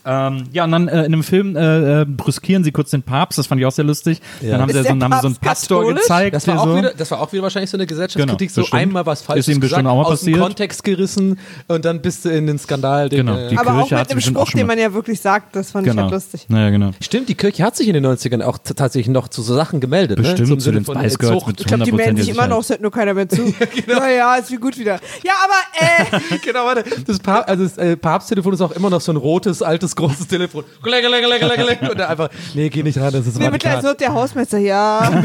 Ähm, 0.05 0.43
ja, 0.51 0.63
und 0.65 0.71
dann 0.71 0.87
äh, 0.87 0.99
in 0.99 1.05
einem 1.05 1.23
Film 1.23 1.55
äh, 1.55 2.01
äh, 2.01 2.05
brüskieren 2.05 2.63
sie 2.63 2.71
kurz 2.71 2.91
den 2.91 3.03
Papst, 3.03 3.39
das 3.39 3.47
fand 3.47 3.59
ich 3.59 3.65
auch 3.65 3.71
sehr 3.71 3.85
lustig. 3.85 4.21
Ja. 4.41 4.51
Dann 4.51 4.61
haben 4.61 4.69
Ist 4.69 4.75
sie, 4.77 4.83
so, 4.83 4.89
haben 4.89 5.11
sie 5.11 5.19
so 5.21 5.27
einen 5.27 5.35
Pastor 5.37 5.79
katholisch? 5.79 6.01
gezeigt. 6.01 6.35
Das 6.35 6.47
war, 6.47 6.59
auch 6.59 6.65
so. 6.65 6.77
wieder, 6.77 6.93
das 6.93 7.11
war 7.11 7.21
auch 7.21 7.31
wieder 7.31 7.43
wahrscheinlich 7.43 7.69
so 7.69 7.77
eine 7.77 7.85
Gesellschaftskritik, 7.85 8.53
Genau, 8.53 8.67
so 8.67 8.75
einmal 8.75 9.05
was 9.05 9.21
falsch 9.21 9.39
Ist 9.39 9.47
ihm 9.49 9.59
gesagt, 9.59 9.85
auch 9.85 9.95
mal 9.95 10.03
aus 10.03 10.21
dem. 10.21 10.37
Kontext 10.39 10.83
gerissen 10.83 11.39
und 11.67 11.85
dann 11.85 12.01
bist 12.01 12.25
du 12.25 12.29
in 12.29 12.47
den 12.47 12.59
Skandal. 12.59 13.09
Den, 13.09 13.25
Genau, 13.25 13.37
äh, 13.37 13.49
die 13.49 13.57
Aber 13.57 13.71
auch 13.73 13.87
Kirche 13.87 13.97
hat 13.97 14.13
mit 14.15 14.25
dem 14.25 14.37
auch 14.37 14.47
Spruch, 14.47 14.57
den 14.59 14.67
man 14.67 14.77
ja 14.77 14.93
wirklich 14.93 15.19
sagt, 15.21 15.55
das 15.55 15.71
fand 15.71 15.87
ich 15.87 15.91
Genau. 15.91 16.03
halt 16.03 16.13
lustig. 16.13 16.45
Naja, 16.49 16.69
genau. 16.69 16.91
Stimmt, 17.01 17.29
die 17.29 17.35
Kirche 17.35 17.63
hat 17.63 17.75
sich 17.75 17.87
in 17.87 17.93
den 17.93 18.05
90ern 18.05 18.43
auch 18.43 18.57
tatsächlich 18.59 19.07
noch 19.07 19.27
zu 19.27 19.41
so 19.41 19.55
Sachen 19.55 19.79
gemeldet. 19.79 20.17
Bestimmt 20.17 20.49
ne? 20.49 20.57
Zu 20.57 20.71
den 20.71 20.85
von, 20.85 20.97
Spice 20.97 21.15
äh, 21.15 21.17
Girls 21.17 21.47
mit 21.47 21.61
Ich 21.61 21.67
glaube, 21.67 21.83
die 21.83 21.91
melden 21.91 22.17
sich 22.17 22.29
immer 22.29 22.47
noch, 22.47 22.59
es 22.59 22.69
hört 22.69 22.81
nur 22.81 22.91
keiner 22.91 23.13
mehr 23.13 23.27
zu. 23.29 23.41
Ja, 23.87 24.09
ja, 24.09 24.35
ist 24.35 24.51
wie 24.51 24.57
gut 24.57 24.77
wieder. 24.77 24.99
Ja, 25.23 25.33
aber 25.43 26.13
äh, 26.33 26.37
genau, 26.43 26.65
warte. 26.65 26.83
Das, 27.05 27.19
pa 27.19 27.39
also 27.39 27.63
das 27.63 27.77
äh, 27.77 27.95
Papsttelefon 27.97 28.53
ist 28.53 28.61
auch 28.61 28.71
immer 28.71 28.89
noch 28.89 29.01
so 29.01 29.11
ein 29.11 29.15
rotes, 29.17 29.61
altes, 29.61 29.94
großes 29.95 30.27
Telefon. 30.27 30.63
Kling, 30.83 31.01
kling, 31.01 31.39
kling, 31.39 31.65
kling. 31.77 31.89
Und 31.89 31.99
er 31.99 32.09
einfach, 32.09 32.29
nee, 32.53 32.69
geh 32.69 32.83
nicht 32.83 32.97
ran, 32.97 33.13
das 33.13 33.27
ist 33.27 33.37
nee, 33.39 33.49
mittlerweile 33.49 33.81
Vatikan. 33.81 33.83
wird 33.83 34.01
der 34.01 34.13
Hausmeister, 34.13 34.57
ja. 34.57 35.23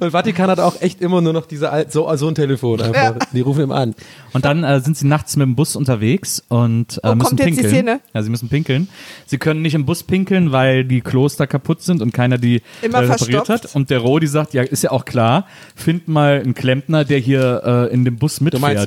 Und 0.00 0.10
Vatikan 0.10 0.50
hat 0.50 0.60
auch 0.60 0.80
echt 0.80 1.00
immer 1.00 1.20
nur 1.20 1.32
noch 1.32 1.46
diese 1.46 1.70
alt, 1.70 1.92
so, 1.92 2.14
so 2.16 2.28
ein 2.28 2.34
Telefon 2.34 2.80
einfach. 2.80 2.94
Ja. 2.94 3.14
Die 3.32 3.40
rufen 3.40 3.62
ihm 3.64 3.72
an. 3.72 3.94
Und 4.32 4.44
dann 4.44 4.64
äh, 4.64 4.80
sind 4.80 4.96
sie 4.96 5.06
nachts 5.06 5.36
mit 5.36 5.46
dem 5.46 5.54
Bus 5.56 5.76
unterwegs 5.76 6.42
und 6.48 6.98
äh, 7.02 7.08
Oh, 7.08 7.14
müssen 7.14 7.28
kommt 7.28 7.40
jetzt 7.40 7.48
die 7.48 7.54
pinkeln. 7.54 7.70
Szene? 7.74 8.00
Ja, 8.14 8.22
sie 8.22 8.30
müssen 8.30 8.48
pinkeln. 8.48 8.88
Sie 9.26 9.38
können 9.38 9.62
nicht 9.62 9.74
im 9.74 9.84
Bus 9.86 10.02
pinkeln, 10.02 10.52
weil 10.52 10.84
die 10.84 11.00
Kloster 11.00 11.46
kaputt 11.46 11.82
sind 11.82 12.02
und 12.02 12.12
keiner 12.12 12.38
die 12.38 12.62
Immer 12.82 12.98
äh, 12.98 13.06
repariert 13.06 13.46
verstopft. 13.46 13.64
hat. 13.64 13.74
Und 13.76 13.90
der 13.90 13.98
Rodi 13.98 14.26
sagt, 14.26 14.54
ja, 14.54 14.62
ist 14.62 14.82
ja 14.82 14.90
auch 14.90 15.04
klar, 15.04 15.46
find 15.74 16.08
mal 16.08 16.40
einen 16.40 16.54
Klempner, 16.54 17.04
der 17.04 17.18
hier 17.18 17.88
äh, 17.90 17.92
in 17.94 18.04
dem 18.04 18.16
Bus 18.16 18.36
Du 18.36 18.44
meinst 18.44 18.86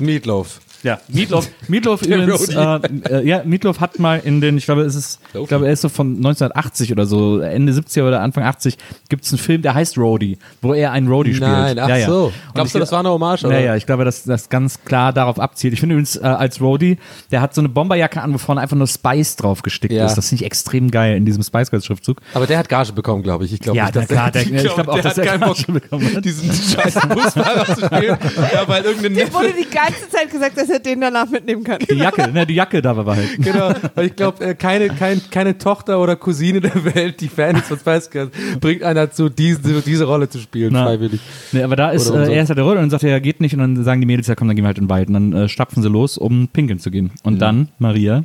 Ja, 0.82 1.00
Meatloaf, 1.08 1.48
Meatloaf 1.66 2.02
übrigens, 2.06 2.48
äh, 2.50 2.78
äh, 3.10 3.26
ja, 3.26 3.42
Meatloaf 3.44 3.80
hat 3.80 3.98
mal 3.98 4.20
in 4.24 4.40
den, 4.40 4.56
ich 4.58 4.64
glaube, 4.64 4.82
es 4.82 4.94
ist, 4.94 5.18
ich 5.34 5.48
glaube, 5.48 5.66
er 5.66 5.72
ist 5.72 5.80
so 5.80 5.88
von 5.88 6.16
1980 6.16 6.92
oder 6.92 7.04
so, 7.06 7.40
Ende 7.40 7.72
70er 7.72 8.06
oder 8.06 8.20
Anfang 8.20 8.44
80, 8.44 8.78
gibt 9.08 9.24
es 9.24 9.32
einen 9.32 9.38
Film, 9.38 9.62
der 9.62 9.74
heißt 9.74 9.98
Roadie, 9.98 10.38
wo 10.62 10.74
er 10.74 10.92
einen 10.92 11.08
Roadie 11.08 11.34
spielt. 11.34 11.50
Nein, 11.50 11.78
ach 11.78 11.88
ja, 11.88 11.96
ja. 11.96 12.06
so. 12.06 12.24
Und 12.26 12.32
Glaubst 12.54 12.68
ich- 12.70 12.72
du, 12.74 12.78
das 12.78 12.92
war 12.92 13.00
eine 13.00 13.10
Hommage? 13.10 13.44
Oder? 13.44 13.58
ja, 13.58 13.66
ja, 13.66 13.76
ich 13.76 13.86
glaube, 13.86 14.04
dass 14.04 14.22
das 14.24 14.48
ganz 14.48 14.84
klar 14.84 15.12
darauf 15.12 15.40
abzielt. 15.40 15.72
Ich 15.74 15.80
finde 15.80 15.94
übrigens 15.94 16.16
äh, 16.16 16.20
als 16.20 16.60
Roadie, 16.60 16.98
der 17.32 17.40
hat 17.40 17.54
so 17.54 17.60
eine 17.60 17.68
Bomberjacke 17.68 18.22
an, 18.22 18.32
wo 18.34 18.38
vorne 18.38 18.60
einfach 18.60 18.76
nur 18.76 18.86
Spice 18.86 19.36
drauf 19.36 19.62
gestickt 19.62 19.92
Ja. 19.92 20.06
ist. 20.06 20.14
Das 20.14 20.28
finde 20.28 20.42
ich 20.44 20.46
extrem 20.46 20.90
geil 20.90 21.16
in 21.16 21.24
diesem 21.24 21.42
Spice 21.42 21.70
Girls 21.70 21.86
Schriftzug. 21.86 22.18
Aber 22.34 22.46
der 22.46 22.56
hat 22.58 22.68
Gage 22.68 22.92
bekommen, 22.92 23.22
glaube 23.24 23.44
ich. 23.44 23.52
Ich 23.52 23.60
glaube 23.60 23.76
Ja, 23.78 23.84
nicht, 23.86 23.96
der, 23.96 24.02
dass 24.02 24.10
klar, 24.10 24.30
der, 24.30 24.42
ich 24.46 24.48
glaub, 24.62 24.74
glaube 24.76 24.90
auch, 24.92 24.94
der 24.94 25.02
dass 25.02 25.12
hat 25.12 25.18
er 25.18 25.26
keinen 25.26 25.40
Bock, 25.40 25.56
Gage 25.56 25.72
bekommen 25.72 26.14
hat. 26.14 26.24
diesen 26.24 26.52
scheiß 26.52 26.94
Busfahrer 27.08 27.64
zu 27.74 27.84
spielen. 27.86 28.18
Ja, 28.52 28.68
weil 28.68 28.84
irgendeine 28.84 29.14
Dem 29.16 29.32
wurde 29.34 29.52
die 29.52 29.68
ganze 29.68 30.08
Zeit 30.10 30.30
gesagt, 30.30 30.56
dass 30.56 30.67
er 30.68 30.78
den 30.78 31.00
danach 31.00 31.28
mitnehmen 31.28 31.64
kann. 31.64 31.78
Die 31.90 31.94
Jacke, 31.94 32.30
ne, 32.30 32.46
die 32.46 32.54
Jacke 32.54 32.82
da 32.82 32.96
war 32.96 33.16
halt. 33.16 33.36
Genau, 33.38 33.72
weil 33.94 34.06
ich 34.06 34.16
glaube, 34.16 34.44
äh, 34.44 34.54
keine, 34.54 34.88
kein, 34.88 35.20
keine 35.30 35.58
Tochter 35.58 36.00
oder 36.00 36.16
Cousine 36.16 36.60
der 36.60 36.94
Welt, 36.94 37.20
die 37.20 37.28
Fan 37.28 37.56
ist 37.56 37.66
von 37.66 37.78
Spice 37.78 38.10
Girls, 38.10 38.30
bringt 38.60 38.82
einer 38.82 39.06
dazu, 39.06 39.28
diese, 39.28 39.82
diese 39.82 40.04
Rolle 40.04 40.28
zu 40.28 40.38
spielen, 40.38 40.72
Na. 40.72 40.84
freiwillig. 40.84 41.20
Nee, 41.52 41.62
aber 41.62 41.76
da 41.76 41.90
ist, 41.90 42.10
äh, 42.10 42.32
er 42.32 42.42
ist 42.42 42.48
halt 42.48 42.58
der 42.58 42.64
Rolle 42.64 42.76
und 42.76 42.84
dann 42.84 42.90
sagt 42.90 43.04
er, 43.04 43.10
ja, 43.10 43.18
geht 43.18 43.40
nicht. 43.40 43.54
Und 43.54 43.60
dann 43.60 43.84
sagen 43.84 44.00
die 44.00 44.06
Mädels, 44.06 44.26
ja 44.26 44.34
komm, 44.34 44.48
dann 44.48 44.56
gehen 44.56 44.64
wir 44.64 44.68
halt 44.68 44.78
in 44.78 44.84
den 44.84 44.90
Wald. 44.90 45.08
Und 45.08 45.14
dann 45.14 45.32
äh, 45.32 45.48
stapfen 45.48 45.82
sie 45.82 45.88
los, 45.88 46.18
um 46.18 46.48
pinkeln 46.48 46.78
zu 46.78 46.90
gehen. 46.90 47.10
Und 47.22 47.40
dann, 47.40 47.68
Maria, 47.78 48.24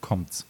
kommt's. 0.00 0.46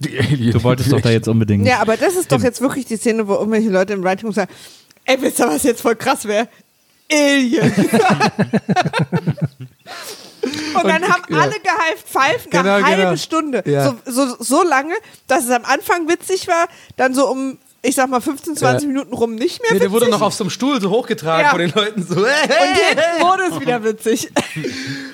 Du 0.00 0.62
wolltest 0.62 0.92
doch 0.92 1.00
da 1.00 1.10
jetzt 1.10 1.28
unbedingt. 1.28 1.66
Ja, 1.66 1.80
aber 1.80 1.96
das 1.96 2.16
ist 2.16 2.30
doch 2.30 2.42
jetzt 2.42 2.60
wirklich 2.60 2.84
die 2.84 2.96
Szene, 2.96 3.26
wo 3.26 3.34
irgendwelche 3.34 3.70
Leute 3.70 3.94
im 3.94 4.02
Writing 4.02 4.30
sagen, 4.32 4.52
ey, 5.04 5.16
wisst 5.20 5.40
ihr, 5.40 5.46
was 5.46 5.62
jetzt 5.62 5.80
voll 5.80 5.96
krass 5.96 6.26
wäre? 6.26 6.48
Alien. 7.10 7.72
Und 10.42 10.84
dann 10.88 11.02
Und- 11.02 11.08
haben 11.12 11.22
ja. 11.30 11.40
alle 11.40 11.52
gehypt 11.52 12.08
pfeifen, 12.08 12.50
Genau, 12.50 12.74
eine 12.74 12.86
halbe 12.86 13.02
genau. 13.02 13.16
Stunde. 13.16 13.62
Ja. 13.66 13.94
So, 14.06 14.26
so, 14.26 14.36
so 14.38 14.62
lange, 14.62 14.94
dass 15.26 15.44
es 15.44 15.50
am 15.50 15.64
Anfang 15.64 16.08
witzig 16.08 16.46
war, 16.48 16.68
dann 16.96 17.14
so 17.14 17.28
um, 17.28 17.58
ich 17.82 17.94
sag 17.94 18.08
mal, 18.08 18.20
15, 18.20 18.56
20 18.56 18.82
Ja. 18.82 18.88
Minuten 18.88 19.12
rum 19.14 19.34
nicht 19.34 19.60
mehr 19.62 19.72
Nee, 19.72 19.78
der 19.80 19.90
wurde 19.92 20.08
noch 20.08 20.20
auf 20.20 20.34
so 20.34 20.44
einem 20.44 20.50
Stuhl 20.50 20.80
so 20.80 20.90
hochgetragen 20.90 21.44
Ja. 21.44 21.50
von 21.50 21.58
den 21.60 21.72
Leuten. 21.72 22.06
So. 22.06 22.16
und 22.16 22.26
hinten 22.26 23.20
wurde 23.20 23.42
es 23.52 23.60
wieder 23.60 23.82
witzig. 23.84 24.30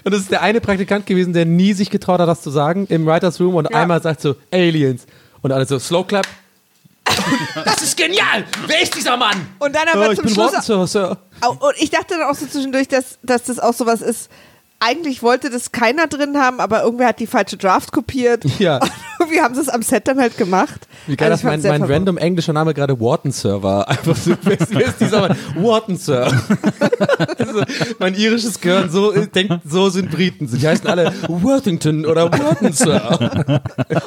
Und 0.05 0.13
das 0.13 0.21
ist 0.23 0.31
der 0.31 0.43
eine 0.43 0.61
Praktikant 0.61 1.07
gewesen, 1.07 1.33
der 1.33 1.45
nie 1.47 1.73
sich 1.73 1.91
getraut 1.91 2.21
hat, 2.21 2.29
das 2.29 2.43
zu 2.43 2.51
sagen 2.51 2.87
im 2.91 3.07
Writers 3.07 3.41
Room 3.41 3.55
und 3.55 3.71
Ja. 3.71 3.79
einmal 3.81 4.03
sagt 4.03 4.21
so 4.21 4.37
Aliens. 4.53 5.07
Und 5.43 5.53
alle 5.53 5.67
so 5.67 5.79
Slow 5.79 6.05
Clap. 6.07 6.27
das 7.65 7.83
ist 7.83 7.97
genial! 7.97 8.45
Wer 8.67 8.83
ist 8.83 8.95
dieser 8.95 9.17
Mann? 9.17 9.47
Und 9.59 9.75
dann 9.75 9.83
Oh, 9.89 9.97
aber 9.99 10.11
ich 10.13 10.17
zum 10.17 10.25
bin 10.27 10.35
Schluss, 10.35 10.53
Sir, 10.65 10.87
Sir. 10.87 11.19
Und 11.47 11.75
ich 11.79 11.91
dachte 11.91 12.17
dann 12.19 12.23
auch 12.29 12.35
so 12.35 12.47
zwischendurch, 12.47 12.89
dass, 12.89 13.19
dass 13.23 13.45
das 13.45 13.59
auch 13.59 13.75
sowas 13.75 14.01
ist. 14.01 14.31
Eigentlich 14.81 15.23
wollte 15.23 15.49
das 15.49 15.73
keiner 15.73 16.09
drin 16.09 16.37
haben, 16.37 16.61
aber 16.61 16.83
irgendwer 16.83 17.09
hat 17.09 17.21
die 17.21 17.27
falsche 17.27 17.57
Draft 17.57 17.93
kopiert. 17.93 18.45
Ja. 18.59 18.79
Und 18.79 18.91
irgendwie 19.19 19.41
haben 19.41 19.55
sie 19.55 19.61
es 19.61 19.69
am 19.69 19.83
Set 19.83 20.07
dann 20.07 20.19
halt 20.19 20.37
gemacht. 20.37 20.87
Wie 21.07 21.17
geil, 21.17 21.31
Also 21.31 21.49
dass 21.49 21.63
mein, 21.63 21.81
mein 21.81 21.91
random 21.91 22.19
englischer 22.19 22.53
Name 22.53 22.73
gerade 22.73 22.99
Wharton 23.01 23.33
Sir 23.33 23.63
war. 23.63 23.89
Einfach 23.95 24.17
so, 24.17 24.35
wer 24.43 24.61
ist, 24.61 25.01
dieser 25.01 25.21
Mann? 25.21 25.37
Wharton 25.57 25.97
Sir. 25.97 26.27
also, 27.39 27.63
mein 27.99 28.15
irisches 28.15 28.61
Gehirn, 28.61 28.91
so, 28.91 29.13
äh, 29.13 29.27
denkt, 29.27 29.61
so 29.69 29.89
sind 29.89 30.11
Briten. 30.11 30.47
Die 30.47 30.67
heißen 30.67 30.87
alle 30.87 31.13
Worthington 31.29 32.07
oder 32.07 32.31
Wharton 32.31 32.73
Sir. 32.73 33.19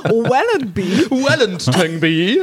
Wellenby. 0.05 1.09
Wellington 1.09 1.99
B. 1.99 2.39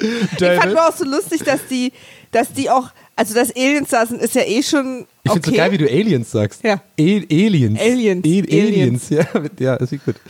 Ich 0.00 0.38
fand 0.38 0.72
nur 0.72 0.88
auch 0.88 0.96
so 0.96 1.04
lustig, 1.04 1.44
dass 1.44 1.66
die, 1.68 1.92
dass 2.30 2.52
die 2.52 2.70
auch, 2.70 2.90
also 3.22 3.34
dass 3.34 3.54
Aliens 3.54 3.90
da 3.90 4.04
sind, 4.04 4.20
ist 4.20 4.34
ja 4.34 4.42
eh 4.42 4.64
schon 4.64 5.06
Ich 5.22 5.30
okay. 5.30 5.34
find's 5.34 5.46
so 5.46 5.54
geil, 5.54 5.70
wie 5.70 5.78
du 5.78 5.86
Aliens 5.86 6.30
sagst. 6.32 6.64
Ja. 6.64 6.82
E 6.96 7.22
Aliens. 7.30 7.80
Aliens. 7.80 8.26
E 8.26 8.40
Aliens. 8.40 8.52
Aliens. 8.52 9.08
Ja, 9.10 9.26
ja, 9.60 9.76
das 9.76 9.92
ist 9.92 10.04
gut. 10.04 10.16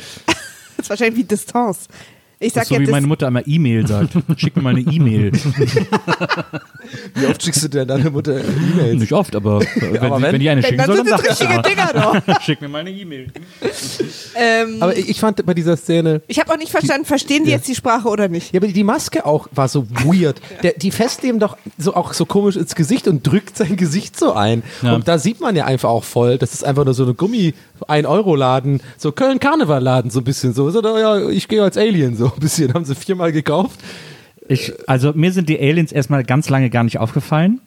Das 0.77 0.87
ist 0.87 0.91
wahrscheinlich 0.91 1.21
wie 1.21 1.25
Distanz. 1.25 1.87
Ich 2.43 2.53
Das 2.53 2.55
sag 2.55 2.63
ist 2.63 2.69
so 2.69 2.75
jetzt, 2.77 2.89
wie 2.89 2.91
meine 2.91 3.07
Mutter 3.07 3.27
einmal 3.29 3.45
E-Mail 3.47 3.87
sagt. 3.87 4.15
Schick 4.37 4.57
mir 4.57 4.63
mal 4.63 4.71
eine 4.71 4.81
E-Mail. 4.81 5.33
Wie 7.15 7.27
oft 7.27 7.43
schickst 7.43 7.63
du 7.65 7.69
denn 7.69 7.89
deiner 7.89 8.11
Mutter 8.11 8.37
E-Mails? 8.39 9.01
Nicht 9.01 9.13
oft, 9.13 9.35
aber 9.37 9.61
wenn, 9.61 9.99
aber 9.99 10.21
wenn- 10.21 10.33
wenn 10.33 10.41
die 10.41 10.51
eine 10.51 10.63
wenn, 10.63 10.69
schicken 10.71 10.79
dann 10.79 10.87
soll, 10.87 10.97
sind 10.97 11.11
dann 11.11 11.21
das 11.25 11.39
sag 11.39 11.49
ich 11.51 11.57
richtige. 11.57 11.93
Dinger 11.93 12.23
doch. 12.27 12.41
Schick 12.43 12.61
mir 12.61 12.69
mal 12.69 12.79
eine 12.81 12.91
E-Mail. 12.91 13.29
Ähm, 14.35 14.79
Aber 14.81 14.97
ich 14.97 15.21
fand 15.21 15.45
bei 15.45 15.53
dieser 15.53 15.77
Szene, 15.77 16.23
ich 16.27 16.39
habe 16.41 16.51
auch 16.53 16.57
nicht 16.57 16.71
verstanden, 16.71 17.05
verstehen 17.05 17.45
die 17.45 17.51
Ja. 17.51 17.57
jetzt 17.57 17.69
die 17.69 17.75
Sprache 17.75 18.09
oder 18.09 18.29
nicht? 18.29 18.55
Ja, 18.55 18.61
aber 18.61 18.69
die 18.69 18.83
Maske 18.83 19.27
auch 19.27 19.47
war 19.53 19.69
so 19.69 19.87
weird. 19.91 20.41
Der, 20.63 20.73
die 20.73 20.91
ihm 21.23 21.39
doch 21.39 21.59
so 21.77 21.95
auch 21.95 22.15
so 22.15 22.25
komisch 22.25 22.57
ins 22.57 22.75
Gesicht 22.75 23.07
und 23.09 23.27
drückt 23.27 23.59
sein 23.59 23.77
Gesicht 23.77 24.19
so 24.19 24.33
ein. 24.33 24.63
Ja. 24.81 24.95
Und 24.95 25.07
da 25.07 25.19
sieht 25.19 25.41
man 25.41 25.55
ja 25.55 25.67
einfach 25.67 25.91
auch 25.91 26.05
voll, 26.05 26.39
das 26.39 26.55
ist 26.55 26.65
einfach 26.65 26.85
nur 26.87 26.95
so 26.95 27.03
eine 27.05 27.13
Gummi 27.15 27.53
1 27.87 28.07
Euro 28.07 28.35
Laden, 28.35 28.81
so 28.97 29.13
Köln 29.13 29.39
Karneval 29.39 29.83
Laden 29.83 30.11
so 30.11 30.21
ein 30.21 30.25
bisschen 30.25 30.55
so. 30.55 30.71
so 30.71 30.81
ja, 30.99 31.29
ich 31.29 31.47
gehe 31.49 31.63
als 31.63 31.77
Alien 31.77 32.17
so 32.17 32.32
ein 32.37 32.41
bisschen, 32.41 32.73
haben 32.75 32.85
sie 32.85 32.95
viermal 32.95 33.33
gekauft. 33.33 33.81
Ich, 34.49 34.73
also 34.89 35.13
mir 35.15 35.33
sind 35.33 35.49
die 35.49 35.59
Aliens 35.59 35.93
erstmal 35.93 36.25
ganz 36.25 36.49
lange 36.49 36.69
gar 36.71 36.85
nicht 36.85 36.99
aufgefallen, 36.99 37.61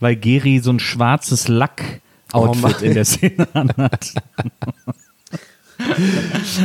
weil 0.00 0.14
Geri 0.16 0.58
so 0.60 0.70
ein 0.70 0.78
schwarzes 0.78 1.48
Oh 1.48 1.52
Lack-Outfit 1.52 2.62
Mann. 2.62 2.74
in 2.82 2.94
der 2.94 3.04
Szene 3.04 3.48
anhat. 3.54 4.12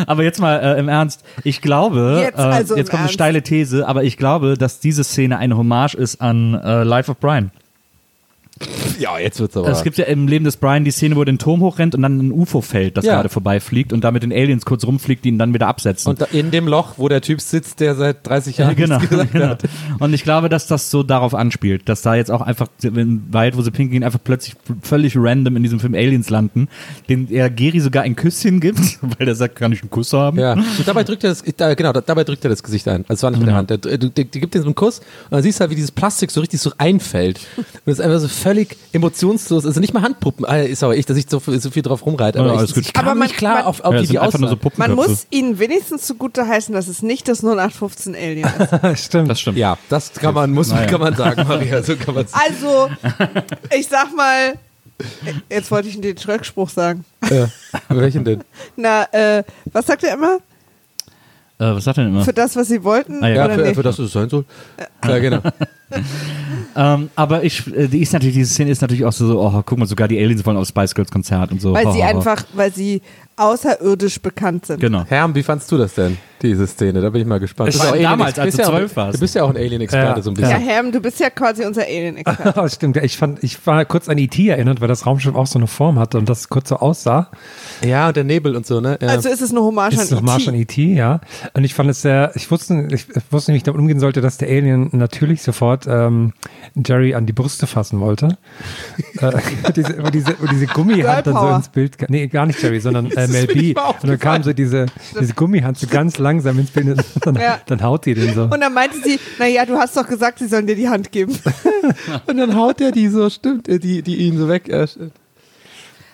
aber 0.08 0.24
jetzt 0.24 0.40
mal 0.40 0.58
äh, 0.60 0.80
im 0.80 0.90
Ernst, 0.90 1.24
ich 1.44 1.62
glaube, 1.62 2.20
Jetzt 2.24 2.38
äh, 2.40 2.42
also 2.42 2.74
im 2.74 2.80
jetzt 2.80 2.90
kommt 2.90 3.00
eine 3.00 3.04
Ernst. 3.06 3.14
steile 3.14 3.42
These, 3.44 3.88
aber 3.88 4.04
ich 4.04 4.18
glaube, 4.18 4.58
dass 4.58 4.80
diese 4.80 5.04
Szene 5.04 5.38
eine 5.38 5.56
Hommage 5.58 5.94
ist 5.96 6.20
an 6.22 6.56
äh, 6.56 6.84
Life 6.84 7.12
of 7.12 7.20
Brian. 7.20 7.52
Ja, 9.00 9.18
jetzt 9.20 9.40
wird's 9.40 9.58
aber. 9.58 9.68
Es 9.70 9.84
gibt 9.84 9.98
ja 9.98 10.06
im 10.06 10.28
Leben 10.28 10.46
des 10.46 10.58
Brian 10.58 10.84
die 10.86 10.92
Szene, 10.92 11.16
wo 11.16 11.22
er 11.22 11.26
den 11.26 11.40
Turm 11.40 11.62
hochrennt 11.62 11.96
und 11.96 12.02
dann 12.02 12.18
ein 12.20 12.32
UFO 12.32 12.62
fällt, 12.62 12.98
das 12.98 13.06
Ja. 13.06 13.16
gerade 13.16 13.30
vorbeifliegt 13.30 13.92
und 13.94 14.04
da 14.04 14.12
mit 14.12 14.24
den 14.24 14.32
Aliens 14.32 14.66
kurz 14.66 14.86
rumfliegt, 14.86 15.26
die 15.26 15.30
ihn 15.30 15.38
dann 15.40 15.54
wieder 15.54 15.68
absetzen. 15.68 16.10
und 16.12 16.22
in 16.34 16.52
dem 16.52 16.68
Loch, 16.68 16.94
wo 16.98 17.10
der 17.10 17.22
Typ 17.22 17.42
sitzt, 17.42 17.80
der 17.80 17.96
seit 17.96 18.26
30 18.28 18.58
Ja, 18.58 18.66
Jahren 18.66 18.76
genau, 18.76 18.96
nichts 18.98 19.10
gesagt 19.10 19.32
genau. 19.32 19.48
hat. 19.48 19.64
Und 20.00 20.14
ich 20.14 20.24
glaube, 20.24 20.50
dass 20.50 20.68
das 20.68 20.92
so 20.92 21.04
darauf 21.04 21.34
anspielt, 21.34 21.90
dass 21.90 22.02
da 22.02 22.16
jetzt 22.16 22.32
auch 22.32 22.42
einfach 22.42 22.68
im 22.84 23.24
Wald, 23.32 23.58
wo 23.58 23.62
sie 23.62 23.72
pinkeln, 23.72 23.92
gehen, 23.92 24.04
einfach 24.04 24.20
plötzlich 24.24 24.56
völlig 24.82 25.16
random 25.18 25.56
in 25.58 25.64
diesem 25.64 25.80
Film 25.80 25.96
Aliens 25.96 26.30
landen, 26.30 26.68
den 27.10 27.30
er 27.32 27.50
Geri 27.50 27.80
sogar 27.80 28.04
ein 28.04 28.16
Küsschen 28.16 28.60
gibt, 28.60 28.80
weil 29.02 29.26
der 29.26 29.36
sagt, 29.36 29.56
kann 29.56 29.72
ich 29.74 29.82
einen 29.82 29.90
Kuss 29.90 30.14
haben? 30.14 30.38
Ja, 30.40 30.54
und 30.54 30.66
dabei 30.88 31.04
drückt 31.04 31.24
er 31.24 31.30
das, 31.32 31.44
da, 31.58 31.74
genau, 31.74 31.94
da, 31.94 32.02
dabei 32.02 32.24
drückt 32.24 32.44
er 32.46 32.50
das 32.50 32.64
Gesicht 32.64 32.88
ein. 32.88 33.06
Also 33.08 33.24
war 33.24 33.32
nicht 33.32 33.40
mit 33.40 33.48
der 33.48 33.56
Hand. 33.56 33.70
Der, 33.70 33.78
der, 33.78 33.98
der, 33.98 34.10
der 34.10 34.24
gibt 34.26 34.54
dir 34.54 34.60
so 34.60 34.66
einen 34.66 34.76
Kuss 34.76 35.00
und 35.00 35.06
dann 35.32 35.42
siehst 35.44 35.60
du 35.60 35.62
halt, 35.62 35.72
wie 35.72 35.76
dieses 35.76 35.92
Plastik 35.92 36.32
so 36.32 36.42
richtig 36.42 36.60
so 36.62 36.72
einfällt. 36.78 37.40
Und 37.58 37.66
es 37.92 38.00
ist 38.00 38.02
einfach 38.06 38.20
so 38.20 38.28
völlig 38.28 38.53
emotionslos. 38.92 39.66
Also 39.66 39.80
nicht 39.80 39.94
mal 39.94 40.02
Handpuppen. 40.02 40.46
Ah, 40.46 40.58
ist 40.58 40.84
aber 40.84 40.96
ich, 40.96 41.06
dass 41.06 41.18
ich 41.18 41.26
so, 41.30 41.40
viel- 41.40 41.60
so 41.60 41.70
viel 41.72 41.82
drauf 41.84 42.06
rumreite. 42.06 42.40
Aber 42.40 42.54
Ja, 42.56 42.64
ich, 42.64 42.76
ich 42.78 42.96
Aber 42.96 43.16
man- 43.16 43.28
nicht 43.28 43.38
klar 43.38 43.56
man- 43.56 43.64
auf, 43.66 43.82
auf 43.82 43.94
Ja, 43.94 44.02
die 44.02 44.14
nur 44.40 44.50
so. 44.50 44.58
Man 44.78 44.96
muss 44.96 45.28
ihnen 45.30 45.60
wenigstens 45.60 46.06
zugute 46.06 46.48
heißen, 46.48 46.74
dass 46.74 46.88
es 46.88 47.02
nicht 47.02 47.28
das 47.28 47.42
0815 47.44 48.16
Alien 48.16 48.50
ist. 48.94 49.00
Stimmt. 49.06 49.30
Das 49.30 49.40
stimmt. 49.40 49.58
Ja, 49.58 49.78
das 49.90 50.14
kann 50.14 50.34
man, 50.34 50.52
muss, 50.52 50.70
Naja. 50.70 50.88
kann 50.88 51.02
man 51.02 51.16
sagen, 51.16 51.46
Maria. 51.48 51.82
So 51.84 51.96
kann 51.96 52.16
man 52.16 52.26
Also, 52.32 52.90
ich 53.78 53.88
sag 53.88 54.16
mal, 54.16 54.54
jetzt 55.50 55.70
wollte 55.72 55.90
ich 55.90 56.00
den 56.00 56.18
Schreckspruch 56.18 56.70
sagen. 56.70 57.06
äh, 57.30 57.48
Welchen 57.90 58.24
denn? 58.24 58.44
Na, 58.76 59.04
äh, 59.12 59.44
was 59.72 59.86
sagt 59.88 60.04
er 60.04 60.14
immer? 60.14 60.38
Äh, 61.60 61.76
was 61.76 61.84
sagt 61.84 61.98
er 61.98 62.04
denn 62.06 62.14
immer? 62.14 62.26
Für 62.26 62.34
das, 62.34 62.56
was 62.56 62.68
sie 62.68 62.84
wollten? 62.84 63.24
Ah, 63.24 63.28
ja. 63.30 63.36
Ja, 63.36 63.46
oder 63.46 63.56
für, 63.56 63.62
nicht? 63.62 63.76
für 63.76 63.84
das 63.84 64.00
es 64.00 64.12
sein 64.12 64.30
soll. 64.30 64.46
Ja, 65.08 65.20
genau. 65.20 65.42
Ähm, 66.76 67.12
aber 67.16 67.44
ich, 67.44 67.68
äh, 67.76 67.88
die 67.88 68.02
ist 68.02 68.14
natürlich, 68.14 68.34
diese 68.34 68.52
Szene 68.52 68.72
ist 68.72 68.82
natürlich 68.82 69.06
auch 69.06 69.12
so, 69.14 69.28
so, 69.28 69.40
oh, 69.42 69.62
guck 69.64 69.78
mal, 69.78 69.86
sogar 69.86 70.08
die 70.08 70.18
Aliens 70.18 70.44
wollen 70.44 70.58
auf 70.58 70.68
Spice 70.68 70.96
Girls 70.96 71.12
Konzert 71.12 71.52
und 71.52 71.62
so. 71.62 71.72
Weil 71.72 71.84
sie 71.92 72.00
Oh, 72.00 72.02
oh, 72.02 72.06
oh. 72.14 72.18
einfach, 72.18 72.44
weil 72.54 72.74
sie 72.74 73.02
außerirdisch 73.36 74.22
bekannt 74.22 74.66
sind. 74.68 74.80
Genau. 74.80 75.06
Herm, 75.06 75.34
wie 75.36 75.44
fandst 75.44 75.72
du 75.72 75.78
das 75.78 75.94
denn, 75.96 76.18
diese 76.42 76.68
Szene? 76.68 77.02
Da 77.02 77.10
bin 77.10 77.22
ich 77.22 77.28
mal 77.28 77.40
gespannt. 77.40 77.72
Bist 77.72 77.80
war 77.80 77.96
ja 77.96 78.08
auch 78.08 78.12
damals, 78.12 78.38
Alien- 78.40 78.46
als 78.46 78.56
du 78.56 78.62
ja 78.62 78.68
zwölf 78.70 78.96
warst. 78.96 79.16
Du 79.18 79.20
bist 79.22 79.36
ja 79.36 79.44
auch 79.44 79.50
ein 79.50 79.58
Alien-Experte 79.58 80.20
Ja. 80.20 80.22
so 80.24 80.30
ein 80.32 80.36
Ja, 80.36 80.48
bisschen. 80.50 80.62
Herm, 80.62 80.92
du 80.92 81.00
bist 81.00 81.20
ja 81.20 81.30
quasi 81.32 81.64
unser 81.66 81.82
Alien-Experte. 81.84 82.54
Oh, 82.62 82.68
stimmt. 82.68 82.98
Ich 82.98 83.18
fand, 83.18 83.44
ich 83.44 83.66
war 83.66 83.86
kurz 83.86 84.08
an 84.10 84.18
E.T. 84.18 84.48
erinnert, 84.48 84.82
weil 84.82 84.88
das 84.88 85.06
Raumschiff 85.06 85.34
auch 85.36 85.48
so 85.48 85.58
eine 85.60 85.68
Form 85.68 85.98
hatte 86.00 86.18
und 86.20 86.30
das 86.30 86.50
kurz 86.50 86.70
so 86.70 86.78
aussah. 86.78 87.30
Ja, 87.86 88.08
und 88.10 88.18
der 88.18 88.24
Nebel 88.24 88.56
und 88.56 88.66
so, 88.68 88.82
ne? 88.82 88.98
Ja. 89.02 89.08
Also 89.10 89.30
ist 89.30 89.42
es 89.42 89.50
eine 89.52 89.62
Hommage 89.62 89.94
Ist 89.96 90.12
an 90.12 90.18
noch 90.20 90.24
Marsch 90.24 90.48
an 90.48 90.54
E.T. 90.56 90.82
E.T., 90.82 90.96
ja. 90.96 91.20
Und 91.54 91.64
ich 91.64 91.74
fand 91.74 91.90
es 91.90 92.02
sehr, 92.04 92.32
ich 92.36 92.50
wusste, 92.52 92.88
ich 92.92 93.06
wusste 93.32 93.52
nicht, 93.52 93.56
wie 93.56 93.58
ich 93.58 93.64
damit 93.64 93.80
umgehen 93.80 94.00
sollte, 94.00 94.22
dass 94.22 94.38
der 94.38 94.48
Alien 94.50 94.90
natürlich 94.92 95.42
sofort 95.42 95.83
ähm, 95.88 96.34
Jerry 96.76 97.14
an 97.16 97.26
die 97.26 97.34
Brüste 97.34 97.68
fassen 97.68 98.00
wollte. 98.00 98.38
äh, 99.20 99.32
wo 99.64 99.72
diese, 99.72 100.04
wo 100.04 100.10
diese, 100.10 100.36
wo 100.40 100.48
diese 100.48 100.68
Gummihand 100.68 101.28
dann 101.28 101.36
so 101.36 101.50
ins 101.50 101.70
Bild, 101.70 101.98
kam. 101.98 102.08
nee, 102.10 102.28
gar 102.28 102.46
nicht 102.46 102.62
Jerry, 102.62 102.80
sondern 102.80 103.12
äh, 103.12 103.28
Mel 103.28 103.48
B. 103.48 103.74
Und 103.76 104.08
dann 104.10 104.20
kam 104.20 104.44
so 104.44 104.54
diese, 104.54 104.86
diese 105.20 105.34
Gummihand 105.34 105.78
so 105.78 105.88
ganz 105.88 106.18
langsam 106.18 106.60
ins 106.60 106.72
Bild 106.72 106.88
und 106.90 107.26
dann, 107.26 107.36
Ja. 107.36 107.60
dann 107.66 107.82
haut 107.84 108.06
die 108.06 108.14
den 108.14 108.34
so. 108.34 108.44
Und 108.44 108.60
dann 108.62 108.74
meinte 108.74 108.98
sie, 109.04 109.20
naja, 109.40 109.66
du 109.66 109.78
hast 109.78 109.96
doch 109.98 110.08
gesagt, 110.08 110.40
sie 110.40 110.48
sollen 110.48 110.68
dir 110.68 110.76
die 110.76 110.90
Hand 110.90 111.12
geben. 111.12 111.38
Und 112.28 112.38
dann 112.38 112.56
haut 112.56 112.80
er 112.82 112.92
die 112.92 113.08
so, 113.08 113.30
stimmt, 113.30 113.68
äh, 113.68 113.80
die, 113.80 114.02
die 114.02 114.16
ihn 114.18 114.38
so 114.38 114.48
weg. 114.48 114.70
Äh. 114.70 114.88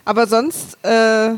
Aber 0.06 0.28
sonst, 0.28 0.78
äh, 0.84 1.36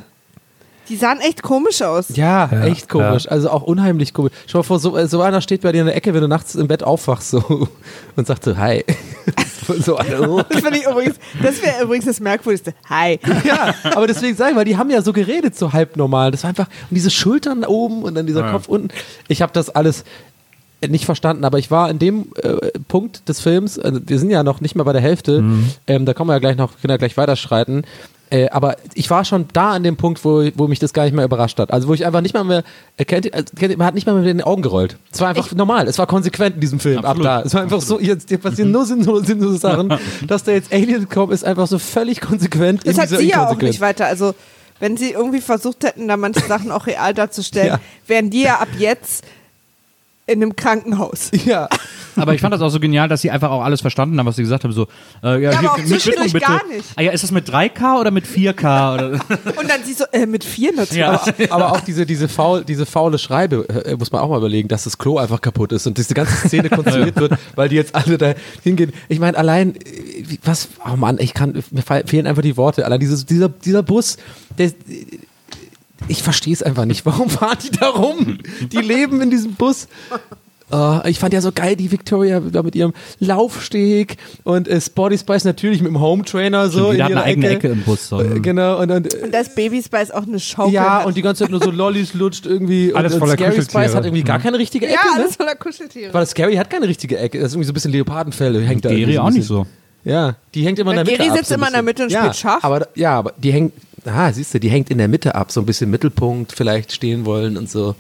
die 0.91 0.97
sahen 0.97 1.21
echt 1.21 1.41
komisch 1.41 1.81
aus. 1.81 2.09
ja, 2.15 2.49
Ja, 2.51 2.65
echt 2.65 2.89
komisch. 2.89 3.31
Also 3.31 3.49
auch 3.49 3.63
unheimlich 3.63 4.13
komisch. 4.13 4.33
Schau 4.45 4.59
mal 4.59 4.63
vor, 4.63 4.77
so, 4.79 4.97
äh, 4.97 5.07
so 5.07 5.21
einer 5.21 5.39
steht 5.39 5.61
bei 5.61 5.71
dir 5.71 5.79
in 5.79 5.85
der 5.87 5.95
Ecke, 5.95 6.13
wenn 6.13 6.19
du 6.19 6.27
nachts 6.27 6.53
im 6.55 6.67
Bett 6.67 6.83
aufwachst 6.83 7.29
so 7.31 7.69
und 8.17 8.27
sagt 8.27 8.43
so, 8.43 8.57
hi. 8.57 8.83
so, 9.79 9.97
hallo. 9.97 10.41
Das 10.49 10.61
finde 10.61 10.79
ich 10.79 10.85
übrigens, 10.85 11.15
das 11.41 11.61
wäre 11.63 11.83
übrigens 11.83 12.05
das 12.05 12.19
Merkwürdigste. 12.19 12.73
Hi. 12.89 13.17
ja, 13.45 13.73
aber 13.95 14.05
deswegen 14.05 14.35
sage 14.35 14.49
ich 14.51 14.55
mal, 14.57 14.65
die 14.65 14.75
haben 14.75 14.89
ja 14.89 15.01
so 15.01 15.13
geredet, 15.13 15.57
so 15.57 15.71
halb 15.71 15.95
normal. 15.95 16.31
Das 16.31 16.43
war 16.43 16.49
einfach, 16.49 16.67
und 16.67 16.95
diese 16.95 17.09
Schultern 17.09 17.63
oben 17.63 18.03
und 18.03 18.13
dann 18.15 18.27
dieser 18.27 18.41
Ja. 18.41 18.51
Kopf 18.51 18.67
unten. 18.67 18.89
Ich 19.29 19.41
habe 19.41 19.53
das 19.53 19.69
alles 19.69 20.03
nicht 20.85 21.05
verstanden, 21.05 21.45
aber 21.45 21.57
ich 21.57 21.71
war 21.71 21.89
in 21.89 21.99
dem 21.99 22.27
äh, 22.41 22.57
Punkt 22.87 23.29
des 23.29 23.39
Films, 23.39 23.79
also 23.79 24.01
wir 24.05 24.19
sind 24.19 24.29
ja 24.29 24.43
noch 24.43 24.61
nicht 24.61 24.75
mal 24.75 24.83
bei 24.83 24.93
der 24.93 25.01
Hälfte, 25.01 25.43
ähm, 25.87 26.05
da 26.05 26.13
kommen 26.13 26.29
wir 26.29 26.33
ja 26.33 26.39
gleich 26.39 26.57
noch, 26.57 26.71
können 26.81 26.89
ja 26.91 26.97
gleich 26.97 27.17
weiterschreiten. 27.17 27.85
Äh, 28.31 28.49
aber 28.49 28.77
ich 28.93 29.09
war 29.09 29.25
schon 29.25 29.45
da 29.53 29.71
an 29.73 29.83
dem 29.83 29.97
Punkt, 29.97 30.23
wo, 30.25 30.43
wo 30.55 30.67
mich 30.67 30.79
das 30.79 30.93
gar 30.93 31.03
nicht 31.03 31.13
mehr 31.13 31.25
überrascht 31.25 31.59
hat. 31.59 31.71
Also 31.71 31.87
wo 31.89 31.93
ich 31.93 32.05
einfach 32.05 32.21
nicht 32.21 32.33
mal 32.33 32.43
mehr, 32.45 32.63
kennt, 33.05 33.25
ihr- 33.25 33.33
äh, 33.33 33.43
ihr- 33.59 33.77
man 33.77 33.85
hat 33.85 33.93
nicht 33.93 34.07
mal 34.07 34.13
mehr 34.13 34.21
mit 34.23 34.29
den 34.29 34.41
Augen 34.41 34.61
gerollt. 34.61 34.95
Es 35.11 35.19
war 35.19 35.27
einfach 35.27 35.51
normal, 35.53 35.87
es 35.87 35.97
war 35.99 36.07
konsequent 36.07 36.55
in 36.55 36.61
diesem 36.61 36.79
Film 36.79 36.99
Absolut. 36.99 37.27
ab 37.27 37.41
da. 37.43 37.47
Es 37.47 37.53
war 37.53 37.61
einfach 37.61 37.81
so, 37.81 37.99
jetzt 37.99 38.29
hier 38.29 38.37
passieren 38.37 38.71
nur 38.71 38.85
sinnlose, 38.85 39.25
sinnlose 39.25 39.57
Sachen, 39.57 39.93
dass 40.27 40.43
da 40.45 40.53
jetzt 40.53 40.71
Alien 40.73 41.09
kommt, 41.09 41.33
ist 41.33 41.43
einfach 41.43 41.67
so 41.67 41.77
völlig 41.77 42.21
konsequent 42.21 42.87
Das 42.87 42.95
in 42.95 43.01
hat 43.01 43.09
sie 43.09 43.27
ja 43.29 43.49
auch 43.49 43.57
nicht 43.57 43.81
weiter. 43.81 44.05
Also, 44.05 44.33
wenn 44.79 44.95
sie 44.97 45.11
irgendwie 45.11 45.41
versucht 45.41 45.83
hätten, 45.83 46.07
da 46.07 46.15
manche 46.17 46.39
Sachen 46.47 46.71
auch 46.71 46.87
real 46.87 47.13
darzustellen, 47.13 47.67
Ja. 47.67 47.79
wären 48.07 48.29
die 48.29 48.43
ja 48.43 48.55
ab 48.59 48.69
jetzt 48.79 49.23
in 50.31 50.41
einem 50.41 50.55
Krankenhaus. 50.55 51.31
Ja, 51.45 51.67
Aber 52.15 52.33
ich 52.33 52.41
fand 52.41 52.53
das 52.53 52.61
auch 52.61 52.69
so 52.69 52.79
genial, 52.79 53.07
dass 53.07 53.21
sie 53.21 53.31
einfach 53.31 53.49
auch 53.51 53.63
alles 53.63 53.81
verstanden 53.81 54.19
haben, 54.19 54.25
was 54.27 54.35
sie 54.35 54.43
gesagt 54.43 54.63
haben. 54.63 54.73
So, 54.73 54.87
äh, 55.23 55.41
ja, 55.41 55.51
Ja, 55.51 55.59
aber 55.59 55.71
auch 55.73 55.77
zwischendurch 55.83 56.33
gar 56.33 56.65
nicht. 56.67 56.85
Ah 56.95 57.01
ja, 57.01 57.11
ist 57.11 57.23
das 57.23 57.31
mit 57.31 57.49
3K 57.49 57.99
oder 57.99 58.11
mit 58.11 58.25
4K? 58.25 58.93
Oder? 58.93 59.11
Und 59.59 59.69
dann 59.69 59.83
sie 59.85 59.93
so, 59.93 60.03
äh, 60.11 60.25
mit 60.25 60.43
vier 60.43 60.71
natürlich. 60.73 60.97
Ja. 60.97 61.11
aber, 61.21 61.33
aber 61.51 61.71
auch 61.71 61.81
diese, 61.81 62.05
diese, 62.05 62.27
faul, 62.27 62.63
diese 62.63 62.85
faule 62.85 63.17
Schreibe, 63.17 63.67
äh, 63.85 63.95
muss 63.95 64.11
man 64.11 64.21
auch 64.21 64.29
mal 64.29 64.37
überlegen, 64.37 64.67
dass 64.67 64.83
das 64.83 64.97
Klo 64.97 65.17
einfach 65.17 65.41
kaputt 65.41 65.71
ist 65.71 65.87
und 65.87 65.97
diese 65.97 66.13
ganze 66.13 66.35
Szene 66.47 66.69
konstruiert 66.69 67.15
wird, 67.15 67.33
weil 67.55 67.69
die 67.69 67.75
jetzt 67.75 67.95
alle 67.95 68.17
da 68.17 68.33
hingehen. 68.63 68.91
Ich 69.09 69.19
meine, 69.19 69.37
allein, 69.37 69.75
äh, 69.75 69.79
was, 70.43 70.67
oh 70.91 70.95
Mann, 70.97 71.17
ich 71.19 71.33
kann, 71.33 71.63
mir 71.71 71.81
fe- 71.81 72.03
fehlen 72.05 72.27
einfach 72.27 72.41
die 72.43 72.57
Worte. 72.57 72.85
Allein 72.85 72.99
dieses, 72.99 73.25
dieser, 73.25 73.49
dieser 73.49 73.83
Bus, 73.83 74.17
der, 74.57 74.71
ich 76.07 76.23
verstehe 76.23 76.53
es 76.53 76.63
einfach 76.63 76.85
nicht. 76.85 77.05
Warum 77.05 77.29
fahren 77.29 77.57
die 77.63 77.71
da 77.71 77.89
rum? 77.89 78.39
Die 78.71 78.77
leben 78.77 79.21
in 79.21 79.29
diesem 79.29 79.53
Bus. 79.53 79.87
Oh, 80.73 80.99
ich 81.03 81.19
fand 81.19 81.33
ja 81.33 81.41
so 81.41 81.51
geil, 81.51 81.75
die 81.75 81.91
Victoria 81.91 82.39
da 82.39 82.63
mit 82.63 82.75
ihrem 82.75 82.93
Laufsteg 83.19 84.15
und 84.45 84.69
äh, 84.69 84.79
Sporty 84.79 85.17
Spice 85.17 85.43
natürlich 85.43 85.81
mit 85.81 85.89
dem 85.89 85.99
Home 85.99 86.23
Trainer 86.23 86.69
so 86.69 86.93
Jeder 86.93 86.93
in 86.93 87.03
hat 87.03 87.11
eine 87.11 87.23
eigene 87.23 87.47
Ecke. 87.49 87.57
Ecke 87.57 87.67
im 87.73 87.83
Bus. 87.83 88.07
So. 88.07 88.21
Äh, 88.21 88.39
Genau, 88.39 88.79
und, 88.79 88.89
und 88.89 89.13
Und 89.13 89.33
das 89.33 89.53
Baby 89.53 89.83
Spice 89.83 90.11
auch 90.11 90.25
eine 90.25 90.39
Schaukel 90.39 90.73
ja, 90.73 90.99
hat. 90.99 91.07
und 91.07 91.17
die 91.17 91.21
ganze 91.21 91.43
Zeit 91.43 91.51
nur 91.51 91.61
so 91.61 91.71
Lollis 91.71 92.13
lutscht 92.13 92.45
irgendwie. 92.45 92.93
Alles 92.95 93.13
und, 93.13 93.19
voller 93.19 93.33
und 93.33 93.37
Scary 93.39 93.49
Kuscheltiere. 93.55 93.83
Spice 93.83 93.95
hat 93.95 94.05
irgendwie 94.05 94.23
gar 94.23 94.39
keine 94.39 94.57
richtige 94.59 94.87
Ecke. 94.87 94.95
ja, 94.95 95.17
ne? 95.17 95.23
alles 95.23 95.35
voller 95.35 95.55
Kuscheltiere. 95.55 96.13
Weil 96.13 96.25
Scary 96.25 96.55
hat 96.55 96.69
keine 96.69 96.87
richtige 96.87 97.17
Ecke. 97.17 97.39
Das 97.39 97.47
ist 97.47 97.53
irgendwie 97.55 97.67
so 97.67 97.71
ein 97.71 97.73
bisschen 97.73 97.91
Leopardenfell, 97.91 98.65
hängt 98.65 98.85
da. 98.85 98.89
Geri 98.89 99.01
irgendwie 99.01 99.15
so 99.15 99.21
auch 99.21 99.27
ein 99.27 99.33
nicht 99.33 99.47
so. 99.47 99.65
Ja, 100.05 100.35
die 100.55 100.65
hängt 100.65 100.79
immer 100.79 100.91
in 100.91 101.03
der 101.03 101.05
Mitte 101.05 101.29
ab. 101.29 101.35
sitzt 101.37 101.49
so 101.49 101.55
ein 101.55 101.59
immer 101.59 101.67
in 101.67 101.73
der. 101.73 101.83
Mitte 101.83 102.03
und 102.03 102.11
ja, 102.11 102.21
spielt 102.21 102.35
Schach. 102.37 102.63
Aber, 102.63 102.87
ja, 102.95 103.17
aber 103.19 103.33
die 103.37 103.51
hängt, 103.51 103.73
ah, 104.05 104.31
siehst 104.31 104.53
du, 104.53 104.59
die 104.59 104.69
hängt 104.69 104.89
in 104.89 104.97
der 104.97 105.07
Mitte 105.07 105.35
ab, 105.35 105.51
so 105.51 105.59
ein 105.61 105.65
bisschen 105.65 105.89
Mittelpunkt 105.89 106.51
vielleicht 106.51 106.91
stehen 106.91 107.25
wollen 107.25 107.57
und 107.57 107.69
so. 107.69 107.95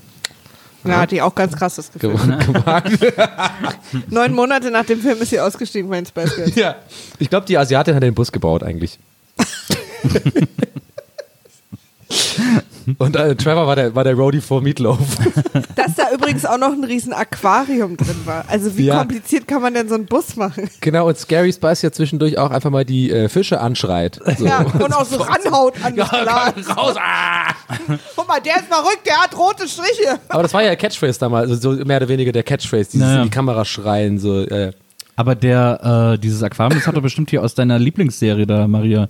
Ja, 0.83 1.05
die 1.05 1.21
auch 1.21 1.35
ganz 1.35 1.55
krass 1.55 1.75
das 1.75 1.91
Gefühl. 1.91 2.15
Neun 4.09 4.33
Monate 4.33 4.71
nach 4.71 4.85
dem 4.85 4.99
Film 4.99 5.21
ist 5.21 5.29
sie 5.29 5.39
ausgestiegen 5.39 5.89
bei 5.89 5.97
den 5.97 6.05
Spice 6.05 6.35
Girls. 6.35 6.55
ja, 6.55 6.75
ich 7.19 7.29
glaube, 7.29 7.45
die 7.45 7.57
Asiatin 7.57 7.95
hat 7.95 8.03
den 8.03 8.15
Bus 8.15 8.31
gebaut 8.31 8.63
eigentlich. 8.63 8.97
Und 12.97 13.15
äh, 13.15 13.35
Trevor 13.35 13.67
war 13.67 13.75
der, 13.75 13.93
war 13.95 14.03
der 14.03 14.13
Roadie 14.15 14.41
vor 14.41 14.61
Meatloaf. 14.61 14.97
Dass 15.75 15.95
da 15.95 16.11
übrigens 16.13 16.45
auch 16.45 16.57
noch 16.57 16.71
ein 16.71 16.83
riesen 16.83 17.13
Aquarium 17.13 17.97
drin 17.97 18.15
war. 18.25 18.45
Also 18.47 18.77
wie 18.77 18.85
Ja. 18.85 18.97
kompliziert 18.99 19.47
kann 19.47 19.61
man 19.61 19.73
denn 19.73 19.87
so 19.89 19.95
einen 19.95 20.05
Bus 20.05 20.35
machen? 20.35 20.69
genau, 20.81 21.07
und 21.07 21.17
Scary 21.17 21.51
Spice 21.53 21.81
ja 21.83 21.91
zwischendurch 21.91 22.37
auch 22.37 22.51
einfach 22.51 22.69
mal 22.69 22.85
die 22.85 23.11
äh, 23.11 23.29
Fische 23.29 23.59
anschreit. 23.61 24.19
So. 24.37 24.45
Ja, 24.45 24.59
und 24.61 24.93
auch 24.93 25.05
so 25.05 25.17
ranhaut 25.21 25.73
an 25.83 25.95
das 25.95 26.09
Glas. 26.09 26.77
raus! 26.77 26.95
Ah! 26.99 27.53
Guck 28.15 28.27
mal, 28.27 28.39
der 28.39 28.57
ist 28.57 28.65
verrückt, 28.65 29.01
der 29.05 29.17
hat 29.17 29.37
rote 29.37 29.67
Striche. 29.67 30.19
Aber 30.29 30.43
das 30.43 30.53
war 30.53 30.63
ja 30.63 30.75
Catchphrase 30.75 31.19
damals, 31.19 31.49
also 31.49 31.75
so 31.77 31.85
mehr 31.85 31.97
oder 31.97 32.07
weniger 32.09 32.31
der 32.31 32.43
Catchphrase, 32.43 32.91
dieses 32.91 33.07
Naja. 33.07 33.17
in 33.19 33.23
die 33.25 33.29
Kamera 33.29 33.65
schreien, 33.65 34.19
so. 34.19 34.41
Äh. 34.41 34.71
Aber 35.15 35.35
der, 35.35 36.13
äh, 36.15 36.19
dieses 36.19 36.41
Aquarium, 36.41 36.79
das 36.79 36.87
hat 36.87 36.95
er 36.95 37.01
bestimmt 37.01 37.29
hier 37.29 37.43
aus 37.43 37.53
deiner 37.53 37.77
Lieblingsserie 37.77 38.47
da, 38.47 38.67
Maria, 38.67 39.07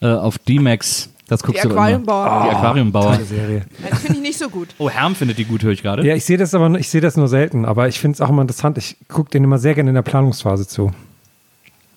äh, 0.00 0.06
auf 0.08 0.38
D-Max. 0.38 1.08
Das 1.32 1.42
guckst 1.42 1.64
Die 1.64 1.68
du. 1.68 1.74
Aquariumbauer. 1.74 2.42
Die 2.50 2.54
Aquariumbauer. 2.56 3.18
Serie. 3.24 3.62
Das 3.88 4.00
finde 4.00 4.18
ich 4.18 4.22
nicht 4.22 4.38
so 4.38 4.48
gut. 4.50 4.68
Oh, 4.78 4.90
Herm 4.90 5.14
findet 5.14 5.38
die 5.38 5.44
gut, 5.44 5.62
höre 5.62 5.72
ich 5.72 5.82
gerade. 5.82 6.06
Ja, 6.06 6.14
ich 6.14 6.24
sehe 6.24 6.36
das 6.36 6.54
aber, 6.54 6.78
ich 6.78 6.88
sehe 6.90 7.00
das 7.00 7.16
nur 7.16 7.28
selten, 7.28 7.64
aber 7.64 7.88
ich 7.88 7.98
finde 7.98 8.16
es 8.16 8.20
auch 8.20 8.28
immer 8.28 8.42
interessant. 8.42 8.76
Ich 8.78 8.96
gucke 9.08 9.30
den 9.30 9.42
immer 9.44 9.58
sehr 9.58 9.74
gerne 9.74 9.90
in 9.90 9.94
der 9.94 10.02
Planungsphase 10.02 10.66
zu. 10.68 10.90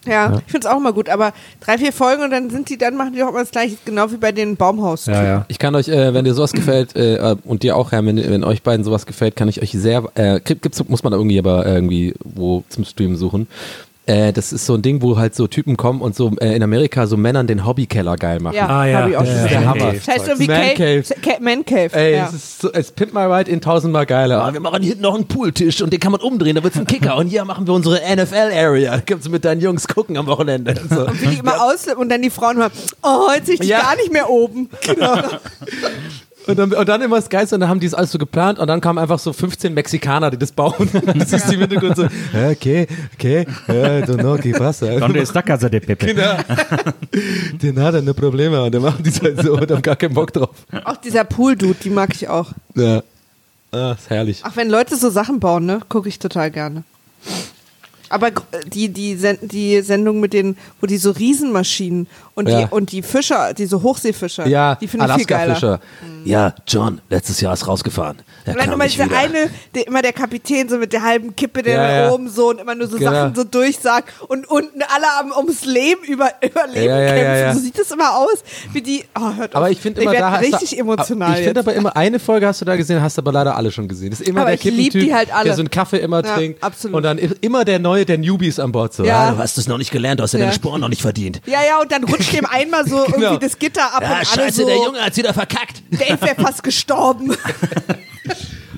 Ja, 0.07 0.35
ich 0.45 0.51
finde 0.51 0.67
es 0.67 0.71
auch 0.73 0.77
immer 0.77 0.93
gut. 0.93 1.09
Aber 1.09 1.33
drei, 1.61 1.79
vier 1.79 1.91
Folgen 1.91 2.23
und 2.23 2.29
dann 2.29 2.49
sind 2.51 2.69
die, 2.69 2.77
dann 2.77 2.95
machen 2.95 3.13
die 3.13 3.19
doch 3.19 3.29
immer 3.29 3.39
das 3.39 3.49
gleiche, 3.49 3.75
genau 3.85 4.11
wie 4.11 4.17
bei 4.17 4.31
den 4.31 4.55
Baumhaus. 4.55 5.07
Ja, 5.07 5.23
ja. 5.23 5.45
Ich 5.47 5.57
kann 5.57 5.73
euch, 5.73 5.87
äh, 5.87 6.13
wenn 6.13 6.23
dir 6.25 6.35
sowas 6.35 6.53
gefällt, 6.53 6.95
äh, 6.95 7.35
und 7.43 7.63
dir 7.63 7.75
auch, 7.75 7.91
Herr, 7.91 8.05
wenn, 8.05 8.17
wenn 8.17 8.43
euch 8.43 8.61
beiden 8.61 8.83
sowas 8.83 9.07
gefällt, 9.07 9.35
kann 9.35 9.47
ich 9.49 9.61
euch 9.63 9.71
sehr, 9.71 10.03
äh, 10.13 10.39
gibt- 10.41 10.61
gibt's, 10.61 10.87
muss 10.87 11.01
man 11.03 11.09
da 11.11 11.17
irgendwie 11.17 11.39
aber 11.39 11.65
irgendwie 11.65 12.13
wo 12.23 12.63
zum 12.69 12.85
Streamen 12.85 13.15
suchen. 13.17 13.47
Äh, 14.07 14.33
das 14.33 14.53
ist 14.53 14.67
so 14.67 14.75
ein 14.75 14.81
Ding, 14.83 15.01
wo 15.01 15.17
halt 15.17 15.33
so 15.33 15.47
Typen 15.47 15.77
kommen 15.77 15.99
und 16.01 16.15
so 16.15 16.31
äh, 16.39 16.55
in 16.55 16.61
Amerika 16.61 17.07
so 17.07 17.17
Männern 17.17 17.47
den 17.47 17.65
Hobbykeller 17.65 18.15
geil 18.17 18.39
machen. 18.39 18.55
Ja, 18.55 18.67
Ah, 18.67 18.85
ja. 18.85 18.97
habe 18.99 19.09
ich 19.09 19.17
auch 19.17 19.21
Ja, 19.25 19.27
schon 19.27 19.35
ja, 19.37 19.43
gesehen. 19.45 19.59
der 19.61 19.69
Hammer. 19.69 19.93
Das 19.93 20.07
heißt 20.07 20.27
irgendwie 20.27 20.47
Man 20.47 20.61
Cave. 20.75 21.03
Cave. 21.03 21.21
Ca- 21.21 21.39
Man 21.41 21.65
Cave. 21.65 21.89
Ey, 21.93 22.13
ja. 22.15 22.25
es 22.27 22.33
ist 22.35 22.61
so, 22.61 22.71
es 22.71 22.91
Pimp 22.91 23.13
My 23.13 23.21
Ride 23.21 23.49
in 23.49 23.61
tausendmal 23.61 24.05
geiler. 24.05 24.43
Ah, 24.43 24.53
wir 24.53 24.59
machen 24.59 24.83
hinten 24.83 25.01
noch 25.01 25.15
einen 25.15 25.25
Pooltisch 25.27 25.81
und 25.81 25.91
den 25.91 25.99
kann 25.99 26.11
man 26.11 26.21
umdrehen, 26.21 26.55
da 26.55 26.63
wird's 26.63 26.77
ein 26.77 26.85
Kicker 26.85 27.17
und 27.17 27.27
hier 27.27 27.45
machen 27.45 27.65
wir 27.65 27.73
unsere 27.73 27.99
NFL-Area. 28.15 29.01
Kannst 29.05 29.25
du 29.25 29.31
mit 29.31 29.43
deinen 29.43 29.61
Jungs 29.61 29.87
gucken 29.87 30.17
am 30.17 30.27
Wochenende. 30.27 30.75
Und 30.79 30.89
so. 30.89 31.07
Wie 31.21 31.27
die 31.27 31.39
immer 31.39 31.63
ausflippen 31.63 32.01
und 32.03 32.09
dann 32.09 32.21
die 32.21 32.29
Frauen 32.29 32.57
hören, 32.57 32.71
oh, 33.01 33.29
jetzt 33.35 33.47
sehe 33.47 33.55
ich 33.55 33.61
dich 33.61 33.69
Ja. 33.69 33.81
gar 33.81 33.95
nicht 33.95 34.11
mehr 34.13 34.29
oben. 34.29 34.69
Und 36.47 36.59
dann, 36.59 36.73
und 36.73 36.87
dann 36.89 37.01
immer 37.01 37.15
das 37.15 37.29
Geilste, 37.29 37.55
und 37.55 37.61
dann 37.61 37.69
haben 37.69 37.79
die 37.79 37.87
es 37.87 37.93
alles 37.93 38.11
so 38.11 38.17
geplant 38.17 38.59
und 38.59 38.67
dann 38.67 38.79
kamen 38.81 38.99
einfach 38.99 39.17
so 39.19 39.33
15 39.33 39.73
Mexikaner, 39.73 40.29
die 40.31 40.37
das 40.37 40.51
bauen. 40.51 40.89
Das 41.15 41.33
ist 41.33 41.49
die 41.49 41.57
Hintergrund 41.57 41.95
so, 41.95 42.03
"Ja, 42.33 42.49
okay, 42.49 42.87
okay, 43.15 43.47
äh, 43.67 44.03
don't 44.03 44.19
know, 44.19 44.35
¿qué 44.35 44.57
pasa? 44.57 44.99
Donde 44.99 45.21
está 45.21 45.41
casa 45.41 45.69
de 45.69 45.79
Pepe? 45.79 46.05
Genau. 46.05 46.37
Der 47.61 47.83
hat 47.83 47.95
eine 47.95 48.13
Probleme 48.13 48.63
und 48.63 48.73
dann 48.73 48.81
machen 48.81 49.03
die 49.03 49.09
es 49.09 49.21
halt 49.21 49.41
so 49.41 49.53
und 49.53 49.71
haben 49.71 49.81
gar 49.81 49.95
keinen 49.95 50.13
Bock 50.13 50.31
drauf. 50.33 50.49
Auch 50.83 50.97
dieser 50.97 51.23
Pool-Dude, 51.23 51.77
die 51.83 51.89
mag 51.89 52.13
ich 52.13 52.27
auch. 52.27 52.51
Ja. 52.75 53.01
Ah, 53.71 53.93
ist 53.93 54.09
herrlich. 54.09 54.41
Ach, 54.43 54.55
wenn 54.55 54.69
Leute 54.69 54.95
so 54.95 55.09
Sachen 55.09 55.39
bauen, 55.39 55.65
ne, 55.65 55.79
gucke 55.89 56.07
ich 56.07 56.19
total 56.19 56.51
gerne. 56.51 56.83
Aber 58.09 58.31
die, 58.67 58.89
die, 58.89 59.15
Sen 59.15 59.37
die 59.41 59.81
Sendung 59.81 60.19
mit 60.19 60.33
den, 60.33 60.57
wo 60.79 60.87
die 60.87 60.97
so 60.97 61.11
Riesenmaschinen 61.11 62.07
und, 62.35 62.47
Ja. 62.49 62.61
die, 62.63 62.67
und 62.71 62.91
die 62.91 63.01
Fischer, 63.01 63.53
diese 63.53 63.81
Hochseefischer, 63.81 64.47
Ja, 64.47 64.75
die 64.75 64.87
finde 64.87 65.05
ich 65.07 65.13
viel 65.13 65.25
geiler. 65.25 65.55
Alaska-Fischer. 65.55 65.79
Ja, 66.25 66.53
John, 66.67 67.01
letztes 67.09 67.39
Jahr 67.41 67.53
ist 67.53 67.67
rausgefahren. 67.67 68.17
Er 68.45 68.53
Und 68.53 68.59
dann 68.61 68.71
immer 68.73 68.83
nicht 68.83 68.99
dieser 68.99 69.15
eine, 69.15 69.49
der, 69.73 69.87
immer 69.87 70.01
der 70.01 70.11
Kapitän 70.13 70.67
so 70.69 70.77
mit 70.77 70.91
der 70.93 71.03
halben 71.03 71.35
Kippe, 71.35 71.61
der 71.63 71.73
Ja, 71.75 71.87
da 71.87 72.05
ja. 72.05 72.11
oben 72.11 72.29
so 72.29 72.49
und 72.49 72.59
immer 72.59 72.73
nur 72.75 72.87
so 72.87 72.97
Genau. 72.97 73.11
Sachen 73.11 73.35
so 73.35 73.43
durchsagt 73.43 74.09
und 74.27 74.47
unten 74.49 74.81
alle 74.81 75.05
am, 75.19 75.31
ums 75.37 75.65
Leben 75.65 76.03
über, 76.03 76.29
überleben 76.41 77.07
kämpfen. 77.07 77.53
So 77.59 77.63
sieht 77.63 77.79
es 77.79 77.91
immer 77.91 78.17
aus, 78.17 78.43
wie 78.73 78.81
die, 78.81 79.03
oh, 79.19 79.33
hört 79.35 79.55
Aber 79.55 79.65
auf. 79.65 79.71
ich 79.71 79.79
finde 79.79 80.01
immer, 80.01 80.13
da 80.13 80.31
hast 80.31 80.41
richtig 80.43 80.71
du, 80.71 80.77
emotional 80.77 81.39
Ich 81.39 81.45
finde 81.45 81.59
aber 81.61 81.73
immer, 81.73 81.95
eine 81.95 82.19
Folge 82.19 82.47
hast 82.47 82.59
du 82.61 82.65
da 82.65 82.75
gesehen, 82.75 83.01
hast 83.01 83.17
du 83.17 83.21
aber 83.21 83.31
leider 83.31 83.55
alle 83.55 83.71
schon 83.71 83.87
gesehen. 83.87 84.09
Das 84.09 84.19
ist 84.21 84.27
immer 84.27 84.41
Aber 84.41 84.49
der 84.49 84.57
Kippentyp, 84.57 85.01
die 85.03 85.13
halt 85.13 85.33
alle. 85.33 85.45
der 85.45 85.53
so 85.55 85.61
einen 85.61 85.69
Kaffee 85.69 85.97
immer 85.99 86.21
trinkt. 86.23 86.61
absolut. 86.63 86.97
Und 86.97 87.03
dann 87.03 87.17
immer 87.17 87.63
der 87.65 87.79
Neue, 87.79 88.05
der 88.05 88.17
Newbies 88.17 88.59
an 88.59 88.71
Bord. 88.71 88.93
So, 88.93 89.03
Ja. 89.05 89.29
"Ah, 89.29 89.31
du 89.31 89.37
hast 89.37 89.57
es 89.57 89.67
noch 89.67 89.77
nicht 89.77 89.91
gelernt, 89.91 90.19
du 90.19 90.23
hast 90.23 90.33
ja, 90.33 90.39
Ja. 90.39 90.45
deine 90.45 90.55
Sporen 90.55 90.81
noch 90.81 90.89
nicht 90.89 91.01
verdient. 91.01 91.39
Ja, 91.45 91.59
ja, 91.65 91.79
und 91.81 91.91
dann 91.91 92.03
rutscht 92.03 92.24
dem 92.31 92.45
einmal 92.45 92.87
so 92.87 93.03
Genau. 93.05 93.17
irgendwie 93.31 93.45
das 93.45 93.57
Gitter 93.59 93.93
ab 93.93 94.01
Ja, 94.01 94.07
und 94.09 94.15
alle 94.15 94.25
scheiße, 94.25 94.61
so, 94.61 94.67
der 94.67 94.75
Junge 94.77 94.99
hat's 95.01 95.17
wieder 95.17 95.33
verkackt. 95.33 95.81
Dave 95.91 96.21
wäre 96.21 96.35
fast 96.35 96.63
gestorben. 96.63 97.33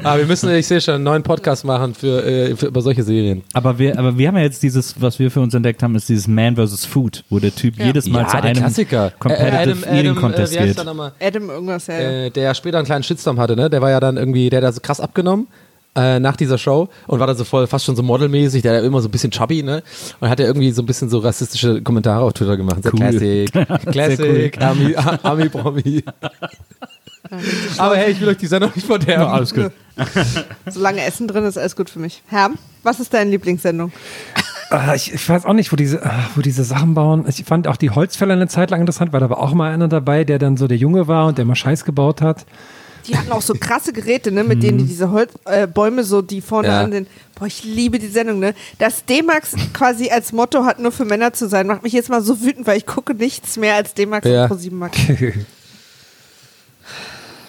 Ah, 0.03 0.15
wir 0.15 0.25
müssen, 0.27 0.49
ich 0.53 0.67
sehe 0.67 0.79
schon, 0.79 0.93
einen 0.95 1.03
neuen 1.03 1.23
Podcast 1.23 1.65
machen 1.65 1.95
für, 1.95 2.23
äh, 2.23 2.55
für 2.55 2.67
über 2.67 2.81
solche 2.81 3.01
Serien. 3.03 3.43
Aber 3.53 3.79
wir, 3.79 3.97
aber 3.97 4.15
wir 4.15 4.27
haben 4.27 4.37
ja 4.37 4.43
jetzt 4.43 4.61
dieses, 4.61 5.01
was 5.01 5.17
wir 5.17 5.31
für 5.31 5.41
uns 5.41 5.55
entdeckt 5.55 5.81
haben, 5.81 5.95
ist 5.95 6.07
dieses 6.07 6.27
Man 6.27 6.55
vs. 6.55 6.85
Food, 6.85 7.23
wo 7.31 7.39
der 7.39 7.53
Typ 7.53 7.79
jedes 7.83 8.05
Mal 8.07 8.21
Ja, 8.21 8.27
zu 8.27 8.35
der 8.37 8.43
einem 8.45 8.57
Klassiker. 8.59 9.11
Competitive 9.17 9.51
Äh, 9.57 9.57
Adam- 9.59 9.83
Eating 9.83 10.11
Adam, 10.11 10.15
Contest 10.15 10.53
äh, 10.53 10.55
wie 10.55 10.59
heißt 10.61 10.77
geht. 10.77 10.87
Adam 11.19 11.49
irgendwas, 11.49 11.87
ja. 11.87 11.95
äh, 11.95 12.29
der 12.29 12.53
später 12.53 12.77
einen 12.77 12.85
kleinen 12.85 13.03
Shitstorm 13.03 13.39
hatte, 13.39 13.55
ne? 13.55 13.71
Der 13.71 13.81
war 13.81 13.89
ja 13.89 13.99
dann 13.99 14.17
irgendwie, 14.17 14.51
der 14.51 14.57
hat 14.57 14.65
da 14.65 14.71
so 14.71 14.81
krass 14.81 14.99
abgenommen 14.99 15.47
äh, 15.97 16.19
nach 16.19 16.35
dieser 16.35 16.57
Show 16.57 16.89
und 17.07 17.19
war 17.19 17.27
dann 17.27 17.35
so 17.35 17.43
voll 17.43 17.67
fast 17.67 17.85
schon 17.85 17.95
so 17.95 18.03
modelmäßig, 18.03 18.61
der 18.61 18.73
war 18.73 18.83
immer 18.83 19.01
so 19.01 19.07
ein 19.07 19.11
bisschen 19.11 19.31
chubby, 19.31 19.63
ne? 19.63 19.81
Und 20.19 20.29
hat 20.29 20.39
ja 20.39 20.45
irgendwie 20.45 20.71
so 20.71 20.83
ein 20.83 20.85
bisschen 20.85 21.09
so 21.09 21.17
rassistische 21.19 21.81
Kommentare 21.81 22.23
auf 22.23 22.33
Twitter 22.33 22.55
gemacht. 22.55 22.83
So 22.83 22.91
Cool. 22.91 22.99
Classic, 22.99 23.51
Classic, 23.91 24.61
Ami, 24.61 24.95
Ami 24.95 25.49
Promi. 25.49 26.03
Aber 27.77 27.97
hey, 27.97 28.11
ich 28.11 28.21
will 28.21 28.29
euch 28.29 28.37
die 28.37 28.47
Sendung 28.47 28.71
nicht 28.73 28.87
verderben. 28.87 29.23
Ja, 29.23 29.31
alles 29.31 29.53
gut. 29.53 29.71
Solange 30.69 31.03
Essen 31.03 31.27
drin 31.27 31.43
ist, 31.43 31.57
alles 31.57 31.75
gut 31.75 31.89
für 31.89 31.99
mich. 31.99 32.21
Herr, 32.27 32.51
was 32.83 32.99
ist 32.99 33.13
deine 33.13 33.31
Lieblingssendung? 33.31 33.91
Ah, 34.69 34.93
ich, 34.95 35.13
ich 35.13 35.27
weiß 35.27 35.45
auch 35.45 35.53
nicht, 35.53 35.71
wo 35.71 35.75
diese, 35.75 36.05
ah, 36.05 36.29
wo 36.35 36.41
diese 36.41 36.63
Sachen 36.63 36.93
bauen. 36.93 37.25
Ich 37.27 37.43
fand 37.43 37.67
auch 37.67 37.77
die 37.77 37.89
Holzfäller 37.89 38.33
eine 38.33 38.47
Zeit 38.47 38.69
lang 38.69 38.81
interessant, 38.81 39.13
weil 39.13 39.19
da 39.19 39.29
war 39.29 39.39
auch 39.39 39.53
mal 39.53 39.73
einer 39.73 39.87
dabei, 39.87 40.23
der 40.23 40.39
dann 40.39 40.57
so 40.57 40.67
der 40.67 40.77
Junge 40.77 41.07
war 41.07 41.27
und 41.27 41.37
der 41.37 41.45
mal 41.45 41.55
Scheiß 41.55 41.85
gebaut 41.85 42.21
hat. 42.21 42.45
Die 43.07 43.17
hatten 43.17 43.31
auch 43.31 43.41
so 43.41 43.53
krasse 43.53 43.93
Geräte, 43.93 44.31
ne, 44.31 44.43
mit 44.43 44.61
denen 44.63 44.77
die 44.79 44.83
diese 44.85 45.11
Holz, 45.11 45.31
äh, 45.45 45.65
Bäume 45.67 46.03
so, 46.03 46.21
die 46.21 46.41
vorne 46.41 46.67
Ja. 46.67 46.81
an 46.81 46.91
den. 46.91 47.07
Boah, 47.35 47.45
ich 47.45 47.63
liebe 47.63 47.99
die 47.99 48.07
Sendung, 48.07 48.39
ne? 48.39 48.53
Dass 48.79 49.05
D-Max 49.05 49.53
quasi 49.73 50.09
als 50.09 50.31
Motto 50.33 50.65
hat, 50.65 50.79
nur 50.79 50.91
für 50.91 51.05
Männer 51.05 51.31
zu 51.33 51.47
sein, 51.47 51.67
macht 51.67 51.83
mich 51.83 51.93
jetzt 51.93 52.09
mal 52.09 52.21
so 52.21 52.41
wütend, 52.41 52.67
weil 52.67 52.77
ich 52.77 52.85
gucke 52.85 53.13
nichts 53.13 53.55
mehr 53.57 53.75
als 53.75 53.93
D-Max 53.93 54.27
Ja. 54.27 54.43
und 54.43 54.47
ProSieben 54.49 54.79
Max. 54.79 54.97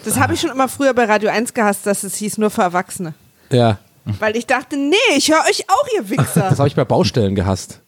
Das 0.04 0.16
habe 0.18 0.32
ich 0.34 0.40
schon 0.40 0.50
immer 0.50 0.68
früher 0.68 0.94
bei 0.94 1.04
Radio 1.04 1.28
1 1.30 1.52
gehasst, 1.54 1.84
dass 1.84 2.02
es 2.02 2.14
hieß 2.16 2.38
nur 2.38 2.50
für 2.50 2.62
Erwachsene. 2.62 3.14
Ja, 3.50 3.78
Weil 4.20 4.36
ich 4.36 4.46
dachte, 4.46 4.76
nee, 4.76 4.94
ich 5.16 5.30
höre 5.30 5.42
euch 5.50 5.64
auch, 5.68 5.86
ihr 5.96 6.08
Wichser. 6.08 6.46
das 6.48 6.58
habe 6.58 6.68
ich 6.68 6.76
bei 6.76 6.84
Baustellen 6.84 7.34
gehasst. 7.34 7.80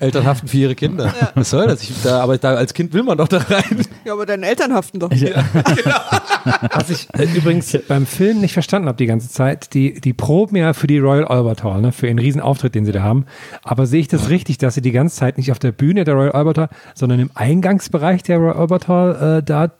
Eltern 0.00 0.24
haften 0.24 0.48
für 0.48 0.56
ihre 0.56 0.74
Kinder. 0.74 1.12
Was 1.34 1.50
soll 1.50 1.66
das? 1.66 1.82
Ich, 1.82 2.02
da, 2.02 2.20
aber 2.20 2.38
da, 2.38 2.54
als 2.54 2.74
Kind 2.74 2.92
will 2.92 3.02
man 3.02 3.18
doch 3.18 3.28
da 3.28 3.38
rein. 3.38 3.82
ja, 4.04 4.12
aber 4.12 4.26
deine 4.26 4.46
Eltern 4.46 4.72
haften 4.72 4.98
doch. 4.98 5.10
Was 6.72 6.90
ich 6.90 7.08
äh, 7.14 7.24
übrigens 7.34 7.76
beim 7.88 8.06
Film 8.06 8.40
nicht 8.40 8.52
verstanden 8.52 8.88
habe 8.88 8.98
die 8.98 9.06
ganze 9.06 9.28
Zeit, 9.28 9.74
die, 9.74 10.00
die 10.00 10.12
proben 10.12 10.56
ja 10.56 10.72
für 10.72 10.86
die 10.86 10.98
Royal 10.98 11.24
Albert 11.24 11.64
Hall, 11.64 11.80
ne, 11.80 11.92
für 11.92 12.06
ihren 12.06 12.18
Riesenauftritt, 12.18 12.74
den 12.74 12.84
sie 12.84 12.92
da 12.92 13.02
haben. 13.02 13.26
Aber 13.62 13.86
sehe 13.86 14.00
ich 14.00 14.08
das 14.08 14.28
richtig, 14.28 14.58
dass 14.58 14.74
sie 14.74 14.82
die 14.82 14.92
ganze 14.92 15.16
Zeit 15.16 15.38
nicht 15.38 15.50
auf 15.50 15.58
der 15.58 15.72
Bühne 15.72 16.04
der 16.04 16.14
Royal 16.14 16.32
Albert 16.32 16.58
Hall, 16.58 16.68
sondern 16.94 17.20
im 17.20 17.30
Eingangsbereich 17.34 18.22
der 18.22 18.38
Royal 18.38 18.56
Albert 18.56 18.88
Hall 18.88 19.38
äh, 19.38 19.42
da, 19.42 19.70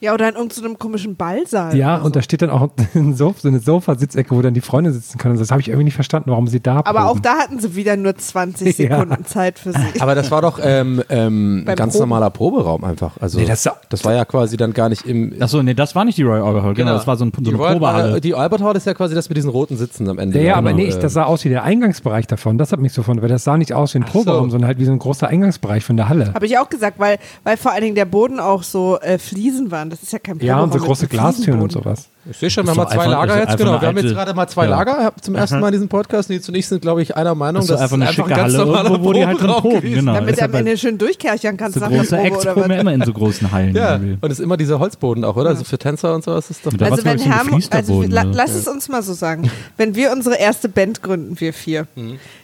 Ja, 0.00 0.14
oder 0.14 0.28
in 0.28 0.36
irgendeinem 0.36 0.78
komischen 0.78 1.16
Ballsaal. 1.16 1.76
ja, 1.76 1.96
und 1.96 2.14
da 2.14 2.22
steht 2.22 2.40
dann 2.42 2.50
auch 2.50 2.68
ein 2.94 3.14
so 3.14 3.34
eine 3.44 3.58
Sofasitzecke, 3.58 4.34
wo 4.34 4.40
dann 4.42 4.54
die 4.54 4.60
Freunde 4.60 4.92
sitzen 4.92 5.18
können. 5.18 5.38
Das 5.38 5.50
habe 5.50 5.60
ich 5.60 5.68
irgendwie 5.68 5.84
nicht 5.84 5.94
verstanden, 5.94 6.30
warum 6.30 6.46
sie 6.46 6.60
da 6.60 6.82
Aber 6.84 7.06
auch 7.06 7.14
proben. 7.14 7.22
da 7.22 7.38
hatten 7.38 7.58
sie 7.58 7.74
wieder 7.74 7.96
nur 7.96 8.16
20 8.16 8.78
Ja. 8.78 8.98
Sekunden 9.00 9.24
Zeit 9.24 9.58
für 9.58 9.72
sich. 9.72 10.00
Aber 10.00 10.14
das 10.14 10.30
war 10.30 10.40
doch 10.40 10.60
ähm, 10.62 11.02
ähm, 11.08 11.64
Beim 11.66 11.74
ganz 11.76 11.94
Proben. 11.94 12.08
normaler 12.08 12.30
Proberaum 12.30 12.84
einfach. 12.84 13.16
Also 13.20 13.38
Nee, 13.40 13.46
das- 13.46 13.68
das 13.88 14.04
war 14.04 14.14
ja 14.14 14.24
quasi 14.24 14.56
dann 14.56 14.72
gar 14.72 14.88
nicht 14.88 15.04
im. 15.06 15.34
Achso, 15.40 15.62
nee, 15.62 15.74
das 15.74 15.94
war 15.96 16.04
nicht 16.04 16.16
die 16.16 16.22
Royal 16.22 16.42
Albert 16.44 16.62
Hall, 16.62 16.74
genau, 16.74 16.92
das 16.92 17.06
war 17.06 17.16
so, 17.16 17.24
ein, 17.24 17.32
so 17.34 17.42
die 17.42 17.48
eine 17.50 17.58
Royal- 17.58 17.72
Probehalle. 17.74 18.20
Die 18.20 18.34
Albert 18.34 18.62
Hall 18.62 18.76
ist 18.76 18.86
ja 18.86 18.94
quasi 18.94 19.14
das 19.14 19.28
mit 19.28 19.36
diesen 19.36 19.50
roten 19.50 19.76
Sitzen 19.76 20.08
am 20.08 20.18
Ende. 20.18 20.38
Ja, 20.38 20.44
ja, 20.44 20.54
aber 20.56 20.70
Genau, 20.70 20.82
nee, 20.82 20.88
ich, 20.88 20.96
äh, 20.96 21.00
das 21.00 21.12
sah 21.14 21.24
aus 21.24 21.44
wie 21.44 21.48
der 21.48 21.64
Eingangsbereich 21.64 22.26
davon. 22.28 22.56
Das 22.56 22.70
hat 22.72 22.78
mich 22.80 22.92
so 22.92 23.02
von, 23.02 23.20
weil 23.20 23.28
das 23.28 23.42
sah 23.44 23.56
nicht 23.58 23.72
aus 23.72 23.94
wie 23.94 23.98
ein 23.98 24.04
Proberaum, 24.04 24.44
so. 24.46 24.50
sondern 24.52 24.68
halt 24.68 24.78
wie 24.78 24.84
so 24.84 24.92
ein 24.92 24.98
großer 25.00 25.26
Eingangsbereich 25.28 25.84
von 25.84 25.96
der 25.96 26.08
Halle. 26.08 26.32
Habe 26.34 26.46
ich 26.46 26.56
auch 26.58 26.68
gesagt, 26.68 26.98
weil, 27.00 27.18
weil 27.42 27.56
vor 27.56 27.72
allen 27.72 27.82
Dingen 27.82 27.94
der 27.96 28.04
Boden 28.04 28.38
auch 28.40 28.62
so 28.62 28.98
äh, 29.00 29.18
Fliesen 29.40 29.70
waren. 29.70 29.90
Das 29.90 30.02
ist 30.02 30.12
ja 30.12 30.18
kein 30.18 30.38
Ja, 30.40 30.60
und 30.60 30.72
so 30.72 30.78
große 30.78 31.08
Glastüren 31.08 31.62
und 31.62 31.72
sowas. 31.72 32.08
Ich 32.28 32.36
sehe 32.36 32.50
schon, 32.50 32.66
wir 32.66 32.72
haben 32.72 32.76
mal 32.76 32.88
zwei 32.88 33.06
Lager 33.06 33.38
jetzt, 33.40 33.56
genau. 33.56 33.80
Wir 33.80 33.88
haben 33.88 33.96
jetzt 33.96 34.12
gerade 34.12 34.34
mal 34.34 34.46
zwei 34.46 34.64
Ja. 34.64 34.70
Lager 34.70 35.12
zum 35.22 35.34
ersten 35.36 35.58
Mal 35.58 35.68
in 35.68 35.72
diesem 35.72 35.88
Podcast. 35.88 36.28
Die 36.28 36.38
zunächst 36.40 36.68
sind, 36.68 36.82
glaube 36.82 37.00
ich, 37.00 37.16
einer 37.16 37.34
Meinung, 37.34 37.66
Das 37.66 37.70
ist 37.70 37.80
einfach 37.80 37.96
eine 37.96 38.08
einfach 38.08 38.26
schicke 38.28 38.42
Halle, 38.42 38.58
irgendwo, 38.58 39.04
wo 39.04 39.12
die 39.14 39.24
halt 39.24 39.38
proben, 39.38 39.80
genau. 39.80 40.12
Damit 40.12 40.30
ist 40.30 40.36
du 40.36 40.42
ja 40.42 40.48
am 40.48 40.54
Ende 40.54 40.76
schön 40.76 40.98
durchkerchern 40.98 41.56
kannst 41.56 41.78
So 41.78 41.80
nach 41.80 41.90
große 41.90 42.16
Probe 42.16 42.28
Acts 42.28 42.44
proben 42.44 42.70
ja 42.70 42.80
immer 42.80 42.92
in 42.92 43.02
so 43.04 43.12
großen 43.14 43.50
Hallen. 43.50 43.74
Ja, 43.74 43.92
irgendwie. 43.92 44.18
und 44.20 44.30
es 44.30 44.38
ist 44.38 44.44
immer 44.44 44.58
dieser 44.58 44.78
Holzboden 44.78 45.24
auch, 45.24 45.36
oder? 45.36 45.48
Also 45.48 45.64
für 45.64 45.78
Tänzer 45.78 46.14
und 46.14 46.22
sowas 46.22 46.50
ist 46.50 46.66
doch. 46.66 46.72
Da 46.74 46.90
war's, 46.90 46.92
Also 46.92 47.04
wenn 47.06 47.18
so 47.18 47.24
ein 47.24 47.30
Herm, 47.32 47.60
also 47.70 48.02
la, 48.02 48.24
ne? 48.24 48.32
lass 48.34 48.54
es 48.54 48.68
uns 48.68 48.90
mal 48.90 49.02
so 49.02 49.14
sagen, 49.14 49.50
wenn 49.78 49.94
wir 49.94 50.12
unsere 50.12 50.36
erste 50.36 50.68
Band 50.68 51.02
gründen, 51.02 51.40
wir 51.40 51.54
vier, 51.54 51.86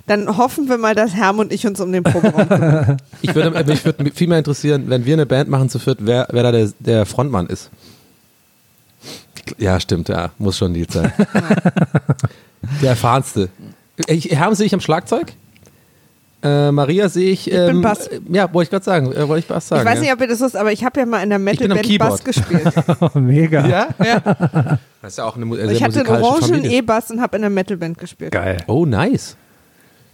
dann 0.07 0.39
hoffen 0.39 0.71
wir 0.71 0.79
mal, 0.79 0.95
dass 0.95 1.15
Herm 1.15 1.39
und 1.39 1.53
ich 1.53 1.67
uns 1.67 1.81
um 1.83 1.93
den 1.93 2.03
Proberaum 2.03 2.49
kümmern. 2.49 2.97
Ich 3.21 3.35
würde, 3.35 3.65
mich 3.65 4.15
viel 4.15 4.29
mehr 4.29 4.39
interessieren, 4.39 4.85
wenn 4.89 5.05
wir 5.05 5.15
eine 5.15 5.27
Band 5.27 5.51
machen 5.51 5.69
zu 5.69 5.79
viert, 5.79 5.99
wer, 6.01 6.27
da 6.27 6.53
der 6.81 7.07
Frontmann 7.07 7.47
ist. 7.47 7.71
Ja, 9.59 9.79
stimmt, 9.81 10.09
ja, 10.09 10.31
muss 10.39 10.59
schon 10.59 10.73
Nils 10.73 10.93
sein. 10.95 11.13
der 12.83 12.91
erfahrenste. 12.91 13.49
Ich, 14.07 14.31
Herm 14.31 14.55
sehe 14.55 14.67
ich 14.67 14.75
am 14.75 14.81
Schlagzeug. 14.81 15.33
Äh, 16.43 16.71
Maria 16.71 17.09
sehe 17.09 17.31
ich. 17.31 17.51
Ähm, 17.51 17.67
bin 17.67 17.81
Bass. 17.83 18.07
äh, 18.09 18.21
Ja, 18.31 18.53
wollte 18.53 18.65
ich 18.67 18.71
gerade 18.71 18.85
sagen. 18.85 19.13
Äh, 19.13 19.27
wollte 19.27 19.41
ich 19.41 19.47
Bass 19.47 19.69
sagen. 19.69 19.83
Ich 19.83 19.87
weiß 19.89 19.97
ja. 19.97 20.01
nicht, 20.03 20.13
ob 20.13 20.21
ihr 20.21 20.29
das 20.29 20.41
wisst, 20.41 20.57
aber 20.57 20.71
ich 20.71 20.85
habe 20.85 21.01
ja 21.01 21.07
mal 21.07 21.23
in 21.23 21.31
der 21.31 21.39
bin 21.39 21.49
am 21.49 21.79
Metal-Band 21.79 21.99
Bass 21.99 22.23
Keyboard. 22.23 22.25
gespielt. 22.25 22.73
Oh, 23.01 23.19
mega. 23.19 23.67
Ja? 23.67 23.89
Das 25.03 25.13
ist 25.13 25.19
ja 25.19 25.25
auch 25.25 25.37
eine 25.37 25.47
sehr 25.57 25.71
ich 25.71 25.83
hatte 25.83 26.01
einen 26.01 26.23
orangen. 26.23 26.65
E-Bass 26.65 27.11
und 27.11 27.21
habe 27.21 27.37
in 27.37 27.43
der 27.43 27.51
Metal-Band 27.51 27.99
gespielt. 27.99 28.33
Geil. 28.33 28.59
Oh, 28.67 28.85
nice. 28.85 29.37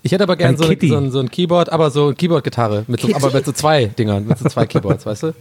Ich 0.03 0.13
hätte 0.13 0.25
aber 0.25 0.37
gern 0.37 0.51
Ein 0.51 0.57
so, 0.57 0.65
so, 0.65 0.97
ein, 0.97 1.11
so 1.11 1.21
ein 1.21 1.31
Keyboard, 1.31 1.71
aber 1.71 1.91
so 1.91 2.07
eine 2.07 2.15
Keyboard-Gitarre, 2.15 2.85
mit 2.89 3.01
so, 3.01 3.15
aber 3.15 3.31
mit 3.33 3.45
so 3.45 3.53
zwei 3.53 3.87
Dingern, 3.87 4.27
mit 4.27 4.39
so 4.39 4.49
zwei 4.49 4.67
Keyboards, 4.67 5.07
weißt 5.07 5.23
du? 5.25 5.33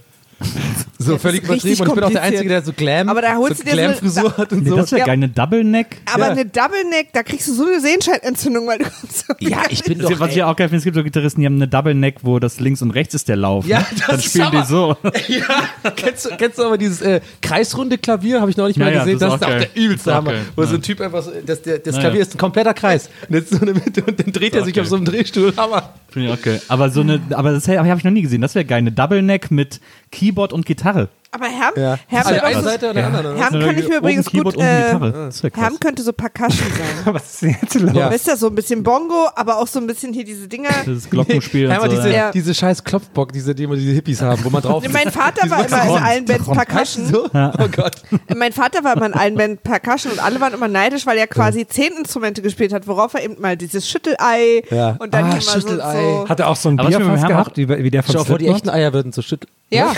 So 0.98 1.18
völlig 1.18 1.42
ist 1.44 1.50
übertrieben 1.50 1.82
und 1.82 1.88
ich 1.90 1.94
bin 1.96 2.04
auch 2.04 2.10
der. 2.12 2.22
Einzige, 2.22 2.50
der 2.50 2.62
so 2.62 2.74
Glam, 2.74 3.10
Aber 3.10 3.22
da 3.22 3.36
holst 3.36 3.58
so 3.58 3.64
du 3.64 3.70
dir 3.70 3.76
so- 3.76 3.76
Glam-Frisur 3.78 4.38
hat 4.38 4.52
und 4.54 4.64
Nee, 4.64 4.70
so. 4.70 4.76
das 4.76 4.92
wäre 4.92 5.00
Ja. 5.00 5.06
geil, 5.08 5.14
eine 5.14 5.30
Double 5.30 5.64
Neck. 5.64 5.98
Aber 6.14 6.26
Ja. 6.26 6.32
eine 6.32 6.46
Double 6.46 6.84
Neck, 6.90 7.08
da 7.14 7.24
kriegst 7.24 7.48
du 7.48 7.54
so 7.54 7.66
eine 7.66 7.80
Sehenscheidentzündung, 7.82 8.68
weil 8.68 8.78
du 8.80 8.86
so 8.86 9.34
Ja, 9.40 9.64
ich 9.70 9.84
bin 9.84 9.98
Das 9.98 10.12
ist, 10.12 10.16
doch. 10.16 10.20
was 10.28 10.36
ich 10.36 10.44
auch 10.44 10.56
geil 10.56 10.68
finde, 10.70 10.78
es 10.78 10.84
gibt 10.84 10.96
so 10.96 11.04
Gitarristen, 11.04 11.42
die 11.42 11.48
haben 11.48 11.56
eine 11.56 11.68
Double 11.68 11.96
Neck, 11.96 12.18
wo 12.22 12.38
das 12.40 12.60
links 12.60 12.82
und 12.84 12.92
rechts 12.92 13.16
ist 13.16 13.28
der 13.30 13.36
Lauf. 13.36 13.66
Ja, 13.66 13.80
ne? 13.80 13.86
das 13.98 14.08
Dann 14.08 14.16
ist 14.20 14.26
spielen 14.26 14.52
die 14.52 14.58
aber- 14.58 14.66
so. 14.68 14.98
ja, 15.28 15.92
kennst, 15.96 16.26
du, 16.26 16.30
kennst 16.38 16.60
du 16.60 16.64
aber 16.66 16.78
dieses 16.78 17.02
äh, 17.02 17.22
kreisrunde 17.42 17.98
Klavier, 17.98 18.40
habe 18.42 18.52
ich 18.52 18.58
neulich 18.58 18.78
Ja, 18.78 18.86
mal 18.86 18.94
ja, 18.94 19.00
gesehen, 19.04 19.18
das 19.20 19.32
das 19.32 19.42
ist 19.42 19.48
ist 19.48 19.54
auch 19.56 19.60
der 19.74 19.76
übelste 19.84 20.10
ist 20.12 20.16
Hammer. 20.16 20.34
Wo 20.56 20.64
so 20.64 20.70
ja. 20.70 20.76
ein 20.76 20.82
Typ 20.84 21.02
einfach, 21.02 21.24
so, 21.24 21.32
das, 21.46 21.62
der, 21.64 21.80
das 21.80 21.96
Ja, 21.96 22.02
Klavier 22.02 22.20
ja. 22.20 22.26
ist 22.26 22.36
ein 22.36 22.38
kompletter 22.38 22.74
Kreis. 22.76 23.10
Und, 23.28 23.36
jetzt 23.36 23.50
so 23.52 23.60
eine 23.62 23.74
Mitte 23.74 24.04
und 24.04 24.20
dann 24.20 24.32
dreht 24.32 24.54
er 24.56 24.64
sich 24.64 24.80
auf 24.80 24.88
so 24.88 24.96
einem 24.98 25.06
Drehstuhl. 25.06 25.54
Hammer. 25.58 25.94
Finde 26.10 26.28
ich 26.28 26.34
auch 26.34 26.42
geil. 26.42 26.62
Aber 26.68 26.90
so 26.90 27.02
eine, 27.02 27.22
aber 27.32 27.52
das 27.54 27.68
habe 27.68 27.98
ich 27.98 28.04
noch 28.04 28.12
nie 28.12 28.22
gesehen. 28.22 28.42
Das 28.42 28.54
wäre 28.54 28.66
geil. 28.66 28.80
Eine 28.80 28.92
Double 28.92 29.22
Neck 29.22 29.50
mit 29.50 29.80
Keyboard 30.12 30.31
und 30.54 30.66
Gitarre. 30.66 31.10
Aber 31.34 31.46
Herm, 31.46 31.74
Ja. 31.78 31.98
Herm, 32.08 32.28
An 32.28 32.34
der 32.34 32.36
wäre 32.36 32.44
einen 32.46 32.56
doch 32.56 32.62
so- 32.64 32.70
Seite, 32.70 32.90
an 32.90 32.96
der 32.98 33.08
anderen. 33.08 33.38
Herm 33.38 33.54
Oben 33.56 33.66
kann 33.66 33.78
ich 33.78 33.88
mir 33.88 33.98
übrigens 33.98 34.26
Keyboard, 34.30 34.56
gut. 34.56 34.64
Äh. 34.64 35.52
Herm 35.56 35.80
könnte 35.80 36.04
so 36.04 36.12
Percussion 36.12 36.68
sein. 37.06 37.14
Was 37.14 37.24
ist 37.34 37.42
denn 37.44 37.56
jetzt 37.62 37.74
los? 37.80 37.92
Ja. 37.94 38.12
Weißt 38.12 38.28
du, 38.28 38.36
so 38.36 38.48
ein 38.48 38.56
bisschen 38.56 38.84
Bongo, 38.84 39.30
aber 39.36 39.58
auch 39.60 39.68
so 39.68 39.80
ein 39.80 39.88
bisschen 39.88 40.12
hier 40.14 40.26
diese 40.26 40.48
Dinger. 40.50 40.70
Das 40.86 41.10
Glockenspiel 41.10 41.68
und 41.70 41.82
so. 41.82 41.88
diese, 41.88 42.10
ja. 42.10 42.16
Ja. 42.16 42.32
diese 42.32 42.54
scheiß 42.54 42.84
Klopfbock, 42.84 43.32
diese, 43.32 43.56
die 43.56 43.64
immer 43.64 43.76
diese 43.76 43.94
Hippies 43.94 44.22
haben, 44.22 44.44
wo 44.44 44.50
man 44.50 44.62
drauf 44.62 44.84
Mein 44.92 45.10
Vater 45.10 45.50
war 45.50 45.66
immer 45.66 45.84
in 45.98 46.04
allen 46.04 46.26
Bands 46.26 46.50
Percussion. 46.50 47.06
So? 47.06 47.30
Oh 47.34 47.68
Gott. 47.72 47.94
Mein 48.36 48.52
Vater 48.52 48.84
war 48.84 48.98
immer 48.98 49.06
in 49.06 49.14
allen 49.14 49.36
Bands 49.36 49.62
Percussion 49.64 50.12
und 50.12 50.20
alle 50.22 50.42
waren 50.42 50.54
immer 50.54 50.68
neidisch, 50.68 51.06
weil 51.06 51.18
er 51.18 51.28
quasi 51.28 51.66
zehn 51.66 51.94
Instrumente 51.98 52.42
gespielt 52.42 52.74
hat, 52.74 52.88
worauf 52.88 53.14
er 53.14 53.24
eben 53.24 53.40
mal 53.40 53.56
dieses 53.56 53.88
Schüttelei 53.88 54.64
Ja. 54.70 54.98
und 55.00 55.14
dann 55.14 55.26
Ah, 55.32 55.40
so, 55.40 55.52
Schüttelei. 55.62 56.02
so. 56.02 56.26
Hat 56.28 56.40
er 56.42 56.50
auch 56.50 56.56
so 56.58 56.68
ein 56.68 56.76
Bierfass 56.76 57.26
gehabt, 57.26 57.56
wie, 57.58 57.90
der 57.90 58.04
von 58.04 58.16
Schau 58.16 58.24
vor, 58.26 58.38
die 58.38 58.48
echten 58.48 58.70
Eier 58.70 58.92
würden 58.92 59.14
so 59.14 59.22
schütteln. 59.22 59.50
Ja. 59.70 59.94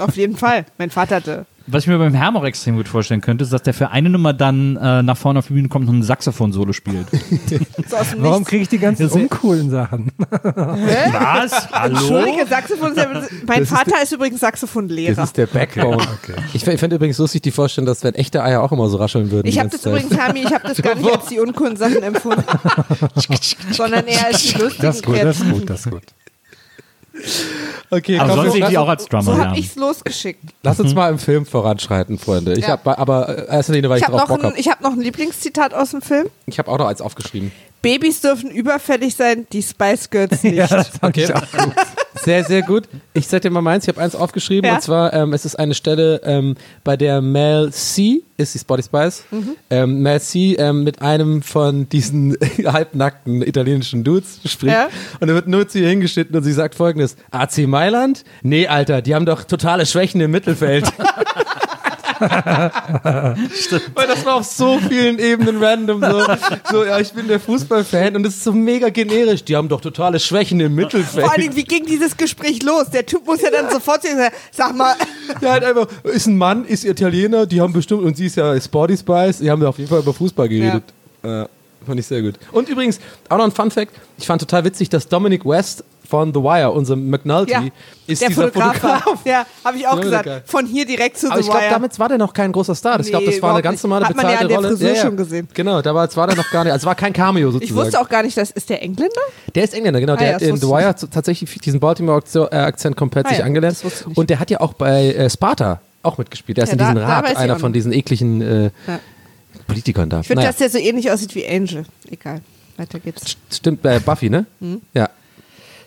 Auf 0.00 0.16
jeden 0.16 0.36
Fall. 0.36 0.64
Mein 0.78 0.90
Vater 0.90 1.16
hatte. 1.16 1.46
Was 1.70 1.82
ich 1.82 1.88
mir 1.88 1.98
beim 1.98 2.14
Herm 2.14 2.34
auch 2.34 2.44
extrem 2.46 2.76
gut 2.76 2.88
vorstellen 2.88 3.20
könnte, 3.20 3.44
ist, 3.44 3.52
dass 3.52 3.62
der 3.62 3.74
für 3.74 3.90
eine 3.90 4.08
Nummer 4.08 4.32
dann 4.32 4.76
äh, 4.78 5.02
nach 5.02 5.18
vorne 5.18 5.40
auf 5.40 5.48
die 5.48 5.52
Bühne 5.52 5.68
kommt 5.68 5.86
und 5.86 5.98
ein 5.98 6.02
Saxophon-Solo 6.02 6.72
spielt. 6.72 7.06
Warum 8.16 8.44
kriege 8.44 8.62
ich 8.62 8.68
die 8.70 8.78
ganzen 8.78 9.02
Das 9.02 9.10
ist- 9.14 9.16
uncoolen 9.20 9.68
Sachen? 9.68 10.10
Was? 10.42 11.70
Hallo? 11.70 11.96
Entschuldige, 11.98 12.46
Saxophon 12.46 12.92
ist 12.92 12.96
ja, 12.96 13.06
Mein 13.46 13.66
Vater 13.66 14.02
ist, 14.02 14.12
übrigens 14.12 14.40
Saxophonlehrer. 14.40 15.14
Das 15.14 15.26
ist 15.26 15.36
der 15.36 15.46
Backbone. 15.46 15.98
Ich 16.54 16.62
fä- 16.64 16.72
ich 16.72 16.80
fände 16.80 16.96
übrigens 16.96 17.18
lustig, 17.18 17.42
die 17.42 17.50
Vorstellung, 17.50 17.84
dass 17.86 18.02
wenn 18.02 18.14
echte 18.14 18.42
Eier 18.42 18.62
auch 18.62 18.72
immer 18.72 18.88
so 18.88 18.96
rascheln 18.96 19.30
würden. 19.30 19.46
Ich 19.46 19.58
habe 19.58 19.68
das 19.68 19.82
Zeit. 19.82 19.92
übrigens, 19.92 20.18
Hami, 20.18 20.40
ich 20.40 20.52
habe 20.54 20.68
das 20.68 20.80
gar 20.80 20.94
nicht 20.94 21.12
als 21.14 21.26
die 21.26 21.38
uncoolen 21.38 21.76
Sachen 21.76 22.02
empfunden, 22.02 22.44
sondern 23.72 24.06
eher 24.06 24.24
als 24.26 24.42
die 24.42 24.58
lustigen 24.58 24.82
Das 24.82 24.96
ist 24.96 25.04
gut, 25.04 25.22
das 25.22 25.38
ist 25.40 25.50
gut, 25.50 25.68
das 25.70 25.80
ist 25.80 25.90
gut. 25.90 26.02
Okay, 27.90 28.18
Aber 28.18 28.28
komm, 28.34 28.40
sonst 28.42 28.52
sehe 28.52 28.62
ich 28.64 28.68
die 28.68 28.78
auch 28.78 28.88
als 28.88 29.06
Drummer. 29.06 29.22
So 29.22 29.32
ja. 29.32 29.46
habe 29.48 29.58
ich's 29.58 29.74
losgeschickt. 29.76 30.40
lass 30.62 30.78
uns 30.78 30.94
mal 30.94 31.10
im 31.10 31.18
Film 31.18 31.46
voranschreiten, 31.46 32.18
Freunde. 32.18 32.52
Ich 32.54 32.60
Ja. 32.66 32.68
hab, 32.70 32.86
aber 32.86 33.48
äh, 33.48 33.56
erster 33.56 33.72
Linie, 33.72 33.88
weil 33.90 33.96
ich, 33.98 34.02
Ich 34.02 34.08
habe 34.08 34.18
drauf 34.18 34.28
noch, 34.28 34.36
Bock 34.36 34.44
ein- 34.44 34.50
habe. 34.50 34.60
ich 34.60 34.68
hab 34.68 34.80
noch 34.82 34.92
ein 34.92 35.00
Lieblingszitat 35.00 35.72
aus 35.74 35.90
dem 35.92 36.02
Film. 36.02 36.26
Ich 36.46 36.58
habe 36.58 36.70
auch 36.70 36.78
noch 36.78 36.86
eins 36.86 37.00
aufgeschrieben. 37.00 37.50
Babys 37.80 38.20
dürfen 38.20 38.50
überfällig 38.50 39.14
sein, 39.16 39.46
die 39.52 39.62
Spice 39.62 40.10
Girls 40.10 40.42
nicht. 40.42 40.54
Ja, 40.56 40.66
das 40.66 40.90
Okay. 41.00 41.24
ich 41.24 41.34
auch 41.34 41.40
gut. 41.52 41.72
Sehr, 42.24 42.44
sehr 42.44 42.62
gut. 42.62 42.84
Ich 43.14 43.26
sag 43.28 43.42
dir 43.42 43.50
mal 43.50 43.60
meins, 43.62 43.84
ich 43.84 43.88
habe 43.88 44.00
eins 44.00 44.14
aufgeschrieben 44.14 44.68
Ja. 44.68 44.74
und 44.76 44.82
zwar, 44.82 45.12
ähm, 45.12 45.32
es 45.32 45.44
ist 45.44 45.56
eine 45.56 45.74
Stelle, 45.74 46.20
ähm, 46.24 46.56
bei 46.84 46.96
der 46.96 47.20
Mel 47.20 47.72
C, 47.72 48.22
ist 48.36 48.54
die 48.54 48.58
Spotty 48.58 48.82
Spice, 48.84 49.24
Mhm. 49.30 49.56
ähm, 49.70 50.02
Mel 50.02 50.20
C 50.20 50.54
ähm, 50.54 50.84
mit 50.84 51.02
einem 51.02 51.42
von 51.42 51.88
diesen 51.88 52.36
halbnackten 52.64 53.42
italienischen 53.42 54.04
Dudes 54.04 54.40
spricht 54.44 54.72
Ja. 54.74 54.88
und 55.20 55.28
er 55.28 55.34
wird 55.34 55.48
nur 55.48 55.66
zu 55.68 55.78
ihr 55.80 55.88
hingeschnitten 55.88 56.36
und 56.36 56.42
sie 56.44 56.52
sagt 56.52 56.74
folgendes, 56.74 57.16
AC 57.30 57.66
Mailand? 57.66 58.24
Nee, 58.42 58.66
Alter, 58.68 59.02
die 59.02 59.14
haben 59.14 59.26
doch 59.26 59.44
totale 59.44 59.86
Schwächen 59.86 60.20
im 60.20 60.30
Mittelfeld. 60.30 60.84
Weil 62.20 64.06
das 64.06 64.24
war 64.24 64.36
auf 64.36 64.44
so 64.44 64.78
vielen 64.78 65.18
Ebenen 65.18 65.62
random 65.62 66.00
so. 66.00 66.22
So, 66.70 66.84
ja, 66.84 66.98
ich 66.98 67.12
bin 67.12 67.28
der 67.28 67.40
Fußballfan 67.40 68.16
und 68.16 68.26
es 68.26 68.36
ist 68.36 68.44
so 68.44 68.52
mega 68.52 68.88
generisch. 68.88 69.44
Die 69.44 69.56
haben 69.56 69.68
doch 69.68 69.80
totale 69.80 70.18
Schwächen 70.20 70.60
im 70.60 70.74
Mittelfeld. 70.74 71.24
Vor 71.24 71.32
allen 71.32 71.42
Dingen, 71.42 71.56
wie 71.56 71.64
ging 71.64 71.86
dieses 71.86 72.16
Gespräch 72.16 72.62
los? 72.62 72.90
Der 72.90 73.04
Typ 73.06 73.26
muss 73.26 73.40
ja 73.42 73.50
dann 73.50 73.70
sofort 73.70 74.02
sagen, 74.02 74.30
sag 74.52 74.74
mal, 74.76 74.94
Ja, 75.40 75.52
halt 75.52 75.64
einfach, 75.64 75.86
ist 76.04 76.26
ein 76.26 76.36
Mann, 76.36 76.64
ist 76.64 76.84
Italiener, 76.84 77.46
die 77.46 77.60
haben 77.60 77.72
bestimmt, 77.72 78.02
und 78.02 78.16
sie 78.16 78.26
ist 78.26 78.36
ja 78.36 78.58
Sporty 78.60 78.96
Spice, 78.96 79.38
die 79.38 79.50
haben 79.50 79.62
ja 79.62 79.68
auf 79.68 79.78
jeden 79.78 79.90
Fall 79.90 80.00
über 80.00 80.14
Fußball 80.14 80.48
geredet. 80.48 80.84
Ja. 81.22 81.48
Fand 81.86 82.00
ich 82.00 82.06
sehr 82.06 82.22
gut. 82.22 82.34
Und 82.52 82.68
übrigens, 82.68 83.00
auch 83.28 83.38
noch 83.38 83.44
ein 83.44 83.52
Fun 83.52 83.70
Fact, 83.70 83.92
ich 84.18 84.26
fand 84.26 84.40
total 84.40 84.64
witzig, 84.64 84.88
dass 84.88 85.08
Dominic 85.08 85.44
West 85.44 85.84
von 86.08 86.32
The 86.32 86.40
Wire, 86.40 86.70
unser 86.70 86.96
McNulty, 86.96 87.52
ja, 87.52 87.62
ist 88.06 88.22
der 88.22 88.28
dieser 88.30 88.44
Fotograf. 88.44 88.76
Fotograf. 88.78 89.18
Ja, 89.26 89.44
habe 89.62 89.76
ich 89.76 89.86
auch 89.86 89.96
Ja, 89.96 90.02
gesagt. 90.02 90.24
geil. 90.24 90.42
Von 90.46 90.64
hier 90.64 90.86
direkt 90.86 91.18
zu 91.18 91.26
Aber 91.26 91.34
The 91.36 91.40
ich 91.42 91.46
glaube, 91.46 91.60
Wire. 91.60 91.70
damit 91.70 91.98
war 91.98 92.08
der 92.08 92.16
noch 92.16 92.32
kein 92.32 92.50
großer 92.50 92.74
Star. 92.74 92.98
ich 92.98 93.08
glaube, 93.10 93.26
Nee, 93.26 93.32
das 93.32 93.42
war 93.42 93.52
eine 93.52 93.60
ganz 93.62 93.74
nicht. 93.74 93.82
normale 93.84 94.06
Hat 94.06 94.16
man 94.16 94.24
ja 94.24 94.30
bezahlte 94.32 94.44
an 94.56 94.62
der 94.62 94.70
Rolle. 94.70 94.78
Frisur 94.78 94.96
schon 95.02 95.16
gesehen. 95.18 95.48
Genau, 95.52 95.82
da 95.82 95.94
war, 95.94 96.08
es 96.08 96.16
war 96.16 96.26
der 96.26 96.36
noch 96.36 96.50
gar 96.50 96.64
nicht, 96.64 96.72
also 96.72 96.84
es 96.84 96.86
war 96.86 96.94
kein 96.94 97.12
Cameo 97.12 97.50
sozusagen. 97.50 97.64
ich 97.78 97.84
wusste 97.84 98.00
auch 98.00 98.08
gar 98.08 98.22
nicht, 98.22 98.38
dass 98.38 98.50
ist 98.50 98.70
der 98.70 98.82
Engländer? 98.82 99.20
Der 99.54 99.64
ist 99.64 99.74
Engländer, 99.74 100.00
genau. 100.00 100.14
Ah 100.14 100.16
Der 100.16 100.28
ja, 100.28 100.34
hat 100.36 100.42
in 100.42 100.56
The 100.56 100.66
Wire 100.66 100.94
tatsächlich 101.10 101.54
diesen 101.60 101.78
Baltimore-Akzent 101.78 102.96
komplett 102.96 103.26
Ah 103.26 103.28
sich 103.28 103.38
ja, 103.40 103.44
angelernt. 103.44 103.84
nicht. 103.84 104.06
Und 104.16 104.30
der 104.30 104.40
hat 104.40 104.50
ja 104.50 104.60
auch 104.60 104.72
bei 104.72 105.12
äh, 105.12 105.28
Sparta 105.28 105.82
auch 106.02 106.16
mitgespielt. 106.16 106.56
Der 106.56 106.64
ist 106.64 106.70
Ja, 106.70 106.72
in 106.72 106.78
diesem 106.78 106.96
Rat, 107.06 107.36
einer 107.36 107.58
von 107.58 107.74
diesen 107.74 107.92
ekligen 107.92 108.40
äh, 108.40 108.64
Ja. 108.86 108.98
Politikern 109.68 110.10
da. 110.10 110.20
Ich 110.20 110.26
finde, 110.26 110.40
Naja. 110.42 110.48
dass 110.50 110.58
der 110.58 110.70
so 110.70 110.78
ähnlich 110.78 111.10
aussieht 111.10 111.34
wie 111.36 111.46
Angel. 111.46 111.84
Egal. 112.10 112.40
Weiter 112.76 112.98
geht's. 112.98 113.36
Stimmt, 113.52 113.82
bei 113.82 113.98
Buffy, 114.00 114.28
ne? 114.30 114.46
Hm? 114.60 114.82
Ja. 114.94 115.08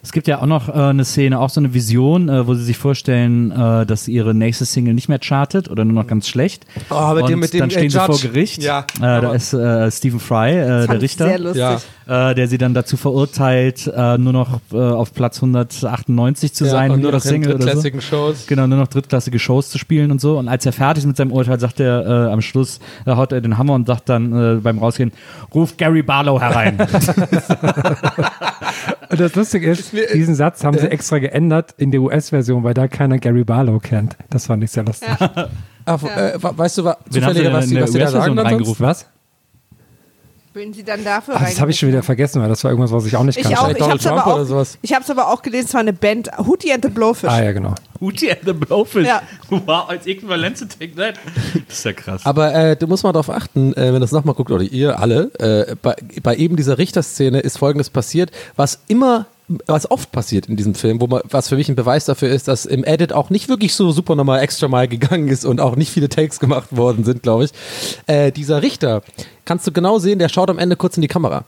Es 0.04 0.12
gibt 0.12 0.28
ja 0.28 0.42
auch 0.42 0.48
noch 0.48 0.68
äh, 0.68 0.72
eine 0.72 1.06
Szene, 1.06 1.40
auch 1.40 1.50
so 1.50 1.62
eine 1.62 1.74
Vision, 1.76 2.28
äh, 2.28 2.48
wo 2.48 2.56
sie 2.56 2.64
sich 2.64 2.78
vorstellen, 2.78 3.52
äh, 3.52 3.86
dass 3.86 4.08
ihre 4.08 4.34
nächste 4.34 4.66
Single 4.66 4.96
nicht 4.96 5.10
mehr 5.10 5.20
chartet 5.20 5.70
oder 5.70 5.86
nur 5.86 5.94
noch 5.94 6.08
ganz 6.08 6.28
schlecht. 6.28 6.66
Oh, 6.90 7.14
mit 7.14 7.24
und 7.24 7.30
dem- 7.30 7.40
mit 7.40 7.54
dem, 7.54 7.60
dann 7.60 7.70
stehen 7.70 7.90
sie 7.92 7.98
Judge. 7.98 8.14
vor 8.14 8.20
Gericht. 8.20 8.64
Ja, 8.64 8.80
äh, 8.98 9.00
da 9.00 9.32
ist 9.34 9.54
äh, 9.54 9.92
Stephen 9.92 10.20
Fry, 10.20 10.52
äh, 10.58 10.88
der 10.88 11.02
Richter. 11.02 11.28
Sehr 11.28 11.40
lustig. 11.40 11.62
Ja. 12.08 12.34
der 12.34 12.48
sie 12.48 12.58
dann 12.58 12.74
dazu 12.74 12.98
verurteilt, 12.98 13.90
nur 13.96 14.34
noch 14.34 14.60
auf 14.72 15.14
Platz 15.14 15.38
198 15.38 16.52
zu 16.54 16.66
sein, 16.66 16.92
und 16.92 17.02
nur 17.02 17.12
das 17.14 17.24
Single 17.24 17.54
oder 17.54 17.60
so. 17.62 17.66
drittklassigen 17.68 18.02
Shows. 18.02 18.48
Genau, 18.48 18.68
nur 18.68 18.80
noch 18.80 18.88
drittklassige 18.88 19.40
Shows 19.40 19.70
zu 19.70 19.78
spielen 19.78 20.12
und 20.12 20.20
so. 20.20 20.38
Und 20.38 20.50
als 20.50 20.66
er 20.66 20.74
fertig 20.74 21.04
ist 21.04 21.08
mit 21.08 21.16
seinem 21.16 21.32
Urteil, 21.32 21.60
sagt 21.60 21.80
er 21.80 22.30
am 22.32 22.42
Schluss, 22.42 22.80
äh, 23.06 23.12
haut 23.16 23.32
er 23.32 23.40
den 23.40 23.58
Hammer 23.58 23.76
und 23.76 23.88
sagt 23.88 24.10
dann 24.10 24.62
beim 24.62 24.80
Rausgehen, 24.80 25.14
ruf 25.54 25.78
Gary 25.78 26.02
Barlow 26.04 26.42
herein. 26.42 26.78
Und 29.12 29.20
das 29.20 29.36
Lustige 29.36 29.70
ist, 29.72 29.92
diesen 30.14 30.36
Satz 30.36 30.64
haben 30.64 30.78
sie 30.78 30.88
extra 30.90 31.20
geändert 31.20 31.74
in 31.78 31.92
der 31.92 32.02
US-Version, 32.02 32.64
weil 32.64 32.74
da 32.74 32.88
keiner 32.88 33.18
Gary 33.18 33.44
Barlow 33.44 33.80
kennt. 33.80 34.16
Das 34.30 34.46
fand 34.46 34.64
ich 34.64 34.72
sehr 34.72 34.84
lustig. 34.86 35.10
Ah, 35.86 35.96
äh, 35.96 36.42
wa- 36.42 36.54
weißt 36.56 36.78
du 36.78 36.84
wa- 36.86 36.98
Wen 37.10 37.26
haben 37.26 37.34
sie 37.34 37.42
zufälliger, 37.42 37.44
denn 37.50 37.54
was 37.54 37.70
der 37.70 37.82
was 37.84 37.92
sie 37.92 38.00
da 38.00 38.08
sagen? 38.12 38.36
Was? 38.80 39.06
Wen 40.54 40.74
sie 40.74 40.84
dann 40.84 41.04
dafür 41.06 41.36
Ach, 41.38 41.42
das 41.46 41.62
habe 41.62 41.72
ich 41.72 41.80
schon 41.80 41.88
wieder 41.88 42.04
vergessen, 42.04 42.42
weil 42.42 42.50
das 42.50 42.62
war 42.66 42.72
irgendwas, 42.72 42.92
was 42.92 43.06
ich 43.06 43.16
auch 43.16 43.24
nicht 43.24 43.38
Ich 43.38 43.44
kannte. 43.44 43.62
auch. 43.62 43.70
Ich 43.70 43.78
Donald 43.78 43.94
hab's 43.94 44.06
aber 44.08 44.16
Trump 44.18 44.28
auch, 44.28 44.36
oder 44.36 44.46
sowas. 44.46 44.78
ich 44.82 44.94
habe 44.94 45.04
es 45.04 45.10
aber 45.10 45.30
auch 45.30 45.42
gelesen, 45.42 45.68
es 45.68 45.74
war 45.74 45.80
eine 45.80 45.94
Band, 45.94 46.30
Hootie 46.40 46.74
and 46.74 46.84
the 46.84 46.90
Blowfish. 46.92 47.30
Ah 47.30 47.42
ja, 47.42 47.52
genau. 47.54 47.74
Hootie 48.02 48.32
and 48.32 48.42
the 48.46 48.52
Blowfish. 48.52 49.08
Ja. 49.08 49.22
Wow, 49.50 49.88
als 49.88 50.06
Äquivalenz 50.08 50.60
zu 50.60 50.68
Take 50.68 50.94
That. 50.96 51.16
Das 51.68 51.78
ist 51.78 51.86
ja 51.86 51.94
krass. 51.94 52.26
Aber 52.26 52.54
äh, 52.54 52.76
du 52.76 52.88
musst 52.88 53.04
mal 53.04 53.14
darauf 53.14 53.30
achten, 53.30 53.74
äh, 53.74 53.86
wenn 53.88 53.94
du 53.94 54.00
das 54.02 54.12
nochmal 54.12 54.36
guckt, 54.36 54.52
oder 54.52 54.64
ihr 54.64 55.00
alle, 55.00 55.32
äh, 55.40 55.76
bei, 55.82 55.96
bei 56.22 56.36
eben 56.36 56.58
dieser 56.58 56.78
Richterszene 56.78 57.40
ist 57.40 57.58
Folgendes 57.58 57.90
passiert, 57.90 58.32
was 58.58 58.80
immer 58.90 59.28
was 59.68 59.90
oft 59.90 60.12
passiert 60.12 60.48
in 60.48 60.56
diesem 60.56 60.76
Film, 60.76 61.02
wo 61.02 61.08
man, 61.08 61.22
was 61.30 61.50
für 61.50 61.56
mich 61.56 61.70
ein 61.70 61.76
Beweis 61.76 62.06
dafür 62.06 62.30
ist, 62.30 62.48
dass 62.48 62.66
im 62.66 62.84
Edit 62.84 63.14
auch 63.14 63.30
nicht 63.30 63.50
wirklich 63.50 63.74
so 63.74 63.92
super 63.92 64.16
nochmal 64.16 64.42
extra 64.42 64.68
mal 64.68 64.88
gegangen 64.88 65.28
ist 65.28 65.46
und 65.46 65.60
auch 65.60 65.76
nicht 65.76 65.92
viele 65.92 66.10
Takes 66.10 66.40
gemacht 66.40 66.76
worden 66.76 67.04
sind, 67.04 67.24
glaube 67.24 67.46
ich. 67.46 67.52
Äh, 68.08 68.32
dieser 68.32 68.62
Richter, 68.62 69.02
kannst 69.46 69.68
du 69.68 69.72
genau 69.72 70.00
sehen, 70.00 70.20
der 70.20 70.30
schaut 70.30 70.50
am 70.50 70.60
Ende 70.60 70.76
kurz 70.76 70.98
in 70.98 71.02
die 71.02 71.08
Kamera. 71.08 71.46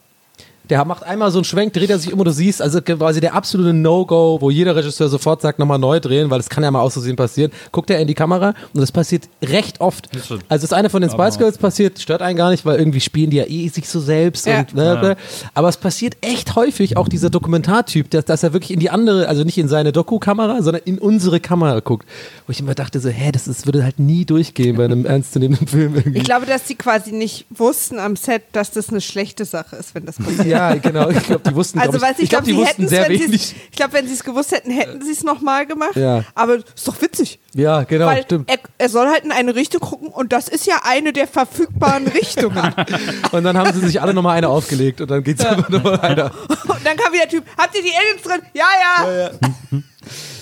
Der 0.70 0.86
macht 0.86 1.04
einmal 1.04 1.30
so 1.30 1.40
einen 1.40 1.46
Schwenk, 1.46 1.74
dreht 1.74 1.90
er 1.90 2.00
sich 2.00 2.14
um 2.14 2.20
und 2.20 2.26
du 2.26 2.32
siehst, 2.32 2.62
also 2.62 2.82
quasi 2.82 3.20
der 3.20 3.34
absolute 3.36 3.74
No-Go, 3.74 4.38
wo 4.40 4.50
jeder 4.50 4.76
Regisseur 4.76 5.10
sofort 5.10 5.42
sagt, 5.42 5.60
nochmal 5.60 5.78
neu 5.78 6.00
drehen, 6.00 6.30
weil 6.30 6.40
das 6.40 6.50
kann 6.50 6.64
ja 6.64 6.72
mal 6.72 6.80
aus 6.82 6.94
Versehen 6.94 7.16
passieren. 7.18 7.52
Guckt 7.72 7.90
er 7.90 8.00
in 8.00 8.08
die 8.08 8.14
Kamera 8.14 8.54
und 8.74 8.80
das 8.80 8.92
passiert 8.92 9.24
recht 9.44 9.82
oft. 9.82 10.08
Also 10.48 10.64
das 10.66 10.72
eine 10.74 10.90
von 10.90 11.02
den 11.02 11.12
Spice 11.12 11.38
Girls 11.38 11.58
passiert, 11.58 12.00
stört 12.00 12.22
einen 12.22 12.38
gar 12.38 12.50
nicht, 12.50 12.66
weil 12.66 12.80
irgendwie 12.80 13.02
spielen 13.02 13.30
die 13.30 13.38
ja 13.38 13.46
eh 13.46 13.68
sich 13.68 13.90
so 13.90 14.00
selbst 14.00 14.46
Ja. 14.46 14.60
und 14.60 14.74
ne, 14.74 15.02
ne. 15.02 15.18
aber 15.54 15.68
es 15.68 15.78
passiert 15.78 16.16
echt 16.22 16.56
häufig 16.56 16.96
auch 16.96 17.10
dieser 17.10 17.30
Dokumentartyp, 17.30 18.10
dass, 18.10 18.26
dass 18.26 18.44
er 18.44 18.54
wirklich 18.54 18.72
in 18.72 18.80
die 18.80 18.90
andere, 18.90 19.28
also 19.28 19.44
nicht 19.44 19.58
in 19.58 19.68
seine 19.68 19.92
Doku-Kamera, 19.92 20.62
sondern 20.62 20.84
in 20.86 20.98
unsere 20.98 21.40
Kamera 21.42 21.82
guckt. 21.82 22.08
Wo 22.48 22.52
ich 22.52 22.60
immer 22.62 22.74
dachte 22.74 23.00
so, 23.02 23.10
hä, 23.10 23.32
das 23.34 23.48
ist, 23.48 23.66
würde 23.66 23.84
halt 23.84 24.00
nie 24.00 24.24
durchgehen 24.26 24.78
bei 24.78 24.86
einem 24.86 25.06
ernstzunehmenden 25.14 25.68
Film 25.68 25.96
irgendwie. 25.96 26.20
Ich 26.20 26.24
glaube, 26.24 26.46
dass 26.46 26.64
die 26.64 26.76
quasi 26.76 27.12
nicht 27.12 27.46
wussten 27.50 28.00
am 28.00 28.16
Set, 28.16 28.44
dass 28.54 28.72
das 28.72 28.90
eine 28.90 29.02
schlechte 29.02 29.44
Sache 29.46 29.76
ist, 29.76 29.94
wenn 29.94 30.06
das 30.06 30.18
passiert. 30.18 30.53
Ja, 30.54 30.76
genau. 30.76 31.10
Ich 31.10 31.24
glaube, 31.24 31.50
die 31.50 31.56
wussten, 31.56 31.80
Also, 31.80 31.98
glaub 31.98 32.12
ich, 32.12 32.18
ich, 32.18 32.24
ich 32.24 32.30
glaube, 32.30 32.46
glaub, 32.46 32.46
die 32.46 32.52
sie 32.52 32.58
wussten 32.58 32.88
sehr 32.88 33.10
wenig. 33.10 33.56
Ich 33.72 33.76
glaube, 33.76 33.94
wenn 33.94 34.08
sie 34.08 34.14
es 34.14 34.24
gewusst 34.24 34.52
hätten, 34.52 34.72
hätten 34.72 35.02
sie 35.02 35.12
es 35.12 35.24
nochmal 35.24 35.66
gemacht. 35.66 35.96
Ja. 35.96 36.24
Aber 36.36 36.56
ist 36.56 36.88
doch 36.88 37.02
witzig. 37.02 37.40
Ja, 37.54 37.84
genau, 37.84 38.08
weil 38.08 38.24
stimmt. 38.24 38.50
er, 38.50 38.60
er 38.78 38.90
soll 38.90 39.08
halt 39.08 39.24
in 39.24 39.32
eine 39.32 39.56
Richtung 39.56 39.82
gucken 39.82 40.08
und 40.10 40.34
das 40.34 40.48
ist 40.48 40.66
ja 40.66 40.82
eine 40.84 41.14
der 41.14 41.28
verfügbaren 41.28 42.08
Richtungen. 42.08 42.74
Und 43.32 43.44
dann 43.44 43.58
haben 43.58 43.74
sie 43.74 43.86
sich 43.86 44.02
alle 44.02 44.14
nochmal 44.14 44.38
eine 44.38 44.50
aufgelegt 44.50 45.02
und 45.02 45.10
dann 45.10 45.24
geht's 45.24 45.46
einfach 45.46 45.70
nochmal 45.70 46.02
weiter. 46.02 46.32
Und 46.50 46.86
dann 46.86 46.98
kam 46.98 47.12
wieder 47.14 47.26
der 47.26 47.30
Typ, 47.30 47.46
habt 47.58 47.76
ihr 47.76 47.82
die 47.82 47.92
Aliens 47.96 48.22
drin? 48.22 48.42
Ja, 48.54 48.66
ja. 48.80 49.80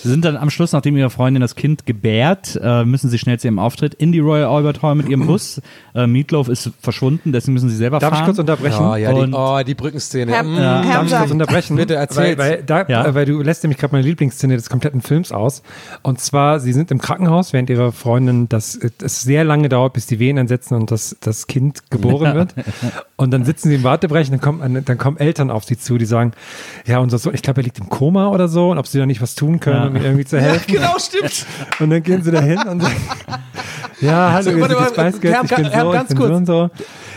Sie 0.03 0.09
sind 0.09 0.25
dann 0.25 0.35
am 0.37 0.49
Schluss, 0.49 0.71
nachdem 0.71 0.97
ihre 0.97 1.09
Freundin 1.09 1.41
das 1.41 1.55
Kind 1.55 1.85
gebärt, 1.85 2.59
äh, 2.61 2.83
müssen 2.85 3.09
sie 3.09 3.17
schnell 3.19 3.39
zu 3.39 3.47
ihrem 3.47 3.59
Auftritt 3.59 3.93
in 3.93 4.11
die 4.11 4.19
Royal 4.19 4.45
Albert 4.49 4.81
Hall 4.81 4.95
mit 4.95 5.07
ihrem 5.09 5.27
Bus. 5.27 5.61
Äh, 5.93 6.07
Meatloaf 6.07 6.47
ist 6.47 6.71
verschwunden, 6.79 7.33
deswegen 7.33 7.51
müssen 7.53 7.67
sie 7.69 7.75
selber 7.75 7.99
Darf 7.99 8.11
ich 8.13 8.17
fahren. 8.19 8.25
kurz 8.27 8.39
unterbrechen? 8.39 8.79
Oh, 8.81 8.95
ja, 8.95 9.11
die, 9.11 9.33
oh, 9.33 9.59
die 9.67 9.75
Brückenszene. 9.75 10.31
Herr, 10.31 10.43
Mm. 10.43 10.55
Herr 10.55 10.83
Darf 10.83 11.05
ich 11.11 11.17
kurz 11.17 11.31
unterbrechen? 11.31 11.75
Bitte, 11.75 11.95
weil, 11.95 11.99
erzähl's. 12.01 12.37
weil, 12.37 12.63
da, 12.63 12.85
Ja. 12.87 13.05
äh, 13.07 13.13
weil 13.13 13.25
du 13.25 13.41
lässt 13.41 13.61
nämlich 13.63 13.77
gerade 13.77 13.93
meine 13.93 14.07
Lieblingsszene 14.07 14.55
des 14.55 14.69
kompletten 14.69 15.01
Films 15.01 15.33
aus. 15.33 15.63
Und 16.01 16.21
zwar, 16.21 16.61
sie 16.61 16.71
sind 16.71 16.91
im 16.91 16.99
Krankenhaus, 17.01 17.51
während 17.51 17.69
ihre 17.69 17.91
Freundin 17.91 18.47
das, 18.47 18.79
es 19.03 19.21
sehr 19.23 19.43
lange 19.43 19.67
dauert, 19.67 19.91
bis 19.91 20.05
die 20.05 20.19
Wehen 20.19 20.39
einsetzen 20.39 20.75
und 20.75 20.91
das, 20.91 21.17
das 21.19 21.47
Kind 21.47 21.91
geboren 21.91 22.35
wird. 22.35 22.55
Und 23.17 23.31
dann 23.31 23.43
sitzen 23.43 23.67
sie 23.67 23.75
im 23.75 23.83
Wartebrechen, 23.83 24.31
dann 24.31 24.39
kommen, 24.41 24.85
dann 24.85 24.97
kommen 24.97 25.17
Eltern 25.17 25.51
auf 25.51 25.65
sie 25.65 25.77
zu, 25.77 25.97
die 25.97 26.05
sagen, 26.05 26.31
ja, 26.85 26.99
unser 26.99 27.17
Sohn, 27.17 27.33
ich 27.35 27.41
glaube, 27.41 27.59
er 27.59 27.65
liegt 27.65 27.79
im 27.79 27.89
Koma 27.89 28.29
oder 28.29 28.47
so 28.47 28.71
und 28.71 28.77
ob 28.77 28.87
sie 28.87 28.97
da 28.97 29.05
nicht 29.05 29.21
was 29.21 29.35
tun 29.35 29.59
können, 29.59 29.90
Ja. 29.90 29.90
Ihm 29.95 30.03
irgendwie 30.03 30.25
zu 30.25 30.39
helfen. 30.39 30.73
Genau, 30.73 30.97
stimmt. 30.99 31.45
Und 31.79 31.89
dann 31.89 32.03
gehen 32.03 32.21
sie 32.23 32.31
da 32.31 32.41
hin 32.41 32.59
und 32.67 32.81
sagen, 32.81 32.95
ja, 34.01 34.31
hallo, 34.31 34.51
So, 34.51 34.59
warte 34.59 34.75
Spice 34.75 35.21
Girls, 35.21 35.35
Herr, 35.35 35.43
ich 35.43 35.55
bin 35.55 35.65
Herr, 35.71 35.81
so, 35.83 35.89
ich 35.89 35.93
ganz 35.93 36.07
bin 36.09 36.17
kurz. 36.17 36.29
so 36.29 36.35
und 36.35 36.45
so. 36.45 36.69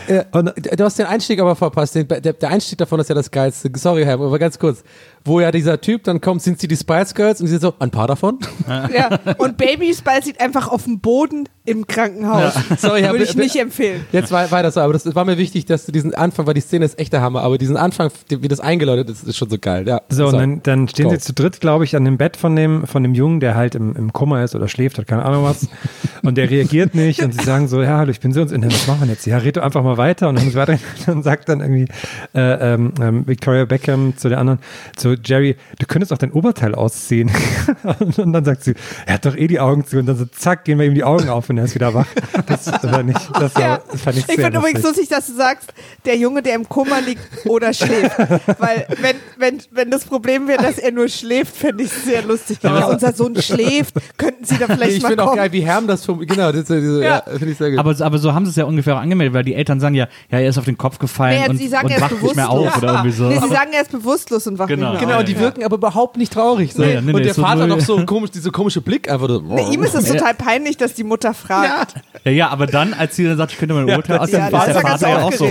Äh, 0.07 0.23
und 0.33 0.53
du 0.77 0.83
hast 0.83 0.99
den 0.99 1.07
Einstieg 1.07 1.39
aber 1.39 1.55
verpasst. 1.55 1.95
Den, 1.95 2.07
der, 2.07 2.19
der 2.33 2.49
Einstieg 2.49 2.77
davon 2.77 2.99
ist 2.99 3.09
ja 3.09 3.15
das 3.15 3.31
Geilste. 3.31 3.71
Sorry, 3.75 4.03
Herr, 4.03 4.13
aber 4.15 4.37
ganz 4.37 4.59
kurz. 4.59 4.83
Wo 5.25 5.39
ja 5.39 5.51
dieser 5.51 5.81
Typ 5.81 6.03
dann 6.03 6.21
kommt, 6.21 6.41
sind 6.43 6.59
sie 6.59 6.67
die 6.67 6.77
Spice 6.77 7.13
Girls 7.15 7.41
und 7.41 7.47
sie 7.47 7.53
sind 7.53 7.61
so, 7.61 7.73
ein 7.79 7.91
paar 7.91 8.07
davon? 8.07 8.39
ja. 8.67 9.09
Und 9.37 9.57
Baby 9.57 9.93
Spice 9.93 10.25
liegt 10.25 10.39
einfach 10.39 10.67
auf 10.67 10.83
dem 10.83 10.99
Boden 10.99 11.49
im 11.65 11.87
Krankenhaus. 11.87 12.53
Sorry, 12.77 13.01
Herr, 13.01 13.11
Würde 13.11 13.23
ich 13.23 13.35
nicht 13.35 13.55
empfehlen. 13.55 14.05
Jetzt 14.11 14.31
war 14.31 14.49
weiter 14.51 14.69
so, 14.71 14.81
aber 14.81 14.93
das 14.93 15.15
war 15.15 15.25
mir 15.25 15.37
wichtig, 15.37 15.65
dass 15.65 15.85
du 15.85 15.91
diesen 15.91 16.13
Anfang, 16.13 16.45
weil 16.45 16.53
die 16.53 16.61
Szene 16.61 16.85
ist 16.85 16.99
echt 16.99 17.11
der 17.11 17.21
Hammer, 17.21 17.41
aber 17.41 17.57
diesen 17.57 17.75
Anfang, 17.75 18.11
wie 18.29 18.47
das 18.47 18.59
eingeläutet 18.59 19.09
ist, 19.09 19.23
ist 19.23 19.35
schon 19.37 19.49
so 19.49 19.57
geil. 19.57 19.87
Ja, 19.87 20.01
So, 20.09 20.27
und 20.27 20.33
dann, 20.33 20.63
dann 20.63 20.87
stehen 20.87 21.05
Go. 21.05 21.11
sie 21.11 21.19
zu 21.19 21.33
dritt, 21.33 21.59
glaube 21.59 21.83
ich, 21.83 21.95
an 21.95 22.05
dem 22.05 22.17
Bett 22.17 22.37
von 22.37 22.55
dem, 22.55 22.85
von 22.85 23.01
dem 23.01 23.15
Jungen, 23.15 23.39
der 23.39 23.55
halt 23.55 23.73
im, 23.73 23.95
im 23.95 24.13
Kummer 24.13 24.43
ist 24.43 24.55
oder 24.55 24.67
schläft, 24.67 24.99
hat 24.99 25.07
keine 25.07 25.25
Ahnung 25.25 25.43
was. 25.43 25.67
Und 26.21 26.37
der 26.39 26.49
reagiert 26.49 26.95
nicht 26.95 27.21
und 27.21 27.35
sie 27.35 27.45
sagen 27.45 27.67
so, 27.67 27.83
ja, 27.83 27.99
hallo, 27.99 28.09
ich 28.09 28.19
bin 28.19 28.33
so 28.33 28.41
und 28.41 28.47
so. 28.47 28.55
Und 28.55 28.61
dann, 28.61 28.71
was 28.71 28.87
machen 28.87 29.01
wir 29.01 29.09
jetzt? 29.09 29.27
Ja, 29.27 29.37
red 29.37 29.57
doch 29.57 29.61
einfach 29.61 29.83
mal 29.83 29.97
weiter. 29.97 30.27
Und 30.27 30.37
dann, 30.39 30.45
muss 30.45 30.55
weiter, 30.55 30.79
dann 31.05 31.21
sagt 31.21 31.49
dann 31.49 31.61
irgendwie 31.61 31.85
äh, 32.33 32.73
ähm, 32.73 32.93
ähm, 32.99 33.27
Victoria 33.27 33.65
Beckham 33.65 34.17
zu 34.17 34.29
der 34.29 34.39
anderen, 34.39 34.57
zu 34.95 35.14
Jerry, 35.23 35.55
du 35.79 35.85
könntest 35.85 36.11
auch 36.13 36.17
dein 36.17 36.31
Oberteil 36.31 36.75
ausziehen. 36.75 37.31
und, 37.99 38.17
dann 38.17 38.45
sagt 38.45 38.63
sie, 38.63 38.73
er 39.05 39.15
hat 39.15 39.25
doch 39.25 39.35
eh 39.35 39.47
die 39.47 39.59
Augen 39.59 39.85
zu. 39.85 39.97
Und 39.99 40.05
dann 40.07 40.17
so, 40.17 40.25
zack, 40.25 40.65
gehen 40.65 40.79
wir 40.79 40.85
ihm 40.85 40.95
die 40.95 41.03
Augen 41.03 41.29
auf 41.29 41.49
und 41.49 41.57
er 41.57 41.65
ist 41.65 41.75
wieder 41.75 41.93
wach. 41.93 42.07
Das 42.47 42.67
war 42.83 43.03
nicht, 43.03 43.19
das, 43.39 43.55
war, 43.55 43.61
Ja. 43.61 43.79
das 43.91 44.01
fand 44.01 44.17
ich 44.17 44.21
Ich 44.27 44.35
sehr 44.35 44.45
finde 44.45 44.59
übrigens 44.59 44.83
lustig. 44.83 45.09
dass 45.09 45.27
du 45.27 45.33
sagst, 45.35 45.73
der 46.05 46.17
Junge, 46.17 46.41
der 46.41 46.55
im 46.55 46.67
Koma 46.67 46.99
liegt 46.99 47.21
oder 47.45 47.73
schläft. 47.73 48.17
Weil 48.59 48.87
wenn, 49.01 49.15
wenn, 49.37 49.61
wenn 49.71 49.91
das 49.91 50.05
Problem 50.05 50.47
wäre, 50.47 50.61
dass 50.61 50.77
er 50.77 50.91
nur 50.91 51.07
schläft, 51.09 51.55
fände 51.55 51.83
ich 51.83 51.91
es 51.91 52.05
sehr 52.05 52.21
lustig. 52.23 52.57
Ja, 52.61 52.85
unser 52.87 53.13
Sohn 53.13 53.39
schläft, 53.41 53.95
könnten 54.17 54.45
Sie 54.45 54.57
da 54.57 54.65
vielleicht 54.75 54.97
ich 54.97 55.01
mal 55.03 55.09
finde 55.09 55.23
auch 55.23 55.35
geil, 55.35 55.51
wie 55.51 55.61
Herm 55.61 55.87
das 55.87 56.05
vom, 56.05 56.19
genau, 56.25 56.51
das, 56.51 56.65
das, 56.65 56.83
ja, 56.83 56.99
Ja. 57.01 57.23
finde 57.25 57.51
ich 57.51 57.57
sehr 57.57 57.71
gut. 57.71 57.79
aber, 57.79 57.95
aber 57.99 58.17
so 58.17 58.33
haben 58.33 58.45
sie 58.45 58.49
es 58.51 58.55
ja 58.55 58.65
ungefähr 58.65 58.95
auch 58.95 59.01
angemeldet, 59.01 59.33
weil 59.33 59.43
die 59.43 59.53
Eltern 59.55 59.79
sagen 59.79 59.95
ja, 59.95 60.07
ja, 60.29 60.39
er 60.39 60.49
ist 60.49 60.57
auf 60.57 60.65
den 60.65 60.77
Kopf 60.77 60.99
gefallen 60.99 61.41
Nee, 61.43 61.49
und, 61.49 61.57
sie 61.57 61.67
sagen, 61.67 61.85
und 61.85 61.91
er 61.91 61.97
ist 61.97 62.03
wacht 62.03 62.11
nicht 62.23 62.35
mehr 62.35 62.45
bewusstlos. 62.47 62.73
auf 62.73 62.77
oder 62.83 62.91
irgendwie 62.93 63.11
so. 63.11 63.23
Nee, 63.27 63.39
sie 63.39 63.49
sagen, 63.49 63.69
er 63.73 63.81
ist 63.81 63.91
bewusstlos 63.91 64.47
und 64.47 64.59
wacht 64.59 64.69
Genau. 64.69 64.91
nicht 64.91 65.01
mehr 65.01 65.04
Genau, 65.05 65.23
die 65.23 65.39
wirken 65.39 65.63
aber 65.63 65.77
überhaupt 65.77 66.17
nicht 66.17 66.33
traurig. 66.33 66.73
So. 66.73 66.81
Nee, 66.81 66.93
nee, 66.93 66.97
und 66.97 67.19
nee, 67.19 67.23
der 67.23 67.33
so 67.33 67.41
Vater 67.41 67.67
noch 67.67 67.79
so 67.79 68.05
komisch, 68.05 68.31
dieser 68.31 68.51
komische 68.51 68.81
Blick 68.81 69.09
einfach 69.09 69.27
so. 69.27 69.41
Nee, 69.41 69.73
ihm 69.73 69.83
ist 69.83 69.95
es 69.95 70.07
total 70.07 70.33
peinlich, 70.33 70.77
dass 70.77 70.93
die 70.93 71.03
Mutter 71.03 71.33
fragt. 71.33 71.95
ja, 72.23 72.31
ja, 72.31 72.49
aber 72.49 72.67
dann, 72.67 72.93
als 72.93 73.15
sie 73.15 73.25
dann 73.25 73.37
sagt, 73.37 73.53
ich 73.53 73.57
könnte 73.57 73.73
mein 73.75 73.89
Urteil 73.89 74.17
aus, 74.17 74.31
Ja, 74.31 74.47
ist 74.47 74.51
der 74.51 74.75
er 74.75 74.81
Vater 74.81 75.09
ja 75.09 75.21
auch 75.21 75.31
so. 75.33 75.45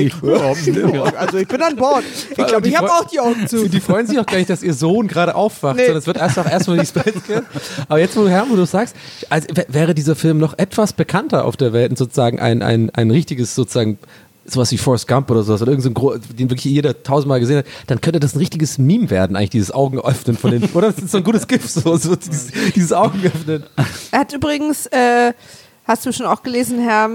Also 1.16 1.38
ich 1.38 1.48
bin 1.48 1.62
an 1.62 1.76
Bord. 1.76 2.04
Ich 2.30 2.36
glaube, 2.36 2.62
die 2.62 2.70
ich 2.70 2.76
habe 2.76 2.90
auch 2.90 3.04
die 3.04 3.20
Augen 3.20 3.46
zu. 3.46 3.68
Die 3.68 3.80
freuen 3.80 4.06
sich 4.06 4.18
auch 4.18 4.26
gar 4.26 4.38
nicht, 4.38 4.50
dass 4.50 4.62
ihr 4.62 4.74
Sohn 4.74 5.08
gerade 5.08 5.34
aufwacht, 5.34 5.78
sondern 5.78 5.96
es 5.96 6.06
wird 6.06 6.16
erst 6.16 6.38
auch 6.38 6.46
erstmal 6.46 6.78
die 6.78 6.86
Spice 6.86 7.22
Girls. 7.26 7.44
Aber 7.88 7.98
jetzt, 7.98 8.16
wo 8.16 8.24
wo 8.24 8.56
du 8.56 8.64
sagst, 8.66 8.96
also, 9.30 9.46
wäre 9.68 9.94
dieser 9.94 10.16
Film 10.16 10.38
noch 10.38 10.58
etwas 10.58 10.92
bekannter 10.92 11.44
auf 11.44 11.56
der 11.56 11.72
Welt 11.72 11.90
und 11.90 11.96
sozusagen 11.96 12.40
ein, 12.40 12.62
ein, 12.62 12.90
ein 12.90 13.10
richtiges, 13.10 13.54
sozusagen, 13.54 13.98
sowas 14.46 14.70
wie 14.72 14.78
Forrest 14.78 15.08
Gump 15.08 15.30
oder 15.30 15.42
sowas, 15.42 15.62
oder 15.62 15.72
irgend 15.72 15.84
so 15.84 15.90
ein 15.90 15.94
Gro 15.94 16.16
den 16.16 16.50
wirklich 16.50 16.64
jeder 16.64 17.02
tausendmal 17.02 17.40
gesehen 17.40 17.58
hat, 17.58 17.66
dann 17.86 18.00
könnte 18.00 18.20
das 18.20 18.34
ein 18.34 18.38
richtiges 18.38 18.78
Meme 18.78 19.10
werden, 19.10 19.36
eigentlich, 19.36 19.50
dieses 19.50 19.72
Augenöffnen 19.72 20.36
von 20.36 20.50
den, 20.50 20.64
oder? 20.74 20.92
Das 20.92 21.02
ist 21.02 21.10
so 21.12 21.18
ein 21.18 21.24
gutes 21.24 21.46
Gift, 21.46 21.70
so, 21.70 21.96
so 21.96 22.16
dieses, 22.16 22.48
dieses 22.74 22.92
Augenöffnen. 22.92 23.64
Er 24.10 24.18
hat 24.18 24.32
übrigens, 24.32 24.86
äh, 24.86 25.32
hast 25.86 26.06
du 26.06 26.12
schon 26.12 26.26
auch 26.26 26.42
gelesen, 26.42 26.78
Herr, 26.80 27.10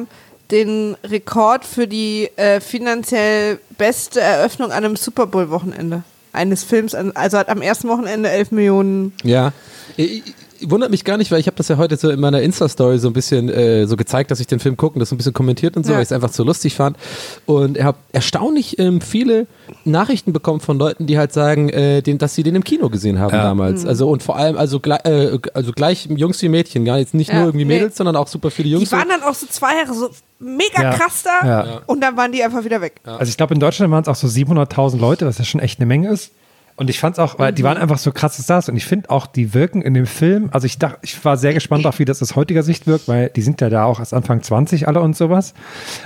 den 0.52 0.98
Rekord 1.04 1.66
für 1.66 1.88
die 1.88 2.30
äh, 2.36 2.60
finanziell 2.60 3.60
beste 3.78 4.20
Eröffnung 4.20 4.72
an 4.72 4.84
einem 4.84 4.96
Super 4.96 5.28
Bowl-Wochenende. 5.28 6.04
Eines 6.32 6.64
Films, 6.64 6.94
also 6.96 7.38
hat 7.38 7.50
am 7.50 7.62
ersten 7.62 7.88
Wochenende 7.88 8.30
11 8.30 8.52
Millionen. 8.52 9.14
Ja. 9.24 9.52
Ich, 9.98 10.24
wundert 10.68 10.92
mich 10.92 11.04
gar 11.06 11.18
nicht, 11.18 11.32
weil 11.32 11.40
ich 11.40 11.48
habe 11.48 11.56
das 11.58 11.68
ja 11.68 11.78
heute 11.78 11.96
so 11.98 12.10
in 12.10 12.20
meiner 12.20 12.42
Insta-Story 12.42 13.00
so 13.00 13.08
ein 13.08 13.14
bisschen 13.14 13.50
äh, 13.50 13.86
so 13.88 13.96
gezeigt, 13.96 14.32
dass 14.32 14.40
ich 14.40 14.48
den 14.48 14.60
Film 14.60 14.78
gucke 14.78 14.96
und 14.96 15.00
das 15.00 15.10
so 15.10 15.16
ein 15.16 15.18
bisschen 15.18 15.34
kommentiert 15.34 15.78
und 15.78 15.86
so, 15.86 15.92
Ja. 15.92 15.98
weil 15.98 16.04
ich 16.04 16.08
es 16.08 16.12
einfach 16.12 16.32
so 16.32 16.44
lustig 16.44 16.76
fand. 16.76 16.98
Und 17.46 17.78
ich 17.78 17.84
habe 17.84 17.98
erstaunlich 18.12 18.78
ähm, 18.80 19.02
viele 19.02 19.48
Nachrichten 19.86 20.34
bekommen 20.34 20.60
von 20.60 20.78
Leuten, 20.78 21.06
die 21.08 21.18
halt 21.18 21.34
sagen, 21.34 21.70
äh, 21.70 22.02
den, 22.02 22.18
dass 22.18 22.36
sie 22.36 22.44
den 22.44 22.56
im 22.56 22.64
Kino 22.64 22.90
gesehen 22.90 23.20
haben 23.20 23.34
Ja. 23.34 23.44
damals. 23.44 23.86
Also 23.86 24.10
und 24.10 24.24
vor 24.24 24.36
allem 24.38 24.58
also, 24.58 24.80
gleich- 24.80 25.06
äh, 25.06 25.38
also 25.54 25.72
gleich 25.72 26.08
Jungs 26.10 26.42
wie 26.42 26.50
Mädchen, 26.50 26.86
gar 26.86 26.98
jetzt 27.00 27.14
nicht 27.14 27.30
Ja, 27.30 27.36
nur 27.40 27.46
irgendwie 27.48 27.66
nee. 27.66 27.76
Mädels, 27.76 27.98
sondern 27.98 28.16
auch 28.16 28.28
super 28.28 28.52
viele 28.52 28.70
Jungs. 28.70 28.90
Die 28.90 28.92
waren 28.96 29.08
dann 29.10 29.24
auch 29.24 29.34
so 29.36 29.46
zwei 29.48 29.76
Jahre 29.78 29.94
so 29.94 30.10
mega 30.40 30.82
Ja. 30.84 30.94
krass 30.94 31.24
da 31.24 31.48
Ja. 31.48 31.82
und 31.86 32.02
dann 32.02 32.16
waren 32.18 32.32
die 32.32 32.44
einfach 32.44 32.64
wieder 32.64 32.82
weg. 32.82 32.96
Also 33.04 33.30
ich 33.30 33.38
glaube, 33.38 33.54
in 33.54 33.60
Deutschland 33.60 33.92
waren 33.92 34.02
es 34.04 34.08
auch 34.08 34.16
so 34.16 34.28
700.000 34.28 35.00
Leute, 35.00 35.26
was 35.26 35.38
ja 35.38 35.44
schon 35.46 35.60
echt 35.62 35.80
eine 35.80 35.86
Menge 35.86 36.10
ist. 36.10 36.32
Und 36.80 36.90
ich 36.90 36.98
fand 36.98 37.18
es 37.18 37.20
auch, 37.20 37.38
weil 37.38 37.52
die 37.52 37.64
waren 37.64 37.76
einfach 37.76 37.98
so 37.98 38.14
krasse 38.14 38.42
Stars 38.42 38.70
und 38.70 38.78
ich 38.78 38.86
finde 38.86 39.10
auch, 39.10 39.28
die 39.28 39.54
wirken 39.54 39.82
in 39.82 39.94
dem 39.94 40.06
Film, 40.06 40.48
also 40.54 40.66
ich 40.66 40.80
dachte, 40.80 41.00
ich 41.02 41.26
war 41.26 41.36
sehr 41.36 41.54
gespannt 41.54 41.86
auch, 41.86 42.00
wie 42.00 42.06
das 42.06 42.22
aus 42.22 42.38
heutiger 42.38 42.64
Sicht 42.64 42.88
wirkt, 42.88 43.10
weil 43.10 43.30
die 43.36 43.42
sind 43.42 43.60
ja 43.60 43.70
da 43.70 43.84
auch 43.84 44.00
erst 44.00 44.14
Anfang 44.14 44.42
20 44.42 44.88
alle 44.88 45.02
und 45.02 45.18
sowas. 45.18 45.54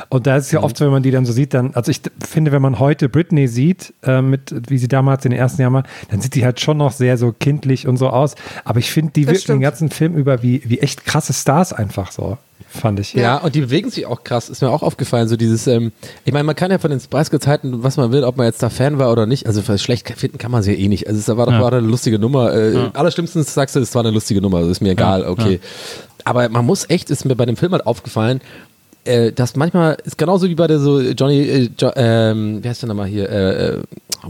Und 0.10 0.26
da 0.26 0.36
ist 0.36 0.46
es 0.48 0.52
ja 0.52 0.64
oft 0.64 0.76
so, 0.76 0.86
wenn 0.86 0.92
man 0.92 1.04
die 1.04 1.12
dann 1.12 1.28
so 1.28 1.32
sieht, 1.32 1.54
dann, 1.54 1.76
also 1.76 1.92
ich 1.92 2.02
finde, 2.28 2.52
wenn 2.52 2.64
man 2.64 2.80
heute 2.80 3.08
Britney 3.08 3.48
sieht, 3.48 3.94
äh, 4.02 4.24
mit, 4.24 4.52
wie 4.68 4.80
sie 4.80 4.88
damals 4.88 5.24
in 5.26 5.30
den 5.30 5.40
ersten 5.40 5.62
Jahren 5.62 5.74
war, 5.74 5.84
dann 6.10 6.22
sieht 6.22 6.34
die 6.34 6.44
halt 6.44 6.60
schon 6.60 6.78
noch 6.78 6.92
sehr 6.92 7.20
so 7.20 7.34
kindlich 7.34 7.88
und 7.88 7.98
so 7.98 8.10
aus. 8.10 8.34
Aber 8.66 8.80
ich 8.80 8.92
finde, 8.92 9.12
die 9.12 9.26
Das 9.26 9.34
wirken 9.34 9.38
den 9.38 9.44
stimmt. 9.44 9.62
ganzen 9.62 9.90
Film 9.92 10.16
über 10.16 10.42
wie, 10.42 10.64
wie 10.66 10.80
echt 10.80 11.06
krasse 11.06 11.34
Stars 11.34 11.72
einfach 11.72 12.12
so, 12.12 12.40
fand 12.70 13.00
ich. 13.00 13.14
Ja, 13.14 13.38
und 13.38 13.56
die 13.56 13.62
bewegen 13.62 13.90
sich 13.90 14.06
auch 14.06 14.24
krass, 14.24 14.50
ist 14.50 14.62
mir 14.62 14.70
auch 14.70 14.84
aufgefallen. 14.84 15.28
So 15.28 15.36
dieses, 15.38 15.68
ähm, 15.68 15.92
ich 16.26 16.34
meine, 16.34 16.44
man 16.44 16.56
kann 16.56 16.72
ja 16.72 16.78
von 16.78 16.90
den 16.92 17.00
Spice 17.00 17.30
Girls 17.30 17.48
halten, 17.48 17.84
was 17.84 17.98
man 17.98 18.12
will, 18.12 18.24
ob 18.24 18.38
man 18.38 18.46
jetzt 18.48 18.62
da 18.64 18.70
Fan 18.70 19.00
war 19.00 19.12
oder 19.12 19.26
nicht. 19.26 19.46
Also 19.48 19.62
für 19.62 19.78
schlecht 19.78 20.10
finden 20.18 20.38
kann 20.38 20.52
man 20.52 20.64
sie 20.64 20.72
ja 20.74 20.78
eh 20.78 20.88
nicht. 20.88 21.08
Also 21.08 21.20
es 21.20 21.28
war 21.38 21.46
doch 21.46 21.54
Ja. 21.54 21.62
war 21.62 21.72
eine 21.74 21.82
lustige 21.82 22.20
Nummer. 22.20 22.54
Äh, 22.54 22.90
Allerschlimmstens 22.94 23.54
sagst 23.54 23.76
du, 23.76 23.80
es 23.80 23.94
war 23.96 24.04
eine 24.04 24.12
lustige 24.12 24.42
Nummer, 24.42 24.58
also 24.58 24.70
ist 24.72 24.82
mir 24.82 24.92
egal, 24.92 25.26
okay. 25.26 25.60
Aber 26.26 26.48
man 26.50 26.66
muss 26.66 26.90
echt, 26.90 27.10
ist 27.10 27.26
mir 27.26 27.36
bei 27.36 27.46
dem 27.46 27.58
Film 27.58 27.74
halt 27.74 27.86
aufgefallen, 27.86 28.42
äh, 29.06 29.32
dass 29.34 29.56
manchmal 29.58 29.98
ist 30.06 30.18
genauso 30.18 30.48
wie 30.48 30.56
bei 30.56 30.68
der 30.68 30.80
so 30.80 31.02
Johnny, 31.02 31.42
äh, 31.42 31.70
jo, 31.78 31.92
ähm, 31.96 32.64
wie 32.64 32.70
heißt 32.70 32.82
der 32.82 32.88
nochmal 32.88 33.08
hier, 33.08 33.30
äh, 33.30 33.66
äh, 33.68 33.78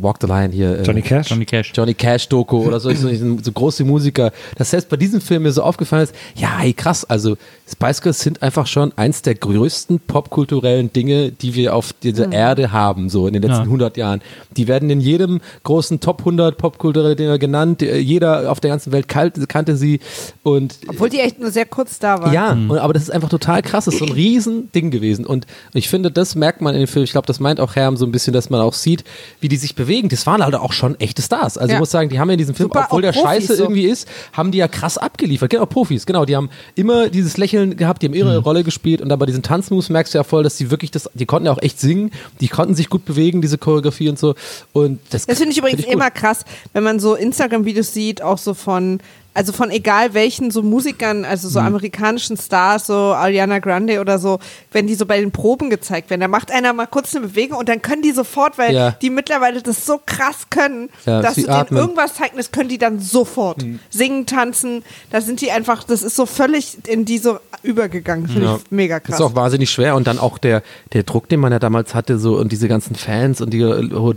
Walk 0.02 0.18
the 0.22 0.28
Line 0.28 0.52
hier. 0.54 0.80
äh, 0.80 0.84
Johnny 0.84 1.02
Cash. 1.02 1.30
Johnny 1.30 1.46
Cash. 1.46 1.72
Johnny 1.76 1.94
Cash 1.94 2.28
Doku 2.30 2.58
oder 2.66 2.80
so, 2.80 2.92
so, 2.94 3.10
so 3.42 3.52
große 3.52 3.84
Musiker, 3.84 4.32
dass 4.58 4.72
selbst 4.72 4.90
bei 4.90 4.98
diesem 4.98 5.22
Film 5.22 5.44
mir 5.44 5.52
so 5.52 5.62
aufgefallen 5.64 6.04
ist, 6.04 6.16
ja, 6.36 6.58
hey, 6.60 6.74
krass, 6.74 7.06
also 7.06 7.38
Spice 7.72 8.02
Girls 8.02 8.20
sind 8.20 8.42
einfach 8.42 8.68
schon 8.68 8.92
eins 8.98 9.22
der 9.22 9.36
größten 9.36 10.00
popkulturellen 10.00 10.92
Dinge, 10.92 11.32
die 11.32 11.54
wir 11.56 11.76
auf 11.76 11.94
dieser 11.94 12.32
Erde 12.32 12.72
haben, 12.72 13.10
so 13.10 13.28
in 13.28 13.34
den 13.34 13.42
letzten 13.44 13.58
Ja. 13.58 13.64
100 13.64 13.98
Jahren. 13.98 14.22
Die 14.58 14.68
werden 14.68 14.90
in 14.90 15.00
jedem 15.00 15.42
großen 15.64 16.00
Top 16.00 16.20
100 16.20 16.58
popkulturelle 16.58 17.16
Dinger 17.16 17.38
genannt, 17.38 17.82
Äh, 17.82 17.98
jeder 18.00 18.52
auf 18.52 18.60
der 18.60 18.70
ganzen 18.72 18.92
Welt 18.92 19.08
kannte 19.08 19.76
sie 19.78 20.00
und 20.44 20.76
Obwohl 20.88 21.10
die 21.10 21.20
echt 21.20 21.40
nur 21.40 21.52
sehr 21.52 21.66
kurz 21.66 22.00
da 22.00 22.22
waren. 22.22 22.34
ja, 22.34 22.52
und, 22.52 22.78
aber 22.78 22.94
das 22.94 23.04
ist 23.04 23.10
einfach 23.12 23.30
total 23.30 23.62
krass. 23.62 23.86
Das 23.86 23.94
ist 23.96 24.00
so 24.00 24.06
ein 24.06 24.12
riesen 24.12 24.72
Ding 24.72 24.90
gewesen. 24.92 25.26
Und 25.26 25.46
ich 25.74 25.90
finde, 25.90 26.10
das 26.12 26.36
merkt 26.36 26.62
man 26.62 26.74
in 26.76 26.82
dem 26.82 26.88
Film. 26.88 27.04
Ich 27.04 27.12
glaube, 27.12 27.28
das 27.28 27.40
meint 27.40 27.60
auch 27.60 27.76
Herm 27.76 27.98
so 27.98 28.06
ein 28.06 28.12
bisschen, 28.12 28.34
dass 28.34 28.50
man 28.50 28.60
auch 28.62 28.74
sieht, 28.74 29.04
wie 29.40 29.48
die 29.50 29.58
sich 29.58 29.76
bewegen. 29.76 29.83
Das 30.10 30.26
waren 30.26 30.44
halt 30.44 30.56
auch 30.56 30.74
schon 30.74 31.00
echte 31.00 31.22
Stars. 31.22 31.58
Also 31.58 31.70
Ja. 31.70 31.76
ich 31.76 31.80
muss 31.80 31.92
sagen, 31.92 32.10
die 32.10 32.20
haben 32.20 32.30
in 32.30 32.38
diesem 32.38 32.56
Film, 32.56 32.70
Super, 32.70 32.86
obwohl 32.86 33.02
der 33.02 33.12
Profis 33.12 33.24
scheiße 33.48 33.56
so. 33.56 33.64
irgendwie 33.64 33.86
ist, 33.86 34.08
haben 34.34 34.52
die 34.52 34.58
ja 34.58 34.68
krass 34.68 34.98
abgeliefert. 34.98 35.50
Genau, 35.50 35.66
Profis, 35.66 36.06
genau. 36.06 36.26
Die 36.26 36.36
haben 36.36 36.50
immer 36.76 37.10
dieses 37.10 37.38
Lächeln 37.38 37.76
gehabt, 37.78 38.02
die 38.02 38.08
haben 38.08 38.14
ihre 38.14 38.38
Rolle 38.38 38.64
gespielt. 38.64 39.02
Und 39.02 39.10
dann 39.10 39.20
bei 39.20 39.26
diesen 39.26 39.44
Tanzmoves 39.44 39.90
merkst 39.90 40.14
du 40.14 40.18
ja 40.20 40.24
voll, 40.24 40.44
dass 40.44 40.58
die 40.58 40.72
wirklich 40.72 40.92
das, 40.92 41.10
die 41.14 41.26
konnten 41.26 41.46
ja 41.48 41.52
auch 41.54 41.62
echt 41.62 41.80
singen. 41.80 42.12
Die 42.42 42.48
konnten 42.48 42.76
sich 42.76 42.90
gut 42.90 43.06
bewegen, 43.06 43.42
diese 43.42 43.58
Choreografie 43.58 44.10
und 44.10 44.20
so. 44.20 44.36
Und 44.74 45.00
das, 45.10 45.26
Das 45.26 45.38
finde 45.38 45.52
ich 45.52 45.58
übrigens 45.58 45.84
gut. 45.86 45.94
immer 45.94 46.12
krass, 46.12 46.46
wenn 46.74 46.84
man 46.84 47.00
so 47.00 47.16
Instagram-Videos 47.16 47.94
sieht, 47.94 48.22
auch 48.22 48.38
so 48.38 48.54
von, 48.54 49.00
also 49.34 49.52
von 49.54 49.72
egal 49.72 50.14
welchen 50.14 50.52
so 50.52 50.62
Musikern, 50.62 51.26
also 51.26 51.48
Mhm. 51.48 51.52
so 51.54 51.60
amerikanischen 51.60 52.38
Stars, 52.38 52.88
so 52.88 52.94
Ariana 52.94 53.60
Grande 53.60 54.00
oder 54.00 54.20
so, 54.20 54.40
wenn 54.72 54.88
die 54.88 54.96
so 54.96 55.06
bei 55.06 55.20
den 55.20 55.32
Proben 55.32 55.70
gezeigt 55.70 56.10
werden, 56.10 56.22
da 56.22 56.28
macht 56.28 56.52
einer 56.52 56.74
mal 56.74 56.86
kurz 56.88 57.16
eine 57.16 57.28
Bewegung 57.28 57.58
und 57.58 57.70
dann 57.70 57.82
können 57.82 58.02
die 58.02 58.12
sofort, 58.12 58.58
weil 58.58 58.74
Ja. 58.74 58.92
die 59.02 59.10
mittlerweile 59.10 59.62
das 59.62 59.86
so 59.86 60.00
krass 60.06 60.48
können, 60.50 60.90
Ja, 61.06 61.22
dass 61.22 61.36
sie 61.36 61.42
du 61.42 61.48
denen 61.48 61.60
atmen. 61.60 61.80
irgendwas 61.80 62.14
zeigst, 62.16 62.38
das 62.38 62.52
können 62.52 62.70
die 62.70 62.78
dann 62.78 63.00
sofort. 63.00 63.64
Mhm. 63.64 63.80
Singen, 63.90 64.26
tanzen, 64.26 64.84
da 65.12 65.22
sind 65.22 65.42
die 65.42 65.52
einfach, 65.52 65.84
das 65.84 66.04
ist 66.04 66.16
so 66.16 66.26
völlig 66.26 66.78
in 66.88 67.06
die 67.06 67.18
so 67.18 67.40
übergegangen. 67.64 68.28
Finde 68.28 68.46
Ja. 68.48 68.56
ich 68.58 68.72
mega 68.72 69.00
krass. 69.00 69.16
Ist 69.16 69.22
auch 69.22 69.36
wahnsinnig 69.36 69.70
schwer 69.72 69.96
und 69.96 70.06
dann 70.08 70.20
auch 70.20 70.38
der, 70.38 70.62
der 70.94 71.04
Druck, 71.04 71.28
den 71.30 71.40
man 71.40 71.52
ja 71.52 71.60
damals 71.60 71.96
hatte, 71.96 72.20
so 72.20 72.38
und 72.38 72.52
diese 72.52 72.68
ganzen 72.68 72.96
Fans 72.96 73.42
und 73.42 73.52
die 73.52 73.62
äh, 73.62 73.90
Ho- 73.94 74.14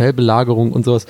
Hotelbelagerung 0.00 0.72
und 0.72 0.84
sowas. 0.84 1.06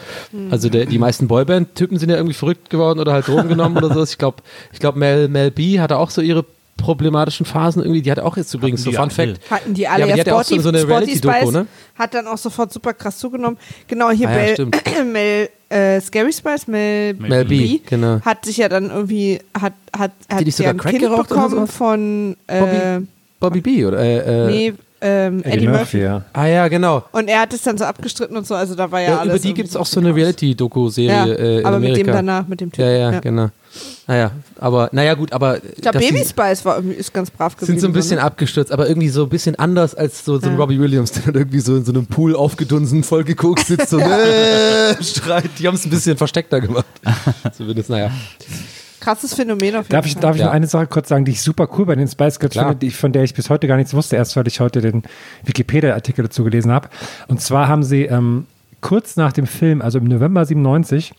Also 0.51 0.69
der, 0.69 0.87
die 0.87 0.99
meisten 0.99 1.29
Boyband-Typen 1.29 1.99
sind 1.99 2.11
ja 2.11 2.17
irgendwie 2.17 2.35
verrückt 2.35 2.71
geworden 2.71 2.99
oder 3.01 3.13
halt 3.13 3.27
Drogen 3.29 3.50
genommen 3.51 3.77
oder 3.77 3.93
sowas. 3.93 4.11
Ich 4.13 4.19
glaube, 4.19 4.43
ich 4.73 4.79
glaub, 4.81 4.97
Mel, 4.97 5.29
Mel 5.29 5.51
B 5.51 5.79
hatte 5.79 5.99
auch 5.99 6.09
so 6.11 6.23
ihre 6.23 6.45
problematischen 6.79 7.45
Phasen 7.45 7.83
irgendwie. 7.83 8.01
Die 8.01 8.11
hatte 8.11 8.25
auch 8.25 8.39
jetzt 8.39 8.55
übrigens 8.55 8.83
so 8.83 8.91
die 8.91 8.97
Fun. 8.97 9.11
Fact. 9.11 9.39
Hatten 9.51 9.75
die 9.75 9.83
Ja, 9.83 9.91
alle. 9.91 10.05
die 10.05 10.11
ja, 10.13 10.19
hat 10.19 10.27
ja 10.27 10.33
auch 10.35 10.39
Sporty, 10.43 10.57
so- 10.57 10.63
so 10.63 10.69
eine 10.71 10.79
Sporty 10.79 10.95
Reality-Doku, 11.05 11.37
Spice 11.37 11.53
ne? 11.53 11.67
hat 11.99 12.15
dann 12.15 12.27
auch 12.27 12.39
sofort 12.39 12.73
super 12.73 12.95
krass 12.95 13.19
zugenommen. 13.19 13.59
Genau, 13.87 14.11
hier 14.11 14.29
Ah 14.29 14.33
ja, 14.33 14.39
Mel, 14.39 14.55
stimmt. 14.55 14.77
Mel 15.13 15.49
äh, 15.69 16.01
Scary 16.01 16.33
Spice, 16.33 16.67
Mel, 16.69 17.15
Mel 17.15 17.45
B, 17.45 17.81
genau. 17.87 18.21
hat 18.23 18.47
sich 18.47 18.57
ja 18.57 18.69
dann 18.71 18.91
irgendwie, 18.91 19.41
hat, 19.55 19.75
hat, 19.97 20.13
hat 20.33 20.45
nicht 20.45 20.47
ja 20.47 20.53
sogar 20.53 20.73
ein 20.73 20.79
Crack 20.79 20.99
Kind 20.99 21.17
bekommen 21.17 21.67
von 21.69 22.37
äh, 22.47 22.59
Bobby, 22.61 23.07
Bobby 23.39 23.61
B 23.61 23.85
oder 23.85 23.99
äh, 24.01 24.19
äh, 24.19 24.47
nee, 24.51 24.75
ähm, 25.03 25.43
Eddie 25.45 25.67
Murphy, 25.69 26.01
ja. 26.03 26.23
Ah 26.33 26.47
ja, 26.47 26.69
genau. 26.69 27.05
Und 27.13 27.29
er 27.29 27.41
hat 27.41 27.53
es 27.55 27.63
dann 27.63 27.79
so 27.79 27.85
abgestritten 27.85 28.37
und 28.37 28.47
so, 28.47 28.55
also 28.55 28.75
da 28.75 28.91
war 28.91 29.01
ja, 29.01 29.11
Ja, 29.11 29.19
alles 29.21 29.37
über 29.37 29.43
die 29.49 29.55
gibt 29.55 29.69
es 29.71 29.77
auch 29.77 29.87
so 29.87 30.01
eine. 30.01 30.15
Reality-Doku-Serie 30.15 31.11
Ja, 31.11 31.27
äh, 31.27 31.59
in 31.61 31.67
aber 31.67 31.77
Amerika. 31.77 31.99
mit 31.99 32.07
dem 32.07 32.13
danach, 32.13 32.47
mit 32.49 32.61
dem 32.61 32.71
Typ. 32.73 32.85
Ja, 32.85 32.91
ja, 32.91 33.21
genau. 33.21 33.49
Naja, 34.09 34.33
aber, 34.59 34.89
naja, 34.93 35.15
gut, 35.15 35.33
aber. 35.33 35.59
Ich 35.59 35.81
glaube, 35.81 36.01
Baby 36.01 36.25
Spice 36.25 36.65
war 36.65 36.77
irgendwie, 36.77 36.97
ist 36.97 37.15
ganz 37.15 37.31
brav 37.31 37.55
gewesen. 37.55 37.73
sind 37.73 37.81
so 37.81 37.87
ein 37.87 37.93
bisschen 37.93 38.17
ne? 38.17 38.25
abgestürzt, 38.25 38.73
aber 38.73 38.89
irgendwie 38.89 39.09
so 39.09 39.23
ein 39.23 39.29
bisschen 39.29 39.55
anders 39.57 39.95
als 39.95 40.25
so, 40.25 40.39
so 40.41 40.47
ein 40.49 40.55
Ja. 40.55 40.59
Robbie 40.59 40.81
Williams, 40.81 41.13
der 41.13 41.23
dann 41.27 41.35
irgendwie 41.37 41.61
so 41.61 41.77
in 41.77 41.85
so 41.85 41.93
einem 41.93 42.07
Pool 42.07 42.35
aufgedunsen, 42.35 43.05
voll 43.05 43.23
geguckt 43.25 43.65
sitzt 43.67 43.95
und 43.95 44.01
äh, 44.03 45.03
schreit. 45.03 45.51
Die 45.59 45.67
haben 45.69 45.77
es 45.77 45.85
ein 45.87 45.91
bisschen 45.91 46.17
versteckter 46.17 46.61
gemacht. 46.61 46.87
Zumindest, 47.57 47.91
naja. 47.91 48.11
Krasses 49.01 49.35
Phänomen 49.35 49.75
auf 49.77 49.85
jeden 49.87 49.89
Darf 49.93 50.07
ich, 50.07 50.13
Fall. 50.15 50.23
darf 50.23 50.35
ich 50.37 50.41
Ja. 50.41 50.47
noch 50.47 50.53
eine 50.53 50.67
Sache 50.67 50.87
kurz 50.87 51.09
sagen, 51.09 51.25
die 51.25 51.33
ich 51.33 51.43
super 51.43 51.69
cool 51.79 51.87
bei 51.87 51.95
den 51.97 52.07
Spice 52.09 52.39
Girls 52.39 52.53
Klar. 52.53 52.67
finde, 52.69 52.79
die, 52.81 52.91
von 52.91 53.13
der 53.13 53.25
ich 53.25 53.35
bis 53.35 53.51
heute 53.51 53.67
gar 53.67 53.77
nichts 53.77 53.95
wusste, 53.95 54.17
erst 54.17 54.37
weil 54.37 54.47
ich 54.47 54.61
heute 54.61 54.81
den 54.81 55.03
Wikipedia-Artikel 55.45 56.23
dazu 56.23 56.45
gelesen 56.45 56.71
habe. 56.71 56.89
Und 57.29 57.41
zwar 57.41 57.69
haben 57.69 57.83
sie 57.83 58.05
ähm, 58.05 58.47
kurz 58.81 59.17
nach 59.17 59.33
dem 59.33 59.47
Film, 59.47 59.83
also 59.83 59.99
im 59.99 60.05
November 60.05 60.45
97, 60.45 61.13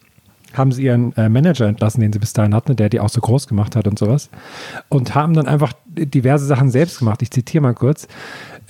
haben 0.54 0.72
sie 0.74 0.84
ihren 0.84 1.16
äh, 1.16 1.30
Manager 1.30 1.66
entlassen, 1.68 2.02
den 2.02 2.12
sie 2.12 2.20
bis 2.20 2.34
dahin 2.34 2.54
hatten, 2.54 2.76
der 2.76 2.90
die 2.90 3.00
auch 3.00 3.10
so 3.10 3.22
groß 3.22 3.48
gemacht 3.48 3.76
hat 3.76 3.88
und 3.88 3.98
sowas. 3.98 4.30
Und 4.90 5.16
haben 5.16 5.34
dann 5.34 5.48
einfach 5.48 5.72
diverse 5.96 6.46
Sachen 6.46 6.70
selbst 6.70 7.00
gemacht. 7.00 7.22
Ich 7.22 7.32
zitiere 7.32 7.62
mal 7.62 7.74
kurz. 7.74 8.08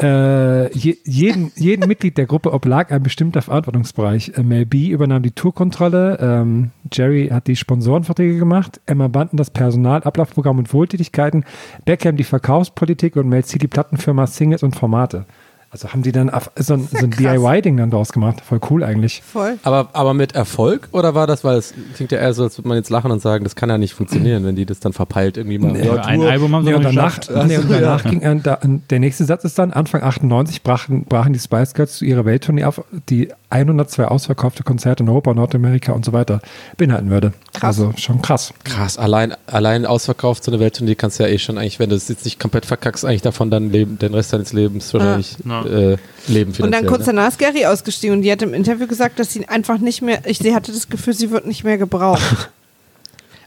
Äh, 0.02 0.76
je, 0.76 0.98
jeden, 1.04 1.52
jeden 1.56 1.88
Mitglied 1.88 2.18
der 2.18 2.26
Gruppe 2.26 2.54
oblag 2.54 2.92
ein 2.92 3.04
bestimmter 3.04 3.42
Verantwortungsbereich. 3.42 4.34
Äh, 4.36 4.44
Mel 4.44 4.66
B 4.66 4.90
übernahm 4.90 5.22
die 5.22 5.32
Tourkontrolle, 5.32 6.18
ähm, 6.20 6.72
Jerry 6.92 7.30
hat 7.32 7.48
die 7.48 7.56
Sponsorenverträge 7.56 8.38
gemacht, 8.40 8.82
Emma 8.88 9.08
Bunton 9.08 9.38
das 9.38 9.52
Personal, 9.52 10.04
Ablaufprogramm 10.04 10.58
und 10.58 10.74
Wohltätigkeiten, 10.74 11.46
Beckham 11.86 12.18
die 12.18 12.24
Verkaufspolitik 12.24 13.16
und 13.16 13.30
Mel 13.30 13.46
C 13.46 13.60
die 13.60 13.68
Plattenfirma, 13.68 14.26
Singles 14.26 14.64
und 14.64 14.76
Formate. 14.76 15.26
Also 15.74 15.94
haben 15.94 16.02
die 16.02 16.12
dann 16.12 16.30
so 16.58 16.74
ein, 16.74 16.90
so 16.92 16.98
ein. 16.98 17.12
DIY-Ding 17.12 17.78
dann 17.78 17.92
draus 17.92 18.12
gemacht. 18.12 18.42
Voll 18.42 18.60
cool 18.70 18.84
eigentlich. 18.84 19.22
Voll. 19.24 19.58
Aber, 19.64 19.88
aber 19.94 20.14
mit 20.14 20.36
Erfolg 20.36 20.90
oder 20.92 21.16
war 21.16 21.28
das, 21.28 21.46
weil 21.46 21.58
es 21.58 21.74
klingt 21.96 22.12
ja 22.12 22.18
eher 22.18 22.34
so, 22.34 22.44
als 22.44 22.58
würde 22.58 22.68
man 22.68 22.78
jetzt 22.78 22.90
lachen 22.90 23.10
und 23.10 23.22
sagen, 23.22 23.46
das 23.46 23.56
kann 23.56 23.70
ja 23.70 23.78
nicht 23.78 23.94
funktionieren, 23.94 24.44
wenn 24.44 24.58
die 24.58 24.66
das 24.66 24.82
dann 24.82 24.92
verpeilt 24.92 25.38
irgendwie 25.38 25.60
mal. 25.60 25.72
Nee. 25.72 25.86
Ja, 25.86 25.94
Ein. 25.94 26.22
Album 26.24 26.54
haben 26.54 26.66
sie 26.66 26.72
Nee, 26.72 26.76
und 26.76 26.84
danach, 26.84 27.20
nee, 27.48 27.58
und 27.58 27.72
danach 27.72 28.04
ging 28.04 28.22
äh, 28.22 28.36
da, 28.42 28.60
der 28.90 29.00
nächste 29.00 29.24
Satz 29.24 29.46
ist 29.46 29.58
dann, 29.58 29.72
Anfang 29.72 30.04
98 30.04 30.62
brachen, 30.62 31.06
brachen 31.06 31.32
die 31.32 31.40
Spice 31.40 31.74
Girls 31.74 31.98
zu 31.98 32.06
ihrer 32.06 32.26
Welttournee 32.26 32.66
auf, 32.66 32.84
die 33.10 33.30
102 33.52 34.06
ausverkaufte 34.06 34.64
Konzerte 34.64 35.04
in 35.04 35.10
Europa, 35.10 35.34
Nordamerika 35.34 35.92
und 35.92 36.06
so 36.06 36.14
weiter 36.14 36.42
beinhalten 36.78 37.10
würde. 37.10 37.34
Krass. 37.54 37.64
Also 37.80 37.94
schon 37.98 38.22
krass. 38.22 38.54
Krass, 38.64 38.98
allein, 38.98 39.34
allein 39.48 39.86
ausverkauft 39.86 40.44
so 40.44 40.52
eine 40.52 40.60
Welttournee 40.60 40.96
kannst 40.96 41.20
du 41.20 41.24
ja 41.24 41.30
eh 41.30 41.38
schon 41.38 41.58
eigentlich, 41.58 41.80
wenn 41.80 41.90
du 41.90 41.96
es 41.96 42.08
jetzt 42.08 42.26
nicht 42.26 42.40
komplett 42.40 42.66
verkackst, 42.66 43.06
eigentlich 43.06 43.22
davon 43.22 43.52
dann 43.52 43.72
leben, 43.72 44.00
den 44.00 44.14
Rest 44.14 44.34
deines 44.34 44.54
Lebens 44.54 44.94
wahrscheinlich 44.94 45.36
Ja. 45.46 45.66
äh, 45.66 45.98
leben 46.28 46.54
Und 46.60 46.72
dann 46.72 46.86
kurz 46.86 47.02
ne? 47.02 47.14
danach 47.14 47.30
ist 47.30 47.40
Gary 47.40 47.66
ausgestiegen 47.66 48.16
und 48.16 48.22
die 48.22 48.32
hat 48.32 48.42
im 48.42 48.54
Interview 48.54 48.88
gesagt, 48.88 49.20
dass 49.20 49.34
sie 49.34 49.48
einfach 49.48 49.80
nicht 49.80 50.02
mehr, 50.02 50.20
ich, 50.26 50.40
sie 50.40 50.56
hatte 50.56 50.72
das 50.72 50.90
Gefühl, 50.90 51.14
sie 51.14 51.32
wird 51.32 51.46
nicht 51.46 51.64
mehr 51.64 51.78
gebraucht. 51.78 52.50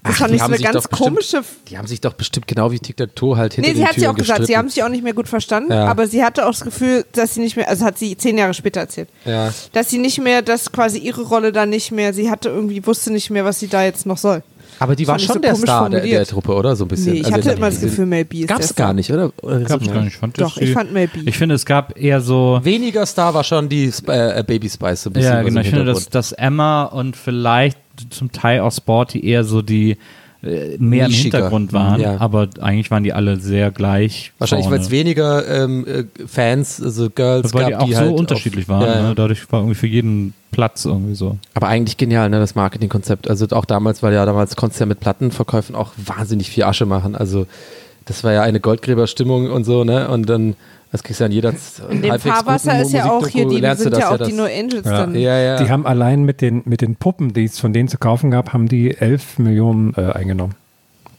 Das 0.05 0.13
Ach, 0.17 0.19
fand 0.19 0.33
ich 0.35 0.39
so 0.39 0.45
haben 0.45 0.51
eine 0.53 0.57
sich 0.59 0.67
ganz 0.67 0.83
doch 0.85 0.91
bestimmt- 0.91 1.09
komische. 1.15 1.43
Die 1.69 1.79
haben 1.79 1.87
sich 1.87 2.01
doch 2.01 2.13
bestimmt 2.13 2.47
genau 2.47 2.71
wie 2.71 2.79
Tic-Tac-Toe 2.79 3.37
halt 3.39 3.55
hinter 3.55 3.69
Nee, 3.71 3.75
sie 3.75 3.81
den 3.81 3.89
hat 3.89 3.95
sie 3.95 4.01
Türen 4.03 4.11
auch 4.13 4.17
gesagt, 4.19 4.37
sie 4.37 4.41
gestritten. 4.43 4.59
haben 4.59 4.69
sich 4.69 4.83
auch 4.83 4.89
nicht 4.91 5.03
mehr 5.03 5.15
gut 5.15 5.29
verstanden, 5.29 5.73
Ja. 5.73 5.87
aber 5.87 6.07
sie 6.07 6.23
hatte 6.23 6.45
auch 6.45 6.51
das 6.51 6.61
Gefühl, 6.61 7.07
dass 7.13 7.33
sie 7.35 7.41
nicht 7.41 7.57
mehr, 7.57 7.69
also 7.69 7.87
hat 7.87 7.99
sie 7.99 8.15
zehn 8.17 8.37
Jahre 8.37 8.53
später 8.53 8.81
erzählt, 8.81 9.09
Ja. 9.25 9.51
dass 9.73 9.89
sie 9.89 9.97
nicht 9.99 10.21
mehr, 10.21 10.43
dass 10.43 10.71
quasi 10.71 10.99
ihre 10.99 11.23
Rolle 11.23 11.53
da 11.53 11.65
nicht 11.65 11.91
mehr, 11.91 12.13
sie 12.13 12.31
hatte 12.31 12.51
irgendwie, 12.51 12.87
wusste 12.87 13.13
nicht 13.15 13.31
mehr, 13.31 13.47
was 13.47 13.61
sie 13.61 13.69
da 13.69 13.83
jetzt 13.83 14.05
noch 14.05 14.19
soll. 14.19 14.43
Aber 14.79 14.97
die 14.97 15.07
war 15.07 15.17
ich 15.17 15.25
schon 15.25 15.35
so 15.35 15.41
der 15.41 15.55
Star 15.55 15.89
der, 15.91 16.01
der. 16.01 16.27
Truppe, 16.27 16.53
oder? 16.55 16.75
So 16.77 16.85
ein 16.85 16.89
bisschen. 16.89 17.13
Nee, 17.15 17.21
ich 17.21 17.27
Also 17.27 17.49
hatte 17.49 17.57
immer 17.59 17.71
das 17.71 17.81
Gefühl, 17.81 18.07
Mel 18.07 18.25
B 18.25 18.41
ist 18.41 18.49
Gab's 18.49 18.75
gar 18.75 18.93
nicht, 18.93 19.11
oder? 19.11 19.33
oder 19.43 19.61
Gab's 19.61 19.87
gar 19.87 20.03
nicht. 20.03 20.15
Ich 20.15 20.17
fand 20.19 20.41
Doch, 20.41 20.57
ich 20.57 20.67
die- 20.69 20.73
fand 20.73 20.93
Mel 20.93 21.09
B. 21.09 21.21
Ich 21.27 21.37
finde, 21.39 21.55
es 21.55 21.65
gab 21.65 21.99
eher 21.99 22.21
so. 22.21 22.61
Weniger 22.63 23.07
Star 23.07 23.35
war 23.35 23.45
schon 23.45 23.69
die 23.69 23.87
Sp 23.93 24.09
äh, 24.11 24.43
Baby 24.47 24.69
Spice 24.69 25.03
so 25.05 25.11
ein 25.11 25.13
bisschen. 25.13 25.33
Ja, 25.33 25.43
genau. 25.43 25.61
Ich 25.61 25.69
finde, 25.71 25.85
dass, 25.85 26.09
dass 26.09 26.33
Emma 26.33 26.85
und 26.85 27.17
vielleicht 27.17 27.79
zum 28.11 28.33
Teil 28.33 28.61
auch 28.61 28.73
Sporty 28.73 29.25
eher 29.25 29.45
so 29.45 29.63
die 29.63 29.97
äh, 30.45 30.77
mehr 30.79 31.07
im 31.07 31.11
Nischiger. 31.11 31.39
Hintergrund 31.39 31.73
waren, 31.73 32.01
Ja. 32.01 32.21
aber 32.21 32.49
eigentlich 32.61 32.91
waren 32.91 33.03
die 33.05 33.13
alle 33.13 33.39
sehr 33.39 33.71
gleich. 33.71 34.33
Wahrscheinlich, 34.39 34.71
weil 34.71 34.81
es 34.81 34.91
weniger 34.91 35.47
ähm, 35.49 35.87
äh, 35.87 36.05
Fans, 36.27 36.83
also 36.83 37.09
Girls 37.11 37.55
weil 37.55 37.63
gab, 37.63 37.69
die 37.71 37.77
auch 37.77 37.87
die 37.87 37.93
so 37.95 37.99
halt 38.01 38.13
unterschiedlich 38.13 38.65
auf, 38.65 38.69
waren. 38.69 38.87
Ja, 38.87 38.95
ja. 38.95 39.09
Ne? 39.09 39.15
Dadurch 39.15 39.51
war 39.51 39.61
irgendwie 39.61 39.77
für 39.77 39.87
jeden 39.87 40.35
Platz 40.51 40.85
irgendwie 40.85 41.15
so. 41.15 41.39
Aber 41.55 41.69
eigentlich 41.69 41.97
genial, 41.97 42.29
ne, 42.31 42.39
das 42.39 42.55
Marketingkonzept. 42.55 43.29
Also 43.29 43.47
auch 43.51 43.65
damals, 43.65 44.03
weil 44.03 44.13
ja 44.15 44.25
damals 44.27 44.55
konntest 44.57 44.81
du 44.81 44.85
ja 44.85 44.87
mit 44.87 45.01
Plattenverkäufen 45.01 45.75
auch 45.75 45.93
wahnsinnig 45.97 46.51
viel 46.51 46.65
Asche 46.65 46.87
machen. 46.87 47.17
Also 47.17 47.47
das 48.05 48.23
war 48.23 48.33
ja 48.33 48.43
eine 48.43 48.61
Goldgräberstimmung 48.61 49.51
und 49.51 49.65
so, 49.65 49.83
ne? 49.85 50.09
Und 50.09 50.29
dann, 50.29 50.55
das 50.95 51.03
kriegst 51.03 51.19
du 51.19 51.25
ja 51.25 51.27
in 51.27 51.33
jeder 51.33 51.51
In 51.91 52.03
halbwegs 52.09 52.23
Fahrwasser 52.23 52.71
guten 52.71 52.83
ist 52.85 52.93
ja 52.93 53.11
auch 53.11 53.27
hier, 53.27 53.49
die 53.49 53.59
lernst 53.59 53.85
du 53.85 53.91
sind 53.91 53.99
ja 53.99 54.11
auch 54.13 54.17
die 54.19 54.33
No 54.33 54.45
Angels 54.45 54.87
Ja. 54.87 54.99
dann. 54.99 55.17
Ja, 55.17 55.37
ja. 55.41 55.57
Die 55.61 55.69
haben 55.69 55.89
allein 55.89 56.23
mit 56.23 56.41
den, 56.41 56.63
mit 56.67 56.83
den 56.83 56.95
Puppen, 56.95 57.33
die 57.33 57.43
es 57.47 57.59
von 57.59 57.73
denen 57.73 57.89
zu 57.89 57.99
kaufen 57.99 58.31
gab, 58.31 58.53
haben 58.53 58.69
die 58.69 58.97
11 58.97 59.41
Millionen 59.41 59.93
äh, 59.97 60.13
eingenommen. 60.13 60.55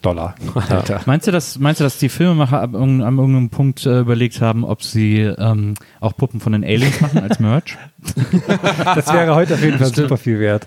Dollar. 0.00 0.34
Alter. 0.70 1.02
Meinst 1.04 1.26
du, 1.26 1.30
dass, 1.30 1.58
meinst 1.58 1.80
du, 1.80 1.84
dass 1.84 1.98
die 1.98 2.08
Filmemacher 2.08 2.62
ab, 2.62 2.72
irgend- 2.72 3.02
an 3.02 3.18
irgendeinem 3.18 3.50
Punkt 3.50 3.84
äh, 3.84 4.00
überlegt 4.00 4.40
haben, 4.40 4.64
ob 4.64 4.82
sie 4.82 5.18
ähm, 5.20 5.74
auch 6.00 6.16
Puppen 6.16 6.40
von 6.40 6.52
den 6.52 6.64
Aliens 6.64 6.98
machen 7.02 7.18
als 7.22 7.38
Merch? 7.38 7.76
Das 8.94 9.12
wäre 9.12 9.34
heute 9.34 9.54
auf 9.54 9.62
jeden 9.62 9.76
Fall 9.78 9.92
super 9.94 10.16
viel 10.16 10.40
wert. 10.40 10.66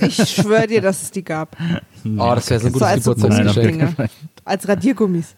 Ich 0.00 0.16
schwöre 0.28 0.66
dir, 0.66 0.80
dass 0.80 1.02
es 1.02 1.10
die 1.12 1.22
gab. 1.22 1.56
Oh, 2.16 2.32
das 2.34 2.50
wäre 2.50 2.58
so 2.60 2.66
ein 2.66 2.72
So 2.72 2.78
gutes 2.80 2.88
als 2.88 3.04
so 3.04 3.14
Geburtstagsgeschenk. 3.14 3.78
Gummidinger. 3.78 4.08
Als 4.44 4.66
Radiergummis. 4.68 5.34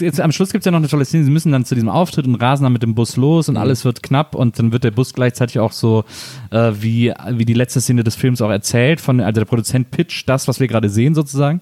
Jetzt, 0.00 0.20
am 0.20 0.32
Schluss 0.32 0.50
gibt 0.52 0.62
es 0.62 0.64
ja 0.66 0.72
noch 0.72 0.78
eine 0.78 0.88
tolle 0.88 1.04
Szene. 1.04 1.24
Sie 1.24 1.30
müssen 1.30 1.52
dann 1.52 1.64
zu 1.64 1.74
diesem 1.74 1.88
Auftritt 1.88 2.26
und 2.26 2.34
rasen 2.36 2.64
dann 2.64 2.72
mit 2.72 2.82
dem 2.82 2.94
Bus 2.94 3.16
los 3.16 3.48
und 3.48 3.54
Mhm. 3.54 3.60
alles 3.60 3.84
wird 3.84 4.02
knapp 4.02 4.34
und 4.34 4.58
dann 4.58 4.72
wird 4.72 4.84
der 4.84 4.90
Bus 4.90 5.12
gleichzeitig 5.14 5.58
auch 5.58 5.72
so, 5.72 6.04
äh, 6.50 6.72
wie, 6.80 7.12
wie 7.32 7.44
die 7.44 7.54
letzte 7.54 7.80
Szene 7.80 8.04
des 8.04 8.14
Films 8.16 8.40
auch 8.42 8.50
erzählt. 8.50 9.00
Von, 9.00 9.20
also 9.20 9.40
der 9.40 9.46
Produzent 9.46 9.90
pitcht 9.90 10.28
das, 10.28 10.48
was 10.48 10.60
wir 10.60 10.68
gerade 10.68 10.88
sehen 10.88 11.14
sozusagen. 11.14 11.60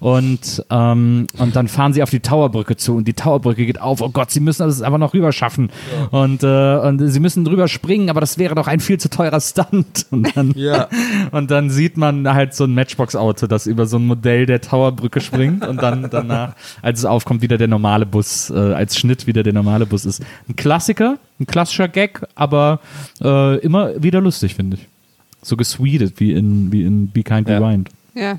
Und, 0.00 0.64
ähm, 0.70 1.26
und 1.38 1.56
dann 1.56 1.68
fahren 1.68 1.92
sie 1.92 2.02
auf 2.02 2.10
die 2.10 2.20
Towerbrücke 2.20 2.76
zu 2.76 2.96
und 2.96 3.06
die 3.08 3.14
Towerbrücke 3.14 3.66
geht 3.66 3.80
auf. 3.80 4.00
Oh 4.00 4.08
Gott, 4.10 4.30
sie 4.30 4.40
müssen 4.40 4.62
das 4.66 4.82
aber 4.82 4.98
noch 4.98 5.14
rüber 5.14 5.32
schaffen. 5.32 5.70
Und, 6.10 6.42
äh, 6.42 6.76
und 6.78 7.06
sie 7.08 7.20
müssen 7.20 7.44
drüber 7.44 7.68
springen, 7.68 8.10
aber 8.10 8.20
das 8.20 8.38
wäre 8.38 8.54
doch 8.54 8.66
ein 8.66 8.80
viel 8.80 8.98
zu 8.98 9.10
teurer 9.10 9.40
Stunt. 9.40 10.06
Und 10.10 10.36
dann, 10.36 10.52
Ja. 10.56 10.88
und 11.32 11.50
dann 11.50 11.70
sieht 11.70 11.96
man 11.96 12.32
halt 12.32 12.54
so 12.54 12.64
ein 12.64 12.74
Matchbox-Auto, 12.74 13.46
das 13.46 13.66
über 13.66 13.86
so 13.86 13.98
ein 13.98 14.06
Modell 14.06 14.46
der 14.46 14.60
Towerbrücke 14.60 15.20
springt 15.20 15.66
und 15.66 15.82
dann 15.82 16.08
danach, 16.10 16.54
als 16.82 17.00
es 17.00 17.04
aufkommt, 17.04 17.42
wieder 17.42 17.58
der 17.58 17.68
normale 17.68 18.06
Bus, 18.06 18.50
äh, 18.50 18.54
als 18.54 18.96
Schnitt 18.96 19.26
wieder 19.26 19.42
der 19.42 19.52
normale 19.52 19.86
Bus 19.86 20.04
ist. 20.04 20.22
Ein 20.48 20.56
Klassiker, 20.56 21.18
ein 21.38 21.46
klassischer 21.46 21.88
Gag, 21.88 22.20
aber 22.34 22.80
äh, 23.22 23.58
immer 23.60 24.02
wieder 24.02 24.20
lustig, 24.20 24.54
finde 24.54 24.76
ich. 24.76 24.86
So 25.42 25.56
gesweetet 25.56 26.18
wie 26.18 26.32
in, 26.32 26.72
wie 26.72 26.82
in 26.82 27.08
Be 27.08 27.22
Kind 27.22 27.48
Ja. 27.48 27.58
Rewind. 27.58 27.90
Ja. 28.14 28.38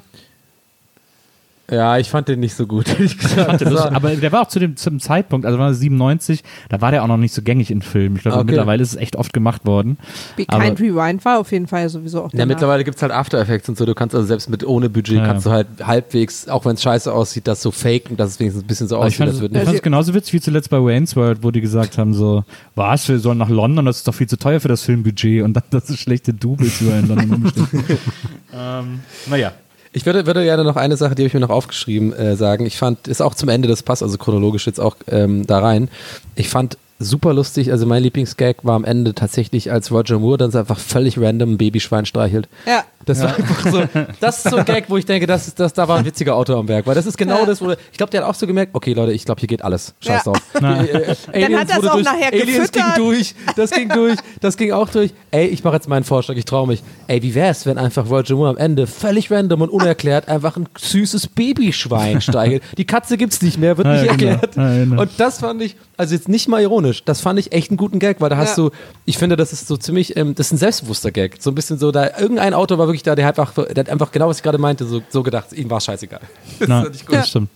Ja, 1.70 1.98
ich 1.98 2.10
fand 2.10 2.30
den 2.30 2.40
nicht 2.40 2.56
so 2.56 2.66
gut. 2.66 2.88
ehrlich 2.94 3.18
gesagt. 3.18 3.62
Das 3.62 3.74
war- 3.74 3.92
Aber 3.94 4.16
der 4.16 4.32
war 4.32 4.44
auch 4.44 4.48
zu 4.48 4.58
dem 4.60 4.78
zum 4.78 5.02
Zeitpunkt, 5.02 5.46
also 5.46 5.60
war 5.60 5.74
97, 5.74 6.42
da 6.70 6.80
war 6.80 6.92
der 6.92 7.04
auch 7.04 7.08
noch 7.08 7.18
nicht 7.18 7.34
so 7.34 7.42
gängig 7.42 7.72
in 7.72 7.82
Filmen. 7.82 8.16
Ich 8.16 8.22
glaube, 8.22 8.38
Okay. 8.38 8.46
mittlerweile 8.46 8.82
ist 8.82 8.92
es 8.92 8.96
echt 8.96 9.18
oft 9.18 9.34
gemacht 9.34 9.66
worden. 9.66 9.98
Be 10.38 10.46
Aber- 10.48 10.64
Kind 10.64 10.80
Rewind 10.80 11.26
war 11.26 11.40
auf 11.40 11.52
jeden 11.52 11.68
Fall 11.68 11.90
sowieso 11.90 12.24
auch 12.24 12.32
Ja, 12.32 12.38
der 12.38 12.46
mittlerweile 12.46 12.86
gibt 12.86 12.96
es 12.96 13.02
halt 13.02 13.12
After 13.12 13.38
Effects 13.40 13.68
und 13.68 13.78
so. 13.78 13.86
Du 13.86 13.96
kannst 13.96 14.16
also 14.16 14.26
selbst 14.26 14.50
mit 14.50 14.66
ohne 14.66 14.90
Budget 14.90 15.18
Ja, 15.18 15.26
kannst 15.26 15.46
ja. 15.46 15.52
du 15.52 15.56
halt 15.58 15.68
halbwegs, 15.86 16.48
auch 16.48 16.64
wenn 16.64 16.76
es 16.76 16.82
scheiße 16.84 17.12
aussieht, 17.12 17.48
das 17.48 17.62
so 17.62 17.72
faken, 17.72 18.16
dass 18.16 18.30
es 18.32 18.40
wenigstens 18.40 18.64
ein 18.64 18.68
bisschen 18.68 18.88
so 18.88 18.96
Aber 18.98 19.08
ich 19.08 19.22
aussieht, 19.22 19.38
fand, 19.42 19.56
ich 19.58 19.64
fand 19.64 19.76
es 19.76 19.82
genauso 19.82 20.14
witzig 20.14 20.34
wie 20.36 20.40
zuletzt 20.42 20.70
bei 20.70 20.78
Wayne's 20.82 21.18
World, 21.18 21.44
wo 21.44 21.52
die 21.52 21.60
gesagt 21.60 21.98
haben 21.98 22.14
so, 22.14 22.46
was, 22.76 23.10
wir 23.10 23.20
sollen 23.20 23.40
nach 23.40 23.50
London, 23.50 23.84
das 23.86 23.98
ist 23.98 24.08
doch 24.08 24.14
viel 24.16 24.28
zu 24.28 24.38
teuer 24.38 24.62
für 24.62 24.70
das 24.70 24.84
Filmbudget 24.84 25.44
und 25.44 25.54
dann 25.54 25.64
das 25.72 25.88
so 25.88 25.96
schlechte 25.98 26.34
Doubles 26.34 26.80
überall 26.80 27.00
in 27.02 27.08
London 27.10 27.32
rumstehen. 27.34 27.68
ähm, 28.54 29.00
naja. 29.30 29.52
Ich 29.98 30.06
würde, 30.06 30.28
würde 30.28 30.44
gerne 30.44 30.64
noch 30.64 30.76
eine 30.76 30.96
Sache, 30.96 31.16
die 31.16 31.24
habe 31.24 31.28
ich 31.28 31.34
mir 31.34 31.40
noch 31.40 31.50
aufgeschrieben, 31.50 32.14
äh, 32.14 32.36
sagen. 32.36 32.68
Ich 32.68 32.78
fand, 32.78 33.08
ist 33.08 33.20
auch 33.20 33.34
zum 33.34 33.50
Ende 33.50 33.68
des 33.68 33.82
Pass, 33.82 34.04
also 34.04 34.20
chronologisch 34.20 34.68
jetzt 34.68 34.80
auch 34.80 34.96
ähm, 35.08 35.48
da 35.48 35.58
rein. 35.58 35.90
Ich 36.36 36.50
fand 36.50 36.78
super 37.00 37.34
lustig, 37.34 37.72
also 37.72 37.88
mein 37.88 38.04
Lieblingsgag 38.04 38.58
war 38.62 38.76
am 38.76 38.86
Ende 38.86 39.16
tatsächlich, 39.16 39.72
als 39.72 39.92
Roger 39.92 40.20
Moore 40.20 40.38
dann 40.38 40.54
einfach 40.54 40.78
völlig 40.78 41.20
random 41.20 41.54
ein 41.54 41.58
Babyschwein 41.58 42.06
streichelt. 42.06 42.48
Ja. 42.68 42.84
Das 43.08 43.22
war 43.22 43.36
einfach 43.36 43.72
so, 43.72 43.84
das 44.20 44.46
ist 44.46 44.50
so 44.52 44.58
ein 44.58 44.66
Gag, 44.66 44.86
wo 44.90 44.98
ich 44.98 45.06
denke, 45.06 45.26
das 45.28 45.54
das, 45.56 45.74
da 45.74 45.88
war 45.88 45.98
ein 45.98 46.06
witziger 46.06 46.36
Autor 46.36 46.58
am 46.58 46.68
Werk, 46.68 46.86
weil 46.86 46.96
das 46.96 47.06
ist 47.06 47.18
genau 47.18 47.40
Ja. 47.40 47.46
das, 47.46 47.62
wo, 47.62 47.72
ich 47.72 47.98
glaube, 47.98 48.12
der 48.12 48.22
hat 48.22 48.30
auch 48.30 48.36
so 48.36 48.46
gemerkt, 48.46 48.76
okay 48.76 48.94
Leute, 48.94 49.14
ich 49.14 49.26
glaube, 49.26 49.40
hier 49.40 49.48
geht 49.48 49.64
alles. 49.64 49.96
Scheiß 50.02 50.26
Ja. 50.26 50.32
drauf. 50.34 50.42
Äh, 51.34 51.42
äh, 51.42 51.46
Aliens 51.46 51.60
hat 51.62 51.70
das 51.70 51.88
auch 51.88 51.94
durch, 51.94 52.06
nachher 52.06 52.34
Aliens 52.34 52.72
ging 52.72 52.82
gefüttert. 52.84 52.98
durch, 52.98 53.36
das 53.56 53.72
ging 53.72 53.90
durch, 53.90 54.16
das 54.42 54.58
ging 54.58 54.72
auch 54.72 54.90
durch. 54.90 55.14
Ey, 55.32 55.48
ich 55.48 55.64
mache 55.64 55.76
jetzt 55.76 55.88
meinen 55.90 56.04
Vorschlag, 56.04 56.36
ich 56.36 56.46
traue 56.46 56.68
mich. 56.68 56.84
Ey, 57.08 57.22
wie 57.24 57.34
wär's, 57.36 57.66
wenn 57.66 57.78
einfach 57.78 58.10
Roger 58.10 58.36
Moore 58.36 58.50
am 58.52 58.58
Ende 58.58 58.86
völlig 58.88 59.32
random 59.32 59.62
und 59.62 59.70
unerklärt 59.70 60.28
einfach 60.28 60.58
ein 60.58 60.68
süßes 60.78 61.28
Babyschwein 61.28 62.22
streichelt. 62.22 62.64
Die 62.78 62.86
Katze 62.86 63.18
gibt's 63.18 63.42
nicht 63.42 63.58
mehr, 63.58 63.78
wird 63.78 63.88
Ja, 63.88 63.94
nicht 63.94 64.06
ja, 64.06 64.16
genau. 64.16 64.32
erklärt. 64.34 64.56
Ja, 64.56 64.74
genau. 64.84 65.02
Und 65.02 65.12
das 65.18 65.40
fand 65.40 65.62
ich, 65.62 65.76
also 65.98 66.14
jetzt 66.16 66.28
nicht 66.30 66.48
mal 66.48 66.62
ironisch, 66.62 67.04
das 67.06 67.22
fand 67.22 67.40
ich 67.40 67.52
echt 67.52 67.72
einen 67.72 67.78
guten 67.78 68.00
Gag, 68.00 68.22
weil 68.22 68.30
da 68.30 68.38
hast 68.38 68.58
Ja. 68.58 68.66
du, 68.66 68.72
ich 69.06 69.18
finde, 69.18 69.36
das 69.36 69.54
ist 69.54 69.68
so 69.68 69.78
ziemlich, 69.78 70.16
ähm, 70.18 70.36
das 70.36 70.48
ist 70.48 70.54
ein 70.54 70.58
selbstbewusster 70.58 71.12
Gag. 71.12 71.38
So 71.40 71.52
ein 71.52 71.56
bisschen 71.56 71.78
so, 71.78 71.92
da 71.92 72.10
irgendein 72.20 72.54
Autor 72.54 72.78
war 72.78 72.88
wirklich 72.88 72.97
da, 73.04 73.16
der 73.16 73.26
hat 73.26 73.40
einfach, 73.40 73.54
der 73.54 73.84
hat 73.84 73.90
einfach 73.90 74.12
genau, 74.12 74.28
was 74.30 74.38
ich 74.38 74.44
gerade 74.44 74.58
meinte, 74.58 74.86
so, 74.86 75.02
so 75.10 75.24
gedacht, 75.24 75.54
ihm 75.54 75.70
war 75.70 75.82
scheißegal. 75.82 76.22
Das 76.60 76.68
Na, 76.68 76.84
fand 76.84 76.96
ich 76.96 77.06
gut. 77.06 77.16
das 77.16 77.30
stimmt. 77.30 77.50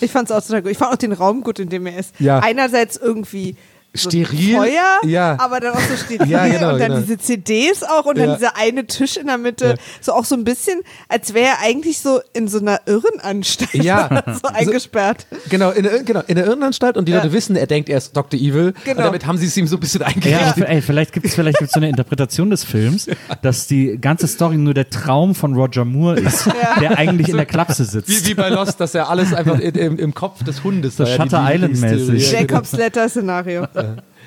Ich 0.00 0.10
fand 0.10 0.28
es 0.28 0.36
auch 0.36 0.42
total 0.44 0.62
gut. 0.62 0.70
Ich 0.72 0.78
fand 0.78 0.92
auch 0.92 0.98
den 0.98 1.12
Raum 1.12 1.42
gut, 1.42 1.58
in 1.58 1.68
dem 1.68 1.86
er 1.86 1.98
ist. 1.98 2.14
Ja. 2.18 2.40
Einerseits 2.40 2.96
irgendwie 2.96 3.56
so 3.94 4.10
Steril, 4.10 4.56
Feuer, 4.56 4.98
ja. 5.04 5.36
aber 5.38 5.60
dann 5.60 5.74
auch 5.74 5.80
so 5.80 5.96
steril 6.04 6.28
Ja, 6.28 6.46
genau, 6.46 6.72
und 6.74 6.80
dann 6.80 6.88
genau. 6.92 7.00
diese 7.00 7.18
CDs 7.18 7.82
auch 7.84 8.06
und 8.06 8.18
Ja. 8.18 8.26
dann 8.26 8.36
dieser 8.38 8.56
eine 8.56 8.86
Tisch 8.86 9.16
in 9.16 9.26
der 9.28 9.38
Mitte. 9.38 9.66
Ja. 9.66 9.74
So 10.00 10.12
auch 10.12 10.24
so 10.24 10.34
ein 10.34 10.42
bisschen, 10.44 10.80
als 11.08 11.32
wäre 11.32 11.46
er 11.46 11.60
eigentlich 11.62 12.00
so 12.00 12.20
in 12.32 12.48
so 12.48 12.58
einer 12.58 12.80
Irrenanstalt 12.86 13.74
Ja. 13.74 14.22
so 14.42 14.48
eingesperrt. 14.48 15.26
Genau, 15.48 15.70
in 15.70 15.84
der, 15.84 16.02
genau, 16.02 16.22
in 16.26 16.34
der 16.36 16.46
Irrenanstalt 16.46 16.96
und 16.96 17.06
die 17.06 17.12
Ja. 17.12 17.18
Leute 17.18 17.32
wissen, 17.32 17.54
er 17.56 17.66
denkt, 17.66 17.88
er 17.88 17.98
ist 17.98 18.16
Dr. 18.16 18.38
Evil. 18.38 18.74
Genau. 18.84 18.98
Und 18.98 19.04
damit 19.06 19.26
haben 19.26 19.38
sie 19.38 19.46
es 19.46 19.56
ihm 19.56 19.66
so 19.66 19.76
ein 19.76 19.80
bisschen 19.80 20.00
Ja, 20.00 20.08
eingerichtet. 20.08 20.56
aber, 20.64 20.68
ey, 20.68 20.82
vielleicht 20.82 21.12
gibt 21.12 21.26
es 21.26 21.34
vielleicht 21.34 21.58
gibt's 21.58 21.74
so 21.74 21.80
eine 21.80 21.88
Interpretation 21.88 22.50
des 22.50 22.64
Films, 22.64 23.06
dass 23.42 23.66
die 23.68 23.96
ganze 24.00 24.26
Story 24.26 24.56
nur 24.56 24.74
der 24.74 24.90
Traum 24.90 25.34
von 25.34 25.54
Roger 25.54 25.84
Moore 25.84 26.18
ist, 26.18 26.48
der 26.80 26.98
eigentlich 26.98 27.28
in 27.28 27.36
der 27.36 27.46
Klapse 27.46 27.84
sitzt. 27.84 28.08
Wie, 28.08 28.26
wie 28.30 28.34
bei 28.34 28.48
Lost, 28.48 28.80
dass 28.80 28.94
er 28.94 29.08
alles 29.08 29.32
einfach 29.32 29.58
in, 29.60 29.74
im, 29.74 29.98
im 29.98 30.14
Kopf 30.14 30.42
des 30.42 30.64
Hundes 30.64 30.96
So 30.96 31.04
da, 31.04 31.10
ja, 31.10 31.16
Shutter 31.16 31.46
Island-mäßig. 31.54 32.32
Ja. 32.32 32.40
Jacobs 32.40 32.72
Letter-Szenario. 32.72 33.66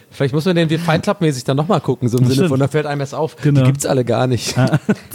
Vielleicht 0.09 0.33
muss 0.33 0.45
man 0.45 0.55
den 0.55 0.69
wie 0.69 0.77
Fight 0.77 1.03
Club-mäßig 1.03 1.43
dann 1.43 1.57
nochmal 1.57 1.81
gucken, 1.81 2.07
so 2.07 2.17
im 2.17 2.23
Sinne 2.23 2.35
Stimmt. 2.35 2.49
von, 2.49 2.59
da 2.59 2.67
fällt 2.69 2.85
einem 2.85 3.01
erst 3.01 3.13
auf, 3.13 3.35
Genau. 3.41 3.59
die 3.61 3.65
gibt's 3.67 3.85
alle 3.85 4.05
gar 4.05 4.25
nicht. 4.25 4.55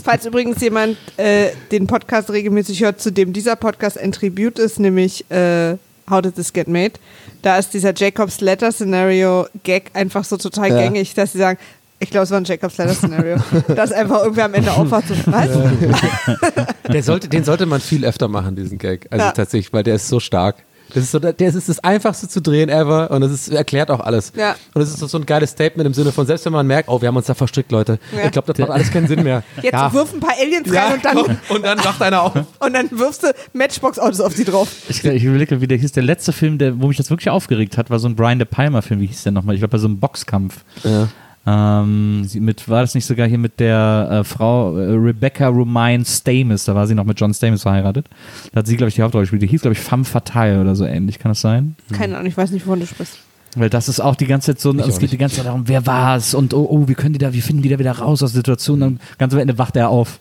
Falls 0.04 0.26
übrigens 0.26 0.60
jemand 0.60 0.96
äh, 1.16 1.48
den 1.70 1.86
Podcast 1.86 2.30
regelmäßig 2.30 2.82
hört, 2.82 3.00
zu 3.00 3.10
dem 3.10 3.32
dieser 3.32 3.56
Podcast 3.56 3.98
ein 3.98 4.12
Tribute 4.12 4.58
ist, 4.58 4.78
nämlich 4.78 5.28
äh, 5.30 5.76
How 6.10 6.20
Did 6.20 6.34
This 6.36 6.52
Get 6.52 6.68
Made, 6.68 6.92
da 7.40 7.56
ist 7.58 7.72
dieser 7.72 7.94
Jacobs 7.96 8.40
Letter 8.42 8.70
Scenario 8.70 9.46
Gag 9.64 9.90
einfach 9.94 10.24
so 10.24 10.36
total 10.36 10.68
Ja. 10.70 10.78
gängig, 10.82 11.14
dass 11.14 11.32
sie 11.32 11.38
sagen, 11.38 11.58
ich 11.98 12.10
glaube, 12.10 12.24
es 12.24 12.30
war 12.30 12.38
ein 12.38 12.44
Jacobs 12.44 12.76
Letter 12.76 12.94
Szenario, 12.94 13.36
dass 13.74 13.92
einfach 13.92 14.22
irgendwer 14.22 14.44
am 14.44 14.54
Ende 14.54 14.72
aufwacht 14.72 15.08
so, 15.08 15.14
was? 15.26 15.48
Der 16.92 17.02
sollte, 17.02 17.28
den 17.28 17.44
sollte 17.44 17.64
man 17.66 17.80
viel 17.80 18.04
öfter 18.04 18.28
machen, 18.28 18.56
diesen 18.56 18.76
Gag. 18.78 19.06
Also 19.10 19.24
Ja. 19.26 19.32
tatsächlich, 19.32 19.72
weil 19.72 19.84
der 19.84 19.94
ist 19.94 20.08
so 20.08 20.20
stark. 20.20 20.56
Das 20.94 21.04
ist, 21.04 21.10
so, 21.12 21.18
der 21.18 21.38
ist 21.40 21.68
das 21.68 21.78
einfachste 21.80 22.28
zu 22.28 22.40
drehen 22.42 22.68
ever 22.68 23.10
und 23.10 23.22
es 23.22 23.32
ist, 23.32 23.48
erklärt 23.48 23.90
auch 23.90 24.00
alles. 24.00 24.32
Ja. 24.36 24.56
Und 24.74 24.82
es 24.82 24.90
ist 24.90 24.98
so- 24.98 25.06
so 25.06 25.18
ein 25.18 25.26
geiles 25.26 25.50
Statement 25.50 25.86
im 25.86 25.94
Sinne 25.94 26.12
von, 26.12 26.26
selbst 26.26 26.44
wenn 26.44 26.52
man 26.52 26.66
merkt, 26.66 26.88
oh, 26.88 27.00
wir 27.00 27.08
haben 27.08 27.16
uns 27.16 27.26
da 27.26 27.34
verstrickt, 27.34 27.72
Leute. 27.72 27.98
Ja. 28.16 28.24
Ich 28.26 28.30
glaube, 28.32 28.52
das 28.52 28.58
macht 28.58 28.70
alles 28.70 28.90
keinen 28.90 29.08
Sinn 29.08 29.22
mehr. 29.22 29.42
Jetzt 29.62 29.72
ja. 29.72 29.92
wirf 29.92 30.12
ein 30.12 30.20
paar 30.20 30.34
Aliens 30.38 30.68
rein 30.68 30.74
ja, 30.74 30.94
und 30.94 31.04
dann, 31.04 31.14
komm. 31.16 31.36
und 31.56 31.64
dann 31.64 31.78
wacht 31.78 32.02
einer 32.02 32.22
auf. 32.22 32.34
und 32.58 32.72
dann 32.74 32.90
wirfst 32.90 33.22
du 33.22 33.32
Matchbox-Autos 33.52 34.20
auf 34.20 34.34
sie 34.34 34.44
drauf. 34.44 34.68
Ich, 34.88 35.04
ich 35.04 35.24
überlege, 35.24 35.60
wie 35.60 35.66
der 35.66 35.78
hieß. 35.78 35.92
Der 35.92 36.02
letzte 36.02 36.32
Film, 36.32 36.58
der, 36.58 36.80
wo 36.80 36.88
mich 36.88 36.96
das 36.96 37.10
wirklich 37.10 37.30
aufgeregt 37.30 37.78
hat, 37.78 37.90
war 37.90 37.98
so 37.98 38.08
ein 38.08 38.16
Brian 38.16 38.38
De 38.38 38.46
Palma-Film. 38.46 39.00
Wie 39.00 39.06
hieß 39.06 39.22
der 39.24 39.32
nochmal? 39.32 39.54
Ich 39.54 39.60
glaube, 39.60 39.72
bei 39.72 39.78
so 39.78 39.86
einem 39.86 39.98
Boxkampf. 40.00 40.58
Ja. 40.84 41.08
Ähm, 41.44 42.22
sie 42.24 42.40
mit, 42.40 42.68
war 42.68 42.82
das 42.82 42.94
nicht 42.94 43.04
sogar 43.04 43.26
hier 43.26 43.38
mit 43.38 43.58
der 43.58 44.08
äh, 44.10 44.24
Frau 44.24 44.76
äh, 44.76 44.92
Rebecca 44.92 45.48
Romine 45.48 46.04
Stamis? 46.04 46.64
Da 46.64 46.74
war 46.74 46.86
sie 46.86 46.94
noch 46.94 47.04
mit 47.04 47.18
John 47.18 47.34
Stamis 47.34 47.62
verheiratet. 47.62 48.06
Da 48.52 48.60
hat 48.60 48.66
sie, 48.66 48.76
glaube 48.76 48.88
ich, 48.88 48.94
die 48.94 49.02
Hauptrolle 49.02 49.24
gespielt. 49.24 49.42
Die 49.42 49.48
hieß, 49.48 49.62
glaube 49.62 49.74
ich, 49.74 49.80
Femme 49.80 50.04
Fatale 50.04 50.60
oder 50.60 50.76
so 50.76 50.84
ähnlich. 50.84 51.18
Kann 51.18 51.30
das 51.30 51.40
sein? 51.40 51.74
Keine 51.92 52.16
Ahnung, 52.16 52.28
ich 52.28 52.36
weiß 52.36 52.52
nicht, 52.52 52.66
wovon 52.66 52.80
du 52.80 52.86
sprichst. 52.86 53.18
Weil 53.56 53.68
das 53.68 53.88
ist 53.88 54.00
auch 54.00 54.16
die 54.16 54.26
ganze 54.26 54.52
Zeit 54.52 54.60
so, 54.60 54.72
es 54.72 54.96
auch 54.96 54.98
geht 54.98 55.12
die 55.12 55.18
ganze 55.18 55.36
Zeit 55.36 55.46
darum, 55.46 55.68
wer 55.68 55.84
war 55.84 56.16
es 56.16 56.32
und 56.32 56.54
oh, 56.54 56.66
oh, 56.70 56.88
wie 56.88 56.94
können 56.94 57.12
die 57.12 57.18
da, 57.18 57.34
wie 57.34 57.42
finden 57.42 57.62
die 57.62 57.68
da 57.68 57.78
wieder 57.78 57.92
raus 57.92 58.22
aus 58.22 58.32
der 58.32 58.38
Situation? 58.38 58.82
Und 58.82 59.00
ganz 59.18 59.34
am 59.34 59.40
Ende 59.40 59.58
wacht 59.58 59.76
er 59.76 59.90
auf. 59.90 60.20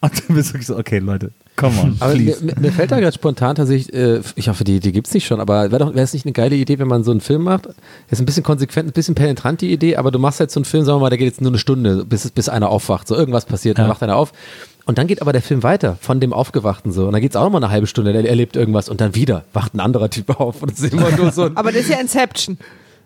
Und 0.00 0.12
dann 0.28 0.36
bist 0.36 0.50
du 0.50 0.54
wirklich 0.54 0.66
so, 0.68 0.76
okay, 0.78 0.98
Leute, 1.00 1.32
come 1.56 1.74
on, 1.82 1.96
Aber 1.98 2.14
mir, 2.14 2.36
mir 2.60 2.70
fällt 2.72 2.92
da 2.92 3.00
gerade 3.00 3.12
spontan 3.14 3.56
tatsächlich, 3.56 3.92
äh, 3.92 4.20
ich 4.36 4.48
hoffe, 4.48 4.62
die, 4.62 4.78
die 4.78 4.92
gibt 4.92 5.08
es 5.08 5.14
nicht 5.14 5.26
schon, 5.26 5.40
aber 5.40 5.72
wäre 5.72 5.92
es 5.94 6.12
nicht 6.12 6.24
eine 6.24 6.32
geile 6.32 6.54
Idee, 6.54 6.78
wenn 6.78 6.86
man 6.86 7.02
so 7.02 7.10
einen 7.10 7.20
Film 7.20 7.42
macht? 7.42 7.66
Ist 8.08 8.20
ein 8.20 8.24
bisschen 8.26 8.44
konsequent, 8.44 8.88
ein 8.88 8.92
bisschen 8.92 9.16
penetrant 9.16 9.60
die 9.60 9.72
Idee, 9.72 9.96
aber 9.96 10.12
du 10.12 10.20
machst 10.20 10.38
jetzt 10.38 10.54
so 10.54 10.60
einen 10.60 10.66
Film, 10.66 10.84
sagen 10.84 10.98
wir 10.98 11.02
mal, 11.02 11.08
der 11.10 11.18
geht 11.18 11.26
jetzt 11.26 11.40
nur 11.40 11.50
eine 11.50 11.58
Stunde, 11.58 12.04
bis, 12.04 12.30
bis 12.30 12.48
einer 12.48 12.68
aufwacht. 12.68 13.08
So 13.08 13.16
irgendwas 13.16 13.44
passiert, 13.44 13.78
dann 13.78 13.86
Ja. 13.86 13.90
wacht 13.90 14.02
einer 14.04 14.14
auf. 14.16 14.32
Und 14.84 14.98
dann 14.98 15.06
geht 15.08 15.20
aber 15.20 15.32
der 15.32 15.42
Film 15.42 15.62
weiter 15.64 15.98
von 16.00 16.20
dem 16.20 16.32
Aufgewachten 16.32 16.92
so. 16.92 17.06
Und 17.06 17.12
dann 17.12 17.20
geht 17.20 17.32
es 17.32 17.36
auch 17.36 17.42
noch 17.44 17.50
mal 17.50 17.58
eine 17.58 17.70
halbe 17.70 17.86
Stunde, 17.88 18.12
der 18.12 18.24
erlebt 18.26 18.54
irgendwas 18.56 18.88
und 18.88 19.00
dann 19.00 19.14
wieder 19.16 19.44
wacht 19.52 19.74
ein 19.74 19.80
anderer 19.80 20.08
Typ 20.10 20.38
auf. 20.40 20.62
Und 20.62 20.70
ist 20.78 20.92
immer 20.92 21.10
nur 21.16 21.32
so 21.32 21.42
ein, 21.42 21.56
Aber 21.56 21.72
das 21.72 21.82
ist 21.82 21.90
ja 21.90 21.98
Inception. 21.98 22.56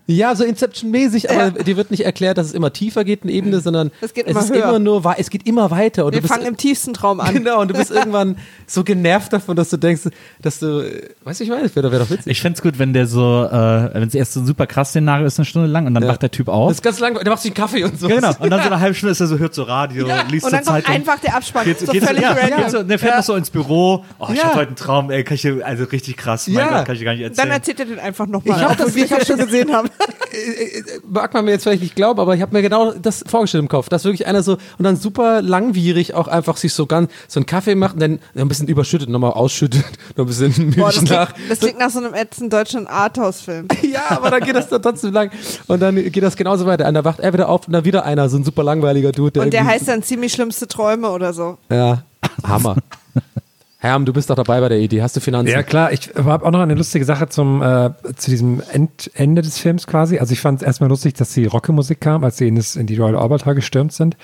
Ja, 0.05 0.35
so 0.35 0.43
Inception-mäßig, 0.43 1.29
aber 1.31 1.51
dir 1.63 1.77
wird 1.77 1.89
nicht 1.91 2.03
erklärt, 2.05 2.37
dass 2.37 2.47
es 2.47 2.53
immer 2.53 2.73
tiefer 2.73 3.03
geht, 3.05 3.23
eine 3.23 3.31
Ebene, 3.31 3.61
sondern 3.61 3.91
Es 4.01 4.13
geht 4.13 4.25
es 4.25 4.31
immer 4.31 4.39
ist 4.41 4.49
höher. 4.53 4.63
immer 4.69 4.79
nur, 4.79 5.03
es 5.17 5.29
geht 5.29 5.47
immer 5.47 5.71
weiter. 5.71 6.05
Und 6.05 6.11
Wir 6.13 6.19
du 6.19 6.23
bist, 6.23 6.33
fangen 6.33 6.45
im 6.47 6.57
tiefsten 6.57 6.93
Traum 6.93 7.19
an. 7.21 7.33
Genau, 7.33 7.61
und 7.61 7.69
du 7.69 7.73
bist 7.73 7.89
irgendwann 7.91 8.37
so 8.67 8.83
genervt 8.83 9.31
davon, 9.31 9.55
dass 9.55 9.69
du 9.69 9.77
denkst, 9.77 10.01
dass 10.41 10.59
du, 10.59 10.83
weißt 11.23 11.39
du, 11.39 11.43
ich 11.45 11.49
meine, 11.49 11.63
das 11.63 11.75
wäre 11.75 11.83
doch, 11.85 11.91
wär 11.93 11.99
doch 11.99 12.09
witzig. 12.09 12.27
Ich 12.31 12.41
fände 12.41 12.57
es 12.57 12.61
gut, 12.61 12.79
wenn 12.79 12.91
der 12.91 13.07
so, 13.07 13.45
äh, 13.45 13.93
wenn 13.93 14.07
es 14.07 14.13
erst 14.15 14.33
so 14.33 14.41
ein 14.41 14.45
super 14.45 14.67
krass 14.67 14.89
Szenario 14.89 15.25
ist, 15.25 15.39
eine 15.39 15.45
Stunde 15.45 15.67
lang 15.69 15.87
und 15.87 15.93
dann 15.93 16.03
Ja. 16.03 16.09
wacht 16.09 16.21
der 16.21 16.31
Typ 16.31 16.47
das 16.47 16.55
auf. 16.55 16.71
ist 16.71 16.83
ganz 16.83 16.99
langweilig, 16.99 17.23
der 17.23 17.31
macht 17.31 17.41
sich 17.41 17.51
einen 17.51 17.55
Kaffee 17.55 17.83
und 17.85 17.97
so. 17.99 18.09
Ja, 18.09 18.15
genau. 18.15 18.31
Und 18.39 18.49
dann 18.49 18.59
so 18.61 18.67
eine 18.71 18.79
halbe 18.81 18.95
Stunde 18.95 19.11
ist 19.11 19.21
er 19.21 19.27
so, 19.27 19.37
hört 19.39 19.53
so 19.55 19.63
Radio, 19.63 20.05
liest 20.29 20.43
Und 20.45 20.49
so 20.51 20.57
dann 20.57 20.65
kommt 20.65 20.65
Zeitung. 20.83 20.95
einfach 20.95 21.19
der 21.19 21.35
Abspann. 21.35 21.63
Geht, 21.65 21.79
so 21.79 21.91
geht, 21.91 22.03
völlig 22.03 22.23
ja, 22.23 22.31
random. 22.33 22.57
geht 22.59 22.71
so, 22.71 22.83
der 22.83 22.99
fährt 22.99 23.11
Ja. 23.13 23.17
noch 23.19 23.23
so 23.25 23.35
ins 23.35 23.49
Büro. 23.49 24.03
Oh, 24.19 24.27
ich 24.33 24.37
Ja. 24.39 24.43
hatte 24.45 24.55
heute 24.57 24.67
einen 24.67 24.75
Traum, 24.75 25.11
ey, 25.11 25.23
kann 25.23 25.35
ich 25.35 25.41
dir, 25.43 25.65
also 25.65 25.85
richtig 25.85 26.17
krass. 26.17 26.47
Mein 26.47 26.55
Ja. 26.57 26.69
Gott, 26.77 26.85
kann 26.87 26.95
ich 26.95 26.99
dir 26.99 27.05
gar 27.05 27.13
nicht 27.13 27.23
erzählen. 27.23 27.47
Dann 27.47 27.57
erzählt 27.57 27.79
er 27.79 27.85
den 27.85 27.99
einfach 27.99 28.27
nochmal, 28.27 28.57
Ich 28.57 28.63
hab 28.63 28.71
obwohl 28.79 28.85
das- 28.87 28.95
wir 28.95 29.07
das 29.07 29.27
schon 29.27 29.37
das- 29.37 29.45
gesehen 29.47 29.71
haben. 29.73 29.89
Mag 31.07 31.33
man 31.33 31.45
mir 31.45 31.51
jetzt 31.51 31.63
vielleicht 31.63 31.81
nicht 31.81 31.95
glauben, 31.95 32.19
aber 32.19 32.35
ich 32.35 32.41
habe 32.41 32.55
mir 32.55 32.61
genau 32.61 32.93
das 32.93 33.23
vorgestellt 33.27 33.61
im 33.63 33.69
Kopf, 33.69 33.89
dass 33.89 34.03
wirklich 34.03 34.27
einer 34.27 34.43
so 34.43 34.53
und 34.53 34.83
dann 34.83 34.95
super 34.95 35.41
langwierig 35.41 36.13
auch 36.13 36.27
einfach 36.27 36.57
sich 36.57 36.73
so 36.73 36.85
ganz 36.85 37.11
so 37.27 37.39
einen 37.39 37.45
Kaffee 37.45 37.75
macht 37.75 37.95
und 37.95 37.99
dann 38.01 38.19
ein 38.35 38.47
bisschen 38.47 38.67
überschüttet, 38.67 39.09
nochmal 39.09 39.31
ausschüttet, 39.31 39.83
noch 40.15 40.25
ein 40.25 40.27
bisschen 40.27 40.71
Boah, 40.75 40.87
das, 40.87 41.01
Milch 41.01 41.11
nach. 41.11 41.33
klingt, 41.33 41.51
das 41.51 41.59
klingt 41.59 41.79
nach 41.79 41.89
so 41.89 41.99
einem 41.99 42.13
ätzenden 42.13 42.49
deutschen 42.49 42.87
Arthouse-Film. 42.87 43.67
Ja, 43.93 44.17
aber 44.17 44.31
dann 44.31 44.41
geht 44.41 44.55
das 44.55 44.69
dann 44.69 44.81
trotzdem 44.81 45.13
lang. 45.13 45.29
Und 45.67 45.79
dann 45.79 45.95
geht 45.95 46.23
das 46.23 46.35
genauso 46.35 46.65
weiter. 46.65 46.91
Dann 46.91 47.05
wacht 47.05 47.19
er 47.19 47.31
wieder 47.31 47.47
auf 47.47 47.67
und 47.67 47.73
dann 47.73 47.85
wieder 47.85 48.05
einer, 48.05 48.27
so 48.27 48.37
ein 48.37 48.43
super 48.43 48.63
langweiliger 48.63 49.11
Dude. 49.11 49.39
Und 49.39 49.53
der 49.53 49.65
heißt 49.65 49.87
dann 49.87 50.01
ziemlich 50.01 50.33
schlimmste 50.33 50.67
Träume 50.67 51.11
oder 51.11 51.31
so. 51.31 51.59
Ja, 51.69 52.03
Hammer. 52.43 52.77
Herm, 53.83 54.05
du 54.05 54.13
bist 54.13 54.29
doch 54.29 54.35
dabei 54.35 54.61
bei 54.61 54.69
der 54.69 54.79
Idee. 54.79 55.01
Hast 55.01 55.17
du 55.17 55.19
Finanzen? 55.19 55.51
Ja, 55.51 55.61
klar. 55.61 55.91
Ich 55.91 56.11
habe 56.15 56.45
auch 56.45 56.51
noch 56.51 56.61
eine 56.61 56.73
lustige 56.73 57.03
Sache 57.03 57.27
zum, 57.27 57.61
äh, 57.61 57.89
zu 58.15 58.31
diesem 58.31 58.63
End, 58.71 59.11
Ende 59.13 59.41
des 59.41 59.59
Films 59.59 59.87
quasi. 59.87 60.19
Also 60.19 60.31
ich 60.31 60.39
fand 60.39 60.61
es 60.61 60.65
erstmal 60.65 60.89
lustig, 60.89 61.15
dass 61.15 61.33
die 61.33 61.47
Rocke-Musik 61.47 61.99
kam, 61.99 62.23
als 62.23 62.37
sie 62.37 62.47
in, 62.47 62.55
das, 62.55 62.77
in 62.77 62.87
die 62.87 62.95
Royal 62.95 63.17
Albert 63.17 63.45
Hall 63.45 63.55
gestürmt 63.55 63.91
sind. 63.91 64.15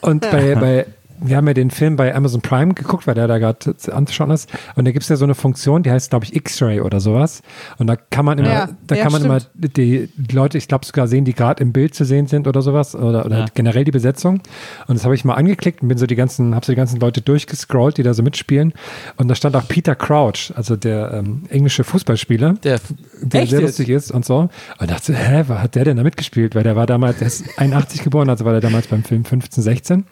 Und 0.00 0.20
bei, 0.20 0.54
bei 0.60 0.86
wir 1.20 1.36
haben 1.36 1.46
ja 1.46 1.54
den 1.54 1.70
Film 1.70 1.96
bei 1.96 2.14
Amazon 2.14 2.40
Prime 2.40 2.74
geguckt, 2.74 3.06
weil 3.06 3.14
der 3.14 3.26
da 3.28 3.38
gerade 3.38 3.74
anzuschauen 3.92 4.30
ist. 4.30 4.48
Und 4.76 4.84
da 4.86 4.92
gibt 4.92 5.02
es 5.02 5.08
ja 5.08 5.16
so 5.16 5.24
eine 5.24 5.34
Funktion, 5.34 5.82
die 5.82 5.90
heißt, 5.90 6.10
glaube 6.10 6.24
ich, 6.24 6.34
X-Ray 6.36 6.80
oder 6.80 7.00
sowas. 7.00 7.42
Und 7.78 7.86
da 7.86 7.96
kann 7.96 8.24
man 8.24 8.38
immer, 8.38 8.48
Ja, 8.48 8.68
da 8.86 8.94
ja, 8.94 9.02
kann 9.02 9.12
man 9.12 9.20
stimmt. 9.22 9.48
immer 9.58 9.68
die 9.68 10.08
Leute, 10.32 10.58
ich 10.58 10.68
glaube 10.68 10.84
sogar 10.86 11.08
sehen, 11.08 11.24
die 11.24 11.34
gerade 11.34 11.62
im 11.62 11.72
Bild 11.72 11.94
zu 11.94 12.04
sehen 12.04 12.26
sind 12.26 12.46
oder 12.46 12.62
sowas. 12.62 12.94
Oder, 12.94 13.26
oder 13.26 13.38
Ja. 13.40 13.46
generell 13.54 13.84
die 13.84 13.90
Besetzung. 13.90 14.40
Und 14.86 14.96
das 14.96 15.04
habe 15.04 15.14
ich 15.14 15.24
mal 15.24 15.34
angeklickt 15.34 15.82
und 15.82 15.88
bin 15.88 15.98
so 15.98 16.06
die 16.06 16.16
ganzen, 16.16 16.54
habe 16.54 16.64
so 16.64 16.72
die 16.72 16.76
ganzen 16.76 17.00
Leute 17.00 17.20
durchgescrollt, 17.20 17.96
die 17.98 18.02
da 18.02 18.14
so 18.14 18.22
mitspielen. 18.22 18.72
Und 19.16 19.28
da 19.28 19.34
stand 19.34 19.56
auch 19.56 19.66
Peter 19.68 19.94
Crouch, 19.94 20.52
also 20.54 20.76
der 20.76 21.12
ähm, 21.14 21.42
englische 21.48 21.84
Fußballspieler 21.84 22.54
Der, 22.64 22.78
der 23.22 23.46
sehr 23.46 23.60
jetzt? 23.60 23.60
lustig 23.78 23.88
ist 23.90 24.10
und 24.10 24.24
so. 24.24 24.48
Und 24.78 24.90
dachte, 24.90 25.14
hä, 25.14 25.44
was 25.48 25.58
hat 25.62 25.74
der 25.74 25.84
denn 25.84 25.96
da 25.96 26.02
mitgespielt? 26.02 26.54
Weil 26.54 26.62
der 26.62 26.76
war 26.76 26.86
damals, 26.86 27.18
der 27.18 27.26
ist 27.26 27.44
81 27.58 28.02
geboren, 28.02 28.28
also 28.28 28.44
war 28.44 28.52
der 28.52 28.60
damals 28.60 28.86
beim 28.86 29.02
Film 29.04 29.24
15, 29.24 29.62
16. 29.62 30.04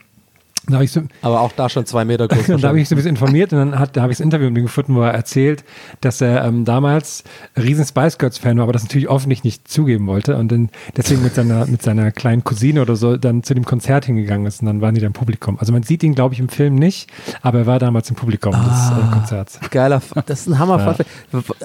Da 0.69 0.81
ich 0.81 0.91
so, 0.91 1.03
aber 1.23 1.41
auch 1.43 1.53
da 1.53 1.69
schon 1.69 1.87
zwei 1.87 2.05
Meter 2.05 2.27
groß. 2.29 2.49
und 2.49 2.61
da 2.65 2.69
habe 2.69 2.81
ich 2.81 2.89
so 2.89 2.95
ein 2.95 2.97
bisschen 2.97 3.11
informiert 3.11 3.53
und 3.53 3.59
dann 3.61 3.79
hat, 3.79 3.97
da 3.97 4.03
habe 4.03 4.11
ich 4.13 4.19
das 4.19 4.25
Interview 4.25 4.49
mit 4.49 4.59
ihm 4.59 4.65
gefunden, 4.65 4.95
wo 4.97 5.03
er 5.03 5.13
erzählt, 5.13 5.65
dass 6.01 6.21
er 6.21 6.45
ähm, 6.45 6.65
damals 6.65 7.23
ein 7.55 7.63
riesen 7.63 7.85
Spice 7.85 8.19
Girls 8.19 8.39
Fan 8.39 8.57
war, 8.57 8.65
aber 8.65 8.73
das 8.73 8.83
natürlich 8.83 9.09
offentlich 9.09 9.45
nicht 9.45 9.69
zugeben 9.69 10.07
wollte 10.09 10.37
und 10.37 10.51
dann 10.51 10.71
deswegen 10.97 11.23
mit 11.23 11.35
seiner, 11.35 11.67
mit 11.67 11.83
seiner 11.83 12.11
kleinen 12.11 12.43
Cousine 12.43 12.83
oder 12.83 12.97
so 12.97 13.17
dann 13.17 13.43
zu 13.45 13.55
dem 13.55 13.65
Konzert 13.65 14.07
hingegangen 14.07 14.45
ist 14.47 14.61
und 14.61 14.67
dann 14.67 14.81
waren 14.81 14.95
die 14.95 15.01
da 15.01 15.07
im 15.07 15.13
Publikum. 15.13 15.57
Also 15.61 15.73
man 15.73 15.83
sieht 15.85 16.03
ihn, 16.03 16.15
glaube 16.15 16.35
ich, 16.35 16.41
im 16.41 16.49
Film 16.49 16.75
nicht, 16.75 17.11
aber 17.43 17.61
er 17.61 17.67
war 17.67 17.79
damals 17.79 18.11
im 18.11 18.17
Publikum 18.17 18.53
des 18.53 18.61
Ah. 18.63 19.09
äh, 19.11 19.15
Konzerts. 19.15 19.61
Geiler, 19.71 20.03
das 20.27 20.41
ist 20.41 20.47
ein 20.49 20.59
Hammer. 20.59 20.81
Funfact. 20.81 21.09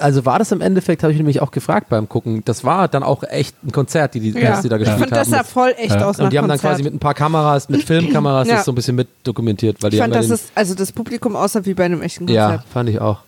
Also 0.00 0.24
war 0.24 0.38
das 0.38 0.52
im 0.52 0.60
Endeffekt, 0.60 1.02
habe 1.02 1.12
ich 1.12 1.18
nämlich 1.18 1.42
auch 1.42 1.50
gefragt 1.50 1.88
beim 1.88 2.08
Gucken, 2.08 2.42
das 2.44 2.62
war 2.64 2.88
dann 2.88 3.02
auch 3.02 3.22
echt 3.24 3.56
ein 3.64 3.72
Konzert, 3.72 4.14
die 4.14 4.20
die, 4.20 4.30
Ja. 4.38 4.60
die 4.60 4.68
da 4.68 4.76
Ich 4.76 4.84
gespielt 4.84 5.00
fand, 5.10 5.12
das 5.12 5.26
haben. 5.32 5.32
sah 5.38 5.42
voll 5.44 5.74
echt 5.76 5.96
aus 5.96 6.18
nach 6.18 6.24
und 6.26 6.32
die 6.32 6.38
haben 6.38 6.48
dann 6.48 6.58
Konzert. 6.58 6.72
quasi 6.74 6.82
mit 6.84 6.94
ein 6.94 6.98
paar 6.98 7.14
Kameras, 7.14 7.68
mit 7.68 7.82
Filmkameras 7.82 8.46
Ja. 8.48 8.56
das 8.56 8.64
so 8.64 8.72
ein 8.72 8.74
bisschen 8.74 8.91
mit 8.92 9.08
dokumentiert. 9.24 9.82
Weil 9.82 9.90
die 9.90 9.96
ich 9.96 10.02
fand, 10.02 10.14
ja 10.14 10.20
dass 10.20 10.30
es, 10.30 10.44
also 10.54 10.74
das 10.74 10.92
Publikum 10.92 11.36
aussah 11.36 11.64
wie 11.64 11.74
bei 11.74 11.84
einem 11.84 12.02
echten 12.02 12.28
Ja, 12.28 12.48
Konzert. 12.50 12.66
fand 12.72 12.88
ich 12.90 13.00
auch. 13.00 13.20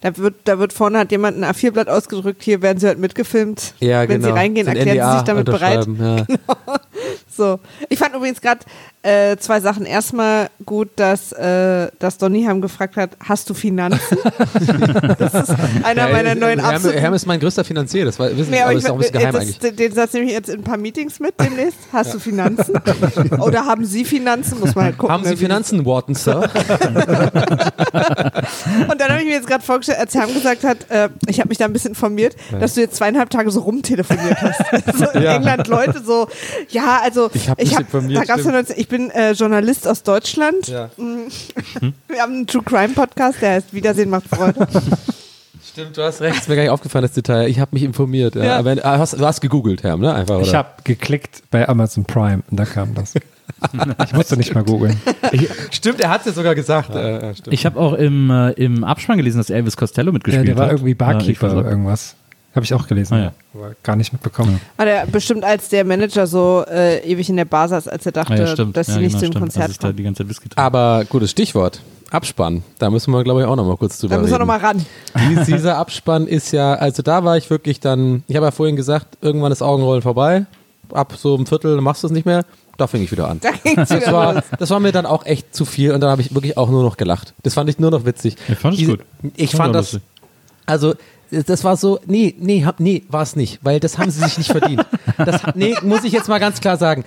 Da 0.00 0.14
wird, 0.18 0.34
da 0.44 0.58
wird 0.58 0.74
vorne 0.74 0.98
hat 0.98 1.10
jemand 1.12 1.38
ein 1.42 1.44
A4-Blatt 1.44 1.88
ausgedrückt, 1.88 2.42
hier 2.42 2.60
werden 2.60 2.78
sie 2.78 2.86
halt 2.86 2.98
mitgefilmt. 2.98 3.72
Ja, 3.80 4.02
Wenn 4.02 4.20
genau. 4.20 4.34
sie 4.34 4.38
reingehen, 4.38 4.66
So 4.66 4.72
erklären 4.72 5.08
sie 5.10 5.14
sich 5.16 5.22
damit 5.24 5.46
bereit. 5.46 5.86
Ja. 5.98 6.26
So. 7.36 7.58
Ich 7.88 7.98
fand 7.98 8.14
übrigens 8.14 8.40
gerade 8.40 8.60
äh, 9.02 9.36
zwei 9.38 9.60
Sachen. 9.60 9.84
Erstmal 9.86 10.48
gut, 10.64 10.88
dass, 10.96 11.32
äh, 11.32 11.88
dass 11.98 12.16
Donny 12.18 12.44
Ham 12.44 12.60
gefragt 12.60 12.96
hat, 12.96 13.10
hast 13.22 13.50
du 13.50 13.54
Finanzen? 13.54 14.18
das 15.18 15.34
ist 15.34 15.54
einer 15.82 16.08
meiner 16.08 16.34
neuen 16.34 16.60
absoluten 16.60 16.98
Herm 17.00 17.12
ist 17.14 17.26
mein 17.26 17.40
größter 17.40 17.64
Finanzier, 17.64 18.04
das 18.04 18.18
war, 18.18 18.30
wissen 18.36 18.50
Nee, 18.50 18.56
Sie, 18.58 18.62
aber 18.62 18.72
ich, 18.72 18.78
ist 18.78 18.88
auch 18.88 18.94
ein 18.94 18.98
bisschen 18.98 19.12
geheim 19.18 19.32
das, 19.32 19.42
eigentlich. 19.42 19.58
den- 19.58 19.76
Den 19.76 19.92
Satz 19.92 20.12
nehme 20.14 20.26
ich 20.26 20.32
jetzt 20.32 20.48
in 20.48 20.60
ein 20.60 20.64
paar 20.64 20.76
Meetings 20.78 21.20
mit 21.20 21.34
demnächst. 21.40 21.78
Hast 21.92 22.14
du 22.14 22.18
Finanzen? 22.18 22.74
Oder 23.40 23.66
haben 23.66 23.84
Sie 23.84 24.04
Finanzen? 24.04 24.60
Muss 24.60 24.74
man 24.74 24.84
halt 24.86 24.98
gucken. 24.98 25.12
Haben 25.12 25.24
Sie 25.24 25.30
ne, 25.30 25.36
wie- 25.36 25.42
Finanzen, 25.42 25.84
Wharton, 25.84 26.14
Sir? 26.14 26.48
Und 28.90 29.00
dann 29.00 29.10
habe 29.10 29.20
ich 29.20 29.26
mir 29.26 29.32
jetzt 29.34 29.46
gerade 29.46 29.62
vorgestellt, 29.64 29.98
als 29.98 30.14
Herm 30.14 30.32
gesagt 30.32 30.64
hat, 30.64 30.90
äh, 30.90 31.08
ich 31.26 31.40
habe 31.40 31.48
mich 31.48 31.58
da 31.58 31.64
ein 31.66 31.72
bisschen 31.72 31.90
informiert, 31.90 32.36
dass 32.60 32.74
du 32.74 32.80
jetzt 32.80 32.96
zweieinhalb 32.96 33.30
Tage 33.30 33.50
so 33.50 33.60
rumtelefoniert 33.60 34.40
hast. 34.40 34.60
so 34.98 35.10
in 35.10 35.22
Ja. 35.22 35.36
England 35.36 35.66
Leute 35.68 36.02
so, 36.04 36.28
ja, 36.70 37.00
also 37.02 37.23
Ich 37.32 37.48
hab 37.48 37.58
mich 37.58 37.74
hab, 37.74 37.80
informiert, 37.80 38.20
da 38.20 38.24
gab's 38.24 38.44
ja 38.44 38.76
ich 38.76 38.88
bin 38.88 39.10
äh, 39.10 39.32
Journalist 39.32 39.88
aus 39.88 40.02
Deutschland. 40.02 40.68
Ja. 40.68 40.90
Wir 40.96 42.20
haben 42.20 42.32
einen 42.32 42.46
True 42.46 42.62
Crime 42.62 42.94
Podcast, 42.94 43.40
der 43.40 43.52
heißt 43.52 43.72
Wiedersehen 43.72 44.10
macht 44.10 44.28
Freude. 44.28 44.66
Stimmt, 45.74 45.96
du 45.96 46.02
hast 46.04 46.20
recht. 46.20 46.36
Ist 46.36 46.48
mir 46.48 46.54
gar 46.54 46.62
nicht 46.62 46.70
aufgefallen, 46.70 47.02
das 47.02 47.12
Detail. 47.12 47.48
Ich 47.48 47.58
habe 47.58 47.70
mich 47.72 47.82
informiert. 47.82 48.36
Ja. 48.36 48.44
Ja. 48.44 48.58
Aber, 48.58 48.76
ah, 48.84 48.98
hast, 48.98 49.14
du 49.14 49.26
hast 49.26 49.40
gegoogelt, 49.40 49.82
Herm, 49.82 50.00
ne? 50.00 50.14
Einfach, 50.14 50.36
oder? 50.36 50.46
Ich 50.46 50.54
habe 50.54 50.68
geklickt 50.84 51.42
bei 51.50 51.68
Amazon 51.68 52.04
Prime 52.04 52.42
und 52.48 52.60
da 52.60 52.64
kam 52.64 52.94
das. 52.94 53.14
ich 53.16 54.12
musste 54.12 54.36
nicht 54.36 54.54
mal 54.54 54.62
googeln. 54.62 55.00
Stimmt, 55.72 56.00
er 56.00 56.10
hat 56.10 56.20
es 56.20 56.26
ja 56.26 56.32
sogar 56.32 56.54
gesagt. 56.54 56.94
Ja. 56.94 57.20
Ja, 57.20 57.34
stimmt. 57.34 57.52
Ich 57.52 57.66
habe 57.66 57.80
auch 57.80 57.94
im, 57.94 58.30
äh, 58.30 58.52
im 58.52 58.84
Abspann 58.84 59.16
gelesen, 59.16 59.38
dass 59.38 59.50
Elvis 59.50 59.76
Costello 59.76 60.08
Ja, 60.08 60.12
mitgespielt 60.12 60.48
der 60.48 60.56
war 60.56 60.66
hat. 60.66 60.72
irgendwie 60.74 60.94
Barkeeper 60.94 61.52
oder 61.52 61.68
irgendwas. 61.68 62.14
Habe 62.54 62.64
ich 62.64 62.72
auch 62.74 62.86
gelesen, 62.86 63.14
Ah, 63.14 63.18
ja. 63.24 63.32
aber 63.54 63.74
gar 63.82 63.96
nicht 63.96 64.12
mitbekommen. 64.12 64.60
War 64.76 64.86
der 64.86 65.06
bestimmt 65.06 65.42
als 65.44 65.68
der 65.70 65.84
Manager 65.84 66.26
so 66.26 66.64
äh, 66.70 66.98
ewig 67.00 67.28
in 67.28 67.36
der 67.36 67.44
Bar 67.46 67.68
saß, 67.68 67.88
als 67.88 68.06
er 68.06 68.12
dachte, 68.12 68.32
Ah, 68.34 68.36
ja, 68.36 68.54
dass 68.64 68.86
sie 68.86 68.92
ja, 68.92 68.98
nicht 69.00 69.18
genau, 69.18 69.26
zu 69.26 69.30
dem. 69.32 69.40
Konzert 69.40 69.62
Als 69.64 69.72
ich 69.72 69.78
da 69.78 69.88
kommen. 69.88 69.96
die 69.96 70.02
ganze 70.04 70.18
Zeit 70.22 70.28
Whisky 70.30 70.48
trinke. 70.48 70.62
Aber 70.62 71.04
gutes 71.08 71.30
Stichwort. 71.32 71.80
Abspann. 72.10 72.62
Da 72.78 72.90
müssen 72.90 73.10
wir, 73.12 73.24
glaube 73.24 73.40
ich, 73.40 73.46
auch 73.46 73.56
noch 73.56 73.66
mal 73.66 73.76
kurz 73.76 73.98
drüber 73.98 74.14
Da 74.14 74.20
müssen 74.20 74.30
wir 74.32 74.36
reden. 74.38 74.46
nochmal 74.46 74.60
ran. 74.60 74.86
Dies- 75.30 75.46
dieser 75.46 75.78
Abspann 75.78 76.28
ist 76.28 76.52
ja, 76.52 76.74
also 76.74 77.02
da 77.02 77.24
war 77.24 77.36
ich 77.36 77.50
wirklich 77.50 77.80
dann, 77.80 78.22
ich 78.28 78.36
habe 78.36 78.46
ja 78.46 78.52
vorhin 78.52 78.76
gesagt, 78.76 79.18
irgendwann 79.20 79.50
ist 79.50 79.62
Augenrollen 79.62 80.02
vorbei. 80.02 80.46
Ab 80.92 81.14
so 81.16 81.34
einem 81.34 81.46
Viertel 81.46 81.80
machst 81.80 82.04
du 82.04 82.06
es 82.06 82.12
nicht 82.12 82.24
mehr. 82.26 82.44
Da 82.76 82.86
fing 82.86 83.02
ich 83.02 83.10
wieder 83.10 83.28
an. 83.28 83.40
Da 83.40 83.50
Das 83.84 84.12
war, 84.12 84.42
das 84.58 84.70
war 84.70 84.78
mir 84.80 84.92
dann 84.92 85.06
auch 85.06 85.26
echt 85.26 85.54
zu 85.54 85.64
viel 85.64 85.90
und 85.92 86.00
dann 86.00 86.10
habe 86.10 86.22
ich 86.22 86.32
wirklich 86.34 86.56
auch 86.56 86.70
nur 86.70 86.84
noch 86.84 86.96
gelacht. 86.96 87.34
Das 87.42 87.54
fand 87.54 87.68
ich 87.70 87.78
nur 87.80 87.90
noch 87.90 88.04
witzig. 88.04 88.36
Ich 88.48 88.58
fand 88.58 88.78
es 88.78 88.86
gut. 88.86 89.00
Ich 89.34 89.50
Fand 89.50 89.62
fand 89.62 89.74
das, 89.74 89.92
lustig. 89.94 90.02
also 90.66 90.94
das 91.30 91.64
war 91.64 91.76
so, 91.76 91.98
nee, 92.06 92.34
nee, 92.38 92.64
hab, 92.64 92.80
nee, 92.80 93.02
war 93.08 93.22
es 93.22 93.36
nicht, 93.36 93.58
weil 93.62 93.80
das 93.80 93.98
haben 93.98 94.10
sie 94.10 94.20
sich 94.24 94.38
nicht 94.38 94.50
verdient. 94.50 94.84
Das, 95.18 95.42
nee, 95.54 95.74
muss 95.82 96.04
ich 96.04 96.12
jetzt 96.12 96.28
mal 96.28 96.38
ganz 96.40 96.60
klar 96.60 96.76
sagen. 96.76 97.04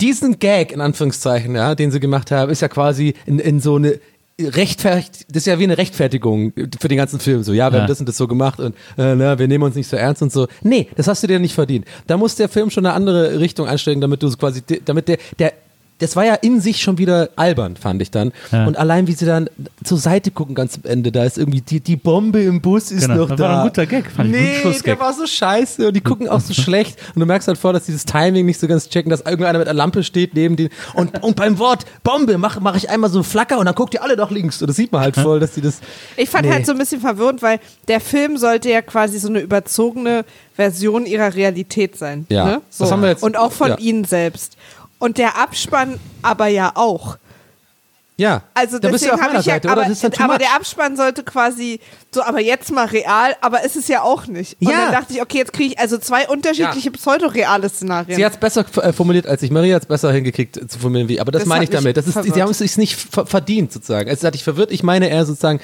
Diesen 0.00 0.38
Gag, 0.38 0.72
in 0.72 0.80
Anführungszeichen, 0.80 1.54
ja, 1.54 1.74
den 1.74 1.90
sie 1.90 2.00
gemacht 2.00 2.30
haben, 2.30 2.50
ist 2.50 2.62
ja 2.62 2.68
quasi 2.68 3.14
in, 3.26 3.38
in 3.38 3.60
so 3.60 3.76
eine 3.76 3.98
rechtfertigt, 4.40 5.26
das 5.28 5.38
ist 5.38 5.46
ja 5.46 5.58
wie 5.58 5.64
eine 5.64 5.78
Rechtfertigung 5.78 6.52
für 6.80 6.88
den 6.88 6.96
ganzen 6.96 7.18
Film. 7.18 7.42
So, 7.42 7.52
ja, 7.52 7.70
wir 7.72 7.76
Ja. 7.78 7.82
haben 7.82 7.88
das 7.88 7.98
und 8.00 8.08
das 8.08 8.16
so 8.16 8.28
gemacht 8.28 8.60
und 8.60 8.74
äh, 8.96 9.14
na, 9.16 9.38
wir 9.38 9.48
nehmen 9.48 9.64
uns 9.64 9.74
nicht 9.74 9.88
so 9.88 9.96
ernst 9.96 10.22
und 10.22 10.30
so. 10.32 10.46
Nee, 10.62 10.88
das 10.96 11.08
hast 11.08 11.22
du 11.22 11.26
dir 11.26 11.38
nicht 11.40 11.54
verdient. 11.54 11.86
Da 12.06 12.16
muss 12.16 12.36
der 12.36 12.48
Film 12.48 12.70
schon 12.70 12.86
eine 12.86 12.94
andere 12.94 13.40
Richtung 13.40 13.66
einsteigen, 13.66 14.00
damit 14.00 14.22
du 14.22 14.30
quasi, 14.36 14.62
damit 14.84 15.08
der, 15.08 15.18
der, 15.38 15.52
das 15.98 16.14
war 16.16 16.24
ja 16.24 16.34
in 16.34 16.60
sich 16.60 16.80
schon 16.82 16.96
wieder 16.98 17.30
albern, 17.36 17.76
fand 17.76 18.00
ich 18.02 18.10
dann. 18.10 18.32
Ja. 18.52 18.66
Und 18.66 18.76
allein 18.78 19.06
wie 19.08 19.12
sie 19.12 19.26
dann 19.26 19.50
zur 19.84 19.98
Seite 19.98 20.30
gucken 20.30 20.54
ganz 20.54 20.76
am 20.82 20.88
Ende, 20.88 21.10
da 21.10 21.24
ist 21.24 21.38
irgendwie 21.38 21.60
die, 21.60 21.80
die 21.80 21.96
Bombe 21.96 22.40
im 22.42 22.60
Bus 22.60 22.90
ist 22.92 23.02
Genau, 23.02 23.16
noch 23.22 23.28
das 23.30 23.38
da. 23.38 23.44
war 23.48 23.62
ein 23.62 23.68
guter 23.68 23.86
Gag, 23.86 24.10
fand 24.10 24.34
ich. 24.34 24.62
Guten 24.62 24.70
Nee, 24.74 24.80
der 24.84 25.00
war 25.00 25.12
so 25.12 25.26
scheiße 25.26 25.88
und 25.88 25.94
die 25.94 26.00
gucken 26.00 26.28
auch 26.28 26.40
so 26.40 26.54
schlecht 26.62 26.98
und 27.14 27.20
du 27.20 27.26
merkst 27.26 27.48
halt 27.48 27.58
vor, 27.58 27.72
dass 27.72 27.84
dieses 27.86 28.04
Timing 28.04 28.46
nicht 28.46 28.60
so 28.60 28.68
ganz 28.68 28.88
checken, 28.88 29.10
dass 29.10 29.22
irgendeiner 29.22 29.58
mit 29.58 29.66
einer 29.68 29.76
Lampe 29.76 30.04
steht 30.04 30.34
neben 30.34 30.56
denen 30.56 30.70
und, 30.94 31.22
und 31.22 31.36
beim 31.36 31.58
Wort 31.58 31.84
Bombe 32.04 32.38
mache 32.38 32.60
mach 32.60 32.76
ich 32.76 32.88
einmal 32.90 33.10
so 33.10 33.18
einen 33.18 33.24
Flacker 33.24 33.58
und 33.58 33.66
dann 33.66 33.74
guckt 33.74 33.94
ihr 33.94 34.02
alle 34.02 34.16
doch 34.16 34.30
links 34.30 34.60
und 34.62 34.68
das 34.68 34.76
sieht 34.76 34.92
man 34.92 35.00
halt 35.00 35.16
voll, 35.16 35.40
dass 35.40 35.52
die 35.52 35.60
das 35.60 35.80
Ich 36.16 36.28
fand 36.30 36.46
Nee. 36.46 36.52
halt 36.52 36.66
so 36.66 36.72
ein 36.72 36.78
bisschen 36.78 37.00
verwirrend, 37.00 37.42
weil 37.42 37.58
der 37.88 38.00
Film 38.00 38.36
sollte 38.36 38.70
ja 38.70 38.82
quasi 38.82 39.18
so 39.18 39.28
eine 39.28 39.40
überzogene 39.40 40.24
Version 40.54 41.06
ihrer 41.06 41.34
Realität 41.34 41.96
sein. 41.96 42.26
Ja. 42.28 42.44
Ne? 42.44 42.60
So. 42.70 42.84
Das 42.84 42.92
haben 42.92 43.02
wir 43.02 43.10
jetzt- 43.10 43.22
Und 43.22 43.36
auch 43.36 43.52
von 43.52 43.68
ja. 43.70 43.78
ihnen 43.78 44.04
selbst. 44.04 44.56
Und 44.98 45.18
der 45.18 45.36
Abspann 45.38 45.98
aber 46.22 46.48
ja 46.48 46.72
auch. 46.74 47.18
ja, 48.16 48.42
Also 48.54 48.80
da 48.80 48.88
bist 48.88 49.04
du 49.04 49.10
deswegen 49.10 49.12
auf 49.22 49.28
meiner 49.28 49.40
ich 49.40 49.46
ja, 49.46 49.54
Seite, 49.54 49.68
aber, 49.70 49.80
oder? 49.82 49.88
Das 49.90 50.02
ist 50.02 50.18
dann 50.18 50.24
aber 50.24 50.32
much. 50.34 50.38
der 50.42 50.54
Abspann 50.56 50.96
sollte 50.96 51.22
quasi 51.22 51.78
so, 52.12 52.22
aber 52.24 52.40
jetzt 52.40 52.72
mal 52.72 52.86
real, 52.86 53.36
aber 53.40 53.62
ist 53.64 53.76
es 53.76 53.86
ja 53.86 54.02
auch 54.02 54.26
nicht. 54.26 54.56
Und 54.60 54.70
Ja. 54.70 54.86
dann 54.86 54.92
dachte 54.92 55.12
ich, 55.14 55.22
okay, 55.22 55.38
jetzt 55.38 55.52
kriege 55.52 55.74
ich 55.74 55.78
also 55.78 55.98
zwei 55.98 56.26
unterschiedliche 56.28 56.90
pseudo-reale 56.90 57.68
Szenarien. 57.68 58.16
Sie 58.16 58.24
hat 58.24 58.32
es 58.32 58.38
besser 58.40 58.64
äh, 58.82 58.92
formuliert 58.92 59.26
als 59.28 59.42
ich. 59.44 59.52
Maria 59.52 59.76
hat 59.76 59.82
es 59.82 59.88
besser 59.88 60.10
hingekriegt 60.12 60.56
zu 60.68 60.78
formulieren 60.80 61.08
wie. 61.08 61.20
Aber 61.20 61.30
das, 61.30 61.42
Das 61.42 61.48
meine 61.48 61.62
ich 61.64 61.70
damit. 61.70 61.96
Das 61.96 62.08
ist, 62.08 62.20
sie 62.20 62.42
haben 62.42 62.50
es 62.50 62.58
sich 62.58 62.76
nicht 62.76 62.96
ver 62.96 63.24
verdient 63.26 63.72
sozusagen. 63.72 64.08
Also, 64.10 64.20
das 64.22 64.26
hat 64.26 64.34
dich 64.34 64.42
verwirrt. 64.42 64.72
Ich 64.72 64.82
meine 64.82 65.08
eher 65.08 65.24
sozusagen, 65.24 65.60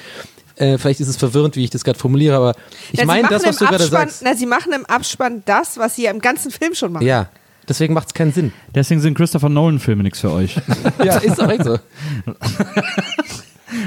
äh, 0.55 0.77
vielleicht 0.77 1.01
ist 1.01 1.09
es 1.09 1.17
verwirrend, 1.17 1.57
wie 1.57 1.65
ich 1.65 1.71
das 1.71 1.83
gerade 1.83 1.99
formuliere, 1.99 2.37
aber 2.37 2.55
ich 2.93 3.03
meine 3.03 3.27
das, 3.27 3.43
was 3.43 3.57
du 3.57 3.65
gerade 3.65 3.85
sagst. 3.85 4.21
Na, 4.23 4.33
sie 4.33 4.45
machen 4.45 4.71
im 4.71 4.85
Abspann 4.85 5.43
das, 5.45 5.77
was 5.77 5.97
sie 5.97 6.03
ja 6.03 6.11
im 6.11 6.19
ganzen 6.21 6.51
Film 6.51 6.73
schon 6.73 6.93
machen. 6.93 7.05
Ja, 7.05 7.27
deswegen 7.67 7.93
macht 7.93 8.07
es 8.07 8.13
keinen 8.13 8.33
Sinn. 8.33 8.53
Deswegen 8.73 9.01
sind 9.01 9.15
Christopher 9.15 9.49
Nolan-Filme 9.49 10.03
nichts 10.03 10.19
für 10.19 10.31
euch. 10.31 10.55
Ja, 11.03 11.17
ist 11.17 11.39
doch 11.39 11.49
echt 11.49 11.63
so. 11.63 11.77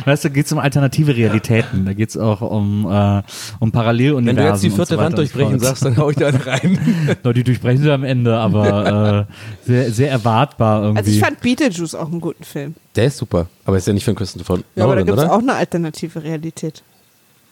weißt 0.04 0.24
du, 0.24 0.28
da 0.28 0.34
geht 0.34 0.46
es 0.46 0.52
um 0.52 0.58
alternative 0.58 1.16
Realitäten. 1.16 1.84
Da 1.84 1.92
geht 1.92 2.10
es 2.10 2.16
auch 2.16 2.40
um, 2.40 2.86
äh, 2.90 3.22
um 3.58 3.72
Paralleluniversen. 3.72 4.26
Wenn 4.26 4.36
du 4.36 4.52
jetzt 4.52 4.62
die 4.62 4.70
vierte 4.70 4.94
so 4.94 5.00
Wand 5.00 5.18
durchbrechen 5.18 5.58
sagst, 5.58 5.84
dann 5.84 5.96
hau 5.96 6.10
ich 6.10 6.16
da 6.16 6.28
eine 6.28 6.44
rein. 6.44 7.16
No, 7.24 7.32
die 7.32 7.44
durchbrechen 7.44 7.82
sie 7.82 7.92
am 7.92 8.04
Ende, 8.04 8.36
aber 8.36 9.26
äh, 9.28 9.66
sehr, 9.66 9.92
sehr 9.92 10.10
erwartbar 10.10 10.82
irgendwie. 10.82 10.98
Also 10.98 11.10
ich 11.10 11.20
fand 11.20 11.40
Beetlejuice 11.40 11.94
auch 11.94 12.10
einen 12.10 12.20
guten 12.20 12.44
Film. 12.44 12.74
Der 12.96 13.06
ist 13.06 13.18
super, 13.18 13.48
aber 13.64 13.76
ist 13.76 13.86
ja 13.86 13.92
nicht 13.92 14.04
von 14.04 14.14
Christopher 14.14 14.58
Ja, 14.74 14.84
aber 14.84 14.96
da 14.96 15.00
Nolan, 15.00 15.06
gibt 15.06 15.18
es 15.18 15.24
auch 15.24 15.38
eine 15.38 15.54
alternative 15.54 16.22
Realität. 16.22 16.82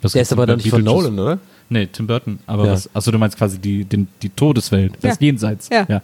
Was 0.02 0.12
Der 0.12 0.22
ist 0.22 0.32
aber 0.32 0.46
denn 0.46 0.58
dann 0.58 0.60
nicht 0.64 0.70
von? 0.70 0.84
Nolan, 0.84 1.18
oder? 1.18 1.38
Nee, 1.68 1.86
Tim 1.86 2.06
Burton. 2.06 2.38
Aber 2.46 2.66
Ja. 2.66 2.72
was, 2.72 2.88
achso, 2.94 3.10
du 3.10 3.18
meinst 3.18 3.36
quasi 3.36 3.58
die, 3.58 3.84
den, 3.84 4.08
die 4.22 4.30
Todeswelt, 4.30 4.94
das 5.00 5.14
Ja. 5.14 5.26
Jenseits. 5.26 5.68
Ja. 5.70 5.86
ja. 5.88 6.02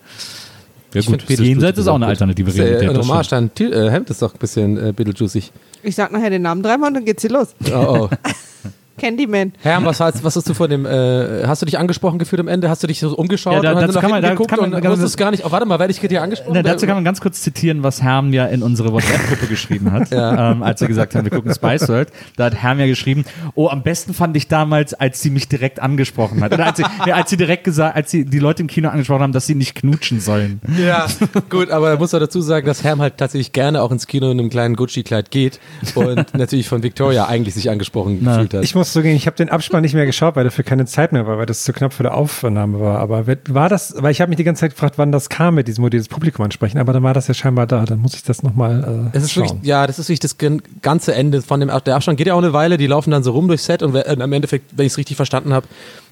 Ja, 0.95 1.01
Ich 1.01 1.07
gut, 1.07 1.23
find 1.23 1.39
das 1.41 1.47
Jenseits 1.47 1.79
ist 1.79 1.89
auch 1.89 1.95
eine 1.95 2.05
gut. 2.05 2.11
alternative 2.11 2.47
Das 2.51 2.55
ist, 2.55 2.61
Realität. 2.61 2.91
Äh, 2.91 2.95
das 2.95 3.09
Hommage 3.09 3.33
an 3.33 3.51
äh, 3.61 3.91
Hemd 3.91 4.11
ist 4.11 4.21
doch 4.21 4.35
ein 4.35 4.39
bisschen 4.39 4.77
äh, 4.89 4.93
Beetlejuicy. 4.93 5.45
Ich 5.83 5.95
sag 5.95 6.13
nachher 6.13 6.29
den 6.31 6.43
Namen 6.43 6.63
dreimal 6.63 6.89
und 6.89 6.95
dann 6.95 7.05
geht's 7.07 7.23
hier 7.23 7.31
los. 7.31 7.55
Oh, 7.73 8.09
oh. 8.11 8.11
Candyman. 8.99 9.53
Herm, 9.63 9.85
was 9.85 10.01
hast, 10.01 10.23
was 10.25 10.37
hast 10.37 10.49
du 10.49 10.55
von 10.55 10.69
dem, 10.71 10.87
äh, 10.87 11.45
hast 11.47 11.63
du 11.63 11.67
dich 11.67 11.79
angesprochen 11.79 12.19
gefühlt 12.19 12.41
am 12.41 12.49
Ende? 12.49 12.69
Hast 12.69 12.83
du 12.83 12.87
dich 12.87 13.01
so 13.01 13.17
umgeschaut 13.17 13.55
Ja, 13.55 13.61
da- 13.63 13.71
und 13.73 13.77
hast 13.77 13.83
dazu 13.83 13.93
du 13.93 13.95
nach 13.97 14.03
kann 14.03 14.11
man- 14.11 14.23
da 14.23 14.31
geguckt 14.31 14.51
kann 14.51 14.61
man- 14.61 14.75
und 14.75 14.85
wusstest 14.85 15.17
gar 15.17 15.31
nicht, 15.31 15.45
oh, 15.45 15.51
warte 15.51 15.67
mal, 15.67 15.79
werde 15.79 15.93
ich 15.93 16.01
dir 16.01 16.23
angesprochen? 16.23 16.53
Na, 16.55 16.63
dazu 16.63 16.87
kann 16.87 16.95
man 16.97 17.05
ganz 17.05 17.21
kurz 17.21 17.41
zitieren, 17.43 17.83
was 17.83 18.03
Herm 18.03 18.33
ja 18.33 18.47
in 18.47 18.63
unsere 18.63 18.93
WhatsApp-Gruppe 18.93 19.47
geschrieben 19.47 19.93
hat, 19.93 20.09
ähm, 20.13 20.63
als 20.63 20.81
wir 20.81 20.89
gesagt 20.89 21.15
haben, 21.15 21.25
wir 21.25 21.31
gucken 21.31 21.53
Spice 21.55 21.89
World. 21.89 22.09
Da 22.37 22.45
hat 22.47 22.55
Herm 22.55 22.79
ja 22.81 22.87
geschrieben, 22.87 23.25
oh, 23.55 23.69
am 23.69 23.83
besten 23.83 24.15
fand 24.15 24.37
ich 24.37 24.49
damals, 24.49 24.95
als 24.95 25.21
sie 25.23 25.31
mich 25.31 25.49
direkt 25.49 25.81
angesprochen 25.81 26.43
hat. 26.43 26.53
Oder 26.53 26.67
als 26.67 26.77
sie, 26.77 26.85
nee, 27.07 27.13
als 27.13 27.31
sie 27.31 27.37
direkt 27.37 27.65
gesagt, 27.65 27.97
als 27.97 28.11
sie 28.11 28.25
die 28.25 28.39
Leute 28.39 28.63
im 28.63 28.69
Kino 28.69 28.89
angesprochen 28.89 29.23
haben, 29.23 29.33
dass 29.33 29.47
sie 29.47 29.55
nicht 29.55 29.75
knutschen 29.75 30.21
sollen. 30.21 30.61
Ja, 30.85 31.07
gut, 31.51 31.71
aber 31.71 31.91
da 31.93 31.97
muss 31.99 32.13
man 32.13 32.21
dazu 32.21 32.41
sagen, 32.41 32.67
dass 32.67 32.85
Herm 32.85 33.01
halt 33.01 33.17
tatsächlich 33.17 33.53
gerne 33.53 33.83
auch 33.83 33.91
ins 33.91 34.07
Kino 34.07 34.31
in 34.31 34.39
einem 34.39 34.51
kleinen 34.51 34.77
Gucci-Kleid 34.77 35.31
geht 35.31 35.61
und 35.95 36.35
natürlich 36.35 36.69
von 36.69 36.83
Victoria 36.83 37.27
eigentlich 37.27 37.55
sich 37.55 37.71
angesprochen 37.71 38.19
Na, 38.21 38.33
gefühlt 38.35 38.55
hat. 38.55 38.65
Ich 38.65 38.75
muss 38.75 38.82
zugeben, 38.85 39.15
ich 39.17 39.27
habe 39.27 39.37
den 39.37 39.49
Abspann 39.49 39.83
nicht 39.83 39.95
mehr 39.95 40.07
geschaut, 40.07 40.37
weil 40.37 40.45
dafür 40.45 40.65
keine 40.65 40.87
Zeit 40.87 41.13
mehr 41.13 41.27
war, 41.27 41.39
weil 41.39 41.47
das 41.47 41.63
zu 41.65 41.73
knapp 41.73 41.93
für 41.93 42.03
die 42.03 42.09
Aufnahme 42.11 42.81
war. 42.81 42.99
Aber 42.99 43.27
war 43.49 43.69
das, 43.69 43.95
weil 43.99 44.13
ich 44.13 44.21
habe 44.21 44.31
mich 44.31 44.37
die 44.37 44.45
ganze 44.45 44.61
Zeit 44.61 44.73
gefragt, 44.73 44.95
wann 44.99 45.13
das 45.13 45.29
kam 45.29 45.55
mit 45.55 45.69
diesem, 45.69 45.85
wo 45.85 45.89
die 45.89 45.99
das 45.99 46.09
Publikum 46.09 46.45
ansprechen, 46.45 46.79
aber 46.79 46.93
dann 46.93 47.03
war 47.03 47.15
das 47.15 47.29
ja 47.29 47.35
scheinbar 47.35 47.67
da. 47.67 47.85
Dann 47.85 48.01
muss 48.01 48.15
ich 48.15 48.23
das 48.23 48.43
nochmal 48.43 49.11
äh, 49.13 49.17
Es 49.17 49.25
ist 49.25 49.33
schauen. 49.33 49.45
wirklich, 49.49 49.65
ja, 49.65 49.87
das 49.87 49.99
ist 49.99 50.09
wirklich 50.09 50.21
das 50.21 50.37
ganze 50.83 51.15
Ende 51.15 51.43
von 51.43 51.61
dem, 51.61 51.71
der 51.85 51.97
Abstand 51.97 52.19
geht 52.19 52.27
ja 52.27 52.35
auch 52.35 52.39
eine 52.39 52.53
Weile, 52.53 52.77
die 52.77 52.87
laufen 52.87 53.11
dann 53.11 53.23
so 53.23 53.33
rum 53.33 53.49
durchs 53.49 53.67
Set 53.67 53.83
und 53.83 53.95
äh, 53.95 54.17
am 54.19 54.33
Endeffekt, 54.33 54.77
wenn 54.77 54.87
ich 54.87 54.93
es 54.93 54.99
richtig 54.99 55.17
verstanden 55.17 55.53
habe, 55.53 55.67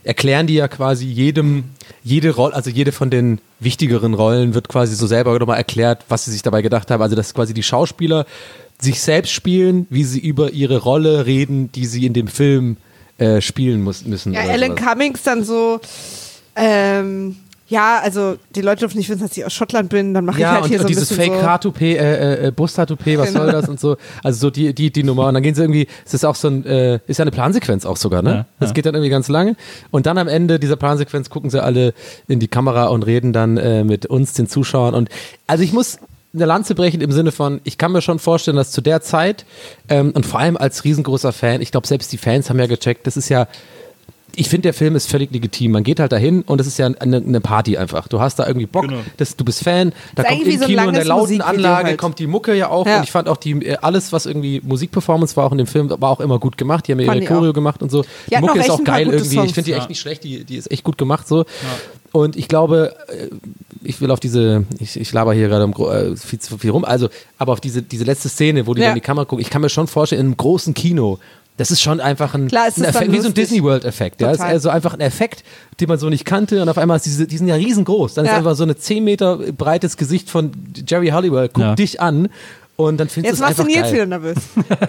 erklären 0.04 0.46
die 0.46 0.54
ja 0.54 0.68
quasi 0.68 1.06
jedem, 1.06 1.64
jede 2.02 2.30
Rolle, 2.30 2.54
also 2.54 2.70
jede 2.70 2.92
von 2.92 3.10
den 3.10 3.40
wichtigeren 3.58 4.14
Rollen 4.14 4.54
wird 4.54 4.68
quasi 4.68 4.94
so 4.94 5.06
selber 5.06 5.38
nochmal 5.38 5.58
erklärt, 5.58 6.04
was 6.08 6.24
sie 6.24 6.30
sich 6.32 6.42
dabei 6.42 6.62
gedacht 6.62 6.90
haben. 6.90 7.02
Also, 7.02 7.16
dass 7.16 7.34
quasi 7.34 7.54
die 7.54 7.62
Schauspieler 7.62 8.24
sich 8.80 9.00
selbst 9.00 9.30
spielen, 9.32 9.86
wie 9.90 10.04
sie 10.04 10.20
über 10.20 10.52
ihre 10.52 10.78
Rolle 10.78 11.26
reden, 11.26 11.70
die 11.72 11.86
sie 11.86 12.06
in 12.06 12.12
dem 12.12 12.28
Film 12.28 12.76
äh, 13.18 13.40
spielen 13.40 13.82
muss, 13.82 14.04
müssen. 14.04 14.32
Ja, 14.32 14.40
Alan 14.40 14.76
sowas. 14.76 14.84
Cummings 14.84 15.22
dann 15.22 15.44
so, 15.44 15.80
ähm, 16.56 17.36
ja, 17.70 18.00
also 18.02 18.36
die 18.56 18.62
Leute 18.62 18.80
dürfen 18.80 18.98
nicht 18.98 19.08
wissen, 19.08 19.20
dass 19.20 19.36
ich 19.36 19.44
aus 19.44 19.52
Schottland 19.52 19.90
bin, 19.90 20.12
dann 20.12 20.24
mache 20.24 20.38
ich 20.38 20.42
Ja, 20.42 20.54
halt 20.54 20.64
und, 20.64 20.70
hier 20.70 20.78
so 20.78 20.84
und 20.84 20.86
ein 20.86 20.88
dieses 20.88 21.08
bisschen 21.08 21.24
fake 21.24 21.40
so. 21.40 21.46
Haartoupet, 21.46 21.98
äh, 21.98 22.46
äh, 22.48 22.50
Brusthaartoupet, 22.50 23.18
was 23.18 23.32
soll 23.32 23.52
das 23.52 23.68
und 23.68 23.78
so. 23.78 23.96
Also 24.24 24.40
so 24.40 24.50
die, 24.50 24.74
die, 24.74 24.90
die 24.90 25.04
Nummer. 25.04 25.28
Und 25.28 25.34
dann 25.34 25.42
gehen 25.42 25.54
sie 25.54 25.62
irgendwie, 25.62 25.86
es 26.04 26.12
ist 26.12 26.24
auch 26.24 26.34
so 26.34 26.48
ein, 26.48 26.66
äh, 26.66 26.98
ist 27.06 27.18
ja 27.18 27.22
eine 27.22 27.30
Plansequenz 27.30 27.86
auch 27.86 27.96
sogar, 27.96 28.22
ne? 28.22 28.30
Ja, 28.30 28.46
das 28.58 28.70
ja. 28.70 28.74
geht 28.74 28.86
dann 28.86 28.94
irgendwie 28.94 29.10
ganz 29.10 29.28
lange. 29.28 29.54
Und 29.92 30.06
dann 30.06 30.18
am 30.18 30.26
Ende 30.26 30.58
dieser 30.58 30.74
Plansequenz 30.74 31.30
gucken 31.30 31.48
sie 31.48 31.62
alle 31.62 31.94
in 32.26 32.40
die 32.40 32.48
Kamera 32.48 32.86
und 32.86 33.04
reden 33.04 33.32
dann 33.32 33.56
äh, 33.56 33.84
mit 33.84 34.04
uns, 34.06 34.32
den 34.32 34.48
Zuschauern. 34.48 34.94
Und 34.94 35.08
also 35.46 35.62
ich 35.62 35.72
muss 35.72 35.98
eine 36.32 36.44
Lanze 36.44 36.74
brechen 36.74 37.00
im 37.00 37.12
Sinne 37.12 37.32
von, 37.32 37.60
ich 37.64 37.76
kann 37.76 37.92
mir 37.92 38.02
schon 38.02 38.18
vorstellen, 38.18 38.56
dass 38.56 38.70
zu 38.70 38.80
der 38.80 39.00
Zeit 39.00 39.44
ähm, 39.88 40.12
und 40.12 40.26
vor 40.26 40.40
allem 40.40 40.56
als 40.56 40.84
riesengroßer 40.84 41.32
Fan, 41.32 41.60
ich 41.60 41.72
glaube 41.72 41.86
selbst 41.86 42.12
die 42.12 42.18
Fans 42.18 42.48
haben 42.50 42.58
ja 42.58 42.66
gecheckt, 42.66 43.06
das 43.06 43.16
ist 43.16 43.28
ja 43.28 43.48
ich 44.36 44.48
finde, 44.48 44.62
der 44.62 44.74
Film 44.74 44.96
ist 44.96 45.10
völlig 45.10 45.30
legitim. 45.32 45.72
Man 45.72 45.82
geht 45.84 46.00
halt 46.00 46.12
dahin 46.12 46.42
und 46.42 46.60
es 46.60 46.66
ist 46.66 46.78
ja 46.78 46.86
eine, 46.86 47.16
eine 47.18 47.40
Party 47.40 47.76
einfach. 47.76 48.08
Du 48.08 48.20
hast 48.20 48.38
da 48.38 48.46
irgendwie 48.46 48.66
Bock, 48.66 48.88
Genau. 48.88 49.00
das, 49.16 49.36
du 49.36 49.44
bist 49.44 49.62
Fan, 49.62 49.92
da 50.14 50.22
Ist 50.22 50.28
kommt 50.28 50.46
im 50.46 50.58
so 50.58 50.66
Kino 50.66 50.88
in 50.88 50.94
der 50.94 51.04
lauten 51.04 51.40
Anlage 51.40 51.88
halt. 51.88 51.98
kommt 51.98 52.18
die 52.18 52.26
Mucke 52.26 52.54
ja 52.54 52.68
auch 52.68 52.86
Ja. 52.86 52.98
und 52.98 53.04
ich 53.04 53.10
fand 53.10 53.28
auch 53.28 53.36
die, 53.36 53.52
äh, 53.66 53.76
alles, 53.82 54.12
was 54.12 54.26
irgendwie 54.26 54.60
Musikperformance 54.64 55.36
war 55.36 55.44
auch 55.46 55.52
in 55.52 55.58
dem 55.58 55.66
Film, 55.66 55.90
war 55.90 56.10
auch 56.10 56.20
immer 56.20 56.38
gut 56.38 56.56
gemacht. 56.56 56.86
Die 56.88 56.92
haben 56.92 57.00
ja 57.00 57.06
Fand 57.06 57.22
ihre 57.22 57.32
Choreo 57.32 57.50
auch. 57.50 57.54
gemacht 57.54 57.82
und 57.82 57.90
so. 57.90 58.02
Die 58.02 58.34
Die 58.34 58.40
Mucke 58.40 58.58
ist 58.60 58.70
auch 58.70 58.82
geil 58.84 59.06
irgendwie. 59.08 59.34
Songs. 59.34 59.48
Ich 59.48 59.54
finde 59.54 59.64
die 59.66 59.70
Ja. 59.72 59.78
echt 59.78 59.88
nicht 59.88 60.00
schlecht, 60.00 60.24
die, 60.24 60.44
die 60.44 60.56
ist 60.56 60.70
echt 60.70 60.84
gut 60.84 60.98
gemacht 60.98 61.26
so. 61.28 61.44
Und 62.12 62.36
ich 62.36 62.48
glaube, 62.48 62.94
äh, 63.08 63.28
ich 63.84 64.00
will 64.00 64.10
auf 64.10 64.18
diese, 64.20 64.64
ich, 64.80 64.98
ich 64.98 65.12
laber 65.12 65.32
hier 65.32 65.48
gerade 65.48 65.64
um, 65.64 65.72
äh, 65.72 66.16
viel 66.16 66.40
zu 66.40 66.58
viel 66.58 66.70
rum, 66.70 66.84
also, 66.84 67.08
aber 67.38 67.52
auf 67.52 67.60
diese, 67.60 67.82
diese 67.82 68.04
letzte 68.04 68.28
Szene, 68.28 68.66
wo 68.66 68.74
die 68.74 68.80
Ja. 68.80 68.88
dann 68.88 68.96
in 68.96 69.00
die 69.00 69.06
Kamera 69.06 69.24
gucken, 69.24 69.40
ich 69.42 69.48
kann 69.50 69.62
mir 69.62 69.68
schon 69.68 69.86
vorstellen, 69.86 70.20
in 70.20 70.26
einem 70.26 70.36
großen 70.36 70.74
Kino, 70.74 71.18
das 71.60 71.70
ist 71.70 71.82
schon 71.82 72.00
einfach 72.00 72.32
ein, 72.34 72.48
Klar, 72.48 72.64
ein 72.64 72.68
ist 72.70 72.80
Effekt, 72.80 73.12
wie 73.12 73.20
so 73.20 73.28
ein. 73.28 73.34
Disney 73.34 73.62
World 73.62 73.84
Effekt. 73.84 74.20
Ja, 74.20 74.30
es 74.30 74.38
ist 74.38 74.40
also 74.44 74.70
einfach 74.70 74.94
ein 74.94 75.00
Effekt, 75.00 75.44
den 75.78 75.88
man 75.88 75.98
so 75.98 76.08
nicht 76.08 76.24
kannte 76.24 76.62
und 76.62 76.68
auf 76.70 76.78
einmal 76.78 76.96
ist 76.96 77.04
diese, 77.04 77.26
die 77.26 77.36
sind 77.36 77.48
ja 77.48 77.54
riesengroß. 77.56 78.14
Dann 78.14 78.24
ist 78.24 78.30
Ja. 78.30 78.38
einfach 78.38 78.56
so 78.56 78.64
ein 78.64 78.74
10 78.74 79.04
Meter 79.04 79.36
breites 79.36 79.98
Gesicht 79.98 80.30
von 80.30 80.52
Jerry 80.86 81.08
Halliwell, 81.08 81.48
guckt 81.48 81.58
Ja. 81.58 81.74
dich 81.74 82.00
an 82.00 82.30
und 82.76 82.96
dann 82.98 83.08
findest 83.10 83.38
Jetzt 83.38 83.40
du 83.40 83.44
es 83.44 83.58
machst 83.58 83.58
du 83.58 83.62
einfach 83.64 83.82
Nils 83.82 83.92
wieder 83.92 84.06
nervös. 84.06 84.38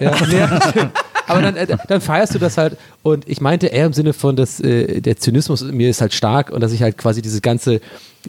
Ja. 0.00 0.90
Aber 1.28 1.42
dann, 1.42 1.56
äh, 1.56 1.76
dann 1.88 2.00
feierst 2.00 2.34
du 2.34 2.38
das 2.38 2.56
halt. 2.58 2.76
Und 3.02 3.28
ich 3.28 3.40
meinte 3.40 3.68
eher 3.68 3.86
im 3.86 3.92
Sinne 3.92 4.12
von, 4.12 4.34
dass 4.34 4.58
äh, 4.60 5.00
der 5.00 5.18
Zynismus 5.18 5.62
in 5.62 5.76
mir 5.76 5.88
ist 5.88 6.00
halt 6.00 6.12
stark 6.14 6.50
und 6.50 6.60
dass 6.62 6.72
ich 6.72 6.82
halt 6.82 6.98
quasi 6.98 7.22
diese 7.22 7.40
ganze, 7.40 7.80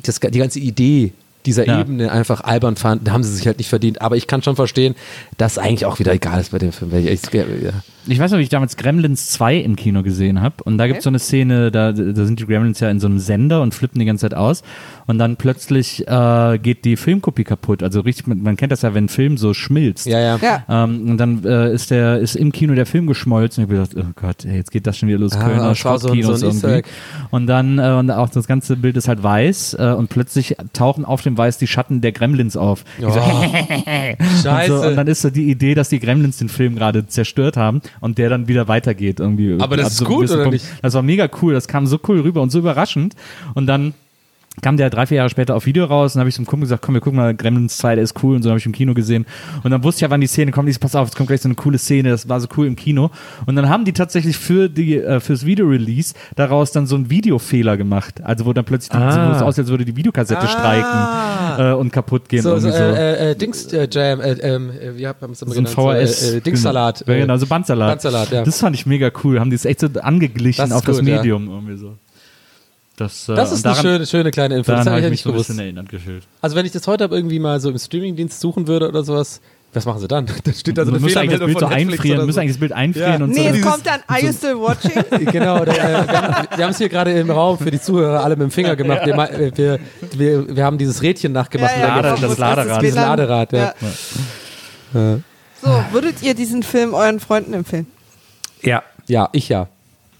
das, 0.03 0.19
die 0.19 0.37
ganze 0.39 0.59
Idee 0.59 1.11
dieser 1.45 1.67
Ja. 1.67 1.79
Ebene 1.79 2.11
einfach 2.11 2.41
albern 2.41 2.75
fand. 2.75 3.07
Da 3.07 3.11
haben 3.11 3.23
sie 3.23 3.33
sich 3.33 3.47
halt 3.47 3.57
nicht 3.57 3.69
verdient. 3.69 4.01
Aber 4.01 4.15
ich 4.15 4.27
kann 4.27 4.41
schon 4.41 4.55
verstehen, 4.55 4.95
dass 5.37 5.57
eigentlich 5.57 5.85
auch 5.85 5.99
wieder 5.99 6.13
egal 6.13 6.39
ist 6.39 6.51
bei 6.51 6.59
dem 6.59 6.71
Film. 6.71 6.91
Ich 6.95 7.21
ja. 7.33 7.43
Ich 8.05 8.19
weiß 8.19 8.31
noch, 8.31 8.37
wie 8.39 8.43
ich 8.43 8.49
damals 8.49 8.75
Gremlins 8.75 9.29
2 9.29 9.57
im 9.57 9.77
Kino 9.77 10.03
gesehen 10.03 10.41
habe. 10.41 10.55
Und 10.65 10.77
da 10.77 10.87
gibt 10.87 10.97
es 10.99 11.03
so 11.05 11.09
eine 11.09 11.19
Szene, 11.19 11.71
da, 11.71 11.93
da 11.93 12.25
sind 12.25 12.37
die 12.39 12.45
Gremlins 12.45 12.81
ja 12.81 12.89
in 12.89 12.99
so 12.99 13.07
einem 13.07 13.19
Sender 13.19 13.61
und 13.61 13.73
flippen 13.73 13.97
die 13.97 14.05
ganze 14.05 14.23
Zeit 14.29 14.33
aus. 14.33 14.61
Und 15.05 15.19
dann 15.19 15.37
plötzlich 15.37 16.05
äh, 16.07 16.59
geht 16.61 16.83
die 16.83 16.97
Filmkopie 16.97 17.45
kaputt. 17.45 17.81
Also 17.81 18.01
richtig, 18.01 18.27
man 18.27 18.57
kennt 18.57 18.71
das 18.73 18.81
ja, 18.81 18.93
wenn 18.93 19.05
ein 19.05 19.09
Film 19.09 19.37
so 19.37 19.53
schmilzt. 19.53 20.05
Ja, 20.05 20.19
ja. 20.19 20.39
Ja. 20.41 20.83
Ähm, 20.83 21.11
und 21.11 21.17
dann 21.17 21.45
äh, 21.45 21.73
ist 21.73 21.91
der 21.91 22.19
ist 22.19 22.35
im 22.35 22.51
Kino 22.51 22.73
der 22.75 22.85
Film 22.85 23.07
geschmolzen. 23.07 23.63
Ich 23.63 23.69
habe 23.69 23.87
gedacht, 23.87 23.95
oh 23.97 24.11
Gott, 24.19 24.45
ey, 24.45 24.57
jetzt 24.57 24.71
geht 24.71 24.85
das 24.85 24.97
schon 24.97 25.07
wieder 25.07 25.19
los. 25.19 25.33
Ah, 25.33 25.45
Kölner 25.45 25.63
war 25.63 25.99
so 25.99 26.13
so 26.35 26.47
irgendwie. 26.47 26.83
Und 27.31 27.47
dann 27.47 27.79
äh, 27.79 27.91
und 27.91 28.11
auch 28.11 28.29
das 28.29 28.47
ganze 28.47 28.75
Bild 28.75 28.97
ist 28.97 29.07
halt 29.07 29.23
weiß 29.23 29.75
äh, 29.79 29.93
und 29.97 30.09
plötzlich 30.09 30.57
tauchen 30.73 31.05
auf 31.05 31.21
dem 31.21 31.32
Weiß 31.37 31.57
die 31.57 31.67
Schatten 31.67 32.01
der 32.01 32.11
Gremlins 32.11 32.57
auf. 32.57 32.83
Ich 32.97 33.05
so, 33.05 33.11
Scheiße. 33.11 34.73
und, 34.73 34.81
so, 34.81 34.87
und 34.87 34.95
dann 34.95 35.07
ist 35.07 35.21
so 35.21 35.29
die 35.29 35.49
Idee, 35.49 35.75
dass 35.75 35.89
die 35.89 35.99
Gremlins 35.99 36.37
den 36.37 36.49
Film 36.49 36.75
gerade 36.75 37.07
zerstört 37.07 37.57
haben 37.57 37.81
und 37.99 38.17
der 38.17 38.29
dann 38.29 38.47
wieder 38.47 38.67
weitergeht 38.67 39.19
irgendwie. 39.19 39.57
Aber 39.59 39.77
das 39.77 39.89
ist 39.89 39.97
so 39.97 40.05
gut, 40.05 40.29
oder 40.29 40.43
Punkt. 40.43 40.53
nicht? 40.53 40.65
Das 40.81 40.93
war 40.93 41.01
mega 41.01 41.29
cool. 41.41 41.53
Das 41.53 41.67
kam 41.67 41.87
so 41.87 41.99
cool 42.07 42.21
rüber 42.21 42.41
und 42.41 42.51
so 42.51 42.59
überraschend. 42.59 43.15
Und 43.53 43.67
dann 43.67 43.93
kam 44.61 44.77
der 44.77 44.89
drei, 44.91 45.07
vier 45.07 45.17
Jahre 45.17 45.29
später 45.29 45.55
auf 45.55 45.65
Video 45.65 45.85
raus 45.85 46.15
und 46.15 46.19
habe 46.19 46.29
ich 46.29 46.35
zum 46.35 46.45
Kumpel 46.45 46.65
gesagt, 46.65 46.83
komm, 46.83 46.93
wir 46.93 47.01
gucken 47.01 47.17
mal 47.17 47.33
Gremlins 47.35 47.75
2, 47.77 47.95
der 47.95 48.03
ist 48.03 48.21
cool 48.23 48.35
und 48.35 48.43
so 48.43 48.49
habe 48.49 48.59
ich 48.59 48.65
im 48.67 48.71
Kino 48.71 48.93
gesehen. 48.93 49.25
Und 49.63 49.71
dann 49.71 49.83
wusste 49.83 49.97
ich 49.99 50.01
ja, 50.03 50.09
wann 50.11 50.21
die 50.21 50.27
Szene 50.27 50.51
kommt. 50.51 50.69
Ich 50.69 50.79
pass 50.79 50.95
auf, 50.95 51.09
es 51.09 51.15
kommt 51.15 51.27
gleich 51.27 51.41
so 51.41 51.47
eine 51.47 51.55
coole 51.55 51.77
Szene, 51.79 52.09
das 52.11 52.29
war 52.29 52.39
so 52.39 52.47
cool 52.55 52.67
im 52.67 52.75
Kino. 52.75 53.09
Und 53.47 53.55
dann 53.55 53.67
haben 53.67 53.83
die 53.83 53.93
tatsächlich 53.93 54.37
für 54.37 54.69
die, 54.69 54.97
äh, 54.97 55.19
fürs 55.19 55.45
Video-Release 55.45 56.13
daraus 56.35 56.71
dann 56.71 56.85
so 56.85 56.95
einen 56.95 57.09
Videofehler 57.09 57.77
gemacht. 57.77 58.21
Also 58.23 58.45
wo 58.45 58.53
dann 58.53 58.63
plötzlich, 58.65 58.91
die, 58.91 58.97
Ah. 58.97 59.33
so, 59.33 59.39
so 59.39 59.45
aussieht, 59.45 59.63
als 59.63 59.69
würde 59.71 59.85
die 59.85 59.95
Videokassette 59.95 60.47
streiken 60.47 61.59
äh, 61.59 61.73
und 61.73 61.91
kaputt 61.91 62.29
gehen. 62.29 62.43
So, 62.43 62.57
so, 62.59 62.69
so. 62.69 62.75
äh, 62.77 63.31
äh, 63.31 63.35
Dings 63.35 63.65
äh, 63.73 63.87
Jam, 63.91 64.21
äh, 64.21 64.33
ähm, 64.33 64.69
äh, 64.69 64.95
wie 64.97 65.07
hat 65.07 65.19
man 65.21 65.31
es 65.31 65.41
immer 65.41 65.51
So 65.53 65.61
ein 65.61 65.65
genannt? 65.65 65.75
VHS. 66.07 66.21
So, 66.29 66.33
äh, 66.35 66.37
äh, 66.37 66.41
Dingssalat. 66.41 67.03
Genau, 67.05 67.17
äh, 67.17 67.21
genau, 67.21 67.37
so 67.37 67.47
Bandsalat. 67.47 67.89
Bandsalat, 67.89 68.31
ja. 68.31 68.43
Das 68.43 68.59
fand 68.59 68.75
ich 68.75 68.85
mega 68.85 69.09
cool. 69.23 69.39
Haben 69.39 69.49
die 69.49 69.55
es 69.55 69.65
echt 69.65 69.79
so 69.79 69.87
angeglichen 70.01 70.71
auf 70.71 70.85
das 70.85 70.99
gut, 70.99 71.07
ja. 71.07 71.17
Medium 71.17 71.49
irgendwie 71.49 71.77
so. 71.77 71.97
Das, 72.95 73.27
äh, 73.27 73.33
Das 73.35 73.51
ist 73.51 73.65
eine 73.65 73.73
daran, 73.75 73.81
schöne, 73.91 74.05
schöne 74.05 74.31
kleine 74.31 74.55
Info. 74.57 74.71
Daran 74.71 74.85
Das 74.85 74.91
habe 74.91 74.99
ich 75.01 75.05
ich 75.05 75.11
mich 75.11 75.21
so 75.23 75.29
ein 75.31 75.35
bisschen 75.35 75.59
erinnert 75.59 75.89
gefühlt. 75.89 76.23
Also 76.41 76.55
wenn 76.55 76.65
ich 76.65 76.71
das 76.71 76.85
heute 76.87 77.05
irgendwie 77.05 77.39
mal 77.39 77.59
so 77.59 77.69
im 77.71 77.77
Streamingdienst 77.79 78.39
suchen 78.39 78.67
würde 78.67 78.87
oder 78.87 79.03
sowas, 79.03 79.41
was 79.73 79.85
machen 79.85 79.99
sie 79.99 80.07
dann? 80.07 80.27
Da 80.43 80.53
steht 80.53 80.77
da 80.77 80.85
so 80.85 80.91
Du 80.91 80.97
eine 80.97 81.03
musst 81.03 81.17
eigentlich 81.17 81.39
das 81.39 81.45
Bild 81.47 81.59
so 81.59 81.65
einfrieren, 81.65 82.31
so. 82.31 82.39
eigentlich 82.39 82.51
das 82.53 82.59
Bild 82.59 82.71
einfrieren 82.73 83.13
Ja. 83.19 83.23
und 83.23 83.29
Nee, 83.31 83.35
so. 83.37 83.45
es 83.47 83.51
dieses- 83.53 83.71
kommt 83.71 83.87
dann, 83.87 83.99
are 84.05 84.21
you 84.23 84.31
still 84.31 84.55
watching? 84.59 85.25
Genau, 85.31 85.65
der, 85.65 85.73
äh, 85.73 86.57
wir 86.57 86.63
haben 86.65 86.71
es 86.71 86.77
hier 86.77 86.89
gerade 86.89 87.11
im 87.13 87.31
Raum 87.31 87.57
für 87.57 87.71
die 87.71 87.81
Zuhörer 87.81 88.23
alle 88.23 88.35
mit 88.35 88.43
dem 88.43 88.51
Finger 88.51 88.75
gemacht. 88.75 89.01
Wir, 89.05 89.15
äh, 89.17 89.51
wir, 89.57 89.79
wir, 90.15 90.55
wir 90.55 90.63
haben 90.63 90.77
dieses 90.77 91.01
Rädchen 91.01 91.31
nachgemacht. 91.31 91.71
Ja, 91.75 91.87
ja, 91.87 91.95
Lader- 91.95 92.09
das. 92.11 92.19
Dieses 92.79 92.95
WLAN? 92.95 93.17
Laderad, 93.17 93.53
ja. 93.53 93.73
So, 95.61 95.83
würdet 95.91 96.21
ihr 96.21 96.35
diesen 96.35 96.61
Film 96.61 96.93
euren 96.93 97.19
Freunden 97.19 97.53
empfehlen? 97.53 97.87
Ja. 98.61 98.83
Ja, 99.07 99.29
ich 99.31 99.49
ja. 99.49 99.67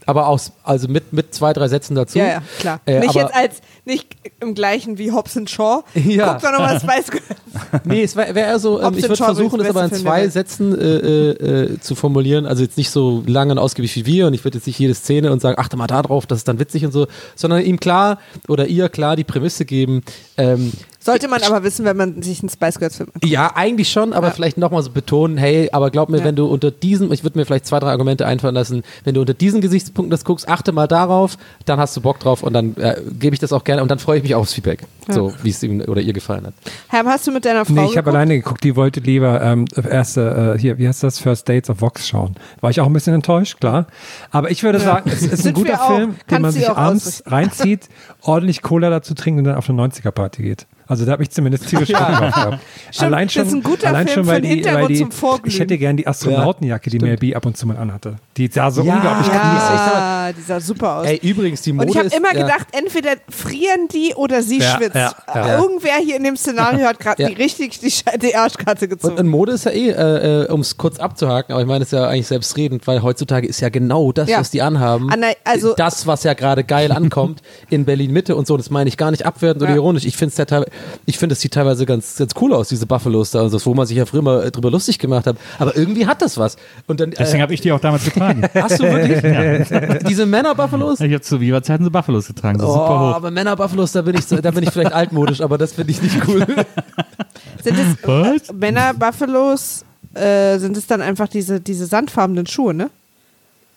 Aber 0.06 0.28
aus, 0.28 0.52
also 0.64 0.88
mit, 0.88 1.14
mit 1.14 1.34
zwei, 1.34 1.54
drei 1.54 1.68
Sätzen 1.68 1.96
dazu. 1.96 2.18
Ja, 2.18 2.26
ja, 2.26 2.44
klar. 2.60 2.80
Äh, 2.86 3.00
nicht 3.00 3.16
jetzt 3.16 3.34
als, 3.34 3.62
nicht 3.86 4.08
im 4.40 4.54
gleichen 4.56 4.98
wie 4.98 5.12
Hobbs 5.12 5.38
and 5.38 5.50
Shaw. 5.50 5.84
Ja. 5.94 6.34
Guck 6.34 6.44
doch 6.44 6.52
nochmal 6.52 6.80
Spice 6.82 7.12
Girls. 7.12 7.84
Nee, 7.86 8.04
es 8.04 8.16
wäre 8.16 8.36
wär 8.36 8.48
eher 8.48 8.60
so, 8.60 8.82
ähm, 8.82 8.94
ich 8.98 9.04
würde 9.04 9.16
versuchen, 9.16 9.60
der 9.60 9.70
aber 9.70 9.84
in 9.84 9.90
Film 9.90 10.02
zwei. 10.02 10.28
Sätzen 10.28 10.78
äh, 10.78 10.84
äh, 10.84 11.74
äh, 11.74 11.80
zu 11.80 11.96
formulieren. 11.96 12.46
Also 12.46 12.64
jetzt 12.64 12.78
nicht 12.78 12.90
so 12.90 13.24
lang 13.26 13.52
und 13.52 13.58
ausgiebig 13.58 13.96
wie 13.96 14.06
wir 14.06 14.28
und 14.28 14.34
ich 14.34 14.44
würde 14.44 14.58
jetzt 14.58 14.68
nicht 14.68 14.80
jede 14.80 14.94
Szene 14.94 15.32
und 15.32 15.42
sagen, 15.42 15.60
achte 15.60 15.78
mal 15.78 15.88
da 15.88 16.02
drauf, 16.02 16.26
das 16.26 16.40
ist 16.40 16.48
dann 16.48 16.60
witzig 16.60 16.86
und 16.86 16.92
so, 16.92 17.08
sondern 17.36 17.64
ihm 17.64 17.80
klar 17.80 18.20
oder 18.48 18.68
ihr 18.68 18.90
klar 18.90 19.16
die 19.16 19.24
Prämisse 19.24 19.66
geben. 19.66 20.04
Ähm, 20.38 20.74
Sollte 21.04 21.28
man 21.28 21.42
aber 21.44 21.64
wissen, 21.64 21.84
wenn 21.86 21.98
man 21.98 22.22
sich 22.22 22.40
einen 22.42 22.50
Spice 22.50 22.80
Girls 22.80 22.96
Film 22.98 23.10
anguckt. 23.10 23.26
ja, 23.26 23.52
eigentlich 23.56 23.92
schon, 23.92 24.14
aber 24.14 24.28
Ja. 24.28 24.34
vielleicht 24.34 24.58
nochmal 24.58 24.82
so 24.84 24.92
betonen, 24.92 25.38
hey, 25.38 25.70
aber 25.74 25.92
glaub 25.92 26.10
mir, 26.10 26.20
Ja. 26.20 26.24
wenn 26.24 26.36
du 26.36 26.46
unter 26.46 26.72
diesen, 26.72 27.12
ich 27.12 27.24
würde 27.24 27.38
mir 27.38 27.46
vielleicht 27.46 27.66
zwei, 27.66 27.80
drei 27.80 27.90
Argumente 27.92 28.26
einfallen 28.26 28.56
lassen, 28.56 28.84
wenn 29.04 29.14
du 29.14 29.22
unter 29.22 29.34
diesen 29.34 29.60
Gesichtspunkten 29.62 30.10
das 30.12 30.24
guckst, 30.24 30.48
achte 30.48 30.72
mal 30.72 30.88
darauf, 30.88 31.38
dann 31.66 31.80
hast 31.80 31.96
du 31.98 32.02
Bock 32.02 32.20
drauf 32.20 32.42
und 32.44 32.54
dann 32.54 32.76
äh, 32.78 33.02
gebe 33.20 33.34
ich 33.34 33.40
das 33.40 33.52
auch 33.52 33.64
gerne 33.64 33.82
und 33.82 33.92
dann 33.92 34.00
freue 34.00 34.18
ich 34.18 34.24
mich 34.24 34.34
auch 34.36 34.42
aufs 34.42 34.54
Feedback. 34.54 34.84
So, 35.10 35.34
wie 35.44 35.50
es 35.50 35.62
ihm 35.62 35.82
oder 35.82 36.00
ihr 36.00 36.14
gefallen 36.14 36.46
hat. 36.48 36.54
Herm, 36.88 37.08
hast 37.08 37.28
du 37.28 37.32
mit 37.32 37.44
deiner 37.44 37.66
Frau 37.66 37.74
Nee, 37.74 37.86
ich 37.88 37.98
habe 37.98 38.10
alleine 38.10 38.36
geguckt. 38.38 38.64
Die 38.64 38.78
wollte 38.78 39.02
lieber 39.02 39.42
ähm, 39.42 39.66
erste, 39.90 40.54
äh, 40.56 40.60
hier, 40.60 40.78
wie 40.78 40.88
heißt 40.88 41.04
das, 41.04 41.20
First 41.20 41.50
Dates 41.50 41.70
of 41.70 41.82
Vox 41.82 42.08
schauen. 42.08 42.36
War 42.62 42.70
ich 42.70 42.80
auch 42.80 42.86
ein 42.88 42.94
bisschen 42.94 43.14
enttäuscht, 43.14 43.60
klar. 43.60 43.88
Aber 44.32 44.50
ich 44.52 44.64
würde 44.64 44.80
sagen, 44.80 45.10
es 45.14 45.22
ist 45.24 45.46
ein 45.46 45.54
guter. 45.54 45.78
Film, 45.80 46.16
den 46.32 46.42
man 46.42 46.52
sich 46.52 46.70
abends 46.70 47.24
reinzieht, 47.26 47.90
ordentlich 48.22 48.62
Cola 48.62 48.90
dazu 48.90 49.14
trinkt 49.16 49.40
und 49.40 49.44
dann 49.44 49.56
auf 49.56 49.70
eine 49.70 49.82
90er-Party 49.82 50.42
geht. 50.44 50.68
Also 50.88 51.06
da 51.06 51.14
habe 51.14 51.24
ich 51.24 51.30
zumindest 51.32 51.68
tierisch 51.68 51.90
Bock 51.92 52.00
drauf 52.00 52.20
gehabt. 52.34 52.60
Stimmt, 52.92 53.04
allein 53.08 53.28
das 53.28 53.34
schon, 53.34 53.48
ist 53.48 53.54
ein 53.54 53.64
guter 53.64 53.88
allein 53.88 54.08
Film 54.08 54.26
schon, 54.26 54.28
weil 54.28 54.36
für 54.42 54.48
den 54.48 54.58
die, 54.58 54.66
weil 54.66 54.88
die, 54.88 54.98
zum 54.98 55.12
Vorglühen. 55.12 55.54
Ich 55.54 55.60
hätte 55.60 55.78
gern 55.78 55.98
die 55.98 56.06
Astronautenjacke, 56.08 56.90
die 56.90 57.00
Mel 57.00 57.18
B 57.18 57.34
ab 57.36 57.46
und 57.46 57.58
zu 57.58 57.66
mal 57.68 57.78
anhatte. 57.78 58.18
Die 58.38 58.48
sah 58.48 58.70
so 58.72 58.82
Ja, 58.84 58.96
unglaublich 58.96 59.28
cool 59.28 59.34
aus. 59.36 59.70
Ja, 59.72 60.32
die 60.38 60.42
sah 60.42 60.60
super 60.60 60.98
aus. 60.98 61.08
Ey, 61.08 61.20
übrigens, 61.22 61.62
die 61.62 61.74
Mode 61.74 61.86
Und 61.88 61.92
ich 61.92 61.98
habe 61.98 62.10
immer 62.16 62.34
ja. 62.36 62.44
gedacht, 62.44 62.68
entweder 62.72 63.12
frieren 63.30 63.88
die 63.94 64.14
oder 64.16 64.42
sie 64.44 64.60
Ja, 64.60 64.76
schwitzt. 64.78 64.96
ja, 64.96 65.14
ja. 65.34 65.46
Äh, 65.58 65.62
Irgendwer 65.62 65.96
hier 66.04 66.18
in 66.18 66.24
dem 66.24 66.36
Szenario 66.38 66.86
hat 66.86 67.00
gerade 67.00 67.22
Ja. 67.24 67.30
die 67.30 67.36
richtig 67.36 67.80
die, 67.80 67.92
die 68.20 68.36
Arschkarte 68.36 68.86
Und, 68.86 68.90
gezogen. 68.92 69.18
und 69.18 69.28
Mode 69.28 69.54
ist 69.54 69.66
ja 69.66 69.72
eh, 69.72 69.90
äh, 69.90 70.48
um 70.52 70.62
es 70.62 70.78
kurz 70.78 71.00
abzuhaken, 71.00 71.54
aber 71.54 71.62
ich 71.62 71.68
meine, 71.68 71.84
es 71.84 71.94
ist 71.94 71.98
ja 71.98 72.08
eigentlich 72.08 72.28
selbstredend, 72.28 72.86
weil 72.88 73.02
heutzutage 73.04 73.48
ist 73.48 73.60
ja 73.62 73.70
genau 73.70 74.12
das, 74.12 74.30
Ja. 74.30 74.40
was 74.40 74.52
die 74.52 74.62
anhaben, 74.62 75.08
nein, 75.08 75.34
also- 75.44 75.74
das, 75.76 76.08
was 76.08 76.24
ja 76.24 76.34
gerade 76.34 76.64
geil 76.64 76.92
ankommt 76.92 77.42
in 77.70 77.86
Berlin 77.86 78.12
Mitte 78.12 78.36
und 78.36 78.48
so. 78.48 78.58
Das 78.58 78.70
meine 78.70 78.88
ich 78.88 78.98
gar 78.98 79.12
nicht 79.12 79.26
abwertend 79.26 79.64
oder 79.64 79.74
ironisch. 79.76 80.06
Ich 80.06 80.18
finde 80.18 80.32
es 80.32 80.38
ja 80.38 80.46
teilweise, 80.46 80.72
ich 81.06 81.18
finde, 81.18 81.34
es 81.34 81.42
sieht 81.42 81.54
teilweise 81.54 81.86
ganz, 81.86 82.16
ganz 82.18 82.32
cool 82.42 82.54
aus, 82.54 82.70
diese 82.70 82.86
Buffalos 82.86 83.32
da, 83.32 83.42
und 83.42 83.50
so, 83.50 83.64
wo 83.66 83.74
man 83.74 83.86
sich 83.88 83.98
ja 83.98 84.06
früher 84.06 84.22
mal 84.22 84.44
äh, 84.44 84.52
drüber 84.52 84.72
lustig 84.72 85.00
gemacht 85.00 85.28
hat. 85.28 85.38
Aber 85.60 85.76
irgendwie 85.76 86.06
hat 86.06 86.22
das 86.22 86.38
was. 86.38 86.58
Und 86.88 87.00
dann 87.00 87.12
Deswegen 87.12 87.40
äh, 87.40 87.42
habe 87.44 87.54
ich 87.54 87.62
die 87.62 87.72
auch 87.72 87.80
damals 87.80 88.04
getragen. 88.06 88.44
hast 88.54 88.80
du 88.80 88.84
wirklich 88.84 90.04
diese 90.08 90.26
Männer-Buffalos? 90.26 91.00
Ich 91.00 91.12
habe 91.14 91.22
zu 91.22 91.40
Viva-Zeiten 91.40 91.84
so 91.84 91.92
Buffalos 91.92 92.28
getragen, 92.28 92.60
so 92.60 92.68
Oh, 92.68 92.74
super 92.74 93.00
hoch. 93.00 93.16
aber 93.16 93.32
Männer-Buffalos, 93.32 93.92
da 93.92 94.02
bin 94.02 94.16
ich, 94.16 94.26
so, 94.26 94.38
da 94.38 94.52
bin 94.52 94.64
ich 94.64 94.72
vielleicht 94.72 94.94
altmodisch, 94.94 95.42
aber 95.42 95.58
das 95.58 95.74
finde 95.74 95.92
ich 95.92 96.02
nicht 96.02 96.28
cool. 96.28 96.46
Sind 97.64 97.78
es 97.80 98.08
Was? 98.08 98.50
äh, 98.50 98.54
Männer 98.54 98.94
Buffalos? 98.94 99.86
Äh, 100.14 100.60
sind 100.60 100.78
es 100.78 100.86
dann 100.86 101.02
einfach 101.02 101.28
diese, 101.28 101.60
diese 101.60 101.88
sandfarbenen 101.88 102.46
Schuhe, 102.46 102.74
ne? 102.76 102.90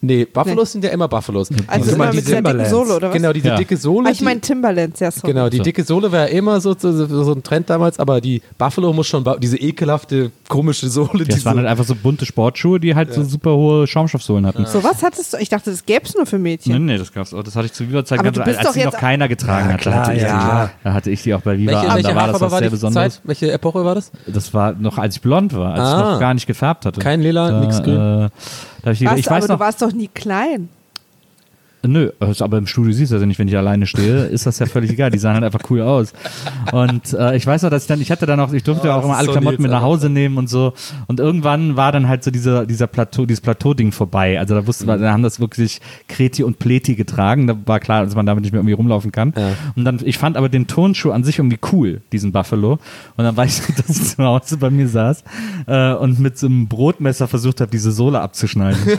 Nee, 0.06 0.24
Buffalos 0.24 0.72
sind 0.72 0.84
ja 0.84 0.90
immer 0.90 1.08
Buffalos. 1.08 1.48
Also 1.66 1.92
immer 1.92 2.10
die 2.10 2.16
mit 2.16 2.28
der 2.28 2.40
dicken. 2.42 2.64
Sohle, 2.66 2.96
oder 2.96 3.08
was? 3.08 3.14
Genau, 3.14 3.32
diese 3.32 3.48
Ja. 3.48 3.56
dicke 3.56 3.76
Sohle. 3.76 4.08
Ah, 4.08 4.12
ich 4.12 4.20
meine 4.22 4.40
Timberlands, 4.40 5.00
ja, 5.00 5.10
sorry. 5.10 5.32
Genau, 5.32 5.48
die 5.48 5.58
So. 5.58 5.62
dicke 5.62 5.84
Sohle 5.84 6.10
war 6.12 6.20
ja 6.20 6.26
immer 6.26 6.60
so, 6.60 6.74
so, 6.78 6.92
so 7.24 7.32
ein 7.32 7.42
Trend 7.42 7.68
damals, 7.70 7.98
aber 7.98 8.20
die 8.20 8.40
Buffalo 8.58 8.92
muss 8.92 9.06
schon, 9.06 9.24
diese 9.40 9.56
ekelhafte, 9.58 10.30
komische 10.48 10.88
Sohle, 10.88 11.24
die 11.24 11.32
Das 11.32 11.44
waren 11.44 11.58
halt 11.58 11.66
einfach 11.66 11.84
so 11.84 11.94
bunte 11.94 12.24
Sportschuhe, 12.26 12.80
die 12.80 12.94
halt 12.94 13.12
so 13.12 13.22
super 13.24 13.54
hohe 13.56 13.86
Schaumstoffsohlen 13.86 14.46
hatten. 14.46 14.64
So 14.66 14.82
was 14.84 15.02
hattest 15.02 15.32
du? 15.34 15.38
Ich 15.38 15.48
dachte, 15.48 15.70
das 15.70 15.84
gäbe 15.84 16.04
es 16.04 16.14
nur 16.14 16.26
für 16.26 16.38
Mädchen. 16.38 16.72
Nee, 16.72 16.92
nee, 16.92 16.98
das 16.98 17.12
gab's 17.12 17.34
auch. 17.34 17.42
Das 17.42 17.56
hatte 17.56 17.66
ich 17.66 17.72
zu 17.72 17.88
Viva-Zeiten 17.88 18.26
Aber 18.26 18.30
ganz 18.44 18.58
als 18.58 18.72
die 18.72 18.84
noch 18.84 18.92
keiner 18.92 19.28
getragen 19.28 19.72
hat. 19.72 19.80
Klar, 19.80 20.06
hatte 20.06 20.14
ich 20.14 20.22
ja. 20.22 20.70
Da 20.84 20.92
hatte 20.92 21.10
ich 21.10 21.22
die 21.22 21.34
auch 21.34 21.40
bei 21.40 21.58
Viva 21.58 21.72
welche, 21.72 21.88
an. 21.88 21.96
welche 21.96 22.08
Da 22.08 22.14
war 22.16 22.26
das 22.28 22.40
was 22.40 22.52
war 22.52 22.58
sehr 22.60 22.70
Besonderes. 22.70 23.14
Zeit? 23.14 23.20
Welche 23.24 23.50
Epoche 23.52 23.84
war 23.84 23.94
das? 23.94 24.12
Das 24.26 24.54
war 24.54 24.72
noch, 24.72 24.98
als 24.98 25.16
ich 25.16 25.22
blond 25.22 25.54
war, 25.54 25.72
als 25.74 25.80
Ah. 25.80 25.98
ich 25.98 26.04
noch 26.12 26.20
gar 26.20 26.34
nicht 26.34 26.46
gefärbt 26.46 26.86
hatte. 26.86 27.00
Kein 27.00 27.20
Lila, 27.20 27.60
nix 27.60 27.82
grün? 27.82 28.28
Ich, 28.92 29.04
Warst 29.04 29.18
ich 29.18 29.26
weiß 29.26 29.44
aber 29.44 29.54
noch, 29.54 29.58
du 29.58 29.64
warst 29.64 29.82
doch 29.82 29.92
nie 29.92 30.08
klein. 30.08 30.68
Nö, 31.88 32.10
also, 32.20 32.44
aber 32.44 32.58
im 32.58 32.66
Studio 32.66 32.92
siehst 32.92 33.10
du 33.12 33.16
das 33.16 33.22
ja 33.22 33.26
nicht, 33.26 33.38
wenn 33.38 33.48
ich 33.48 33.56
alleine 33.56 33.86
stehe, 33.86 34.24
ist 34.24 34.46
das 34.46 34.58
ja 34.58 34.66
völlig 34.66 34.90
egal. 34.90 35.10
Die 35.10 35.18
sahen 35.18 35.34
halt 35.34 35.44
einfach 35.44 35.68
cool 35.70 35.82
aus. 35.82 36.12
Und 36.72 37.12
äh, 37.12 37.36
ich 37.36 37.46
weiß 37.46 37.62
noch, 37.62 37.70
dass 37.70 37.82
ich 37.82 37.88
dann, 37.88 38.00
ich 38.00 38.10
hatte 38.10 38.26
dann 38.26 38.40
auch, 38.40 38.52
ich 38.52 38.62
durfte 38.62 38.86
Oh, 38.86 38.90
ja 38.90 38.96
auch 38.96 39.00
das 39.00 39.06
immer 39.06 39.16
alle 39.16 39.26
so 39.26 39.32
Klamotten 39.32 39.62
mit 39.62 39.70
nach. 39.70 39.82
Hause 39.82 40.10
nehmen 40.10 40.38
und 40.38 40.48
so. 40.48 40.72
Und 41.06 41.20
irgendwann 41.20 41.76
war 41.76 41.92
dann 41.92 42.08
halt 42.08 42.24
so 42.24 42.30
dieser, 42.30 42.66
dieser 42.66 42.86
Plateau, 42.86 43.26
dieses 43.26 43.40
Plateau-Ding 43.40 43.92
vorbei. 43.92 44.38
Also 44.38 44.54
da 44.54 44.66
wusste 44.66 44.86
man, 44.86 45.00
da 45.00 45.12
haben 45.12 45.22
das 45.22 45.40
wirklich 45.40 45.80
Kreti 46.08 46.42
und 46.42 46.58
Pleti 46.58 46.94
getragen. 46.94 47.46
Da 47.46 47.56
war 47.66 47.80
klar, 47.80 48.04
dass 48.04 48.14
man 48.14 48.26
damit 48.26 48.42
nicht 48.42 48.52
mehr 48.52 48.60
irgendwie 48.60 48.74
rumlaufen 48.74 49.12
kann. 49.12 49.32
Ja. 49.36 49.50
Und 49.74 49.84
dann, 49.84 50.00
ich 50.04 50.18
fand 50.18 50.36
aber 50.36 50.48
den 50.48 50.66
Turnschuh 50.66 51.10
an 51.10 51.24
sich 51.24 51.38
irgendwie 51.38 51.58
cool, 51.72 52.00
diesen 52.12 52.32
Buffalo. 52.32 52.78
Und 53.16 53.24
dann 53.24 53.36
weiß 53.36 53.68
ich, 53.68 53.74
dass 53.86 53.90
ich 53.90 54.16
zu 54.16 54.22
Hause 54.22 54.56
bei 54.58 54.70
mir 54.70 54.88
saß 54.88 55.24
äh, 55.66 55.92
und 55.94 56.20
mit 56.20 56.38
so 56.38 56.46
einem 56.46 56.68
Brotmesser 56.68 57.28
versucht 57.28 57.60
habe, 57.60 57.70
diese 57.70 57.92
Sohle 57.92 58.20
abzuschneiden. 58.20 58.80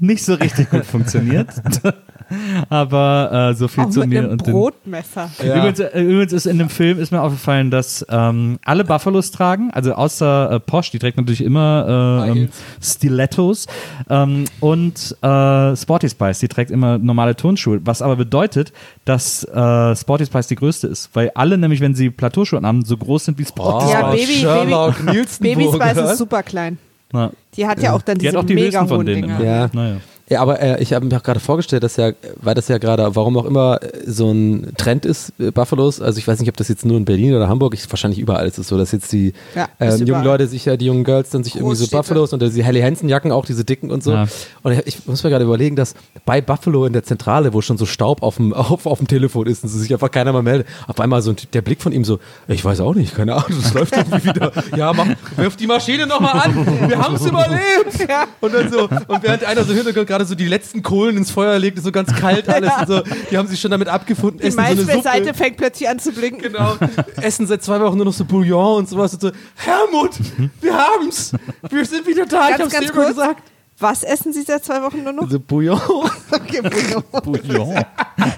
nicht 0.00 0.24
so 0.24 0.34
richtig 0.34 0.70
gut 0.70 0.84
funktioniert. 0.84 1.48
Aber 2.68 3.50
äh, 3.50 3.54
so 3.54 3.68
viel 3.68 3.84
Auch 3.84 3.90
zu 3.90 4.00
mit 4.00 4.10
mir 4.10 4.18
einem 4.20 4.30
und 4.32 4.46
den, 4.46 4.52
Brotmesser. 4.52 5.30
Übrigens, 5.42 5.80
äh, 5.80 6.00
übrigens 6.02 6.32
ist 6.34 6.46
in 6.46 6.58
dem 6.58 6.68
Film 6.68 6.98
ist 7.00 7.10
mir 7.10 7.22
aufgefallen, 7.22 7.70
dass 7.70 8.04
ähm, 8.10 8.58
alle 8.64 8.84
Buffalos 8.84 9.30
tragen, 9.30 9.70
also 9.72 9.94
außer 9.94 10.52
äh, 10.52 10.60
Posh, 10.60 10.90
die 10.90 10.98
trägt 10.98 11.16
natürlich 11.16 11.42
immer 11.42 12.24
äh, 12.26 12.30
ähm, 12.30 12.48
Stilettos 12.82 13.66
ähm, 14.10 14.44
und 14.60 15.16
äh, 15.22 15.76
Sporty 15.76 16.08
Spice, 16.10 16.40
die 16.40 16.48
trägt 16.48 16.70
immer 16.70 16.98
normale 16.98 17.34
Turnschuhe, 17.34 17.80
was 17.84 18.02
aber 18.02 18.16
bedeutet, 18.16 18.72
dass 19.06 19.44
äh, 19.44 19.96
Sporty 19.96 20.26
Spice 20.26 20.48
die 20.48 20.56
größte 20.56 20.86
ist, 20.86 21.10
weil 21.14 21.30
alle 21.34 21.56
nämlich, 21.56 21.80
wenn 21.80 21.94
sie 21.94 22.10
Plateauschuhe 22.10 22.60
haben, 22.60 22.84
so 22.84 22.96
groß 22.96 23.24
sind 23.26 23.38
wie 23.38 23.44
Sporty 23.46 23.86
Oh, 23.88 23.90
Ja, 23.90 24.08
Spice. 24.12 24.26
Baby- 24.26 24.40
Sherlock 24.40 24.96
Baby 24.98 25.12
Nielsenburg, 25.12 25.82
Spice 25.82 26.10
ist 26.12 26.18
super 26.18 26.42
klein. 26.42 26.78
Ja. 27.12 27.32
Die 27.54 27.66
hat 27.66 27.82
ja 27.82 27.92
auch 27.92 28.02
dann 28.02 28.18
Die 28.18 28.26
diese 28.26 28.38
auch 28.38 28.44
die 28.44 28.54
mega 28.54 28.88
hohen 28.88 29.06
denen 29.06 29.22
Dinger. 29.22 29.42
Ja. 29.42 29.70
Naja. 29.72 29.96
Ja, 30.30 30.42
aber 30.42 30.60
äh, 30.60 30.82
ich 30.82 30.92
habe 30.92 31.06
mir 31.06 31.16
auch 31.16 31.22
gerade 31.22 31.40
vorgestellt, 31.40 31.82
dass 31.82 31.96
ja, 31.96 32.12
weil 32.36 32.54
das 32.54 32.68
ja 32.68 32.76
gerade, 32.76 33.16
warum 33.16 33.38
auch 33.38 33.46
immer 33.46 33.82
äh, 33.82 33.88
so 34.04 34.30
ein 34.30 34.72
Trend 34.76 35.06
ist, 35.06 35.32
äh, 35.38 35.50
Buffalos, 35.50 36.02
also 36.02 36.18
ich 36.18 36.28
weiß 36.28 36.38
nicht, 36.40 36.50
ob 36.50 36.56
das 36.56 36.68
jetzt 36.68 36.84
nur 36.84 36.98
in 36.98 37.06
Berlin 37.06 37.34
oder 37.34 37.48
Hamburg 37.48 37.72
ist, 37.72 37.90
wahrscheinlich 37.90 38.20
überall 38.20 38.46
ist 38.46 38.58
es 38.58 38.68
so, 38.68 38.76
dass 38.76 38.92
jetzt 38.92 39.10
die 39.12 39.32
Ja, 39.54 39.68
ähm, 39.80 39.88
ist 39.88 40.00
jungen. 40.00 40.24
Leute 40.24 40.46
sich 40.46 40.66
ja, 40.66 40.76
die 40.76 40.86
jungen 40.86 41.04
Girls 41.04 41.30
dann 41.30 41.44
sich 41.44 41.56
irgendwie 41.56 41.76
so. 41.76 41.86
Buffalos 41.86 42.34
und 42.34 42.42
diese 42.42 42.62
Helly 42.62 42.80
Hansen 42.82 43.08
Jacken, 43.08 43.32
auch 43.32 43.46
diese 43.46 43.64
dicken 43.64 43.90
und 43.90 44.02
so. 44.02 44.12
Ja. 44.12 44.26
Und 44.62 44.72
ich, 44.72 44.86
ich 44.86 45.06
muss 45.06 45.24
mir 45.24 45.30
gerade 45.30 45.44
überlegen, 45.44 45.76
dass 45.76 45.94
bei 46.26 46.42
Buffalo 46.42 46.84
in 46.84 46.92
der 46.92 47.04
Zentrale, 47.04 47.54
wo 47.54 47.62
schon 47.62 47.78
so 47.78 47.86
Staub 47.86 48.22
auf 48.22 48.36
dem, 48.36 48.52
auf, 48.52 48.84
auf 48.84 48.98
dem 48.98 49.08
Telefon 49.08 49.46
ist 49.46 49.64
und 49.64 49.70
sich 49.70 49.92
einfach 49.92 50.10
keiner 50.10 50.32
mal 50.34 50.42
meldet, 50.42 50.66
auf 50.86 51.00
einmal 51.00 51.22
so 51.22 51.30
ein, 51.30 51.36
der 51.54 51.62
Blick 51.62 51.80
von 51.80 51.92
ihm 51.92 52.04
so, 52.04 52.18
ich 52.48 52.62
weiß 52.62 52.80
auch 52.80 52.94
nicht, 52.94 53.14
keine 53.14 53.34
Ahnung, 53.34 53.58
das 53.62 53.72
läuft 53.72 53.96
irgendwie 53.96 54.24
wieder. 54.24 54.52
Ja, 54.76 54.92
mach, 54.92 55.06
wirf 55.36 55.56
die 55.56 55.66
Maschine 55.66 56.06
nochmal 56.06 56.42
an, 56.44 56.88
wir 56.88 56.98
haben 56.98 57.14
es 57.14 57.24
überlebt. 57.24 58.08
Und 58.40 58.54
dann 58.54 58.70
so, 58.70 58.82
und 58.82 59.22
während 59.22 59.44
einer 59.44 59.64
so 59.64 59.70
im 59.70 59.76
Hintergrund 59.78 60.06
gerade 60.06 60.17
so 60.24 60.34
die 60.34 60.46
letzten 60.46 60.82
Kohlen 60.82 61.16
ins 61.16 61.30
Feuer 61.30 61.58
legt, 61.58 61.78
ist 61.78 61.84
so 61.84 61.92
ganz 61.92 62.14
kalt 62.14 62.48
alles 62.50 62.72
und 62.80 62.86
so, 62.88 63.02
die 63.30 63.36
haben 63.38 63.48
sich 63.48 63.60
schon 63.60 63.70
damit 63.70 63.88
abgefunden, 63.88 64.40
Die 64.40 64.46
essen 64.46 64.56
so 64.76 65.32
fängt 65.34 65.56
plötzlich 65.56 65.88
an 65.88 65.98
zu 65.98 66.12
blinken. 66.12 66.52
Genau. 66.52 66.76
Essen 67.20 67.46
seit 67.46 67.62
zwei 67.62 67.80
Wochen 67.80 67.96
nur 67.96 68.06
noch 68.06 68.12
so 68.12 68.24
Bouillon 68.24 68.78
und 68.78 68.88
sowas. 68.88 69.14
Und 69.14 69.20
so, 69.22 69.30
Hermut, 69.56 70.12
wir 70.60 70.76
haben's. 70.76 71.32
Wir 71.70 71.84
sind 71.84 72.06
wieder 72.06 72.26
da. 72.26 72.50
ich 72.50 72.56
Ganz, 72.56 72.62
hab's 72.64 72.72
ganz 72.72 72.86
dir 72.86 72.92
kurz. 72.92 73.08
gesagt. 73.08 73.42
Was 73.80 74.02
essen 74.02 74.32
Sie 74.32 74.42
seit 74.42 74.64
zwei 74.64 74.82
Wochen 74.82 75.04
nur 75.04 75.12
noch? 75.12 75.22
Also 75.22 75.38
Bouillon. 75.38 75.80
Okay, 76.30 76.60
Bouillon. 76.62 77.02
Bouillon. 77.24 77.84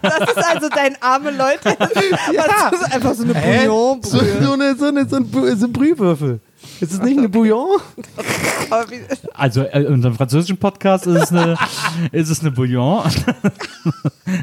Das 0.03 0.21
ist 0.31 0.37
also 0.37 0.69
dein 0.69 1.01
arme 1.01 1.31
Leute. 1.31 1.77
Ja. 2.33 2.45
Das 2.71 2.81
ist 2.83 2.93
einfach 2.95 3.15
so 3.15 3.25
eine 3.25 3.35
Hä? 3.35 3.67
bouillon 3.67 4.03
So, 4.03 4.19
so, 4.19 4.53
eine, 4.53 4.77
so, 4.77 4.85
eine, 4.87 5.09
so, 5.09 5.17
ein, 5.17 5.59
so 5.59 5.67
ein 5.67 5.73
Brühwürfel. 5.73 6.41
Ist 6.81 6.93
es 6.93 7.03
nicht 7.03 7.19
eine 7.19 7.29
Bouillon? 7.29 7.79
Also 9.35 9.63
äh, 9.63 9.81
in 9.83 9.95
unserem 9.95 10.15
französischen 10.15 10.57
Podcast 10.57 11.07
ist 11.07 11.23
es 11.25 11.33
eine, 11.33 11.57
ist 12.13 12.31
es 12.31 12.41
eine 12.41 12.51
Bouillon. 12.51 13.03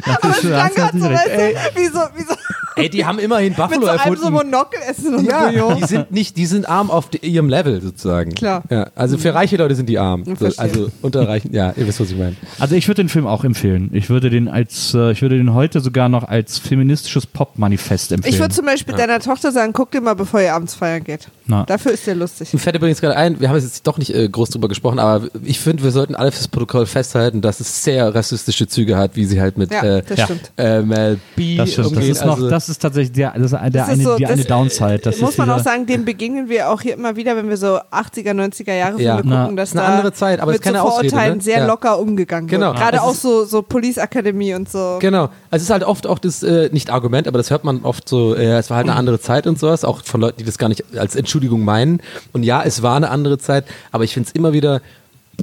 Das 0.05 0.17
aber 0.17 0.29
ist 0.31 0.41
schon- 0.41 0.49
so, 0.49 0.55
weißt 0.55 1.27
du, 1.27 1.79
wie 1.79 1.85
so, 1.85 1.99
wie 2.17 2.23
so 2.23 2.35
Ey, 2.75 2.89
die 2.89 3.05
haben 3.05 3.19
immerhin 3.19 3.49
mit 3.49 3.57
Buffalo 3.57 3.81
so 3.81 3.87
einem 3.87 3.99
so 3.99 4.09
erfunden. 4.09 4.33
Monokel 4.33 4.79
essen 4.87 5.15
eine 5.15 5.27
ja, 5.27 5.45
Bouillon. 5.47 5.77
die 5.77 5.85
sind 5.85 6.11
nicht, 6.11 6.37
die 6.37 6.45
sind 6.45 6.67
arm 6.67 6.91
auf 6.91 7.09
ihrem 7.21 7.47
Level 7.49 7.81
sozusagen. 7.81 8.33
Klar. 8.33 8.63
Ja, 8.69 8.89
also 8.95 9.17
für 9.17 9.33
reiche 9.33 9.57
Leute 9.57 9.75
sind 9.75 9.87
die 9.87 9.97
arm. 9.97 10.23
So, 10.37 10.49
also 10.57 10.91
unter 11.01 11.27
reichen, 11.27 11.53
ja, 11.53 11.73
ihr 11.75 11.87
wisst, 11.87 11.99
was 11.99 12.11
ich 12.11 12.17
meine. 12.17 12.35
Also 12.59 12.75
ich 12.75 12.87
würde 12.87 13.01
den 13.03 13.09
Film 13.09 13.25
auch 13.27 13.43
empfehlen. 13.43 13.89
Ich 13.93 14.09
würde 14.09 14.29
den 14.29 14.47
als, 14.47 14.93
äh, 14.93 15.11
ich 15.11 15.21
würde 15.21 15.37
den 15.37 15.53
heute 15.53 15.79
sogar 15.79 16.09
noch 16.09 16.25
als 16.27 16.59
feministisches 16.59 17.25
Pop-Manifest 17.25 18.11
empfehlen. 18.11 18.33
Ich 18.33 18.39
würde 18.39 18.53
zum 18.53 18.65
Beispiel 18.65 18.93
deiner 18.93 19.19
Tochter 19.19 19.51
sagen, 19.51 19.73
guck 19.73 19.91
dir 19.91 20.01
mal, 20.01 20.15
bevor 20.15 20.41
ihr 20.41 20.53
abends 20.53 20.75
feiern 20.75 21.03
geht. 21.03 21.29
Na. 21.47 21.63
Dafür 21.65 21.91
ist 21.93 22.05
der 22.05 22.15
lustig. 22.15 22.53
Mir 22.53 22.59
fällt 22.59 22.75
übrigens 22.75 22.99
gerade 23.01 23.15
ein, 23.15 23.39
wir 23.39 23.49
haben 23.49 23.55
jetzt 23.57 23.85
doch 23.87 23.97
nicht 23.97 24.13
äh, 24.13 24.27
groß 24.29 24.49
drüber 24.49 24.67
gesprochen, 24.67 24.99
aber 24.99 25.27
ich 25.43 25.59
finde, 25.59 25.83
wir 25.83 25.91
sollten 25.91 26.15
alle 26.15 26.31
fürs 26.31 26.47
Protokoll 26.47 26.85
festhalten, 26.85 27.41
dass 27.41 27.59
es 27.59 27.83
sehr 27.83 28.13
rassistische 28.13 28.67
Züge 28.67 28.97
hat, 28.97 29.15
wie 29.15 29.25
sie 29.25 29.39
halt 29.41 29.57
mit 29.57 29.71
Ja, 29.71 29.83
äh, 29.83 30.03
das 30.07 30.17
ja. 30.19 30.25
stimmt. 30.25 30.51
äh, 30.57 30.81
Mel 30.81 31.19
B 31.35 31.57
das 31.57 31.71
stimmt. 31.71 31.95
Das 31.97 32.05
ist 32.05 32.25
noch, 32.25 32.35
also, 32.35 32.49
das 32.49 32.69
ist 32.69 32.79
tatsächlich 32.79 33.13
der, 33.13 33.31
das 33.37 33.51
der 33.51 33.69
Das 33.69 33.87
ist 33.87 33.93
eine, 33.93 34.03
so- 34.03 34.15
die 34.17 34.25
eine 34.25 34.43
Downside. 34.43 34.99
Das 34.99 35.19
Muss 35.19 35.31
ist 35.31 35.37
man 35.37 35.49
auch 35.49 35.59
sagen, 35.59 35.85
dem 35.85 36.05
begegnen 36.05 36.49
wir 36.49 36.69
auch 36.69 36.81
hier 36.81 36.93
immer 36.95 37.15
wieder, 37.15 37.35
wenn 37.35 37.49
wir 37.49 37.57
so 37.57 37.77
80er, 37.91 38.31
90er 38.33 38.73
Jahre 38.73 39.01
Ja. 39.01 39.15
Filme 39.15 39.29
Na, 39.31 39.41
gucken, 39.43 39.57
dass 39.57 39.69
ist 39.69 39.77
eine 39.77 39.87
da 39.87 39.93
andere 39.95 40.13
Zeit, 40.13 40.39
aber 40.39 40.51
mit 40.51 40.59
ist 40.59 40.63
keine 40.65 40.79
so 40.79 40.83
Ausrede, 40.85 41.09
Vorurteilen 41.09 41.37
ne? 41.37 41.43
sehr 41.43 41.59
Ja. 41.59 41.65
locker 41.65 41.99
umgegangen 41.99 42.47
Genau. 42.47 42.67
wird. 42.67 42.77
Gerade 42.77 42.97
Es 42.97 43.03
auch 43.03 43.13
so, 43.15 43.45
so 43.45 43.61
Police 43.61 43.97
Academy 43.97 44.53
und 44.53 44.69
so. 44.69 44.97
Genau. 44.99 45.23
Also 45.49 45.57
es 45.57 45.61
ist 45.63 45.69
halt 45.69 45.83
oft 45.83 46.07
auch 46.07 46.19
das, 46.19 46.43
äh, 46.43 46.69
nicht 46.71 46.89
Argument, 46.89 47.27
aber 47.27 47.37
das 47.37 47.51
hört 47.51 47.63
man 47.63 47.83
oft 47.83 48.09
so, 48.09 48.35
äh, 48.35 48.57
es 48.57 48.69
war 48.69 48.77
halt 48.77 48.87
eine 48.89 48.97
andere 48.97 49.19
Zeit 49.19 49.47
und 49.47 49.57
sowas, 49.59 49.85
auch 49.85 50.03
von 50.03 50.19
Leuten, 50.21 50.37
die 50.39 50.43
das 50.43 50.57
gar 50.57 50.67
nicht 50.69 50.83
als 50.97 51.15
Entschuldigung 51.15 51.36
meinen. 51.63 52.01
Und 52.33 52.43
ja, 52.43 52.63
es 52.63 52.81
war 52.81 52.95
eine 52.95 53.09
andere 53.09 53.37
Zeit, 53.37 53.65
aber 53.91 54.03
ich 54.03 54.13
finde 54.13 54.29
es 54.29 54.35
immer 54.35 54.53
wieder 54.53 54.81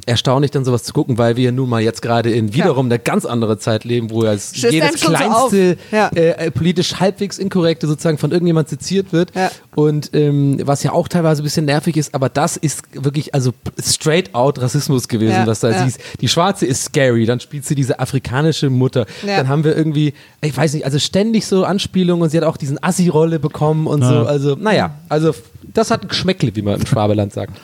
erstaunlich, 0.06 0.50
dann 0.50 0.64
sowas 0.64 0.82
zu 0.82 0.92
gucken, 0.92 1.18
weil 1.18 1.36
wir 1.36 1.52
nun 1.52 1.68
mal 1.68 1.80
jetzt 1.80 2.02
gerade 2.02 2.30
in 2.30 2.52
wiederum 2.52 2.86
eine 2.86 2.98
ganz 2.98 3.24
andere 3.24 3.58
Zeit 3.58 3.84
leben, 3.84 4.10
wo 4.10 4.24
ja 4.24 4.36
Stößt 4.36 4.72
jedes 4.72 5.00
so 5.00 5.08
kleinste 5.08 5.76
auf. 5.86 5.92
Ja. 5.92 6.08
äh, 6.08 6.50
politisch 6.50 6.96
halbwegs 6.96 7.38
inkorrekte 7.38 7.86
sozusagen 7.86 8.18
von 8.18 8.32
irgendjemand 8.32 8.68
seziert 8.68 9.12
wird. 9.12 9.34
Ja. 9.34 9.50
Und 9.74 10.10
ähm, 10.12 10.58
was 10.62 10.82
ja 10.82 10.92
auch 10.92 11.08
teilweise 11.08 11.42
ein 11.42 11.44
bisschen 11.44 11.64
nervig 11.64 11.96
ist, 11.96 12.14
aber 12.14 12.28
das 12.28 12.56
ist 12.56 12.82
wirklich 12.92 13.34
also 13.34 13.52
straight 13.80 14.34
out 14.34 14.60
Rassismus 14.60 15.08
gewesen, 15.08 15.32
Ja, 15.32 15.46
was 15.46 15.60
da 15.60 15.70
ja. 15.70 15.84
siehst. 15.84 16.00
Die 16.20 16.28
Schwarze 16.28 16.66
ist 16.66 16.84
scary, 16.84 17.24
dann 17.26 17.40
spielt 17.40 17.64
sie 17.64 17.74
diese 17.74 17.98
afrikanische 18.00 18.70
Mutter. 18.70 19.06
Ja. 19.26 19.38
Dann 19.38 19.48
haben 19.48 19.64
wir 19.64 19.76
irgendwie, 19.76 20.12
ich 20.40 20.56
weiß 20.56 20.74
nicht, 20.74 20.84
also 20.84 20.98
ständig 20.98 21.46
so 21.46 21.64
Anspielungen 21.64 22.22
und 22.22 22.30
sie 22.30 22.36
hat 22.36 22.44
auch 22.44 22.56
diesen 22.56 22.82
Assi-Rolle 22.82 23.38
bekommen 23.38 23.86
und 23.86 24.02
so. 24.02 24.26
Also, 24.26 24.56
naja, 24.56 24.94
also 25.08 25.34
das 25.72 25.90
hat 25.90 26.02
ein 26.02 26.08
Geschmäckle, 26.08 26.54
wie 26.56 26.62
man 26.62 26.80
im 26.80 26.86
Schwabeland 26.86 27.32
sagt. 27.32 27.58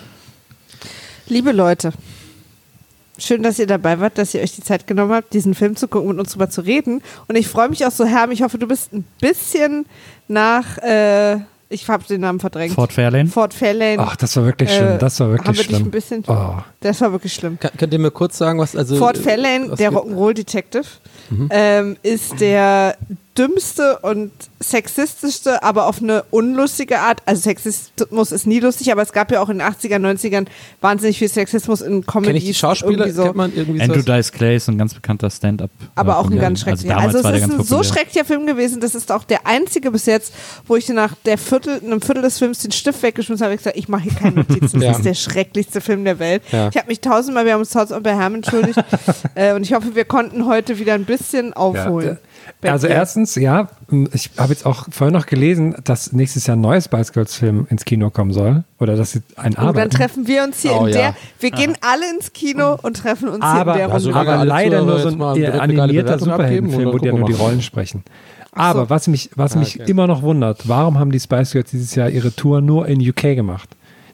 Liebe 1.28 1.52
Leute, 1.52 1.92
schön, 3.20 3.42
dass 3.42 3.58
ihr 3.58 3.66
dabei 3.66 4.00
wart, 4.00 4.18
dass 4.18 4.34
ihr 4.34 4.40
euch 4.42 4.54
die 4.54 4.62
Zeit 4.62 4.86
genommen 4.86 5.12
habt, 5.12 5.32
diesen 5.32 5.54
Film 5.54 5.76
zu 5.76 5.88
gucken 5.88 6.10
und 6.10 6.18
uns 6.20 6.32
drüber 6.32 6.50
zu 6.50 6.60
reden. 6.62 7.02
Und 7.28 7.36
ich 7.36 7.48
freue 7.48 7.68
mich 7.68 7.84
auch 7.86 7.90
so, 7.90 8.04
Herm, 8.04 8.30
ich 8.30 8.42
hoffe, 8.42 8.58
du 8.58 8.66
bist 8.66 8.92
ein 8.92 9.04
bisschen 9.20 9.86
nach, 10.28 10.78
äh, 10.78 11.38
ich 11.72 11.86
habe 11.88 12.02
den 12.04 12.20
Namen 12.22 12.40
verdrängt. 12.40 12.74
Fort 12.74 12.92
Fairlane. 12.92 13.28
Fort 13.28 13.54
Fairlane. 13.54 13.98
Ach, 14.00 14.16
das 14.16 14.34
war 14.36 14.44
wirklich 14.44 14.70
schlimm. 14.70 14.88
Äh, 14.94 14.98
Das 14.98 15.20
war 15.20 15.26
haben 15.28 15.32
wirklich 15.34 15.56
wir 15.58 15.62
dich 15.64 15.66
schlimm. 15.76 15.86
ein 15.86 15.90
bisschen, 15.90 16.24
Oh. 16.26 16.54
Das 16.80 17.00
war 17.00 17.12
wirklich 17.12 17.32
schlimm. 17.32 17.58
Kann, 17.60 17.70
könnt 17.78 17.92
ihr 17.92 17.98
mir 18.00 18.10
kurz 18.10 18.38
sagen, 18.38 18.58
was 18.58 18.74
also 18.74 18.96
Fort 18.96 19.16
Fairlane, 19.18 19.68
der 19.76 19.92
wir- 19.92 19.98
Rock'n'Roll 20.00 20.34
Detective, 20.34 20.84
Mhm. 21.30 21.48
ähm, 21.50 21.96
ist 22.02 22.40
der 22.40 22.96
dümmste 23.40 23.98
und 24.00 24.30
sexistischste, 24.58 25.62
aber 25.62 25.86
auf 25.86 26.02
eine 26.02 26.24
unlustige 26.30 26.98
Art. 27.00 27.22
Also 27.24 27.42
Sexismus 27.42 28.32
ist 28.32 28.46
nie 28.46 28.60
lustig, 28.60 28.92
aber 28.92 29.00
es 29.02 29.12
gab 29.12 29.32
ja 29.32 29.40
auch 29.40 29.48
in 29.48 29.58
den 29.58 29.66
80er, 29.66 29.96
90ern 29.96 30.46
wahnsinnig 30.82 31.18
viel 31.18 31.28
Sexismus 31.28 31.80
in 31.80 32.04
Comedy. 32.04 32.26
Kenn 32.32 32.36
ich 32.36 32.44
die 32.44 32.54
Schauspieler? 32.54 33.10
So. 33.12 33.24
Kennt 33.24 33.36
man 33.36 33.52
irgendwie 33.54 33.80
Andrew 33.80 34.00
sowas? 34.02 34.16
Dice 34.26 34.32
Clay 34.32 34.56
ist 34.56 34.68
ein 34.68 34.76
ganz 34.78 34.92
bekannter 34.94 35.30
Stand-up. 35.30 35.70
aber 35.94 36.16
auch 36.18 36.24
ein 36.24 36.30
Comedian. 36.30 36.44
ganz 36.54 36.60
schrecklicher. 36.60 36.96
Also, 36.98 37.18
Also, 37.18 37.28
es 37.30 37.42
ist 37.42 37.50
ein 37.52 37.64
so 37.64 37.82
schrecklicher 37.82 38.24
Film 38.24 38.46
gewesen, 38.46 38.80
das 38.80 38.94
ist 38.94 39.10
auch 39.10 39.24
der 39.24 39.46
einzige 39.46 39.90
bis 39.90 40.06
jetzt, 40.06 40.34
wo 40.66 40.76
ich 40.76 40.88
nach 40.90 41.14
der 41.24 41.38
Viertel, 41.38 41.80
einem 41.82 42.02
Viertel 42.02 42.22
des 42.22 42.38
Films 42.38 42.58
den 42.60 42.72
Stift 42.72 43.02
weggeschmissen 43.02 43.42
habe 43.44 43.52
und 43.52 43.58
gesagt, 43.58 43.76
ich 43.76 43.88
mache 43.88 44.02
hier 44.02 44.12
keine 44.14 44.34
Notizen, 44.36 44.80
das 44.80 44.82
Ja. 44.90 44.92
ist 44.92 45.04
der 45.04 45.14
schrecklichste 45.14 45.80
Film 45.80 46.04
der 46.04 46.18
Welt. 46.18 46.42
Ja. 46.52 46.68
Ich 46.68 46.76
habe 46.76 46.88
mich 46.88 47.00
tausendmal, 47.00 47.44
wir 47.46 47.52
haben 47.54 47.60
uns 47.60 47.70
tausendmal 47.70 48.00
bei 48.02 48.20
Herrn 48.20 48.34
entschuldigt 48.34 48.78
äh, 49.34 49.54
und 49.54 49.62
ich 49.62 49.72
hoffe, 49.72 49.94
wir 49.94 50.04
konnten 50.04 50.44
heute 50.46 50.78
wieder 50.78 50.94
ein 50.94 51.04
bisschen 51.04 51.52
aufholen. 51.54 52.18
Bei 52.22 52.29
Also 52.62 52.86
dir. 52.86 52.94
erstens, 52.94 53.34
ja, 53.36 53.68
ich 54.12 54.30
habe 54.36 54.52
jetzt 54.52 54.66
auch 54.66 54.86
vorhin 54.90 55.14
noch 55.14 55.26
gelesen, 55.26 55.74
dass 55.84 56.12
nächstes 56.12 56.46
Jahr 56.46 56.56
ein 56.56 56.60
neues 56.60 56.84
Spice 56.86 57.12
Girls 57.12 57.34
Film 57.36 57.66
ins 57.70 57.84
Kino 57.84 58.10
kommen 58.10 58.32
soll. 58.32 58.64
Oder 58.78 58.96
dass 58.96 59.12
sie 59.12 59.22
ein 59.36 59.54
Oh, 59.58 59.72
dann 59.72 59.90
treffen 59.90 60.26
wir 60.26 60.44
uns 60.44 60.60
hier 60.60 60.72
Oh, 60.72 60.86
in 60.86 60.92
ja. 60.92 60.98
der, 60.98 61.14
wir 61.38 61.50
gehen 61.50 61.76
alle 61.80 62.08
ins 62.14 62.32
Kino 62.32 62.78
und 62.82 62.96
treffen 62.96 63.28
uns 63.28 63.42
aber 63.42 63.74
hier 63.74 63.82
in 63.84 63.88
der 63.88 63.94
Also, 63.94 64.10
Runde. 64.10 64.30
aber 64.32 64.44
leider 64.44 64.80
Zuhörer 64.80 65.04
nur 65.04 65.10
so 65.10 65.24
ein 65.60 65.70
animierter 65.70 66.18
Superheldenfilm, 66.18 66.88
und 66.88 66.94
wo 66.94 66.98
dann 66.98 67.00
die 67.02 67.06
ja 67.06 67.12
nur 67.14 67.28
die. 67.28 67.32
Rollen 67.34 67.62
sprechen. 67.62 68.04
Aber 68.52 68.90
was 68.90 69.06
mich, 69.06 69.30
was 69.36 69.54
mich 69.54 69.80
okay. 69.80 69.90
immer 69.90 70.06
noch 70.06 70.22
wundert, 70.22 70.68
warum 70.68 70.98
haben 70.98 71.12
die 71.12 71.20
Spice 71.20 71.52
Girls 71.52 71.70
dieses 71.70 71.94
Jahr 71.94 72.10
ihre 72.10 72.34
Tour 72.34 72.60
nur 72.60 72.88
in 72.88 73.00
UK 73.00 73.36
gemacht? 73.36 73.68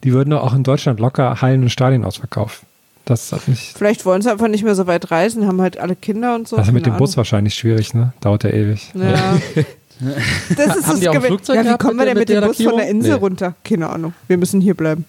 Die 0.04 0.12
würden 0.12 0.30
doch 0.30 0.42
auch 0.42 0.54
in 0.54 0.62
Deutschland 0.62 1.00
locker 1.00 1.40
Hallen 1.40 1.62
und 1.62 1.70
Stadien 1.70 2.04
ausverkaufen. 2.04 2.65
Das 3.06 3.32
hat 3.32 3.48
mich. 3.48 3.72
Vielleicht 3.76 4.04
wollen 4.04 4.20
sie 4.20 4.30
einfach 4.30 4.48
nicht 4.48 4.62
mehr 4.64 4.74
so 4.74 4.86
weit 4.86 5.10
reisen, 5.10 5.46
haben 5.46 5.62
halt 5.62 5.78
alle 5.78 5.96
Kinder 5.96 6.34
und 6.34 6.46
so. 6.48 6.56
Also 6.56 6.72
mit 6.72 6.84
dem 6.86 6.96
Bus 6.98 7.10
Ahnung. 7.10 7.16
wahrscheinlich 7.18 7.54
schwierig, 7.54 7.94
ne? 7.94 8.12
Dauert 8.20 8.44
ja 8.44 8.50
ewig. 8.50 8.92
Ja. 8.94 9.38
Das 9.98 10.76
ist 10.76 10.86
Haben 10.88 10.90
das 10.90 11.00
die 11.00 11.08
auch 11.08 11.14
ein 11.14 11.20
Gewinn- 11.20 11.26
Flugzeug 11.28 11.56
Ja, 11.64 11.72
wie 11.72 11.78
kommen 11.78 11.96
wir 11.98 12.04
mit 12.04 12.08
denn 12.08 12.18
mit 12.18 12.28
mit 12.28 12.42
dem 12.42 12.44
Bus 12.48 12.62
von 12.62 12.76
der? 12.76 12.88
Insel 12.90 13.12
Nee. 13.14 13.18
runter? 13.18 13.54
Keine 13.64 13.88
Ahnung. 13.88 14.12
Wir 14.28 14.36
müssen 14.36 14.60
hier 14.60 14.74
bleiben. 14.74 15.06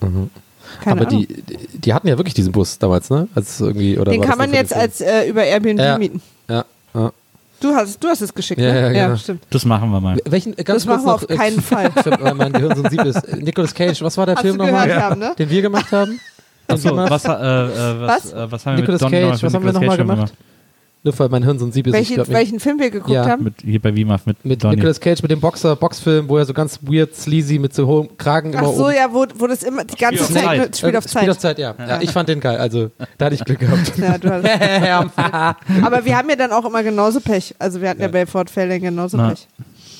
Keine 0.00 1.00
Aber 1.00 1.08
Ahnung. 1.08 1.26
die, 1.26 1.42
die 1.78 1.94
hatten 1.94 2.08
ja 2.08 2.18
wirklich 2.18 2.34
diesen 2.34 2.52
Bus 2.52 2.78
damals, 2.78 3.08
ne? 3.08 3.26
Als 3.34 3.58
irgendwie, 3.58 3.98
oder 3.98 4.12
Den 4.12 4.20
kann 4.20 4.36
man 4.36 4.52
jetzt 4.52 4.74
als 4.74 5.00
äh, 5.00 5.26
über 5.30 5.44
Airbnb 5.44 5.80
Ja. 5.80 5.96
mieten. 5.96 6.20
Ja, 6.46 6.66
ja. 6.92 7.10
Du 7.60 7.74
hast, 7.74 8.04
du 8.04 8.08
hast 8.08 8.20
es 8.20 8.34
geschickt, 8.34 8.60
Ja, 8.60 8.70
ne? 8.72 8.94
ja, 8.94 9.06
genau. 9.06 9.16
stimmt. 9.16 9.44
Das 9.48 9.64
machen 9.64 9.90
wir 9.90 10.00
mal. 10.00 10.18
Welchen, 10.26 10.52
äh, 10.58 10.62
ganz 10.62 10.82
Das 10.84 10.86
machen 10.86 11.06
wir 11.06 11.14
auf 11.14 11.22
noch, 11.22 11.30
äh, 11.30 11.36
keinen 11.36 11.62
Fall. 11.62 11.90
Stimmt, 11.98 12.22
weil 12.22 12.34
mein 12.34 12.52
Gehirn 12.52 12.76
so 12.76 12.82
ein 12.82 12.90
Sieb 12.90 13.02
ist. 13.06 13.34
Nicolas 13.38 13.72
Cage, 13.74 14.02
was 14.02 14.16
war 14.18 14.26
der 14.26 14.34
Hast 14.36 14.42
Film 14.42 14.56
nochmal? 14.58 14.94
haben, 14.94 15.18
ne? 15.20 15.32
Den 15.38 15.48
wir 15.48 15.62
gemacht 15.62 15.90
haben? 15.90 16.20
Achso, 16.68 16.96
was, 16.96 17.24
äh, 17.24 17.28
äh, 17.30 18.00
was, 18.00 18.24
Was? 18.24 18.32
Äh, 18.32 18.52
was 18.52 18.66
haben 18.66 18.76
wir 18.76 18.80
Nicolas 18.82 19.00
mit 19.00 19.02
Don 19.02 19.10
Cage, 19.10 19.22
nochmal 19.22 19.42
was 19.42 19.54
haben 19.54 19.64
wir 19.64 19.72
nochmal 19.72 19.96
Film 19.96 20.08
gemacht? 20.08 20.32
Nur 21.04 21.16
weil 21.20 21.28
mein 21.28 21.44
Hirn 21.44 21.58
so 21.60 21.64
ein 21.64 21.70
Sieb 21.70 21.86
ist. 21.86 21.92
Welchen, 22.28 22.58
Film 22.58 22.80
wir 22.80 22.90
geguckt 22.90 23.10
Ja. 23.12 23.24
haben? 23.24 23.44
Mit, 23.44 23.54
hier 23.62 23.80
bei 23.80 23.94
WIMAF 23.94 24.26
mit, 24.26 24.44
Mit 24.44 24.64
Donny. 24.64 24.74
Nicolas 24.74 24.98
Cage, 24.98 25.22
mit 25.22 25.30
dem 25.30 25.40
Boxer, 25.40 25.76
Boxfilm, 25.76 26.28
wo 26.28 26.36
er 26.38 26.44
so 26.44 26.52
ganz 26.52 26.80
weird, 26.82 27.14
sleazy, 27.14 27.60
mit 27.60 27.72
so 27.72 27.86
hohem 27.86 28.16
Kragen 28.18 28.52
Ach 28.56 28.62
immer 28.62 28.72
so, 28.72 28.84
oben. 28.86 28.94
ja, 28.96 29.06
wo, 29.12 29.24
wo 29.36 29.46
das 29.46 29.62
immer 29.62 29.84
die 29.84 29.94
ganze 29.96 30.24
Spiel 30.24 30.36
Zeit 30.36 30.44
Zeit. 30.44 30.76
Spiel 30.76 30.94
Äh, 30.94 30.98
auf 30.98 31.06
Zeit. 31.06 31.22
Spiel 31.22 31.30
auf 31.30 31.38
Zeit, 31.38 31.58
ja. 31.60 31.74
ja. 31.78 32.00
Ich 32.00 32.10
fand 32.10 32.28
den 32.28 32.40
geil, 32.40 32.58
also 32.58 32.90
da 33.16 33.26
hatte 33.26 33.36
ich 33.36 33.44
Glück 33.44 33.60
gehabt. 33.60 33.92
Ja, 33.96 34.18
du 34.18 34.28
hast, 34.28 34.44
aber 35.84 36.04
wir 36.04 36.16
haben 36.16 36.28
ja 36.30 36.36
dann 36.36 36.50
auch 36.50 36.64
immer 36.64 36.82
genauso 36.82 37.20
Pech. 37.20 37.54
Also 37.60 37.80
wir 37.80 37.90
hatten 37.90 38.02
ja, 38.02 38.08
bei 38.08 38.26
Fort 38.26 38.50
Fairlane 38.50 38.80
genauso 38.80 39.16
Na. 39.18 39.30
Pech. 39.30 39.46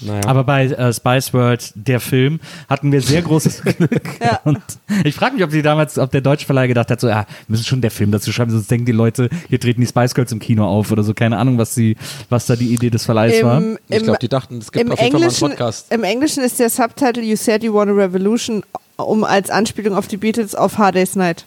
Naja. 0.00 0.20
Aber 0.26 0.44
bei 0.44 0.66
äh, 0.66 0.92
Spice 0.92 1.34
World, 1.34 1.72
der 1.74 2.00
Film, 2.00 2.40
hatten 2.68 2.92
wir 2.92 3.00
sehr 3.00 3.22
großes 3.22 3.62
Glück. 3.78 4.20
Ja. 4.20 4.40
Und 4.44 4.60
ich 5.04 5.14
frage 5.14 5.34
mich, 5.34 5.44
ob 5.44 5.50
sie 5.50 5.62
damals, 5.62 5.98
ob 5.98 6.10
der 6.10 6.20
deutsche 6.20 6.46
Verleih 6.46 6.68
gedacht 6.68 6.90
hat, 6.90 7.00
so, 7.00 7.08
ja, 7.08 7.26
wir 7.26 7.26
müssen 7.48 7.64
schon 7.64 7.80
der 7.80 7.90
Film 7.90 8.12
dazu 8.12 8.32
schreiben, 8.32 8.50
sonst 8.50 8.70
denken 8.70 8.86
die 8.86 8.92
Leute, 8.92 9.28
hier 9.48 9.58
treten 9.58 9.80
die 9.80 9.86
Spice 9.86 10.14
Girls 10.14 10.32
im 10.32 10.38
Kino 10.38 10.66
auf 10.66 10.90
oder 10.92 11.02
so. 11.02 11.14
Keine 11.14 11.36
Ahnung, 11.38 11.58
was 11.58 11.74
sie, 11.74 11.96
was 12.28 12.46
da 12.46 12.56
die 12.56 12.72
Idee 12.72 12.90
des 12.90 13.04
Verleihs 13.04 13.42
war. 13.42 13.58
Im, 13.58 13.78
ich 13.88 13.96
im, 13.96 14.02
glaube, 14.04 14.18
die 14.20 14.28
dachten, 14.28 14.58
es 14.58 14.70
gibt 14.70 14.90
auf 14.90 15.00
jeden 15.00 15.12
Fall 15.12 15.12
mal 15.12 15.16
einen 15.16 15.22
Englischen, 15.24 15.48
Podcast. 15.48 15.92
Im 15.92 16.04
Englischen 16.04 16.44
ist 16.44 16.58
der 16.60 16.70
Subtitle 16.70 17.22
You 17.22 17.36
Said 17.36 17.64
You 17.64 17.74
Want 17.74 17.90
a 17.90 17.94
Revolution, 17.94 18.62
um 18.96 19.24
als 19.24 19.50
Anspielung 19.50 19.96
auf 19.96 20.06
die 20.06 20.16
Beatles 20.16 20.54
auf 20.54 20.78
Hard 20.78 20.94
Day's 20.94 21.16
Night. 21.16 21.44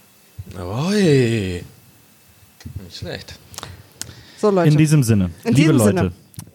Oi. 0.60 1.64
Nicht 2.84 2.98
schlecht. 2.98 3.36
So 4.40 4.49
Leute. 4.49 4.69
In 4.69 4.78
diesem 4.78 5.03
Sinne, 5.03 5.30
In 5.44 5.53
liebe 5.53 5.73
diesem 5.73 5.78
Leute, 5.78 5.98
Sinne. 5.98 6.11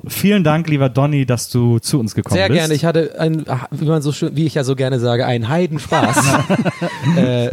Vielen 0.09 0.45
Dank, 0.45 0.69
lieber 0.69 0.89
Donny, 0.89 1.27
dass 1.27 1.49
du 1.49 1.78
zu 1.78 1.99
uns 2.01 2.15
gekommen 2.15 2.37
Sehr 2.37 2.49
bist. 2.49 2.59
gerne. 2.59 2.74
Ich 2.74 2.85
hatte 2.85 3.19
ein, 3.19 3.45
wie 3.70 3.85
man 3.87 4.03
so 4.03 4.12
schön, 4.12 4.37
wie 4.37 4.47
ich 4.47 4.55
ja 4.55 4.65
so 4.65 4.77
gerne 4.77 4.99
sage, 5.01 5.27
einen 5.27 5.49
Heidenspaß. 5.49 6.16
äh, 7.16 7.51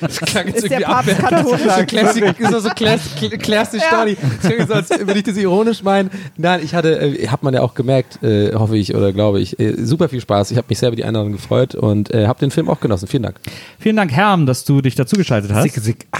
das, 0.00 0.18
klang 0.18 0.46
jetzt 0.46 0.56
Ist 0.56 0.70
der 0.70 0.80
irgendwie 0.80 0.84
Papst 0.84 1.10
abwertend. 1.10 1.28
katholisch? 1.28 1.60
So 1.62 1.84
classic, 1.84 2.40
ist 2.40 2.62
so 2.62 2.68
class, 2.70 3.00
classic 3.40 3.80
Ja. 3.80 3.86
Story. 3.88 4.16
Das 4.42 4.50
klingt 4.50 4.68
so, 4.68 4.74
als 4.74 4.90
würde 4.90 5.18
ich 5.18 5.24
das 5.24 5.36
ironisch 5.36 5.82
meinen. 5.82 6.10
Nein, 6.36 6.60
ich 6.62 6.74
hatte, 6.74 6.98
äh, 6.98 7.28
hat 7.28 7.42
man 7.42 7.54
ja 7.54 7.62
auch 7.62 7.74
gemerkt, 7.74 8.22
äh, 8.22 8.54
hoffe 8.54 8.76
ich 8.76 8.94
oder 8.94 9.12
glaube 9.12 9.40
ich, 9.40 9.58
äh, 9.58 9.74
super 9.84 10.08
viel 10.08 10.20
Spaß. 10.20 10.50
Ich 10.50 10.56
habe 10.56 10.66
mich 10.68 10.78
sehr 10.78 10.88
über 10.88 10.96
die 10.96 11.04
Einladung 11.04 11.32
gefreut 11.32 11.74
und 11.74 12.12
äh, 12.12 12.26
habe 12.26 12.38
den 12.40 12.50
Film 12.50 12.68
auch 12.68 12.80
genossen. 12.80 13.06
Vielen 13.08 13.22
Dank. 13.24 13.36
Vielen 13.78 13.96
Dank, 13.96 14.12
Herm, 14.12 14.46
dass 14.46 14.64
du 14.64 14.80
dich 14.80 14.94
dazugeschaltet 14.94 15.52
hast. 15.52 15.62
Sick, 15.64 15.74
sick. 15.74 16.06
Ah, 16.12 16.18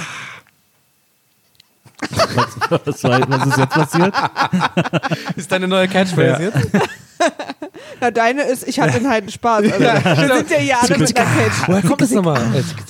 Was, 2.00 3.04
war, 3.04 3.20
was 3.28 3.46
ist 3.46 3.58
jetzt 3.58 3.70
passiert? 3.70 4.14
Ist 5.36 5.50
deine 5.50 5.68
neue 5.68 5.88
Catchphrase 5.88 6.42
jetzt? 6.44 6.68
Ja, 8.00 8.10
deine 8.10 8.42
ist, 8.42 8.68
ich 8.68 8.78
hatte 8.78 8.96
einen 8.96 9.08
heiden 9.08 9.30
Spaß. 9.30 9.64
Also, 9.72 9.80
wir 9.80 10.36
sind 10.36 10.50
ja 10.50 10.56
hier 10.58 10.76
alle 10.82 10.98
mit 10.98 11.16
der 11.16 11.24
Cage. 11.24 11.52
Woher 11.66 11.82
kommt 11.82 12.00
das 12.02 12.10
nochmal? 12.10 12.42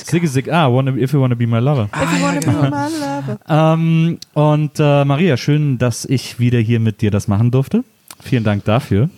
Sigge, 0.05 0.27
Sigge, 0.27 0.53
ah, 0.53 0.71
wanna, 0.73 0.93
if 0.97 1.13
you 1.13 1.21
wanna 1.21 1.37
be 1.37 1.47
my 1.47 1.59
lover. 1.59 1.89
If 1.95 2.19
you 2.19 2.25
wanna 2.25 2.41
be 2.41 2.51
my 2.51 2.89
lover. 2.89 3.39
Ähm, 3.49 4.19
und 4.35 4.73
äh, 4.81 5.05
Maria, 5.05 5.37
schön, 5.37 5.79
dass 5.79 6.05
ich 6.07 6.41
wieder 6.41 6.59
hier 6.59 6.81
mit 6.81 7.03
dir 7.03 7.13
das 7.13 7.29
machen 7.29 7.53
durfte. 7.53 7.85
Vielen 8.21 8.43
Dank 8.43 8.65
dafür. 8.65 9.09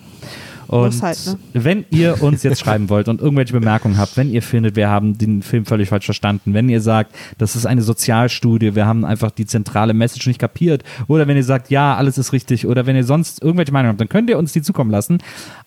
Und 0.69 1.01
halt, 1.01 1.17
ne? 1.25 1.37
wenn 1.53 1.85
ihr 1.89 2.21
uns 2.21 2.43
jetzt 2.43 2.59
schreiben 2.59 2.89
wollt 2.89 3.07
und 3.07 3.21
irgendwelche 3.21 3.53
Bemerkungen 3.53 3.97
habt, 3.97 4.17
wenn 4.17 4.29
ihr 4.29 4.43
findet, 4.43 4.75
wir 4.75 4.87
haben 4.87 5.17
den 5.17 5.41
Film 5.41 5.65
völlig 5.65 5.89
falsch 5.89 6.05
verstanden, 6.05 6.53
wenn 6.53 6.69
ihr 6.69 6.79
sagt, 6.79 7.15
das 7.39 7.55
ist 7.55 7.65
eine 7.65 7.81
Sozialstudie, 7.81 8.75
wir 8.75 8.85
haben 8.85 9.03
einfach 9.03 9.31
die 9.31 9.47
zentrale 9.47 9.95
Message 9.95 10.27
nicht 10.27 10.39
kapiert, 10.39 10.83
oder 11.07 11.27
wenn 11.27 11.37
ihr 11.37 11.43
sagt, 11.43 11.71
ja, 11.71 11.95
alles 11.95 12.19
ist 12.19 12.33
richtig, 12.33 12.67
oder 12.67 12.85
wenn 12.85 12.95
ihr 12.95 13.03
sonst 13.03 13.41
irgendwelche 13.41 13.71
Meinungen 13.71 13.89
habt, 13.89 14.01
dann 14.01 14.09
könnt 14.09 14.29
ihr 14.29 14.37
uns 14.37 14.53
die 14.53 14.61
zukommen 14.61 14.91
lassen. 14.91 15.17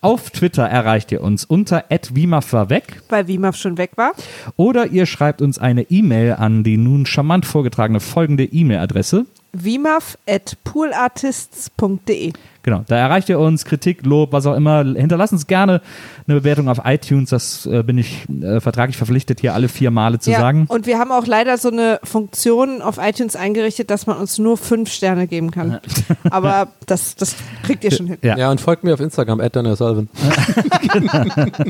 Auf 0.01 0.31
Twitter 0.31 0.65
erreicht 0.65 1.11
ihr 1.11 1.20
uns 1.20 1.45
unter 1.45 1.85
@wimaf 2.12 2.53
Weil 2.53 3.29
Wimaf 3.29 3.57
schon 3.57 3.79
weg 3.79 3.91
war. 3.97 4.12
oder 4.57 4.87
ihr 4.87 5.07
schreibt 5.07 5.43
uns 5.43 5.59
eine 5.59 5.83
E-Mail 5.91 6.35
an 6.35 6.62
die 6.62 6.77
nun 6.77 7.07
charmant 7.07 7.45
vorgetragene 7.45 7.99
folgende 7.99 8.45
E-Mail-Adresse. 8.45 9.27
Wimaf 9.53 10.16
at 10.27 10.57
poolartists.de. 10.65 12.33
Genau, 12.65 12.85
da 12.87 12.97
erreicht 12.97 13.29
ihr 13.29 13.41
uns, 13.41 13.65
Kritik, 13.65 14.07
Lob, 14.07 14.33
was 14.33 14.47
auch 14.47 14.55
immer. 14.55 14.85
Hinterlasst 14.85 15.33
uns 15.33 15.49
gerne 15.49 15.83
eine 16.29 16.39
Bewertung 16.39 16.69
auf 16.69 16.83
iTunes. 16.85 17.31
Das 17.31 17.66
äh, 17.66 17.83
bin 17.83 17.99
ich 17.99 18.29
äh, 18.29 18.61
vertraglich 18.61 18.97
verpflichtet, 18.97 19.41
hier 19.41 19.53
alle 19.53 19.69
vier 19.69 19.91
Male 19.91 20.20
zu 20.20 20.31
ja, 20.31 20.39
sagen. 20.39 20.66
Und 20.69 20.87
wir 20.87 20.99
haben 20.99 21.11
auch 21.11 21.27
leider 21.27 21.59
so 21.59 21.70
eine 21.70 21.99
Funktion 22.05 22.81
auf 22.81 22.99
iTunes 22.99 23.35
eingerichtet, 23.35 23.91
dass 23.91 24.07
man 24.07 24.16
uns 24.16 24.39
nur 24.39 24.57
fünf 24.57 24.93
Sterne 24.93 25.27
geben 25.27 25.51
kann. 25.51 25.81
Aber 26.31 26.69
das, 26.87 27.16
das 27.16 27.35
kriegt 27.65 27.83
ihr 27.83 27.91
schon 27.91 28.07
hin. 28.07 28.19
Ja. 28.23 28.39
Ja, 28.39 28.51
und 28.51 28.61
folgt 28.61 28.85
mir 28.85 28.95
auf 28.95 29.01
Instagram, 29.01 29.41
Sullivan. 29.74 30.09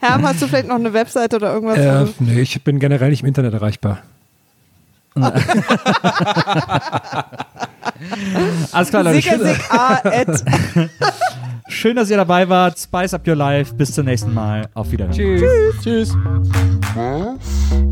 Herm, 0.00 0.26
hast 0.26 0.42
du 0.42 0.48
vielleicht 0.48 0.68
noch 0.68 0.74
eine 0.74 0.92
Webseite 0.92 1.36
oder 1.36 1.54
irgendwas? 1.54 1.78
Äh, 1.78 2.12
nee, 2.18 2.40
ich 2.40 2.62
bin 2.64 2.80
generell 2.80 3.10
nicht 3.10 3.22
im 3.22 3.28
Internet 3.28 3.54
erreichbar. 3.54 4.02
Alles 8.72 8.88
klar, 8.90 9.02
Leute. 9.04 9.20
Sicker, 9.20 9.36
Schön, 9.36 10.34
sick, 10.34 10.50
schön, 11.68 11.96
dass 11.96 12.10
ihr 12.10 12.16
dabei 12.16 12.48
wart. 12.48 12.78
Spice 12.78 13.14
up 13.14 13.26
your 13.26 13.36
life. 13.36 13.74
Bis 13.74 13.92
zum 13.92 14.06
nächsten 14.06 14.32
Mal. 14.32 14.68
Auf 14.74 14.90
Wiedersehen. 14.90 15.42
Tschüss. 15.82 16.14
Was? 16.94 17.91